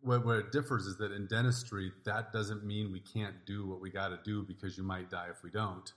where, 0.00 0.20
where, 0.20 0.40
it 0.40 0.52
differs 0.52 0.86
is 0.86 0.96
that 0.98 1.12
in 1.12 1.26
dentistry, 1.26 1.92
that 2.04 2.32
doesn't 2.32 2.64
mean 2.64 2.92
we 2.92 3.00
can't 3.00 3.34
do 3.46 3.66
what 3.66 3.80
we 3.80 3.90
got 3.90 4.08
to 4.08 4.18
do 4.24 4.42
because 4.42 4.78
you 4.78 4.84
might 4.84 5.10
die 5.10 5.28
if 5.30 5.42
we 5.42 5.50
don't. 5.50 5.92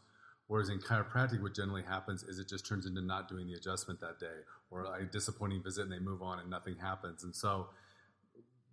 Whereas 0.48 0.68
in 0.68 0.80
chiropractic, 0.80 1.42
what 1.42 1.56
generally 1.56 1.84
happens 1.84 2.24
is 2.24 2.38
it 2.38 2.50
just 2.50 2.66
turns 2.66 2.86
into 2.86 3.02
not 3.02 3.30
doing 3.30 3.48
the 3.48 3.54
adjustment 3.54 4.02
that 4.02 4.20
day, 4.20 4.42
or 4.70 4.84
a 4.84 5.06
disappointing 5.06 5.64
visit 5.64 5.84
and 5.84 5.92
they 5.92 6.00
move 6.00 6.22
on 6.22 6.40
and 6.40 6.50
nothing 6.50 6.76
happens. 6.76 7.24
And 7.24 7.34
so 7.34 7.70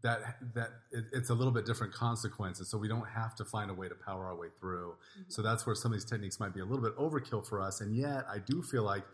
that 0.03 0.37
that 0.55 0.71
it, 0.93 1.05
it's 1.13 1.31
a 1.31 1.35
little 1.35 1.53
bit 1.53 1.67
different 1.67 1.93
consequence, 1.93 2.59
and 2.59 2.67
so 2.67 2.79
we 2.79 2.89
don't 2.89 3.07
have 3.09 3.35
to 3.37 3.45
find 3.45 3.71
a 3.71 3.75
way 3.75 3.89
to 3.89 3.95
power 3.95 4.27
our 4.27 4.37
way 4.37 4.49
through. 4.61 4.91
Mm-hmm. 4.91 5.23
So 5.29 5.43
that's 5.43 5.67
where 5.67 5.75
some 5.75 5.93
of 5.93 5.97
these 5.97 6.05
techniques 6.05 6.39
might 6.39 6.55
be 6.55 6.61
a 6.61 6.65
little 6.65 6.83
bit 6.83 6.97
overkill 6.97 7.47
for 7.47 7.61
us. 7.61 7.81
And 7.81 7.97
yet, 7.97 8.25
I 8.31 8.39
do 8.39 8.63
feel 8.63 8.83
like 8.83 9.05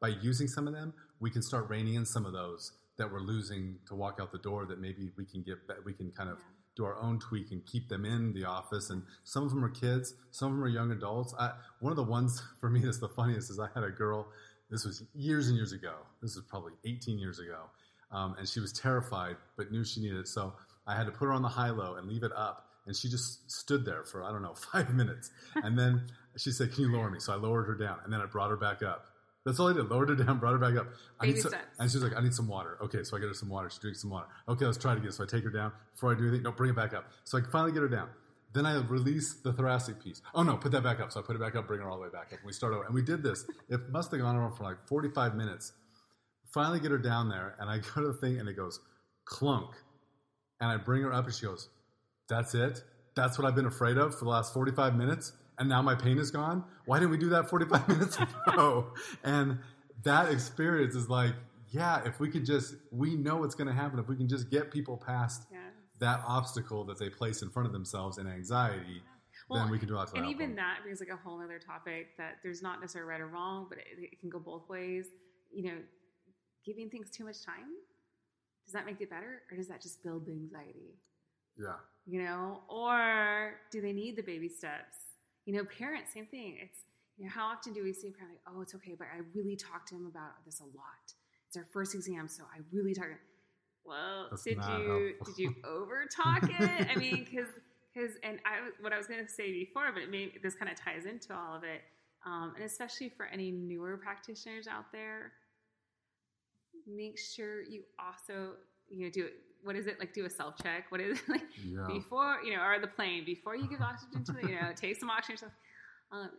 by 0.00 0.08
using 0.08 0.48
some 0.48 0.66
of 0.66 0.74
them, 0.74 0.92
we 1.20 1.30
can 1.30 1.42
start 1.42 1.68
reining 1.68 1.94
in 1.94 2.04
some 2.04 2.26
of 2.26 2.32
those 2.32 2.72
that 2.96 3.10
we're 3.10 3.20
losing 3.20 3.76
to 3.88 3.94
walk 3.94 4.18
out 4.20 4.32
the 4.32 4.38
door. 4.38 4.66
That 4.66 4.80
maybe 4.80 5.10
we 5.16 5.24
can 5.24 5.42
get 5.42 5.56
we 5.84 5.92
can 5.92 6.10
kind 6.10 6.30
of. 6.30 6.38
Yeah 6.38 6.44
do 6.76 6.84
our 6.84 7.00
own 7.00 7.18
tweak 7.18 7.52
and 7.52 7.64
keep 7.66 7.88
them 7.88 8.04
in 8.04 8.32
the 8.32 8.44
office. 8.44 8.90
And 8.90 9.02
some 9.22 9.44
of 9.44 9.50
them 9.50 9.64
are 9.64 9.70
kids, 9.70 10.14
some 10.30 10.50
of 10.50 10.54
them 10.54 10.64
are 10.64 10.68
young 10.68 10.90
adults. 10.90 11.34
I, 11.38 11.52
one 11.80 11.92
of 11.92 11.96
the 11.96 12.02
ones 12.02 12.42
for 12.60 12.68
me 12.68 12.80
that's 12.80 12.98
the 12.98 13.08
funniest 13.08 13.50
is 13.50 13.60
I 13.60 13.68
had 13.74 13.84
a 13.84 13.90
girl. 13.90 14.28
This 14.70 14.84
was 14.84 15.04
years 15.14 15.48
and 15.48 15.56
years 15.56 15.72
ago. 15.72 15.94
This 16.22 16.34
was 16.34 16.44
probably 16.48 16.72
18 16.84 17.18
years 17.18 17.38
ago, 17.38 17.64
um, 18.14 18.36
and 18.38 18.48
she 18.48 18.60
was 18.60 18.72
terrified, 18.72 19.36
but 19.56 19.70
knew 19.70 19.84
she 19.84 20.00
needed 20.00 20.18
it. 20.18 20.28
So 20.28 20.54
I 20.86 20.96
had 20.96 21.06
to 21.06 21.12
put 21.12 21.26
her 21.26 21.32
on 21.32 21.42
the 21.42 21.48
high 21.48 21.70
low 21.70 21.96
and 21.96 22.08
leave 22.08 22.22
it 22.22 22.32
up. 22.34 22.66
And 22.86 22.94
she 22.94 23.08
just 23.08 23.50
stood 23.50 23.84
there 23.86 24.04
for 24.04 24.22
I 24.22 24.30
don't 24.30 24.42
know 24.42 24.54
five 24.72 24.92
minutes, 24.94 25.30
and 25.54 25.78
then 25.78 26.06
she 26.36 26.50
said, 26.50 26.72
"Can 26.72 26.84
you 26.84 26.92
lower 26.92 27.10
me?" 27.10 27.18
So 27.18 27.32
I 27.32 27.36
lowered 27.36 27.66
her 27.66 27.74
down, 27.74 27.98
and 28.04 28.12
then 28.12 28.20
I 28.20 28.26
brought 28.26 28.50
her 28.50 28.58
back 28.58 28.82
up. 28.82 29.06
That's 29.46 29.58
all 29.58 29.68
I 29.68 29.72
did. 29.72 29.90
Lowered 29.90 30.10
her 30.10 30.14
down, 30.24 30.38
brought 30.38 30.52
her 30.52 30.58
back 30.58 30.76
up. 30.76 30.88
I 31.18 31.26
need 31.26 31.38
some, 31.38 31.52
and 31.78 31.90
she's 31.90 32.02
like, 32.02 32.14
I 32.14 32.22
need 32.22 32.34
some 32.34 32.46
water. 32.46 32.76
Okay, 32.82 33.02
so 33.02 33.16
I 33.16 33.20
get 33.20 33.28
her 33.28 33.34
some 33.34 33.48
water. 33.48 33.70
She 33.70 33.78
drinks 33.80 34.02
some 34.02 34.10
water. 34.10 34.26
Okay, 34.48 34.66
let's 34.66 34.76
try 34.78 34.92
it 34.92 34.98
again. 34.98 35.12
So 35.12 35.24
I 35.24 35.26
take 35.26 35.44
her 35.44 35.50
down. 35.50 35.72
Before 35.94 36.12
I 36.12 36.14
do 36.14 36.24
anything, 36.24 36.42
no, 36.42 36.52
bring 36.52 36.70
it 36.70 36.76
back 36.76 36.92
up. 36.92 37.06
So 37.24 37.38
I 37.38 37.42
finally 37.50 37.72
get 37.72 37.80
her 37.80 37.88
down. 37.88 38.08
Then 38.54 38.66
I 38.66 38.76
release 38.82 39.34
the 39.34 39.52
thoracic 39.52 40.02
piece. 40.02 40.22
Oh 40.34 40.42
no, 40.42 40.56
put 40.56 40.72
that 40.72 40.82
back 40.82 41.00
up. 41.00 41.10
So 41.10 41.20
I 41.20 41.22
put 41.24 41.34
it 41.36 41.40
back 41.40 41.56
up, 41.56 41.66
bring 41.66 41.80
her 41.80 41.88
all 41.88 41.96
the 41.96 42.02
way 42.02 42.08
back 42.08 42.26
up. 42.26 42.38
And 42.38 42.46
we 42.46 42.52
start 42.52 42.72
over. 42.72 42.84
And 42.84 42.94
we 42.94 43.02
did 43.02 43.22
this. 43.22 43.44
It 43.68 43.88
must 43.90 44.12
have 44.12 44.20
gone 44.20 44.36
on 44.36 44.52
for 44.52 44.62
like 44.62 44.76
45 44.86 45.34
minutes. 45.34 45.72
Finally 46.54 46.80
get 46.80 46.92
her 46.92 46.98
down 46.98 47.28
there, 47.28 47.56
and 47.58 47.68
I 47.68 47.78
go 47.94 48.00
to 48.00 48.08
the 48.08 48.14
thing, 48.14 48.38
and 48.38 48.48
it 48.48 48.56
goes 48.56 48.80
clunk. 49.26 49.74
And 50.60 50.70
I 50.70 50.76
bring 50.76 51.02
her 51.02 51.12
up, 51.12 51.26
and 51.26 51.34
she 51.34 51.44
goes, 51.44 51.68
That's 52.28 52.54
it? 52.54 52.82
That's 53.14 53.38
what 53.38 53.46
I've 53.46 53.54
been 53.54 53.66
afraid 53.66 53.98
of 53.98 54.16
for 54.16 54.24
the 54.24 54.30
last 54.30 54.54
45 54.54 54.96
minutes? 54.96 55.32
and 55.58 55.68
now 55.68 55.82
my 55.82 55.94
pain 55.94 56.18
is 56.18 56.30
gone. 56.30 56.64
Why 56.86 56.98
didn't 56.98 57.12
we 57.12 57.18
do 57.18 57.28
that 57.30 57.48
45 57.48 57.88
minutes 57.88 58.18
ago? 58.46 58.92
and 59.22 59.58
that 60.02 60.30
experience 60.30 60.94
is 60.94 61.08
like, 61.08 61.34
yeah, 61.68 62.02
if 62.04 62.20
we 62.20 62.28
could 62.28 62.44
just, 62.44 62.74
we 62.90 63.16
know 63.16 63.36
what's 63.36 63.54
going 63.54 63.68
to 63.68 63.74
happen. 63.74 63.98
If 63.98 64.08
we 64.08 64.16
can 64.16 64.28
just 64.28 64.50
get 64.50 64.70
people 64.70 64.96
past 64.96 65.46
yes. 65.50 65.60
that 66.00 66.22
obstacle 66.26 66.84
that 66.84 66.98
they 66.98 67.08
place 67.08 67.42
in 67.42 67.50
front 67.50 67.66
of 67.66 67.72
themselves 67.72 68.18
in 68.18 68.26
anxiety, 68.26 69.02
well, 69.48 69.62
then 69.62 69.70
we 69.70 69.78
can 69.78 69.88
do 69.88 69.94
a 69.94 69.96
lot. 69.96 70.16
And 70.16 70.26
even 70.26 70.54
that 70.56 70.78
brings 70.82 71.00
like 71.00 71.08
a 71.08 71.16
whole 71.16 71.40
other 71.40 71.58
topic 71.58 72.16
that 72.18 72.36
there's 72.42 72.62
not 72.62 72.80
necessarily 72.80 73.10
right 73.10 73.20
or 73.20 73.26
wrong, 73.26 73.66
but 73.68 73.78
it, 73.78 73.86
it 73.98 74.20
can 74.20 74.30
go 74.30 74.38
both 74.38 74.68
ways. 74.68 75.06
You 75.52 75.64
know, 75.64 75.78
giving 76.64 76.90
things 76.90 77.10
too 77.10 77.24
much 77.24 77.44
time 77.44 77.72
does 78.64 78.72
that 78.72 78.86
make 78.86 79.00
it 79.00 79.10
better, 79.10 79.42
or 79.50 79.56
does 79.56 79.68
that 79.68 79.82
just 79.82 80.02
build 80.02 80.26
the 80.26 80.32
anxiety? 80.32 80.96
Yeah. 81.58 81.76
You 82.06 82.22
know, 82.22 82.62
or 82.68 83.54
do 83.70 83.80
they 83.80 83.92
need 83.92 84.16
the 84.16 84.22
baby 84.22 84.48
steps? 84.48 84.96
You 85.44 85.54
know, 85.54 85.64
parents, 85.64 86.12
same 86.14 86.26
thing. 86.26 86.58
It's 86.60 86.80
you 87.16 87.26
know, 87.26 87.30
how 87.30 87.46
often 87.46 87.72
do 87.72 87.84
we 87.84 87.92
see 87.92 88.08
a 88.08 88.10
parent 88.10 88.34
like, 88.34 88.54
oh, 88.54 88.60
it's 88.62 88.74
okay, 88.74 88.94
but 88.98 89.06
I 89.14 89.20
really 89.34 89.56
talked 89.56 89.88
to 89.90 89.94
him 89.94 90.06
about 90.06 90.44
this 90.44 90.60
a 90.60 90.64
lot. 90.64 91.12
It's 91.46 91.56
our 91.56 91.66
first 91.72 91.94
exam, 91.94 92.26
so 92.26 92.42
I 92.44 92.60
really 92.72 92.94
talked. 92.94 93.10
Well, 93.84 94.28
That's 94.30 94.42
did 94.42 94.56
you 94.56 94.62
helpful. 94.62 95.26
did 95.26 95.38
you 95.38 95.54
over 95.64 96.06
talk 96.06 96.42
it? 96.42 96.88
I 96.94 96.98
mean, 96.98 97.26
because 97.30 97.48
because 97.94 98.16
and 98.22 98.40
I 98.46 98.70
what 98.80 98.92
I 98.92 98.98
was 98.98 99.06
going 99.06 99.24
to 99.24 99.30
say 99.30 99.52
before, 99.52 99.92
but 99.92 100.02
it 100.02 100.10
may, 100.10 100.32
this 100.42 100.54
kind 100.54 100.70
of 100.70 100.76
ties 100.76 101.04
into 101.04 101.34
all 101.34 101.54
of 101.54 101.62
it, 101.64 101.82
um, 102.26 102.54
and 102.56 102.64
especially 102.64 103.10
for 103.10 103.26
any 103.26 103.50
newer 103.50 103.98
practitioners 103.98 104.66
out 104.66 104.90
there, 104.90 105.32
make 106.86 107.18
sure 107.18 107.62
you 107.62 107.82
also 107.98 108.52
you 108.88 109.04
know 109.04 109.10
do 109.10 109.24
it 109.26 109.34
what 109.62 109.76
is 109.76 109.86
it? 109.86 109.98
Like 109.98 110.12
do 110.12 110.26
a 110.26 110.30
self 110.30 110.56
check 110.62 110.90
what 110.90 111.00
is 111.00 111.18
it 111.18 111.24
like 111.28 111.42
yeah. 111.64 111.86
before 111.88 112.38
you 112.44 112.54
know 112.54 112.62
or 112.62 112.78
the 112.78 112.86
plane 112.86 113.24
before 113.24 113.56
you 113.56 113.68
give 113.68 113.80
oxygen 113.82 114.24
to 114.24 114.32
the 114.32 114.48
you 114.48 114.54
know 114.54 114.72
take 114.74 114.96
some 114.96 115.10
oxygen 115.10 115.34
yourself 115.34 115.52
um, 116.12 116.30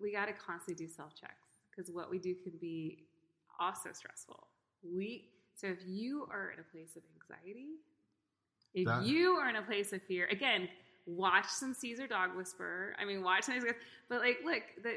we 0.00 0.12
got 0.12 0.26
to 0.26 0.32
constantly 0.32 0.84
do 0.84 0.90
self 0.90 1.14
checks 1.14 1.48
because 1.70 1.90
what 1.90 2.10
we 2.10 2.18
do 2.18 2.34
can 2.34 2.52
be 2.60 3.04
also 3.60 3.90
stressful. 3.92 4.48
We 4.82 5.28
so 5.54 5.68
if 5.68 5.78
you 5.86 6.26
are 6.30 6.50
in 6.50 6.58
a 6.58 6.64
place 6.64 6.96
of 6.96 7.02
anxiety 7.14 7.76
if 8.74 8.86
that, 8.86 9.04
you 9.04 9.32
are 9.32 9.48
in 9.48 9.56
a 9.56 9.62
place 9.62 9.92
of 9.92 10.02
fear 10.02 10.26
again 10.30 10.68
watch 11.06 11.46
some 11.46 11.74
cesar 11.74 12.06
dog 12.06 12.34
whisperer 12.36 12.94
i 12.98 13.04
mean 13.04 13.22
watch 13.22 13.44
some 13.44 13.60
but 14.08 14.20
like 14.20 14.38
look 14.44 14.62
the 14.82 14.94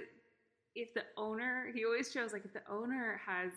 if 0.76 0.94
the 0.94 1.04
owner 1.18 1.72
he 1.74 1.84
always 1.84 2.12
shows 2.12 2.32
like 2.32 2.46
if 2.46 2.54
the 2.54 2.62
owner 2.70 3.20
has 3.26 3.52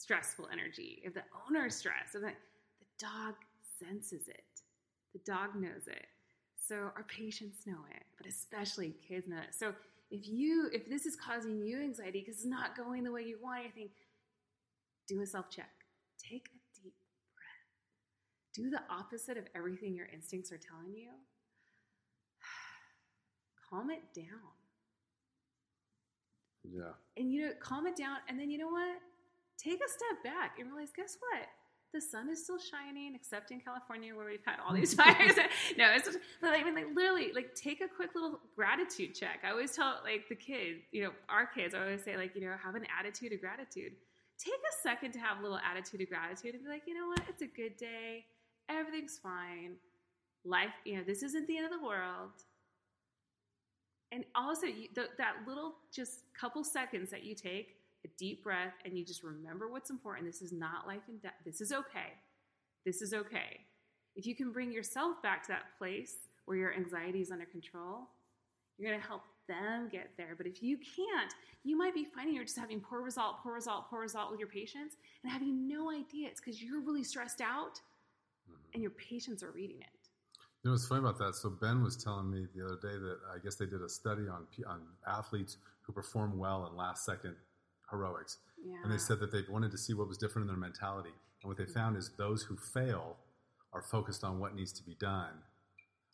stressful 0.00 0.48
energy, 0.52 1.02
if 1.04 1.14
the 1.14 1.22
owner 1.46 1.66
is 1.66 1.76
stressed, 1.76 2.14
if 2.14 2.22
the, 2.22 2.28
the 2.28 2.86
dog 2.98 3.34
senses 3.78 4.28
it, 4.28 4.44
the 5.12 5.20
dog 5.30 5.54
knows 5.54 5.86
it. 5.86 6.06
So 6.66 6.76
our 6.96 7.04
patients 7.08 7.66
know 7.66 7.84
it, 7.90 8.02
but 8.16 8.26
especially 8.26 8.94
kids 9.06 9.28
know 9.28 9.38
it. 9.38 9.54
So 9.54 9.74
if 10.10 10.26
you 10.26 10.70
if 10.72 10.88
this 10.88 11.06
is 11.06 11.16
causing 11.16 11.60
you 11.60 11.80
anxiety 11.80 12.20
because 12.20 12.36
it's 12.36 12.44
not 12.46 12.76
going 12.76 13.04
the 13.04 13.12
way 13.12 13.22
you 13.22 13.38
want, 13.42 13.66
I 13.66 13.70
think 13.70 13.90
do 15.08 15.20
a 15.20 15.26
self 15.26 15.50
check. 15.50 15.70
Take 16.18 16.48
a 16.48 16.82
deep 16.82 16.94
breath. 17.34 18.54
Do 18.54 18.70
the 18.70 18.82
opposite 18.92 19.36
of 19.36 19.44
everything 19.54 19.94
your 19.94 20.06
instincts 20.12 20.52
are 20.52 20.58
telling 20.58 20.94
you. 20.94 21.08
Calm 23.70 23.90
it 23.90 24.02
down. 24.14 24.54
Yeah. 26.62 26.92
And 27.16 27.32
you 27.32 27.46
know, 27.46 27.52
calm 27.58 27.86
it 27.86 27.96
down, 27.96 28.18
and 28.28 28.38
then 28.38 28.50
you 28.50 28.58
know 28.58 28.68
what? 28.68 29.00
Take 29.62 29.80
a 29.84 29.88
step 29.88 30.24
back 30.24 30.58
and 30.58 30.70
realize, 30.70 30.90
guess 30.96 31.16
what? 31.20 31.46
The 31.92 32.00
sun 32.00 32.30
is 32.30 32.42
still 32.44 32.58
shining, 32.58 33.14
except 33.14 33.50
in 33.50 33.60
California 33.60 34.14
where 34.14 34.24
we've 34.24 34.44
had 34.46 34.56
all 34.64 34.72
these 34.72 34.94
fires. 35.00 35.36
no, 35.78 35.90
it's 35.92 36.06
just, 36.06 36.18
but 36.40 36.50
I 36.50 36.62
mean, 36.62 36.74
like 36.74 36.86
literally, 36.94 37.32
like 37.34 37.54
take 37.54 37.80
a 37.80 37.88
quick 37.88 38.14
little 38.14 38.40
gratitude 38.56 39.14
check. 39.14 39.40
I 39.44 39.50
always 39.50 39.72
tell 39.72 40.00
like 40.04 40.28
the 40.28 40.36
kids, 40.36 40.80
you 40.92 41.02
know, 41.02 41.10
our 41.28 41.46
kids, 41.46 41.74
I 41.74 41.80
always 41.80 42.02
say 42.04 42.16
like, 42.16 42.34
you 42.34 42.42
know, 42.42 42.54
have 42.62 42.74
an 42.74 42.86
attitude 42.98 43.32
of 43.32 43.40
gratitude. 43.40 43.92
Take 44.38 44.54
a 44.54 44.74
second 44.82 45.12
to 45.12 45.18
have 45.18 45.40
a 45.40 45.42
little 45.42 45.58
attitude 45.58 46.00
of 46.00 46.08
gratitude 46.08 46.54
and 46.54 46.64
be 46.64 46.70
like, 46.70 46.82
you 46.86 46.94
know 46.94 47.08
what? 47.08 47.20
It's 47.28 47.42
a 47.42 47.46
good 47.46 47.76
day. 47.76 48.24
Everything's 48.70 49.18
fine. 49.18 49.74
Life, 50.44 50.72
you 50.86 50.96
know, 50.96 51.02
this 51.06 51.22
isn't 51.22 51.46
the 51.46 51.58
end 51.58 51.66
of 51.66 51.72
the 51.78 51.84
world 51.84 52.30
and 54.12 54.24
also 54.34 54.66
you, 54.66 54.88
that 54.94 55.34
little 55.46 55.74
just 55.92 56.22
couple 56.38 56.64
seconds 56.64 57.10
that 57.10 57.24
you 57.24 57.34
take 57.34 57.76
a 58.04 58.08
deep 58.18 58.42
breath 58.42 58.74
and 58.84 58.96
you 58.96 59.04
just 59.04 59.22
remember 59.22 59.68
what's 59.68 59.90
important. 59.90 60.26
This 60.26 60.42
is 60.42 60.52
not 60.52 60.86
life 60.86 61.02
and 61.08 61.20
death. 61.22 61.34
This 61.44 61.60
is 61.60 61.72
okay. 61.72 62.14
This 62.84 63.02
is 63.02 63.12
okay. 63.12 63.60
If 64.16 64.26
you 64.26 64.34
can 64.34 64.52
bring 64.52 64.72
yourself 64.72 65.22
back 65.22 65.42
to 65.42 65.48
that 65.48 65.76
place 65.78 66.28
where 66.46 66.56
your 66.56 66.74
anxiety 66.74 67.20
is 67.20 67.30
under 67.30 67.44
control 67.44 68.08
you're 68.80 68.90
going 68.90 69.00
to 69.00 69.06
help 69.06 69.22
them 69.46 69.88
get 69.92 70.10
there. 70.16 70.34
But 70.36 70.46
if 70.46 70.62
you 70.62 70.78
can't 70.78 71.32
you 71.62 71.76
might 71.76 71.94
be 71.94 72.04
finding 72.04 72.34
you're 72.34 72.44
just 72.44 72.58
having 72.58 72.80
poor 72.80 73.02
result 73.02 73.42
poor 73.42 73.54
result 73.54 73.90
poor 73.90 74.00
result 74.00 74.30
with 74.30 74.40
your 74.40 74.48
patients 74.48 74.96
and 75.22 75.30
having 75.30 75.68
no 75.68 75.90
idea. 75.90 76.28
It's 76.28 76.40
because 76.40 76.62
you're 76.62 76.80
really 76.80 77.04
stressed 77.04 77.40
out 77.40 77.74
mm-hmm. 78.48 78.54
and 78.72 78.82
your 78.82 78.92
patients 78.92 79.42
are 79.42 79.50
reading 79.50 79.80
it. 79.80 80.08
You 80.62 80.68
know 80.68 80.72
what's 80.72 80.86
funny 80.86 81.00
about 81.00 81.18
that? 81.18 81.34
So 81.34 81.50
Ben 81.50 81.82
was 81.82 81.96
telling 81.96 82.30
me 82.30 82.46
the 82.54 82.64
other 82.64 82.76
day 82.76 82.96
that 82.98 83.18
I 83.34 83.38
guess 83.42 83.56
they 83.56 83.66
did 83.66 83.82
a 83.82 83.88
study 83.88 84.22
on 84.22 84.46
on 84.66 84.80
athletes 85.06 85.58
who 85.82 85.92
perform 85.92 86.38
well 86.38 86.66
in 86.70 86.76
last 86.76 87.04
second 87.04 87.34
heroics, 87.90 88.38
yeah. 88.64 88.76
and 88.82 88.92
they 88.92 88.98
said 88.98 89.20
that 89.20 89.32
they 89.32 89.42
wanted 89.48 89.70
to 89.72 89.78
see 89.78 89.94
what 89.94 90.08
was 90.08 90.18
different 90.18 90.48
in 90.48 90.54
their 90.54 90.60
mentality. 90.60 91.14
And 91.42 91.48
what 91.48 91.56
they 91.56 91.64
mm-hmm. 91.64 91.72
found 91.72 91.96
is 91.96 92.10
those 92.16 92.42
who 92.42 92.56
fail 92.56 93.16
are 93.72 93.82
focused 93.82 94.24
on 94.24 94.38
what 94.38 94.54
needs 94.54 94.72
to 94.72 94.82
be 94.82 94.94
done, 94.94 95.42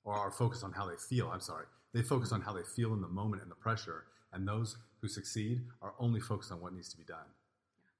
or 0.04 0.14
are 0.14 0.30
focused 0.30 0.64
on 0.64 0.72
how 0.72 0.86
they 0.86 0.96
feel. 0.96 1.28
I'm 1.28 1.40
sorry, 1.40 1.66
they 1.94 2.02
focus 2.02 2.32
on 2.32 2.40
how 2.42 2.52
they 2.52 2.62
feel 2.62 2.92
in 2.94 3.00
the 3.00 3.08
moment 3.08 3.42
and 3.42 3.50
the 3.50 3.56
pressure. 3.56 4.04
And 4.32 4.46
those 4.46 4.76
who 5.00 5.08
succeed 5.08 5.62
are 5.80 5.94
only 5.98 6.20
focused 6.20 6.52
on 6.52 6.60
what 6.60 6.74
needs 6.74 6.90
to 6.90 6.96
be 6.96 7.04
done. 7.04 7.26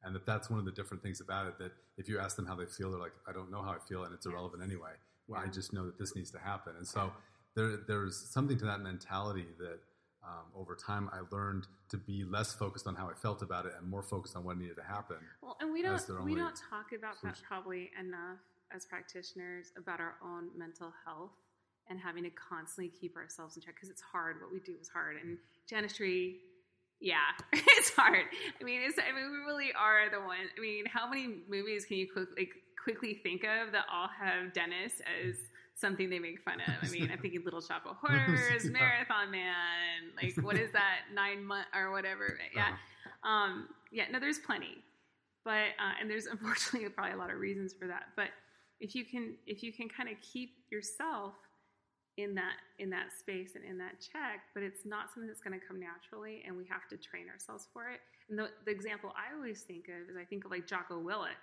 And 0.03 0.15
that 0.15 0.27
that's 0.27 0.51
one 0.51 0.59
of 0.59 0.67
the 0.67 0.73
different 0.73 1.03
things 1.03 1.21
about 1.21 1.47
it. 1.47 1.59
That 1.59 1.73
if 1.97 2.09
you 2.09 2.19
ask 2.19 2.37
them 2.37 2.47
how 2.47 2.55
they 2.55 2.67
feel, 2.67 2.91
they're 2.91 3.01
like, 3.01 3.15
I 3.27 3.33
don't 3.33 3.51
know 3.51 3.63
how 3.63 3.71
I 3.71 3.79
feel, 3.89 4.05
and 4.05 4.13
it's 4.13 4.27
irrelevant 4.27 4.63
anyway 4.63 4.93
well, 5.29 5.43
I 5.45 5.49
just 5.49 5.73
know 5.73 5.85
that 5.87 5.99
this 5.99 6.15
needs 6.15 6.31
to 6.33 6.39
happen. 6.39 6.75
And 6.77 6.87
so 6.87 7.13
there, 7.55 7.79
there's 7.89 8.17
something 8.17 8.59
to 8.59 8.65
that 8.67 8.81
mentality 8.81 9.47
that 9.59 9.79
um, 10.27 10.61
over 10.61 10.75
time 10.75 11.09
I 11.13 11.21
learned 11.35 11.67
to 11.91 11.97
be 11.97 12.25
less 12.25 12.53
focused 12.53 12.87
on 12.87 12.95
how 12.95 13.09
I 13.09 13.15
felt 13.15 13.43
about 13.43 13.67
it 13.67 13.73
and 13.79 13.89
more 13.89 14.03
focused 14.03 14.37
on 14.37 14.45
what 14.45 14.59
needed 14.59 14.77
to 14.77 14.83
happen. 14.83 15.19
Well, 15.41 15.57
and 15.61 15.73
we 15.73 15.83
don't 15.83 16.25
we 16.25 16.35
don't 16.35 16.57
talk 16.69 16.93
about 16.97 17.23
that 17.23 17.39
probably 17.47 17.91
enough 17.99 18.39
as 18.75 18.85
practitioners 18.85 19.73
about 19.77 20.01
our 20.01 20.17
own 20.23 20.49
mental 20.57 20.93
health 21.05 21.31
and 21.89 22.01
having 22.01 22.25
to 22.25 22.31
constantly 22.31 22.93
keep 23.01 23.17
ourselves 23.17 23.57
in 23.57 23.63
check 23.63 23.75
because 23.75 23.91
it's 23.91 24.03
hard. 24.03 24.41
What 24.41 24.53
we 24.53 24.61
do 24.61 24.75
is 24.81 24.89
hard, 24.89 25.17
and 25.23 25.39
dentistry. 25.69 26.39
Yeah, 26.99 27.29
it's 27.53 27.91
hard. 27.91 28.25
I 28.61 28.65
mean, 28.65 28.81
it's. 28.83 28.99
I 28.99 29.15
mean, 29.15 29.31
we 29.31 29.39
really 29.47 29.73
are 29.79 30.11
the 30.11 30.19
one. 30.19 30.39
I 30.57 30.61
mean, 30.61 30.87
how 30.87 31.09
many 31.09 31.37
movies 31.49 31.85
can 31.85 31.99
you 31.99 32.09
quick, 32.11 32.29
like 32.37 32.51
quickly 32.83 33.21
think 33.23 33.45
of 33.45 33.73
that 33.73 33.85
all 33.93 34.09
have 34.09 34.53
dentists 34.53 35.01
as 35.21 35.37
something 35.77 36.09
they 36.11 36.19
make 36.19 36.41
fun 36.41 36.61
of. 36.67 36.89
I 36.89 36.91
mean, 36.91 37.11
I'm 37.13 37.19
thinking 37.19 37.43
Little 37.45 37.61
Shop 37.61 37.83
of 37.89 37.97
Horrors, 38.01 38.65
yeah. 38.65 38.71
Marathon 38.71 39.31
Man, 39.31 40.11
like 40.21 40.35
what 40.45 40.57
is 40.57 40.73
that 40.73 41.01
nine 41.15 41.45
month 41.45 41.67
or 41.75 41.93
whatever? 41.93 42.39
Yeah, 42.55 42.69
uh-huh. 42.69 43.29
um, 43.29 43.69
yeah. 43.93 44.05
No, 44.11 44.19
there's 44.19 44.39
plenty, 44.39 44.83
but 45.45 45.77
uh, 45.79 46.01
and 46.01 46.11
there's 46.11 46.27
unfortunately 46.27 46.89
probably 46.89 47.13
a 47.13 47.19
lot 47.19 47.31
of 47.31 47.39
reasons 47.39 47.75
for 47.79 47.87
that. 47.87 48.09
But 48.17 48.29
if 48.81 48.95
you 48.95 49.05
can, 49.05 49.37
if 49.47 49.63
you 49.63 49.73
can 49.73 49.89
kind 49.89 50.09
of 50.09 50.17
keep 50.21 50.55
yourself 50.71 51.35
in 52.17 52.35
that 52.35 52.57
in 52.79 52.89
that 52.91 53.13
space 53.13 53.55
and 53.55 53.65
in 53.65 53.77
that 53.79 54.01
check, 54.01 54.41
but 54.55 54.63
it's 54.63 54.87
not 54.87 55.13
something 55.13 55.29
that's 55.29 55.43
going 55.43 55.59
to 55.59 55.65
come 55.65 55.79
naturally, 55.79 56.43
and 56.47 56.57
we 56.57 56.65
have 56.65 56.89
to 56.89 56.97
train 56.97 57.29
ourselves 57.29 57.69
for 57.73 57.91
it. 57.91 58.01
And 58.29 58.39
the, 58.39 58.49
the 58.65 58.73
example 58.73 59.13
I 59.15 59.37
always 59.37 59.63
think 59.63 59.87
of 59.87 60.11
is 60.11 60.17
I 60.19 60.25
think 60.25 60.45
of 60.45 60.51
like 60.51 60.67
Jocko 60.67 60.99
Willink 60.99 61.39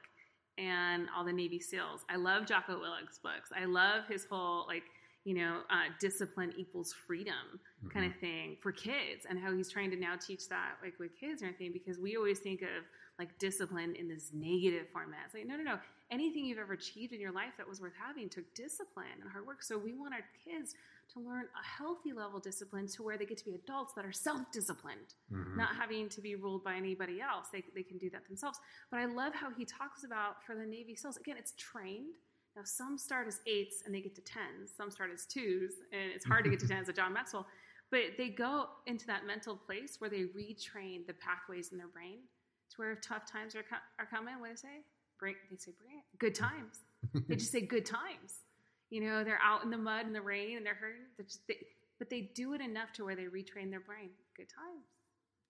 and 0.57 1.07
all 1.15 1.23
the 1.23 1.33
Navy 1.33 1.59
SEALs. 1.59 2.01
I 2.09 2.15
love 2.15 2.45
Jocko 2.45 2.79
Willink's 2.79 3.17
books. 3.17 3.49
I 3.55 3.65
love 3.65 4.03
his 4.07 4.25
whole 4.25 4.65
like 4.67 4.83
you 5.25 5.33
know 5.33 5.61
uh, 5.69 5.89
discipline 5.99 6.53
equals 6.57 6.93
freedom 7.07 7.33
mm-hmm. 7.53 7.89
kind 7.89 8.05
of 8.05 8.19
thing 8.19 8.57
for 8.61 8.71
kids, 8.71 9.25
and 9.29 9.39
how 9.39 9.53
he's 9.53 9.69
trying 9.69 9.89
to 9.91 9.97
now 9.97 10.15
teach 10.15 10.49
that 10.49 10.75
like 10.83 10.99
with 10.99 11.17
kids 11.19 11.41
and 11.41 11.53
everything. 11.53 11.73
Because 11.73 11.99
we 11.99 12.17
always 12.17 12.39
think 12.39 12.61
of 12.61 12.83
like 13.19 13.37
discipline 13.37 13.95
in 13.95 14.07
this 14.07 14.31
negative 14.33 14.87
format. 14.91 15.19
It's 15.25 15.33
like 15.33 15.47
no, 15.47 15.55
no, 15.55 15.63
no. 15.63 15.79
Anything 16.11 16.45
you've 16.45 16.59
ever 16.59 16.73
achieved 16.73 17.13
in 17.13 17.19
your 17.19 17.31
life 17.31 17.53
that 17.57 17.67
was 17.67 17.81
worth 17.81 17.93
having 17.99 18.29
took 18.29 18.53
discipline 18.53 19.17
and 19.21 19.31
hard 19.31 19.47
work. 19.47 19.63
So 19.63 19.77
we 19.77 19.93
want 19.93 20.13
our 20.13 20.25
kids 20.45 20.75
to 21.13 21.19
learn 21.19 21.45
a 21.59 21.65
healthy 21.65 22.13
level 22.13 22.37
of 22.37 22.43
discipline 22.43 22.87
to 22.87 23.03
where 23.03 23.17
they 23.17 23.25
get 23.25 23.37
to 23.37 23.45
be 23.45 23.53
adults 23.53 23.93
that 23.93 24.05
are 24.05 24.11
self-disciplined, 24.11 25.13
mm-hmm. 25.31 25.57
not 25.57 25.75
having 25.75 26.09
to 26.09 26.21
be 26.21 26.35
ruled 26.35 26.63
by 26.63 26.75
anybody 26.75 27.21
else. 27.21 27.47
They, 27.51 27.63
they 27.75 27.83
can 27.83 27.97
do 27.97 28.09
that 28.11 28.27
themselves. 28.27 28.59
But 28.91 28.99
I 28.99 29.05
love 29.05 29.33
how 29.33 29.51
he 29.51 29.65
talks 29.65 30.03
about 30.03 30.43
for 30.45 30.55
the 30.55 30.65
Navy 30.65 30.95
SEALs, 30.95 31.17
again, 31.17 31.35
it's 31.37 31.53
trained. 31.57 32.15
Now, 32.55 32.63
some 32.65 32.97
start 32.97 33.27
as 33.27 33.41
eights 33.47 33.83
and 33.85 33.93
they 33.93 34.01
get 34.01 34.15
to 34.15 34.21
tens. 34.21 34.71
Some 34.75 34.91
start 34.91 35.09
as 35.13 35.25
twos, 35.25 35.73
and 35.91 36.11
it's 36.13 36.25
hard 36.25 36.43
to 36.43 36.49
get 36.49 36.59
to 36.59 36.67
tens 36.69 36.89
at 36.89 36.95
John 36.95 37.13
Maxwell. 37.13 37.47
But 37.91 38.17
they 38.17 38.29
go 38.29 38.67
into 38.87 39.05
that 39.07 39.25
mental 39.25 39.55
place 39.55 39.97
where 39.99 40.09
they 40.09 40.21
retrain 40.21 41.05
the 41.05 41.13
pathways 41.13 41.71
in 41.71 41.77
their 41.77 41.87
brain 41.87 42.19
to 42.71 42.75
where 42.77 42.91
if 42.91 43.01
tough 43.01 43.29
times 43.31 43.55
are, 43.55 43.63
co- 43.63 43.85
are 43.99 44.05
coming, 44.05 44.39
what 44.39 44.47
do 44.47 44.53
they 44.53 44.57
say? 44.57 44.81
Bring, 45.19 45.35
they 45.49 45.57
say, 45.57 45.71
bring 45.77 45.97
it. 45.97 46.19
Good 46.19 46.35
times. 46.35 46.79
they 47.27 47.35
just 47.35 47.51
say 47.51 47.61
good 47.61 47.85
times. 47.85 48.42
You 48.93 49.01
know, 49.01 49.23
they're 49.23 49.41
out 49.41 49.63
in 49.63 49.71
the 49.71 49.77
mud 49.77 50.05
and 50.05 50.13
the 50.13 50.21
rain 50.21 50.55
and 50.55 50.63
they're 50.63 50.75
hurting. 50.75 51.01
They're 51.17 51.25
just, 51.25 51.47
they, 51.47 51.57
but 51.97 52.11
they 52.11 52.29
do 52.35 52.53
it 52.53 52.61
enough 52.61 52.93
to 52.93 53.03
where 53.03 53.15
they 53.15 53.23
retrain 53.23 53.71
their 53.71 53.79
brain. 53.79 54.11
Good 54.37 54.49
times. 54.53 54.85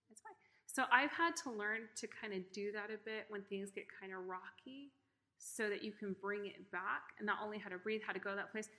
It's 0.10 0.22
fine. 0.22 0.32
So 0.66 0.84
I've 0.94 1.12
had 1.12 1.36
to 1.44 1.52
learn 1.52 1.82
to 1.98 2.08
kind 2.08 2.34
of 2.34 2.40
do 2.54 2.72
that 2.72 2.86
a 2.86 2.98
bit 3.04 3.26
when 3.28 3.42
things 3.42 3.70
get 3.70 3.84
kind 4.00 4.14
of 4.14 4.20
rocky 4.28 4.94
so 5.40 5.68
that 5.68 5.84
you 5.84 5.92
can 5.92 6.16
bring 6.22 6.46
it 6.46 6.72
back 6.72 7.20
and 7.20 7.26
not 7.26 7.40
only 7.44 7.58
how 7.58 7.68
to 7.68 7.78
breathe, 7.78 8.00
how 8.08 8.14
to 8.14 8.20
go 8.20 8.34
that 8.34 8.50
place. 8.50 8.70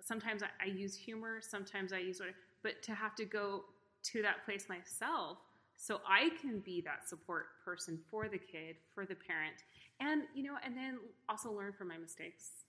Sometimes 0.00 0.42
I, 0.42 0.46
I 0.58 0.68
use 0.68 0.96
humor, 0.96 1.40
sometimes 1.42 1.92
I 1.92 1.98
use 1.98 2.18
whatever, 2.18 2.38
but 2.62 2.82
to 2.84 2.94
have 2.94 3.14
to 3.16 3.26
go 3.26 3.64
to 4.04 4.22
that 4.22 4.42
place 4.46 4.70
myself 4.70 5.36
so 5.76 6.00
I 6.08 6.30
can 6.40 6.60
be 6.60 6.80
that 6.86 7.06
support 7.06 7.62
person 7.62 8.00
for 8.10 8.30
the 8.30 8.38
kid, 8.38 8.76
for 8.94 9.04
the 9.04 9.16
parent, 9.16 9.56
and 10.00 10.22
you 10.34 10.44
know, 10.44 10.54
and 10.64 10.74
then 10.74 10.98
also 11.28 11.52
learn 11.52 11.74
from 11.74 11.88
my 11.88 11.98
mistakes 11.98 12.63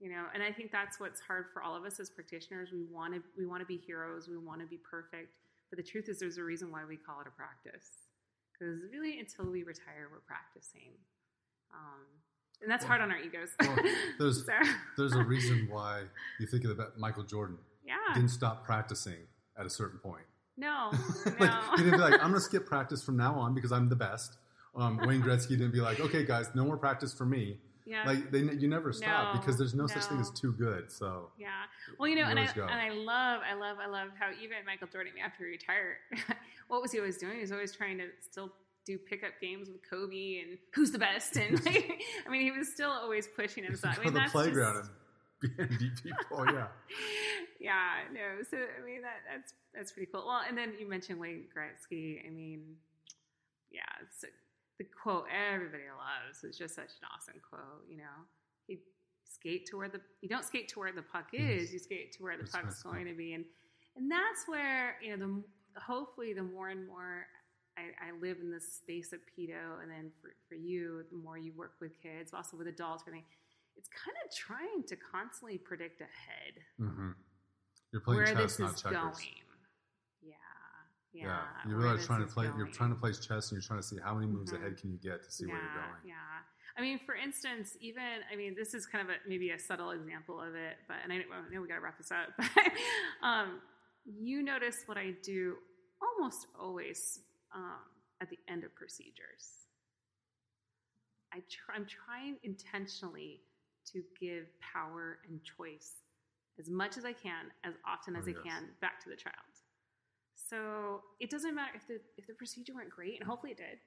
you 0.00 0.10
know 0.10 0.24
and 0.34 0.42
i 0.42 0.50
think 0.50 0.70
that's 0.72 0.98
what's 1.00 1.20
hard 1.20 1.46
for 1.52 1.62
all 1.62 1.76
of 1.76 1.84
us 1.84 2.00
as 2.00 2.10
practitioners. 2.10 2.70
We 2.72 2.82
want 2.82 3.14
to 3.14 3.22
we 3.36 3.46
want 3.46 3.60
to 3.60 3.66
be 3.66 3.76
heroes. 3.76 4.28
We 4.28 4.38
want 4.38 4.60
to 4.60 4.66
be 4.66 4.78
perfect. 4.78 5.34
But 5.70 5.78
the 5.78 5.82
truth 5.82 6.08
is 6.08 6.18
there's 6.18 6.38
a 6.38 6.42
reason 6.44 6.70
why 6.70 6.84
we 6.84 6.96
call 6.96 7.20
it 7.20 7.26
a 7.26 7.30
practice. 7.30 7.88
Because 8.52 8.82
really 8.92 9.18
until 9.18 9.50
we 9.50 9.62
retire 9.62 10.08
we're 10.10 10.18
practicing. 10.20 10.92
Um, 11.72 12.04
and 12.62 12.70
that's 12.70 12.84
well, 12.84 12.98
hard 12.98 13.00
on 13.02 13.10
our 13.10 13.18
egos. 13.18 13.50
Well, 13.60 13.76
there's, 14.18 14.44
there's 14.96 15.14
a 15.14 15.24
reason 15.24 15.68
why 15.70 16.02
you 16.38 16.46
think 16.46 16.64
of 16.64 16.76
that 16.76 16.98
michael 16.98 17.24
jordan 17.24 17.58
yeah. 17.84 17.94
didn't 18.14 18.30
stop 18.30 18.64
practicing 18.64 19.26
at 19.58 19.66
a 19.66 19.70
certain 19.70 19.98
point. 19.98 20.24
No, 20.56 20.90
like, 21.26 21.40
no. 21.40 21.60
he 21.76 21.82
didn't 21.82 21.98
be 21.98 22.04
like 22.04 22.14
i'm 22.14 22.28
gonna 22.28 22.40
skip 22.40 22.66
practice 22.66 23.02
from 23.02 23.16
now 23.16 23.34
on 23.34 23.54
because 23.54 23.72
i'm 23.72 23.88
the 23.88 23.96
best. 23.96 24.36
Um, 24.76 24.98
wayne 25.04 25.22
gretzky 25.22 25.50
didn't 25.50 25.72
be 25.72 25.80
like 25.80 26.00
okay 26.00 26.24
guys 26.24 26.50
no 26.54 26.64
more 26.64 26.76
practice 26.76 27.14
for 27.14 27.24
me 27.24 27.58
yeah. 27.84 28.06
Like 28.06 28.30
they, 28.30 28.38
you 28.38 28.68
never 28.68 28.92
stop 28.92 29.34
no, 29.34 29.40
because 29.40 29.58
there's 29.58 29.74
no, 29.74 29.84
no, 29.84 29.86
such 29.88 30.04
thing 30.04 30.18
as 30.18 30.30
too 30.30 30.52
good. 30.52 30.90
So 30.90 31.30
yeah. 31.38 31.48
Well, 31.98 32.08
you 32.08 32.16
know, 32.16 32.22
you 32.22 32.28
and 32.28 32.38
I 32.38 32.52
go. 32.52 32.62
and 32.62 32.80
I 32.80 32.90
love, 32.90 33.42
I 33.48 33.54
love, 33.54 33.76
I 33.82 33.88
love 33.88 34.08
how 34.18 34.30
even 34.42 34.58
Michael 34.66 34.88
Jordan 34.88 35.12
after 35.22 35.44
he 35.44 35.50
retired, 35.50 35.96
what 36.68 36.80
was 36.80 36.92
he 36.92 36.98
always 36.98 37.18
doing? 37.18 37.34
He 37.34 37.40
was 37.40 37.52
always 37.52 37.72
trying 37.72 37.98
to 37.98 38.06
still 38.20 38.52
do 38.86 38.98
pickup 38.98 39.32
games 39.40 39.68
with 39.68 39.88
Kobe 39.88 40.40
and 40.40 40.58
who's 40.74 40.92
the 40.92 40.98
best. 40.98 41.36
And 41.36 41.64
like, 41.66 42.00
I 42.26 42.30
mean, 42.30 42.42
he 42.42 42.50
was 42.50 42.68
still 42.72 42.90
always 42.90 43.26
pushing 43.26 43.64
himself. 43.64 43.98
I 43.98 44.04
mean, 44.04 44.14
the 44.14 44.28
playground 44.30 44.88
just... 45.42 45.58
and 45.58 45.78
beat 45.78 46.02
people. 46.02 46.46
Yeah. 46.46 46.66
yeah. 47.60 47.90
No. 48.12 48.42
So 48.50 48.56
I 48.56 48.84
mean, 48.84 49.02
that 49.02 49.20
that's 49.30 49.52
that's 49.74 49.92
pretty 49.92 50.10
cool. 50.10 50.24
Well, 50.26 50.40
and 50.48 50.56
then 50.56 50.72
you 50.78 50.88
mentioned 50.88 51.20
Wayne 51.20 51.44
Gretzky. 51.54 52.26
I 52.26 52.30
mean, 52.30 52.76
yeah. 53.70 53.82
So 54.18 54.28
the 54.78 54.84
quote 55.02 55.26
everybody 55.30 55.84
loves. 55.90 56.44
It's 56.44 56.58
just 56.58 56.74
such 56.74 56.90
an 57.00 57.08
awesome 57.14 57.40
quote. 57.48 57.84
You 57.88 57.98
know, 57.98 58.16
you 58.66 58.78
skate 59.24 59.66
to 59.70 59.76
where 59.78 59.88
the 59.88 60.00
you 60.20 60.28
don't 60.28 60.44
skate 60.44 60.68
to 60.70 60.78
where 60.80 60.92
the 60.92 61.02
puck 61.02 61.28
is. 61.32 61.72
You 61.72 61.78
skate 61.78 62.12
to 62.14 62.22
where 62.22 62.36
the 62.36 62.44
That's 62.44 62.54
puck's 62.54 62.84
right. 62.84 62.94
going 62.94 63.06
to 63.06 63.14
be, 63.14 63.34
and 63.34 63.44
and 63.96 64.10
that's 64.10 64.46
where 64.46 64.96
you 65.02 65.16
know 65.16 65.42
the 65.74 65.80
hopefully 65.80 66.32
the 66.32 66.42
more 66.42 66.68
and 66.70 66.86
more 66.86 67.26
I, 67.76 68.08
I 68.08 68.12
live 68.20 68.38
in 68.40 68.50
this 68.50 68.72
space 68.76 69.12
of 69.12 69.20
pedo, 69.36 69.82
and 69.82 69.90
then 69.90 70.10
for, 70.20 70.30
for 70.48 70.54
you, 70.54 71.04
the 71.10 71.16
more 71.18 71.38
you 71.38 71.52
work 71.56 71.74
with 71.80 71.92
kids, 72.02 72.32
also 72.34 72.56
with 72.56 72.68
adults, 72.68 73.04
everything. 73.06 73.24
It's 73.76 73.88
kind 73.88 74.16
of 74.24 74.34
trying 74.34 74.84
to 74.86 74.96
constantly 74.96 75.58
predict 75.58 76.00
ahead 76.00 76.54
hmm 76.78 77.10
You're 77.92 78.02
playing 78.02 78.24
where 78.24 78.34
chess, 78.34 78.56
this 78.56 78.58
not 78.60 78.74
is 78.74 78.82
checkers. 78.82 79.00
going. 79.00 79.43
Yeah, 81.14 81.26
yeah. 81.26 81.38
Yeah, 81.64 81.70
you 81.70 81.76
realize 81.76 82.04
trying 82.06 82.26
to 82.26 82.32
play. 82.32 82.46
You're 82.58 82.66
trying 82.66 82.90
to 82.90 82.96
play 83.00 83.12
chess, 83.12 83.50
and 83.50 83.52
you're 83.52 83.62
trying 83.62 83.80
to 83.80 83.86
see 83.86 83.96
how 84.02 84.14
many 84.14 84.26
moves 84.26 84.52
Mhm. 84.52 84.56
ahead 84.60 84.76
can 84.78 84.90
you 84.90 84.98
get 84.98 85.22
to 85.22 85.30
see 85.30 85.46
where 85.46 85.56
you're 85.56 85.74
going. 85.74 86.00
Yeah. 86.04 86.14
I 86.76 86.80
mean, 86.80 86.98
for 87.06 87.14
instance, 87.14 87.76
even 87.80 88.02
I 88.32 88.34
mean, 88.36 88.54
this 88.56 88.74
is 88.74 88.84
kind 88.84 89.08
of 89.08 89.14
a, 89.14 89.18
maybe 89.28 89.50
a 89.50 89.58
subtle 89.58 89.92
example 89.92 90.40
of 90.40 90.54
it, 90.56 90.76
but 90.88 90.96
and 91.04 91.12
I, 91.12 91.18
know- 91.18 91.24
I 91.32 91.54
know 91.54 91.60
we 91.62 91.68
got 91.68 91.76
to 91.76 91.80
wrap 91.80 91.98
this 91.98 92.10
up. 92.10 92.28
But 92.38 92.72
um, 93.26 93.60
you 94.04 94.42
notice 94.42 94.82
what 94.86 94.98
I 94.98 95.12
do 95.22 95.56
almost 96.02 96.48
always 96.60 97.20
um, 97.54 97.78
at 98.20 98.28
the 98.28 98.38
end 98.48 98.64
of 98.64 98.74
procedures. 98.74 99.66
I 101.32 101.38
try, 101.48 101.76
I'm 101.76 101.86
trying 101.86 102.36
intentionally 102.42 103.40
to 103.92 104.02
give 104.20 104.46
power 104.60 105.18
and 105.28 105.40
choice 105.42 106.02
as 106.58 106.68
much 106.68 106.96
as 106.96 107.04
I 107.04 107.12
can, 107.12 107.46
as 107.64 107.74
often 107.86 108.14
as 108.16 108.24
Oh, 108.26 108.30
I 108.30 108.34
yes. 108.34 108.42
can, 108.44 108.68
back 108.80 109.02
to 109.04 109.08
the 109.10 109.16
child. 109.16 109.34
So 110.48 111.02
it 111.20 111.30
doesn't 111.30 111.54
matter 111.54 111.72
if 111.74 111.86
the 111.86 112.00
if 112.16 112.26
the 112.26 112.34
procedure 112.34 112.74
went 112.74 112.90
great, 112.90 113.18
and 113.18 113.28
hopefully 113.28 113.52
it 113.52 113.58
did. 113.58 113.78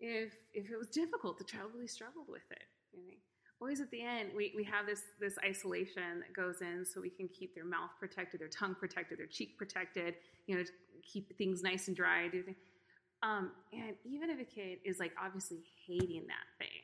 If 0.00 0.32
if 0.52 0.70
it 0.70 0.76
was 0.76 0.88
difficult, 0.88 1.38
the 1.38 1.44
child 1.44 1.70
really 1.74 1.86
struggled 1.86 2.28
with 2.28 2.50
it. 2.50 2.64
Always 3.60 3.80
at 3.80 3.92
the 3.92 4.02
end, 4.02 4.30
we, 4.34 4.52
we 4.56 4.64
have 4.64 4.86
this 4.86 5.02
this 5.20 5.38
isolation 5.44 6.20
that 6.20 6.32
goes 6.34 6.60
in, 6.60 6.84
so 6.84 7.00
we 7.00 7.10
can 7.10 7.28
keep 7.28 7.54
their 7.54 7.64
mouth 7.64 7.90
protected, 8.00 8.40
their 8.40 8.48
tongue 8.48 8.74
protected, 8.74 9.18
their 9.20 9.28
cheek 9.28 9.56
protected. 9.56 10.16
You 10.46 10.56
know, 10.56 10.64
keep 11.04 11.38
things 11.38 11.62
nice 11.62 11.86
and 11.86 11.96
dry. 11.96 12.26
Do 12.26 12.42
things. 12.42 12.56
Um, 13.22 13.52
and 13.72 13.94
even 14.04 14.30
if 14.30 14.40
a 14.40 14.44
kid 14.44 14.78
is 14.84 14.98
like 14.98 15.12
obviously 15.22 15.62
hating 15.86 16.26
that 16.26 16.46
thing 16.58 16.82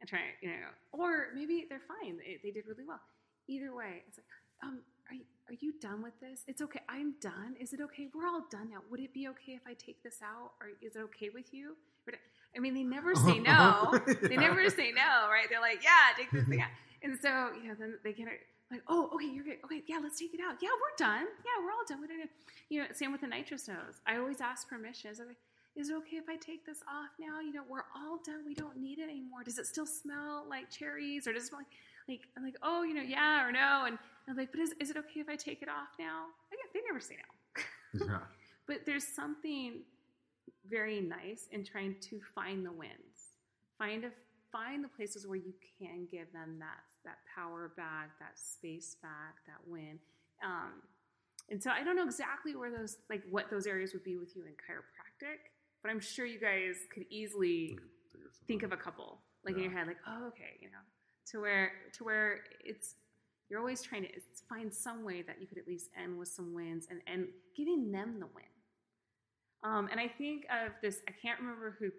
and 0.00 0.08
trying, 0.08 0.36
you 0.42 0.50
know, 0.50 0.68
or 0.92 1.28
maybe 1.34 1.64
they're 1.70 1.80
fine, 1.80 2.18
they, 2.18 2.38
they 2.44 2.50
did 2.50 2.66
really 2.66 2.84
well. 2.86 3.00
Either 3.48 3.74
way, 3.74 4.04
it's 4.06 4.18
like, 4.18 4.26
um, 4.62 4.80
are 5.08 5.14
you, 5.14 5.24
are 5.48 5.56
you 5.60 5.72
done 5.80 6.02
with 6.02 6.18
this? 6.20 6.44
It's 6.46 6.60
okay. 6.62 6.80
I'm 6.88 7.14
done. 7.20 7.56
Is 7.60 7.72
it 7.72 7.80
okay? 7.80 8.08
We're 8.14 8.26
all 8.26 8.44
done 8.50 8.70
now. 8.70 8.78
Would 8.90 9.00
it 9.00 9.12
be 9.12 9.28
okay 9.28 9.52
if 9.52 9.62
I 9.66 9.74
take 9.74 10.02
this 10.02 10.20
out? 10.22 10.52
Or 10.60 10.68
is 10.82 10.96
it 10.96 11.00
okay 11.00 11.30
with 11.32 11.52
you? 11.52 11.76
I 12.56 12.60
mean, 12.60 12.74
they 12.74 12.82
never 12.82 13.14
say 13.14 13.38
no. 13.52 13.92
They 14.22 14.36
never 14.36 14.68
say 14.70 14.92
no, 14.92 15.28
right? 15.30 15.46
They're 15.50 15.60
like, 15.60 15.82
yeah, 15.82 16.16
take 16.16 16.30
this 16.30 16.46
thing 16.48 16.60
out. 16.60 16.68
And 17.00 17.16
so, 17.22 17.50
you 17.62 17.68
know, 17.68 17.76
then 17.78 17.94
they 18.02 18.12
get 18.12 18.26
like, 18.72 18.82
oh, 18.88 19.08
okay, 19.14 19.26
you're 19.26 19.44
good. 19.44 19.58
Okay, 19.64 19.84
yeah, 19.86 20.00
let's 20.02 20.18
take 20.18 20.34
it 20.34 20.40
out. 20.40 20.56
Yeah, 20.60 20.70
we're 20.74 20.96
done. 20.98 21.26
Yeah, 21.46 21.62
we're 21.62 21.70
all 21.70 21.86
done. 21.88 22.00
We 22.00 22.08
don't, 22.08 22.28
you 22.68 22.80
know, 22.80 22.88
same 22.92 23.12
with 23.12 23.20
the 23.20 23.28
nitrous 23.28 23.68
nose. 23.68 24.02
I 24.04 24.16
always 24.16 24.40
ask 24.40 24.68
permission. 24.68 25.12
Is 25.76 25.90
it 25.90 25.94
okay 25.94 26.16
if 26.16 26.28
I 26.28 26.34
take 26.34 26.66
this 26.66 26.82
off 26.90 27.10
now? 27.20 27.38
You 27.38 27.52
know, 27.52 27.62
we're 27.68 27.86
all 27.94 28.18
done. 28.26 28.42
We 28.44 28.54
don't 28.54 28.76
need 28.76 28.98
it 28.98 29.04
anymore. 29.04 29.44
Does 29.44 29.58
it 29.58 29.66
still 29.66 29.86
smell 29.86 30.44
like 30.50 30.70
cherries 30.70 31.28
or 31.28 31.32
does 31.32 31.44
it 31.44 31.46
smell 31.50 31.60
like, 31.60 31.70
like, 32.08 32.22
I'm 32.36 32.44
like, 32.44 32.56
oh, 32.62 32.82
you 32.82 32.94
know, 32.94 33.02
yeah 33.02 33.46
or 33.46 33.52
no. 33.52 33.84
And 33.86 33.98
I'm 34.28 34.36
like, 34.36 34.50
but 34.50 34.60
is, 34.60 34.74
is 34.80 34.90
it 34.90 34.96
okay 34.96 35.20
if 35.20 35.28
I 35.28 35.36
take 35.36 35.62
it 35.62 35.68
off 35.68 35.88
now? 35.98 36.26
Like, 36.50 36.58
they 36.72 36.80
never 36.86 37.00
say 37.00 37.16
no. 37.16 37.62
Yeah. 38.06 38.18
But 38.66 38.84
there's 38.84 39.06
something 39.06 39.80
very 40.68 41.00
nice 41.00 41.48
in 41.52 41.64
trying 41.64 41.96
to 42.02 42.20
find 42.34 42.66
the 42.66 42.70
wins. 42.70 43.32
Find 43.78 44.04
a 44.04 44.10
find 44.52 44.84
the 44.84 44.88
places 44.88 45.26
where 45.26 45.38
you 45.38 45.54
can 45.78 46.06
give 46.10 46.30
them 46.32 46.56
that 46.58 46.84
that 47.04 47.18
power 47.34 47.72
back, 47.76 48.18
that 48.20 48.38
space 48.38 48.96
back, 49.00 49.36
that 49.46 49.60
win. 49.66 49.98
Um, 50.44 50.82
and 51.50 51.62
so 51.62 51.70
I 51.70 51.82
don't 51.82 51.96
know 51.96 52.04
exactly 52.04 52.56
where 52.56 52.70
those 52.70 52.98
like 53.08 53.22
what 53.30 53.50
those 53.50 53.66
areas 53.66 53.92
would 53.94 54.04
be 54.04 54.16
with 54.18 54.36
you 54.36 54.42
in 54.42 54.52
chiropractic, 54.52 55.48
but 55.82 55.90
I'm 55.90 56.00
sure 56.00 56.26
you 56.26 56.38
guys 56.38 56.76
could 56.92 57.04
easily 57.08 57.78
think 58.46 58.62
of 58.62 58.72
a 58.72 58.76
couple 58.76 59.20
like 59.44 59.56
in 59.56 59.62
your 59.62 59.72
head, 59.72 59.86
like 59.86 59.96
oh 60.06 60.26
okay, 60.28 60.58
you 60.60 60.68
know, 60.68 60.84
to 61.30 61.40
where 61.40 61.72
to 61.94 62.04
where 62.04 62.40
it's 62.64 62.94
you're 63.48 63.60
always 63.60 63.82
trying 63.82 64.02
to 64.02 64.08
find 64.48 64.72
some 64.72 65.04
way 65.04 65.22
that 65.22 65.40
you 65.40 65.46
could 65.46 65.58
at 65.58 65.66
least 65.66 65.90
end 66.00 66.18
with 66.18 66.28
some 66.28 66.54
wins 66.54 66.86
and 66.90 67.00
and 67.06 67.28
giving 67.56 67.90
them 67.90 68.20
the 68.20 68.26
win. 68.34 68.44
Um, 69.64 69.88
and 69.90 69.98
I 69.98 70.08
think 70.08 70.44
of 70.50 70.72
this. 70.82 71.00
I 71.08 71.12
can't 71.12 71.40
remember 71.40 71.76
who 71.78 71.90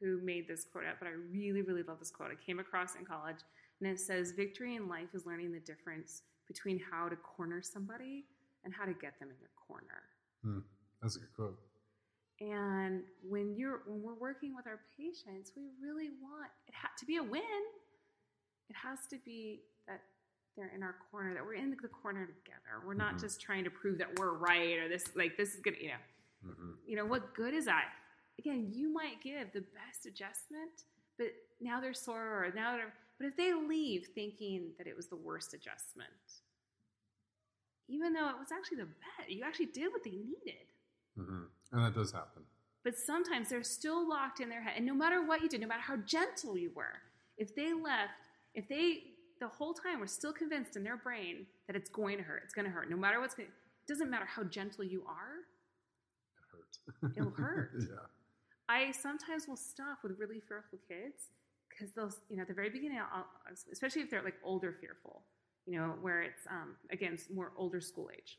who 0.00 0.20
made 0.22 0.46
this 0.48 0.64
quote 0.64 0.84
up, 0.84 0.96
but 0.98 1.08
I 1.08 1.12
really 1.30 1.62
really 1.62 1.82
love 1.82 1.98
this 1.98 2.10
quote. 2.10 2.30
I 2.30 2.44
came 2.44 2.58
across 2.58 2.94
it 2.94 3.00
in 3.00 3.06
college, 3.06 3.38
and 3.80 3.90
it 3.90 3.98
says, 4.00 4.32
"Victory 4.32 4.74
in 4.76 4.88
life 4.88 5.08
is 5.14 5.24
learning 5.26 5.52
the 5.52 5.60
difference 5.60 6.22
between 6.46 6.78
how 6.78 7.08
to 7.08 7.16
corner 7.16 7.62
somebody 7.62 8.26
and 8.64 8.74
how 8.74 8.84
to 8.84 8.92
get 8.92 9.18
them 9.18 9.30
in 9.30 9.36
your 9.40 9.50
corner." 9.66 10.02
That's 11.00 11.16
a 11.16 11.20
good 11.20 11.34
quote. 11.34 11.58
And 12.40 13.04
when 13.22 13.56
you're 13.56 13.80
when 13.86 14.02
we're 14.02 14.18
working 14.18 14.54
with 14.54 14.66
our 14.66 14.80
patients, 14.96 15.52
we 15.56 15.68
really 15.80 16.10
want 16.20 16.50
it 16.68 16.74
ha- 16.74 16.90
to 16.98 17.06
be 17.06 17.16
a 17.16 17.22
win. 17.22 17.62
It 18.68 18.76
has 18.76 19.06
to 19.10 19.18
be 19.24 19.62
that 19.86 20.02
they're 20.56 20.72
in 20.74 20.82
our 20.82 20.96
corner, 21.10 21.34
that 21.34 21.44
we're 21.44 21.54
in 21.54 21.70
the 21.70 21.88
corner 21.88 22.26
together. 22.26 22.84
We're 22.84 22.94
not 22.94 23.14
Mhm. 23.16 23.20
just 23.20 23.40
trying 23.40 23.64
to 23.64 23.70
prove 23.70 23.98
that 23.98 24.18
we're 24.18 24.32
right 24.32 24.78
or 24.78 24.88
this 24.88 25.14
like 25.14 25.36
this 25.36 25.54
is 25.54 25.60
gonna 25.60 25.76
you 25.78 25.88
know 25.88 25.98
hmm 26.42 26.72
you 26.86 26.96
know 26.96 27.06
what 27.06 27.34
good 27.34 27.54
is 27.54 27.64
that? 27.66 27.92
Again, 28.38 28.70
you 28.72 28.88
might 28.88 29.20
give 29.22 29.52
the 29.52 29.62
best 29.62 30.06
adjustment, 30.06 30.84
but 31.16 31.32
now 31.60 31.80
they're 31.80 31.94
sore 31.94 32.44
or 32.44 32.52
now 32.54 32.76
they're 32.76 32.92
but 33.18 33.26
if 33.26 33.36
they 33.36 33.54
leave 33.54 34.08
thinking 34.14 34.74
that 34.76 34.86
it 34.86 34.94
was 34.94 35.08
the 35.08 35.16
worst 35.16 35.54
adjustment, 35.54 36.42
even 37.88 38.12
though 38.12 38.28
it 38.28 38.38
was 38.38 38.52
actually 38.52 38.78
the 38.78 38.86
best, 38.86 39.30
you 39.30 39.42
actually 39.44 39.66
did 39.66 39.90
what 39.92 40.04
they 40.04 40.10
needed. 40.16 40.66
hmm 41.14 41.44
And 41.72 41.84
that 41.84 41.94
does 41.94 42.12
happen. 42.12 42.46
But 42.82 42.96
sometimes 42.98 43.48
they're 43.48 43.62
still 43.64 44.06
locked 44.08 44.40
in 44.40 44.48
their 44.48 44.62
head. 44.62 44.74
And 44.76 44.86
no 44.86 44.94
matter 44.94 45.22
what 45.24 45.42
you 45.42 45.48
did, 45.48 45.60
no 45.60 45.66
matter 45.66 45.80
how 45.82 45.96
gentle 45.96 46.56
you 46.58 46.70
were, 46.72 47.02
if 47.36 47.54
they 47.54 47.72
left, 47.72 48.25
if 48.56 48.66
they 48.68 49.02
the 49.38 49.46
whole 49.48 49.74
time 49.74 50.00
were 50.00 50.06
still 50.06 50.32
convinced 50.32 50.76
in 50.76 50.82
their 50.82 50.96
brain 50.96 51.46
that 51.66 51.76
it's 51.76 51.90
going 51.90 52.16
to 52.16 52.24
hurt, 52.24 52.40
it's 52.44 52.54
going 52.54 52.64
to 52.64 52.70
hurt, 52.70 52.90
no 52.90 52.96
matter 52.96 53.20
what's 53.20 53.34
going 53.34 53.48
it 53.48 53.86
doesn't 53.86 54.10
matter 54.10 54.24
how 54.24 54.42
gentle 54.42 54.82
you 54.82 55.04
are, 55.06 55.44
It 56.34 57.12
hurt. 57.12 57.16
It'll 57.16 57.30
hurt. 57.36 57.70
yeah. 57.78 57.96
I 58.68 58.90
sometimes 58.90 59.46
will 59.46 59.56
stop 59.56 59.98
with 60.02 60.18
really 60.18 60.40
fearful 60.40 60.78
kids 60.88 61.30
because 61.68 61.92
they'll, 61.94 62.10
you 62.28 62.36
know, 62.36 62.42
at 62.42 62.48
the 62.48 62.54
very 62.54 62.70
beginning, 62.70 62.98
I'll, 62.98 63.26
especially 63.70 64.02
if 64.02 64.10
they're 64.10 64.22
like 64.24 64.34
older 64.42 64.72
fearful, 64.80 65.22
you 65.66 65.78
know, 65.78 65.94
where 66.00 66.22
it's, 66.22 66.46
um, 66.50 66.74
again, 66.90 67.12
it's 67.12 67.30
more 67.30 67.52
older 67.56 67.80
school 67.80 68.10
age. 68.12 68.38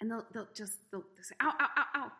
And 0.00 0.10
they'll, 0.10 0.24
they'll 0.32 0.48
just, 0.54 0.74
they'll, 0.90 1.02
they'll 1.16 1.24
say, 1.24 1.34
ow, 1.42 1.52
ow, 1.60 1.68
ow, 1.76 1.84
ow. 1.96 2.12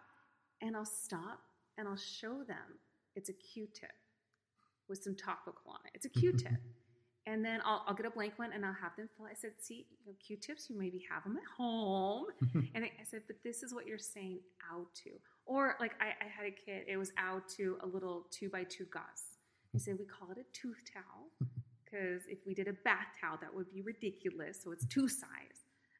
And 0.60 0.76
I'll 0.76 0.84
stop 0.84 1.40
and 1.78 1.86
I'll 1.88 1.96
show 1.96 2.42
them 2.42 2.80
it's 3.14 3.28
a 3.30 3.34
Q-tip 3.34 3.92
with 4.88 5.02
some 5.02 5.14
topical 5.16 5.70
on 5.70 5.80
it. 5.86 5.92
It's 5.94 6.06
a 6.06 6.08
mm-hmm, 6.08 6.20
Q-tip. 6.20 6.52
Mm-hmm. 6.52 7.32
and 7.32 7.44
then 7.44 7.60
I'll, 7.64 7.82
I'll 7.86 7.94
get 7.94 8.06
a 8.06 8.10
blank 8.10 8.34
one 8.36 8.52
and 8.52 8.64
I'll 8.64 8.74
have 8.80 8.96
them 8.96 9.08
fill. 9.16 9.26
I 9.26 9.34
said, 9.34 9.52
see, 9.60 9.86
you 10.04 10.06
know, 10.06 10.12
Q-tips, 10.24 10.68
you 10.70 10.78
maybe 10.78 11.04
have 11.10 11.24
them 11.24 11.36
at 11.36 11.48
home. 11.56 12.26
Mm-hmm. 12.46 12.60
And 12.74 12.84
I 12.84 12.88
I 13.00 13.04
said, 13.04 13.22
but 13.26 13.36
this 13.42 13.62
is 13.62 13.74
what 13.74 13.86
you're 13.86 13.98
saying 13.98 14.40
out 14.72 14.94
to. 15.04 15.10
Or 15.46 15.76
like 15.80 15.92
I, 16.00 16.08
I 16.24 16.28
had 16.28 16.46
a 16.46 16.50
kid, 16.50 16.84
it 16.86 16.96
was 16.96 17.12
out 17.18 17.48
to 17.56 17.78
a 17.82 17.86
little 17.86 18.26
two 18.30 18.48
by 18.48 18.64
two 18.64 18.86
gauze. 18.92 19.38
I 19.74 19.78
said, 19.78 19.96
we 19.98 20.04
call 20.06 20.30
it 20.30 20.38
a 20.38 20.46
tooth 20.52 20.82
towel 20.92 21.30
because 21.84 22.22
if 22.28 22.38
we 22.46 22.54
did 22.54 22.68
a 22.68 22.72
bath 22.84 23.08
towel, 23.20 23.38
that 23.40 23.52
would 23.54 23.70
be 23.72 23.82
ridiculous. 23.82 24.62
So 24.62 24.72
it's 24.72 24.86
two 24.86 25.08
size. 25.08 25.58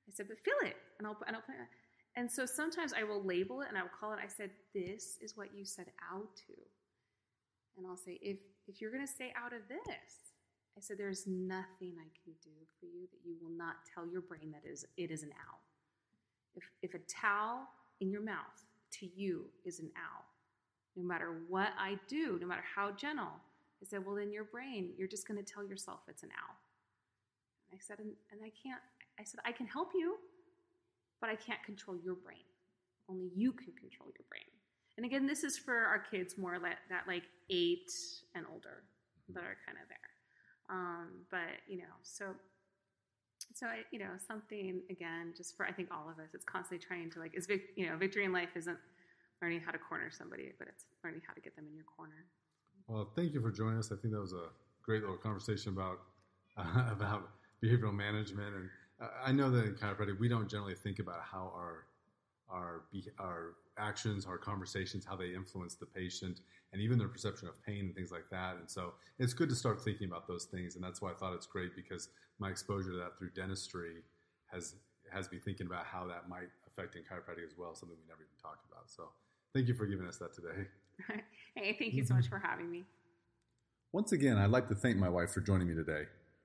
I 0.09 0.13
said, 0.13 0.27
but 0.29 0.39
fill 0.39 0.69
it. 0.69 0.77
And 0.99 1.07
I'll, 1.07 1.17
and 1.27 1.37
I'll 1.37 1.43
put 1.43 1.57
it. 1.57 1.69
And 2.17 2.31
so 2.31 2.47
sometimes 2.47 2.93
I 2.95 3.05
will 3.05 3.23
label 3.23 3.61
it 3.61 3.69
and 3.69 3.77
I 3.77 3.83
will 3.83 3.91
call 3.99 4.13
it, 4.13 4.19
I 4.23 4.29
said, 4.29 4.51
this 4.75 5.19
is 5.21 5.37
what 5.37 5.55
you 5.55 5.65
said 5.65 5.87
out 6.13 6.35
to. 6.47 6.55
And 7.77 7.87
I'll 7.87 7.97
say, 7.97 8.19
if, 8.23 8.39
if 8.67 8.81
you're 8.81 8.91
going 8.91 9.07
to 9.07 9.13
say 9.13 9.33
out 9.37 9.53
of 9.53 9.61
this, 9.69 10.35
I 10.77 10.81
said, 10.81 10.99
there's 10.99 11.27
nothing 11.27 11.95
I 11.99 12.09
can 12.23 12.35
do 12.43 12.51
for 12.79 12.87
you 12.87 13.07
that 13.11 13.21
you 13.25 13.35
will 13.41 13.57
not 13.57 13.77
tell 13.93 14.07
your 14.07 14.21
brain 14.21 14.53
that 14.53 14.69
is, 14.69 14.85
it 14.97 15.11
is 15.11 15.23
an 15.23 15.31
owl. 15.49 15.61
If, 16.55 16.65
if 16.83 16.95
a 16.95 16.99
towel 17.07 17.69
in 18.01 18.11
your 18.11 18.23
mouth 18.23 18.65
to 18.93 19.07
you 19.15 19.47
is 19.65 19.81
an 19.81 19.91
owl, 19.97 20.25
no 20.97 21.03
matter 21.03 21.43
what 21.49 21.71
I 21.79 21.99
do, 22.09 22.39
no 22.41 22.47
matter 22.47 22.65
how 22.75 22.91
gentle, 22.93 23.33
I 23.83 23.85
said, 23.85 24.05
well, 24.05 24.17
then 24.17 24.33
your 24.33 24.45
brain, 24.45 24.93
you're 24.97 25.09
just 25.09 25.29
going 25.29 25.43
to 25.43 25.53
tell 25.53 25.65
yourself 25.65 26.01
it's 26.09 26.23
an 26.23 26.31
owl. 26.43 26.57
And 27.71 27.79
I 27.79 27.81
said, 27.83 27.99
and, 27.99 28.13
and 28.33 28.41
I 28.43 28.51
can't, 28.63 28.81
I 29.21 29.25
said, 29.25 29.41
I 29.45 29.53
can 29.53 29.67
help 29.67 29.91
you, 29.95 30.17
but 31.21 31.31
I 31.31 31.37
can't 31.37 31.63
control 31.63 31.97
your 32.03 32.15
brain. 32.15 32.45
Only 33.09 33.31
you 33.35 33.53
can 33.53 33.73
control 33.73 34.11
your 34.17 34.25
brain. 34.29 34.56
And 34.97 35.05
again, 35.05 35.27
this 35.27 35.45
is 35.45 35.59
for 35.59 35.77
our 35.77 35.99
kids 35.99 36.39
more 36.39 36.59
like 36.59 36.79
that, 36.89 37.05
like 37.07 37.25
eight 37.51 37.91
and 38.35 38.47
older 38.51 38.83
that 39.29 39.45
are 39.45 39.57
kind 39.67 39.79
of 39.83 39.89
there. 39.89 39.99
Um, 40.71 41.09
but 41.31 41.61
you 41.69 41.79
know, 41.79 41.95
so 42.03 42.35
so 43.55 43.67
I, 43.67 43.83
you 43.91 43.99
know, 43.99 44.11
something 44.27 44.83
again, 44.91 45.33
just 45.37 45.57
for 45.57 45.67
I 45.67 45.73
think 45.73 45.89
all 45.91 46.11
of 46.11 46.19
us, 46.19 46.31
it's 46.35 46.45
constantly 46.45 46.85
trying 46.85 47.11
to 47.13 47.21
like 47.21 47.37
is 47.37 47.47
vic- 47.47 47.71
you 47.77 47.89
know, 47.89 47.97
victory 47.97 48.25
in 48.25 48.33
life 48.33 48.51
isn't 48.57 48.79
learning 49.43 49.61
how 49.61 49.71
to 49.71 49.79
corner 49.79 50.11
somebody, 50.11 50.53
but 50.59 50.69
it's 50.69 50.85
learning 51.05 51.21
how 51.27 51.35
to 51.35 51.41
get 51.41 51.55
them 51.57 51.67
in 51.69 51.75
your 51.75 51.85
corner. 51.85 52.27
Well, 52.89 53.11
thank 53.15 53.35
you 53.35 53.41
for 53.41 53.51
joining 53.51 53.79
us. 53.79 53.93
I 53.93 53.97
think 53.97 54.15
that 54.15 54.21
was 54.21 54.33
a 54.33 54.49
great 54.83 55.03
little 55.03 55.17
conversation 55.17 55.73
about 55.73 56.01
uh, 56.57 56.89
about 56.93 57.31
behavioral 57.63 57.95
management, 57.95 58.55
and 58.55 58.71
I 59.25 59.33
know 59.33 59.51
that 59.51 59.65
in 59.65 59.75
chiropractic 59.75 60.19
we 60.19 60.29
don't 60.29 60.49
generally 60.49 60.75
think 60.75 60.99
about 60.99 61.21
how 61.21 61.53
our 61.55 61.85
our 62.49 62.85
our 63.19 63.55
actions, 63.79 64.27
our 64.27 64.39
conversations, 64.39 65.05
how 65.05 65.17
they 65.17 65.35
influence 65.35 65.75
the 65.75 65.87
patient, 65.87 66.41
and 66.73 66.81
even 66.81 66.99
their 66.99 67.09
perception 67.09 67.49
of 67.49 67.63
pain 67.65 67.81
and 67.81 67.95
things 67.95 68.11
like 68.11 68.29
that. 68.31 68.57
And 68.57 68.71
so 68.71 68.95
it's 69.19 69.35
good 69.35 69.49
to 69.49 69.55
start 69.55 69.83
thinking 69.83 70.09
about 70.09 70.27
those 70.27 70.45
things, 70.45 70.77
and 70.77 70.85
that's 70.85 71.03
why 71.03 71.11
I 71.11 71.15
thought 71.15 71.35
it's 71.35 71.47
great 71.47 71.75
because 71.75 72.09
my 72.39 72.51
exposure 72.51 72.91
to 72.91 72.97
that 72.99 73.19
through 73.19 73.31
dentistry 73.31 74.03
has 74.53 74.77
has 75.13 75.31
me 75.31 75.39
thinking 75.39 75.67
about 75.67 75.87
how 75.87 76.07
that 76.07 76.29
might 76.29 76.49
affect 76.67 76.97
in 76.97 77.03
chiropractic 77.03 77.45
as 77.45 77.57
well, 77.57 77.75
something 77.75 77.97
we 77.97 78.09
never 78.09 78.23
even 78.23 78.37
talked 78.41 78.65
about. 78.71 78.91
So 78.91 79.11
thank 79.55 79.69
you 79.69 79.75
for 79.75 79.87
giving 79.87 80.07
us 80.07 80.19
that 80.19 80.35
today. 80.35 80.69
hey, 81.55 81.77
thank 81.79 81.95
you 81.95 82.05
so 82.05 82.15
much 82.15 82.29
for 82.29 82.39
having 82.39 82.71
me. 82.71 82.85
Once 83.93 84.13
again, 84.13 84.37
I'd 84.37 84.51
like 84.51 84.69
to 84.69 84.75
thank 84.75 84.97
my 84.97 85.09
wife 85.09 85.31
for 85.31 85.41
joining 85.41 85.69
me 85.69 85.75
today. 85.75 86.03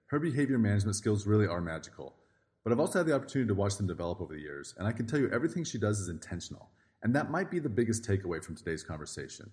Her 0.08 0.20
behavior 0.20 0.58
management 0.58 0.96
skills 0.96 1.26
really 1.26 1.48
are 1.48 1.62
magical, 1.62 2.14
but 2.64 2.72
I've 2.72 2.78
hmm. 2.78 2.82
also 2.82 3.00
had 3.00 3.08
the 3.08 3.16
opportunity 3.16 3.48
to 3.48 3.56
watch 3.56 3.78
them 3.78 3.88
develop 3.88 4.22
over 4.22 4.34
the 4.34 4.42
years, 4.42 4.76
and 4.78 4.88
I 4.88 4.92
can 4.92 5.08
tell 5.08 5.20
you 5.20 5.30
everything 5.32 5.64
she 5.64 5.78
does 5.78 6.00
is 6.00 6.10
intentional. 6.10 6.70
And 7.04 7.16
that 7.16 7.32
might 7.32 7.50
be 7.50 7.60
the 7.60 7.70
biggest 7.70 8.08
takeaway 8.08 8.44
from 8.44 8.56
today's 8.56 8.84
conversation. 8.84 9.50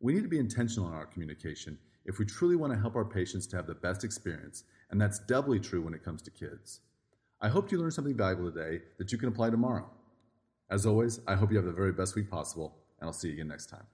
We 0.00 0.12
need 0.12 0.22
to 0.22 0.28
be 0.28 0.38
intentional 0.38 0.88
in 0.88 0.94
our 0.94 1.06
communication 1.06 1.78
if 2.04 2.18
we 2.18 2.24
truly 2.24 2.56
want 2.56 2.72
to 2.72 2.78
help 2.78 2.96
our 2.96 3.04
patients 3.04 3.46
to 3.48 3.56
have 3.56 3.66
the 3.66 3.74
best 3.74 4.04
experience, 4.04 4.64
and 4.90 5.00
that's 5.00 5.18
doubly 5.18 5.60
true 5.60 5.82
when 5.82 5.94
it 5.94 6.04
comes 6.04 6.22
to 6.22 6.30
kids. 6.30 6.80
I 7.40 7.48
hope 7.48 7.72
you 7.72 7.78
learned 7.78 7.94
something 7.94 8.16
valuable 8.16 8.50
today 8.50 8.82
that 8.98 9.12
you 9.12 9.18
can 9.18 9.28
apply 9.28 9.50
tomorrow. 9.50 9.88
As 10.70 10.86
always, 10.86 11.20
I 11.26 11.34
hope 11.34 11.50
you 11.50 11.56
have 11.56 11.66
the 11.66 11.72
very 11.72 11.92
best 11.92 12.14
week 12.14 12.30
possible, 12.30 12.76
and 13.00 13.08
I'll 13.08 13.12
see 13.12 13.28
you 13.28 13.34
again 13.34 13.48
next 13.48 13.66
time. 13.66 13.86